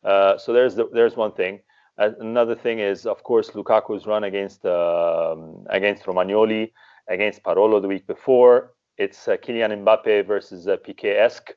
so 0.04 0.52
there's 0.52 0.74
the, 0.74 0.90
there's 0.92 1.16
one 1.16 1.32
thing. 1.32 1.60
another 1.96 2.54
thing 2.54 2.80
is, 2.80 3.06
of 3.06 3.22
course, 3.22 3.48
Lukaku's 3.54 4.04
run 4.06 4.24
against 4.24 4.66
um, 4.66 5.66
against 5.70 6.04
Romagnoli 6.04 6.72
against 7.08 7.42
Parolo 7.42 7.80
the 7.80 7.88
week 7.88 8.06
before. 8.06 8.72
It's 8.98 9.28
uh, 9.28 9.36
Kylian 9.36 9.84
Mbappe 9.84 10.26
versus 10.26 10.66
uh, 10.68 10.76
Piqué-esque. 10.76 11.54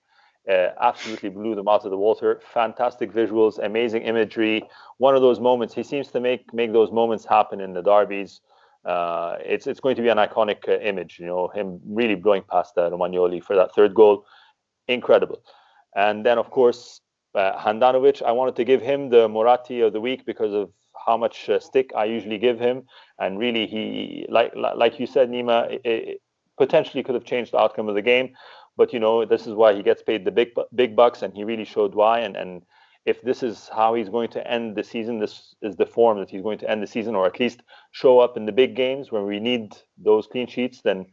Uh, 0.50 0.70
absolutely 0.82 1.30
blew 1.30 1.54
them 1.54 1.68
out 1.68 1.86
of 1.86 1.92
the 1.92 1.98
water. 1.98 2.42
Fantastic 2.54 3.12
visuals, 3.12 3.64
amazing 3.64 4.04
imagery. 4.04 4.64
One 4.98 5.16
of 5.16 5.22
those 5.22 5.40
moments. 5.40 5.74
He 5.74 5.84
seems 5.84 6.08
to 6.10 6.20
make 6.20 6.54
make 6.54 6.74
those 6.74 6.92
moments 6.92 7.26
happen 7.26 7.62
in 7.62 7.74
the 7.74 7.82
derbies. 7.82 8.42
Uh, 8.86 9.36
it's 9.42 9.68
it's 9.68 9.80
going 9.80 9.96
to 9.96 10.02
be 10.02 10.10
an 10.10 10.18
iconic 10.18 10.68
uh, 10.68 10.80
image. 10.80 11.20
You 11.20 11.28
know, 11.28 11.50
him 11.50 11.80
really 11.86 12.16
blowing 12.16 12.44
past 12.50 12.78
uh, 12.78 12.90
Romagnoli 12.90 13.44
for 13.44 13.56
that 13.56 13.76
third 13.76 13.94
goal, 13.94 14.26
incredible. 14.88 15.44
And 15.96 16.26
then 16.26 16.38
of 16.38 16.50
course 16.50 17.02
uh, 17.35 17.57
Handanovic. 17.60 18.22
I 18.22 18.31
wanted 18.31 18.56
to 18.57 18.64
give 18.64 18.81
him 18.81 19.10
the 19.10 19.27
Moratti 19.27 19.81
of 19.81 19.93
the 19.93 20.01
week 20.01 20.26
because 20.26 20.53
of 20.53 20.72
how 21.06 21.18
much 21.18 21.49
uh, 21.49 21.60
stick 21.60 21.91
I 21.95 22.06
usually 22.06 22.38
give 22.38 22.60
him, 22.60 22.84
and 23.19 23.39
really 23.39 23.68
he 23.68 24.26
like 24.30 24.53
like 24.56 24.99
you 24.99 25.07
said, 25.07 25.30
Nima, 25.30 25.72
it, 25.72 25.81
it 25.85 26.22
potentially 26.57 27.03
could 27.03 27.15
have 27.15 27.26
changed 27.26 27.53
the 27.53 27.60
outcome 27.60 27.89
of 27.89 27.95
the 27.95 28.01
game. 28.01 28.34
But 28.77 28.93
you 28.93 28.99
know, 28.99 29.26
this 29.26 29.47
is 29.47 29.53
why 29.53 29.73
he 29.73 29.84
gets 29.84 30.01
paid 30.01 30.26
the 30.26 30.31
big 30.31 30.49
big 30.76 30.95
bucks, 30.95 31.22
and 31.22 31.34
he 31.34 31.43
really 31.43 31.65
showed 31.65 31.95
why. 31.95 32.19
And 32.19 32.35
and 32.35 32.61
if 33.06 33.22
this 33.22 33.43
is 33.43 33.69
how 33.73 33.93
he's 33.93 34.10
going 34.10 34.30
to 34.30 34.51
end 34.51 34.76
the 34.76 34.84
season, 34.84 35.19
this 35.19 35.56
is 35.61 35.76
the 35.76 35.85
form 35.85 36.19
that 36.19 36.30
he's 36.30 36.41
going 36.41 36.60
to 36.60 36.69
end 36.69 36.84
the 36.84 36.88
season, 36.88 37.15
or 37.15 37.26
at 37.26 37.39
least 37.39 37.61
show 37.91 38.19
up 38.19 38.38
in 38.38 38.45
the 38.45 38.51
big 38.51 38.76
games 38.76 39.11
when 39.11 39.26
we 39.26 39.39
need 39.39 39.76
those 39.97 40.27
clean 40.27 40.47
sheets, 40.47 40.81
then 40.81 41.06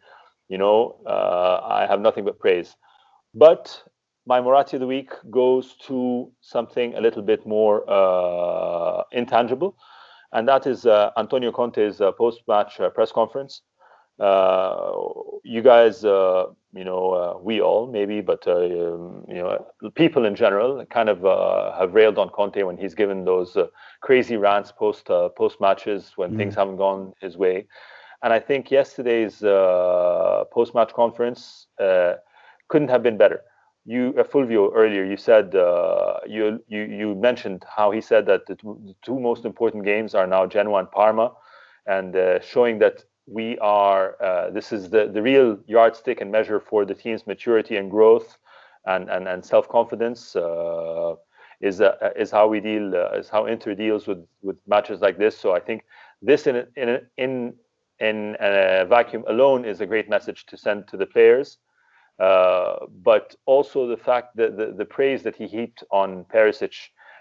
you 0.48 0.58
know, 0.58 1.00
uh, 1.06 1.60
I 1.64 1.86
have 1.86 2.00
nothing 2.00 2.24
but 2.24 2.38
praise. 2.38 2.76
But 3.34 3.82
my 4.26 4.40
Moratti 4.40 4.76
of 4.76 4.80
the 4.80 4.86
week 4.86 5.12
goes 5.30 5.76
to 5.86 6.30
something 6.40 6.94
a 6.94 7.00
little 7.00 7.22
bit 7.22 7.46
more 7.46 7.88
uh, 7.88 9.04
intangible, 9.12 9.76
and 10.32 10.48
that 10.48 10.66
is 10.66 10.84
uh, 10.84 11.10
Antonio 11.16 11.52
Conte's 11.52 12.00
uh, 12.00 12.10
post-match 12.12 12.80
uh, 12.80 12.90
press 12.90 13.12
conference. 13.12 13.62
Uh, 14.18 14.90
you 15.44 15.62
guys, 15.62 16.04
uh, 16.04 16.46
you 16.74 16.84
know, 16.84 17.40
we 17.44 17.60
all 17.60 17.86
maybe, 17.86 18.20
but 18.20 18.46
um, 18.48 19.24
you 19.28 19.34
know, 19.34 19.64
people 19.94 20.24
in 20.24 20.34
general 20.34 20.84
kind 20.86 21.08
of 21.08 21.20
have 21.78 21.94
railed 21.94 22.18
on 22.18 22.28
Conte 22.30 22.62
when 22.62 22.76
he's 22.76 22.94
given 22.94 23.24
those 23.24 23.56
crazy 24.00 24.36
rants 24.36 24.72
post 24.72 25.06
post 25.36 25.60
matches 25.60 26.12
when 26.16 26.32
mm. 26.32 26.36
things 26.38 26.54
haven't 26.54 26.76
gone 26.76 27.12
his 27.20 27.36
way. 27.36 27.66
And 28.22 28.32
I 28.32 28.40
think 28.40 28.70
yesterday's 28.70 29.40
post 29.40 30.74
match 30.74 30.92
conference 30.94 31.66
couldn't 31.78 32.88
have 32.88 33.02
been 33.02 33.18
better 33.18 33.42
you 33.86 34.12
uh, 34.18 34.24
Fulvio 34.24 34.72
earlier 34.74 35.04
you 35.04 35.16
said 35.16 35.54
uh, 35.54 36.18
you 36.26 36.62
you 36.68 36.82
you 36.82 37.14
mentioned 37.14 37.64
how 37.74 37.90
he 37.92 38.00
said 38.00 38.26
that 38.26 38.46
the, 38.46 38.56
the, 38.56 38.94
two 39.02 39.18
most 39.18 39.44
important 39.44 39.84
games 39.84 40.14
are 40.14 40.26
now 40.26 40.44
Genoa 40.44 40.80
and 40.80 40.90
Parma, 40.90 41.32
and 41.86 42.16
uh, 42.16 42.40
showing 42.40 42.80
that 42.80 43.04
we 43.26 43.56
are 43.58 44.20
uh, 44.22 44.50
this 44.50 44.72
is 44.72 44.90
the 44.90 45.06
the 45.06 45.22
real 45.22 45.58
yardstick 45.66 46.20
and 46.20 46.30
measure 46.32 46.58
for 46.60 46.84
the 46.84 46.94
team's 46.94 47.26
maturity 47.26 47.76
and 47.76 47.90
growth, 47.90 48.36
and 48.86 49.08
and 49.08 49.28
and 49.28 49.44
self 49.44 49.68
confidence. 49.68 50.34
Uh, 50.34 51.14
is 51.62 51.80
uh, 51.80 51.94
is 52.16 52.30
how 52.30 52.46
we 52.46 52.60
deal 52.60 52.94
is 53.14 53.30
how 53.30 53.46
Inter 53.46 53.74
deals 53.74 54.06
with 54.06 54.22
with 54.42 54.58
matches 54.66 55.00
like 55.00 55.16
this. 55.16 55.38
So 55.38 55.54
I 55.54 55.60
think 55.60 55.84
this 56.20 56.46
in 56.46 56.66
in 56.76 57.00
in 57.16 57.54
in 58.00 58.36
a 58.40 58.84
vacuum 58.86 59.24
alone 59.26 59.64
is 59.64 59.80
a 59.80 59.86
great 59.86 60.10
message 60.10 60.44
to 60.46 60.56
send 60.58 60.86
to 60.88 60.98
the 60.98 61.06
players 61.06 61.56
uh, 62.18 62.76
but 63.02 63.34
also 63.46 63.86
the 63.86 63.96
fact 63.96 64.36
that 64.36 64.56
the, 64.56 64.72
the 64.76 64.84
praise 64.84 65.22
that 65.22 65.36
he 65.36 65.46
heaped 65.46 65.84
on 65.90 66.24
Perisic 66.24 66.74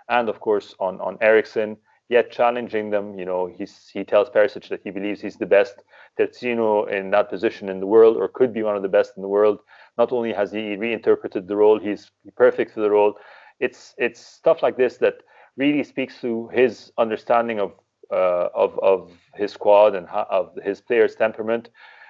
and 0.10 0.30
of 0.30 0.40
course 0.40 0.76
on 0.80 1.02
on 1.02 1.18
Eriksen, 1.22 1.78
yet 2.10 2.32
challenging 2.32 2.90
them. 2.92 3.18
You 3.18 3.26
know, 3.26 3.48
he's, 3.48 3.90
he 3.92 4.04
tells 4.04 4.30
Perisic 4.30 4.70
that 4.70 4.82
he 4.84 4.92
believes 4.92 5.22
he's 5.22 5.38
the 5.38 5.46
best 5.46 5.84
terzino 6.20 6.90
in 6.90 7.12
that 7.12 7.30
position 7.30 7.70
in 7.70 7.80
the 7.80 7.88
world, 7.88 8.18
or 8.18 8.28
could 8.28 8.54
be 8.54 8.64
one 8.64 8.76
of 8.76 8.84
the 8.84 8.90
best 8.90 9.14
in 9.18 9.22
the 9.22 9.28
world. 9.28 9.60
Not 9.98 10.12
only 10.12 10.34
has 10.34 10.52
he 10.52 10.76
reinterpreted 10.76 11.48
the 11.48 11.56
role, 11.56 11.80
he's 11.80 12.12
perfect 12.36 12.74
for 12.74 12.82
the 12.82 12.92
role. 12.92 13.16
It's 13.60 13.96
it's 13.98 14.20
stuff 14.20 14.62
like 14.62 14.78
this 14.78 14.98
that 14.98 15.16
really 15.58 15.84
speaks 15.84 16.20
to 16.22 16.50
his 16.54 16.92
understanding 16.98 17.60
of 17.60 17.74
uh, 18.12 18.50
of 18.54 18.78
of 18.80 19.12
his 19.36 19.52
squad 19.52 19.96
and 19.96 20.08
of 20.08 20.56
his 20.64 20.82
players' 20.82 21.16
temperament 21.16 21.70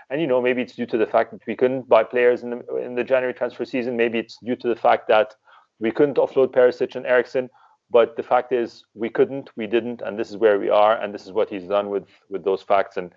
and 0.09 0.21
you 0.21 0.27
know, 0.27 0.41
maybe 0.41 0.61
it's 0.61 0.75
due 0.75 0.85
to 0.85 0.97
the 0.97 1.05
fact 1.05 1.31
that 1.31 1.41
we 1.47 1.55
couldn't 1.55 1.89
buy 1.89 2.03
players 2.03 2.43
in 2.43 2.49
the 2.51 2.75
in 2.77 2.95
the 2.95 3.03
January 3.03 3.33
transfer 3.33 3.65
season. 3.65 3.97
Maybe 3.97 4.19
it's 4.19 4.37
due 4.43 4.55
to 4.57 4.67
the 4.67 4.75
fact 4.75 5.07
that 5.07 5.35
we 5.79 5.91
couldn't 5.91 6.17
offload 6.17 6.53
Perisic 6.53 6.95
and 6.95 7.05
Eriksen. 7.05 7.49
But 7.91 8.15
the 8.15 8.23
fact 8.23 8.51
is, 8.51 8.83
we 8.95 9.09
couldn't, 9.09 9.51
we 9.55 9.67
didn't, 9.67 10.01
and 10.01 10.17
this 10.17 10.31
is 10.31 10.37
where 10.37 10.57
we 10.59 10.69
are, 10.69 10.99
and 10.99 11.13
this 11.13 11.25
is 11.25 11.31
what 11.31 11.49
he's 11.49 11.67
done 11.67 11.89
with 11.89 12.07
with 12.29 12.43
those 12.43 12.61
facts. 12.61 12.97
And 12.97 13.13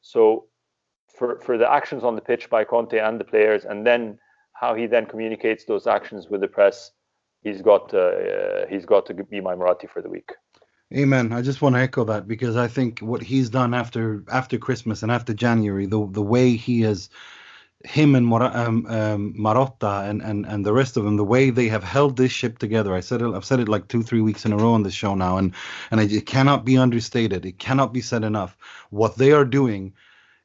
so, 0.00 0.46
for 1.16 1.40
for 1.40 1.56
the 1.56 1.70
actions 1.70 2.02
on 2.02 2.16
the 2.16 2.20
pitch 2.20 2.50
by 2.50 2.64
Conte 2.64 2.98
and 2.98 3.20
the 3.20 3.24
players, 3.24 3.64
and 3.64 3.86
then 3.86 4.18
how 4.54 4.74
he 4.74 4.86
then 4.86 5.06
communicates 5.06 5.64
those 5.64 5.86
actions 5.86 6.28
with 6.28 6.40
the 6.40 6.48
press. 6.48 6.90
He's 7.42 7.62
got 7.62 7.94
uh, 7.94 8.66
he's 8.68 8.84
got 8.84 9.06
to 9.06 9.14
be 9.14 9.40
my 9.40 9.54
Moratti 9.54 9.86
for 9.86 10.02
the 10.02 10.10
week. 10.10 10.32
Amen. 10.94 11.32
I 11.34 11.42
just 11.42 11.60
want 11.60 11.74
to 11.74 11.80
echo 11.80 12.04
that 12.04 12.26
because 12.26 12.56
I 12.56 12.66
think 12.66 13.00
what 13.00 13.22
he's 13.22 13.50
done 13.50 13.74
after 13.74 14.24
after 14.32 14.56
Christmas 14.56 15.02
and 15.02 15.12
after 15.12 15.34
January, 15.34 15.84
the 15.86 16.06
the 16.10 16.22
way 16.22 16.56
he 16.56 16.80
has 16.82 17.10
him 17.84 18.14
and 18.14 18.26
Mor- 18.26 18.56
um, 18.56 18.86
um, 18.86 19.34
Marotta 19.38 20.08
and, 20.08 20.20
and, 20.22 20.44
and 20.46 20.66
the 20.66 20.72
rest 20.72 20.96
of 20.96 21.04
them, 21.04 21.16
the 21.16 21.24
way 21.24 21.50
they 21.50 21.68
have 21.68 21.84
held 21.84 22.16
this 22.16 22.32
ship 22.32 22.58
together. 22.58 22.94
I 22.94 23.00
said 23.00 23.22
it, 23.22 23.32
I've 23.34 23.44
said 23.44 23.60
it 23.60 23.68
like 23.68 23.86
two, 23.88 24.02
three 24.02 24.20
weeks 24.20 24.44
in 24.44 24.52
a 24.52 24.56
row 24.56 24.72
on 24.72 24.82
this 24.82 24.94
show 24.94 25.14
now, 25.14 25.36
and 25.36 25.54
and 25.90 26.00
it 26.00 26.26
cannot 26.26 26.64
be 26.64 26.78
understated. 26.78 27.44
It 27.46 27.58
cannot 27.58 27.92
be 27.92 28.00
said 28.00 28.24
enough. 28.24 28.56
What 28.90 29.16
they 29.16 29.32
are 29.32 29.44
doing 29.44 29.92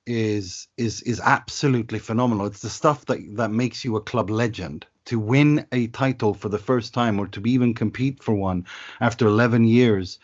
is 0.05 0.67
is 0.77 1.01
is 1.01 1.19
absolutely 1.19 1.99
phenomenal. 1.99 2.45
It's 2.45 2.61
the 2.61 2.69
stuff 2.69 3.05
that 3.05 3.19
that 3.37 3.51
makes 3.51 3.83
you 3.85 3.95
a 3.95 4.01
club 4.01 4.29
legend. 4.29 4.85
To 5.05 5.19
win 5.19 5.65
a 5.73 5.87
title 5.87 6.33
for 6.33 6.47
the 6.47 6.57
first 6.57 6.93
time, 6.93 7.19
or 7.19 7.27
to 7.27 7.41
be 7.41 7.51
even 7.51 7.73
compete 7.73 8.23
for 8.23 8.33
one 8.33 8.65
after 9.01 9.27
11 9.27 9.65
years, 9.65 10.17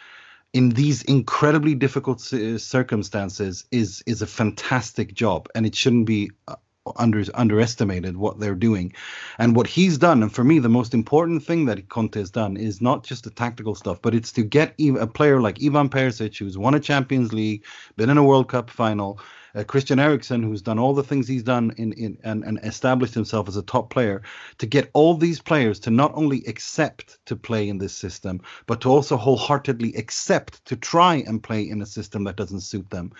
in 0.54 0.70
these 0.70 1.02
incredibly 1.02 1.76
difficult 1.76 2.22
circumstances, 2.22 3.66
is 3.72 4.02
is 4.06 4.22
a 4.22 4.28
fantastic 4.28 5.14
job, 5.14 5.50
and 5.54 5.66
it 5.66 5.76
shouldn't 5.76 6.06
be 6.06 6.32
uh, 6.48 6.56
under, 6.96 7.24
underestimated 7.34 8.18
what 8.18 8.40
they're 8.40 8.56
doing. 8.56 8.94
And 9.38 9.56
what 9.56 9.68
he's 9.68 9.98
done, 9.98 10.24
and 10.24 10.34
for 10.34 10.44
me, 10.44 10.60
the 10.60 10.70
most 10.70 10.94
important 10.94 11.44
thing 11.44 11.66
that 11.66 11.90
Conte 11.90 12.18
has 12.18 12.32
done 12.32 12.58
is 12.58 12.82
not 12.82 13.04
just 13.04 13.24
the 13.24 13.30
tactical 13.30 13.76
stuff, 13.76 14.02
but 14.02 14.16
it's 14.16 14.32
to 14.34 14.44
get 14.44 14.74
a 14.80 15.08
player 15.08 15.42
like 15.42 15.64
Ivan 15.64 15.90
Perisic, 15.90 16.38
who's 16.38 16.58
won 16.58 16.76
a 16.76 16.80
Champions 16.80 17.34
League, 17.34 17.64
been 17.96 18.10
in 18.10 18.18
a 18.18 18.24
World 18.24 18.50
Cup 18.50 18.70
final, 18.70 19.20
uh, 19.56 19.64
Christian 19.64 20.00
Eriksen, 20.00 20.44
who's 20.44 20.62
done 20.62 20.80
all 20.80 20.94
the 20.94 21.04
things 21.04 21.28
he's 21.28 21.44
done 21.44 21.72
in, 21.78 21.94
in 21.94 22.18
and, 22.24 22.44
and 22.44 22.60
established 22.64 23.14
himself 23.14 23.48
as 23.48 23.58
a 23.58 23.64
top 23.64 23.90
player, 23.90 24.22
to 24.58 24.66
get 24.66 24.90
all 24.94 25.16
these 25.16 25.42
players 25.42 25.80
to 25.82 25.92
not 25.92 26.12
only 26.16 26.44
accept 26.46 27.18
to 27.26 27.36
play 27.36 27.70
in 27.70 27.78
this 27.78 27.94
system, 27.94 28.42
but 28.68 28.82
to 28.82 28.90
also 28.90 29.18
wholeheartedly 29.18 29.94
accept 29.96 30.64
to 30.66 30.76
try 30.76 31.16
and 31.28 31.44
play 31.44 31.62
in 31.68 31.82
a 31.82 31.86
system 31.86 32.24
that 32.24 32.36
doesn't 32.36 32.62
suit 32.62 32.90
them. 32.90 33.12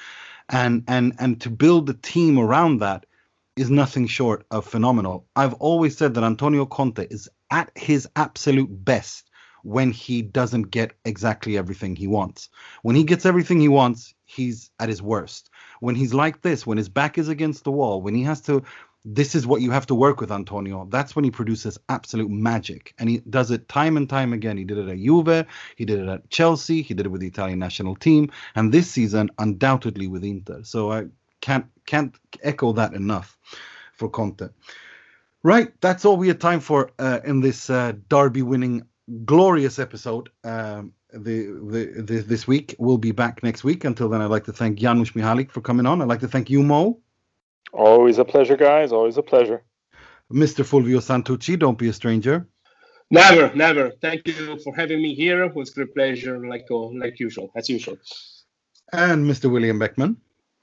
And 0.50 0.84
and 0.88 1.14
and 1.20 1.40
to 1.42 1.50
build 1.50 1.90
a 1.90 1.94
team 1.94 2.40
around 2.40 2.80
that 2.80 3.06
is 3.56 3.70
nothing 3.70 4.08
short 4.08 4.46
of 4.52 4.66
phenomenal. 4.66 5.28
I've 5.36 5.54
always 5.56 5.98
said 5.98 6.14
that 6.14 6.24
Antonio 6.24 6.66
Conte 6.66 7.06
is 7.10 7.30
at 7.52 7.72
his 7.76 8.08
absolute 8.16 8.70
best 8.86 9.29
when 9.64 9.92
he 9.92 10.22
doesn't 10.22 10.72
get 10.72 10.94
exactly 11.06 11.58
everything 11.58 11.96
he 11.96 12.08
wants. 12.08 12.50
When 12.82 12.96
he 12.96 13.04
gets 13.04 13.26
everything 13.26 13.60
he 13.60 13.68
wants, 13.68 14.14
he's 14.26 14.72
at 14.80 14.90
his 14.90 15.02
worst. 15.02 15.50
When 15.80 15.96
he's 15.96 16.14
like 16.14 16.42
this, 16.42 16.66
when 16.66 16.78
his 16.78 16.90
back 16.90 17.18
is 17.18 17.30
against 17.30 17.64
the 17.64 17.72
wall, 17.72 18.02
when 18.02 18.16
he 18.16 18.24
has 18.24 18.42
to 18.42 18.64
this 19.06 19.34
is 19.34 19.48
what 19.48 19.62
you 19.62 19.72
have 19.72 19.88
to 19.88 19.96
work 19.96 20.20
with 20.20 20.32
Antonio. 20.32 20.86
That's 20.90 21.16
when 21.16 21.24
he 21.24 21.32
produces 21.32 21.80
absolute 21.88 22.30
magic. 22.30 22.94
And 23.00 23.10
he 23.10 23.20
does 23.30 23.50
it 23.50 23.70
time 23.70 23.96
and 23.98 24.10
time 24.10 24.34
again. 24.34 24.58
He 24.58 24.66
did 24.66 24.78
it 24.78 24.90
at 24.90 24.98
Juve, 24.98 25.46
he 25.76 25.86
did 25.86 26.00
it 26.00 26.10
at 26.10 26.30
Chelsea, 26.30 26.82
he 26.82 26.94
did 26.94 27.06
it 27.06 27.10
with 27.10 27.22
the 27.22 27.28
Italian 27.28 27.60
national 27.60 27.96
team, 27.96 28.32
and 28.56 28.72
this 28.72 28.90
season 28.92 29.30
undoubtedly 29.40 30.08
with 30.08 30.24
Inter. 30.24 30.64
So 30.64 30.92
I 30.92 31.06
can't 31.42 31.66
can't 31.86 32.16
echo 32.44 32.74
that 32.74 32.94
enough 32.94 33.38
for 33.94 34.10
Conte. 34.10 34.50
Right, 35.42 35.72
that's 35.80 36.04
all 36.04 36.18
we 36.18 36.28
had 36.28 36.42
time 36.42 36.60
for 36.60 36.92
uh, 37.00 37.22
in 37.24 37.40
this 37.40 37.70
uh, 37.70 37.94
Derby 38.10 38.42
winning 38.42 38.86
glorious 39.26 39.80
episode. 39.80 40.30
Um, 40.44 40.94
the, 41.12 41.48
the, 41.72 42.02
the, 42.02 42.20
this 42.22 42.48
week 42.48 42.76
we'll 42.78 42.98
be 42.98 43.12
back 43.12 43.44
next 43.44 43.64
week. 43.64 43.84
Until 43.84 44.10
then, 44.10 44.22
I'd 44.22 44.30
like 44.30 44.46
to 44.46 44.54
thank 44.54 44.80
Janusz 44.80 45.12
Michallik 45.12 45.52
for 45.52 45.62
coming 45.62 45.86
on. 45.86 46.02
I'd 46.02 46.08
like 46.08 46.20
to 46.22 46.28
thank 46.28 46.50
you, 46.50 46.64
Mo. 46.64 47.00
Always 47.74 48.18
a 48.18 48.26
pleasure, 48.26 48.58
guys. 48.58 48.92
Always 48.92 49.18
a 49.18 49.24
pleasure. 49.24 49.64
Mr. 50.32 50.64
Fulvio 50.64 51.00
Santucci, 51.00 51.58
don't 51.58 51.78
be 51.78 51.90
a 51.90 51.94
stranger. 51.94 52.48
Never, 53.12 53.54
never. 53.56 53.92
Thank 54.02 54.28
you 54.28 54.60
for 54.60 54.76
having 54.76 55.02
me 55.02 55.16
here. 55.16 55.44
It 55.44 55.56
was 55.56 55.72
a 55.72 55.74
great 55.74 55.96
pleasure, 55.96 56.48
like 56.48 56.68
uh, 56.70 56.90
like 56.90 57.20
usual, 57.20 57.52
as 57.56 57.68
usual. 57.68 57.98
And 58.94 59.26
Mr. 59.26 59.52
William 59.52 59.80
Beckman. 59.80 60.18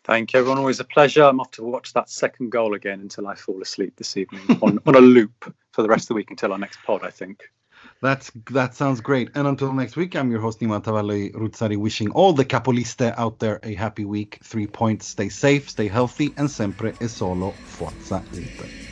Thank 0.05 0.33
you, 0.33 0.39
everyone. 0.39 0.59
Always 0.59 0.79
a 0.79 0.85
pleasure. 0.85 1.25
I'm 1.25 1.41
off 1.41 1.51
to 1.53 1.65
watch 1.65 1.93
that 1.95 2.09
second 2.09 2.51
goal 2.51 2.75
again 2.75 3.01
until 3.01 3.27
I 3.27 3.35
fall 3.35 3.61
asleep 3.61 3.97
this 3.97 4.17
evening 4.17 4.43
on, 4.63 4.79
on 4.87 4.95
a 4.95 5.01
loop 5.01 5.53
for 5.73 5.83
the 5.83 5.89
rest 5.89 6.05
of 6.05 6.09
the 6.09 6.15
week 6.15 6.31
until 6.31 6.53
our 6.53 6.59
next 6.59 6.79
pod, 6.85 7.03
I 7.03 7.11
think. 7.11 7.43
That's 8.03 8.31
that 8.51 8.75
sounds 8.75 9.01
great. 9.01 9.31
And 9.35 9.47
until 9.47 9.73
next 9.73 9.97
week, 9.97 10.15
I'm 10.15 10.31
your 10.31 10.41
host 10.41 10.61
Nima 10.61 10.83
Tavallaey 10.83 11.33
Roodsari, 11.33 11.77
wishing 11.77 12.11
all 12.11 12.33
the 12.33 12.45
capoliste 12.45 13.03
out 13.03 13.39
there 13.39 13.61
a 13.63 13.75
happy 13.75 14.05
week. 14.05 14.39
Three 14.45 14.67
points. 14.67 15.07
Stay 15.07 15.29
safe, 15.29 15.71
stay 15.71 15.89
healthy, 15.89 16.33
and 16.37 16.51
sempre 16.51 16.95
e 17.01 17.09
solo 17.09 17.53
forza 17.53 18.23
Inter. 18.33 18.86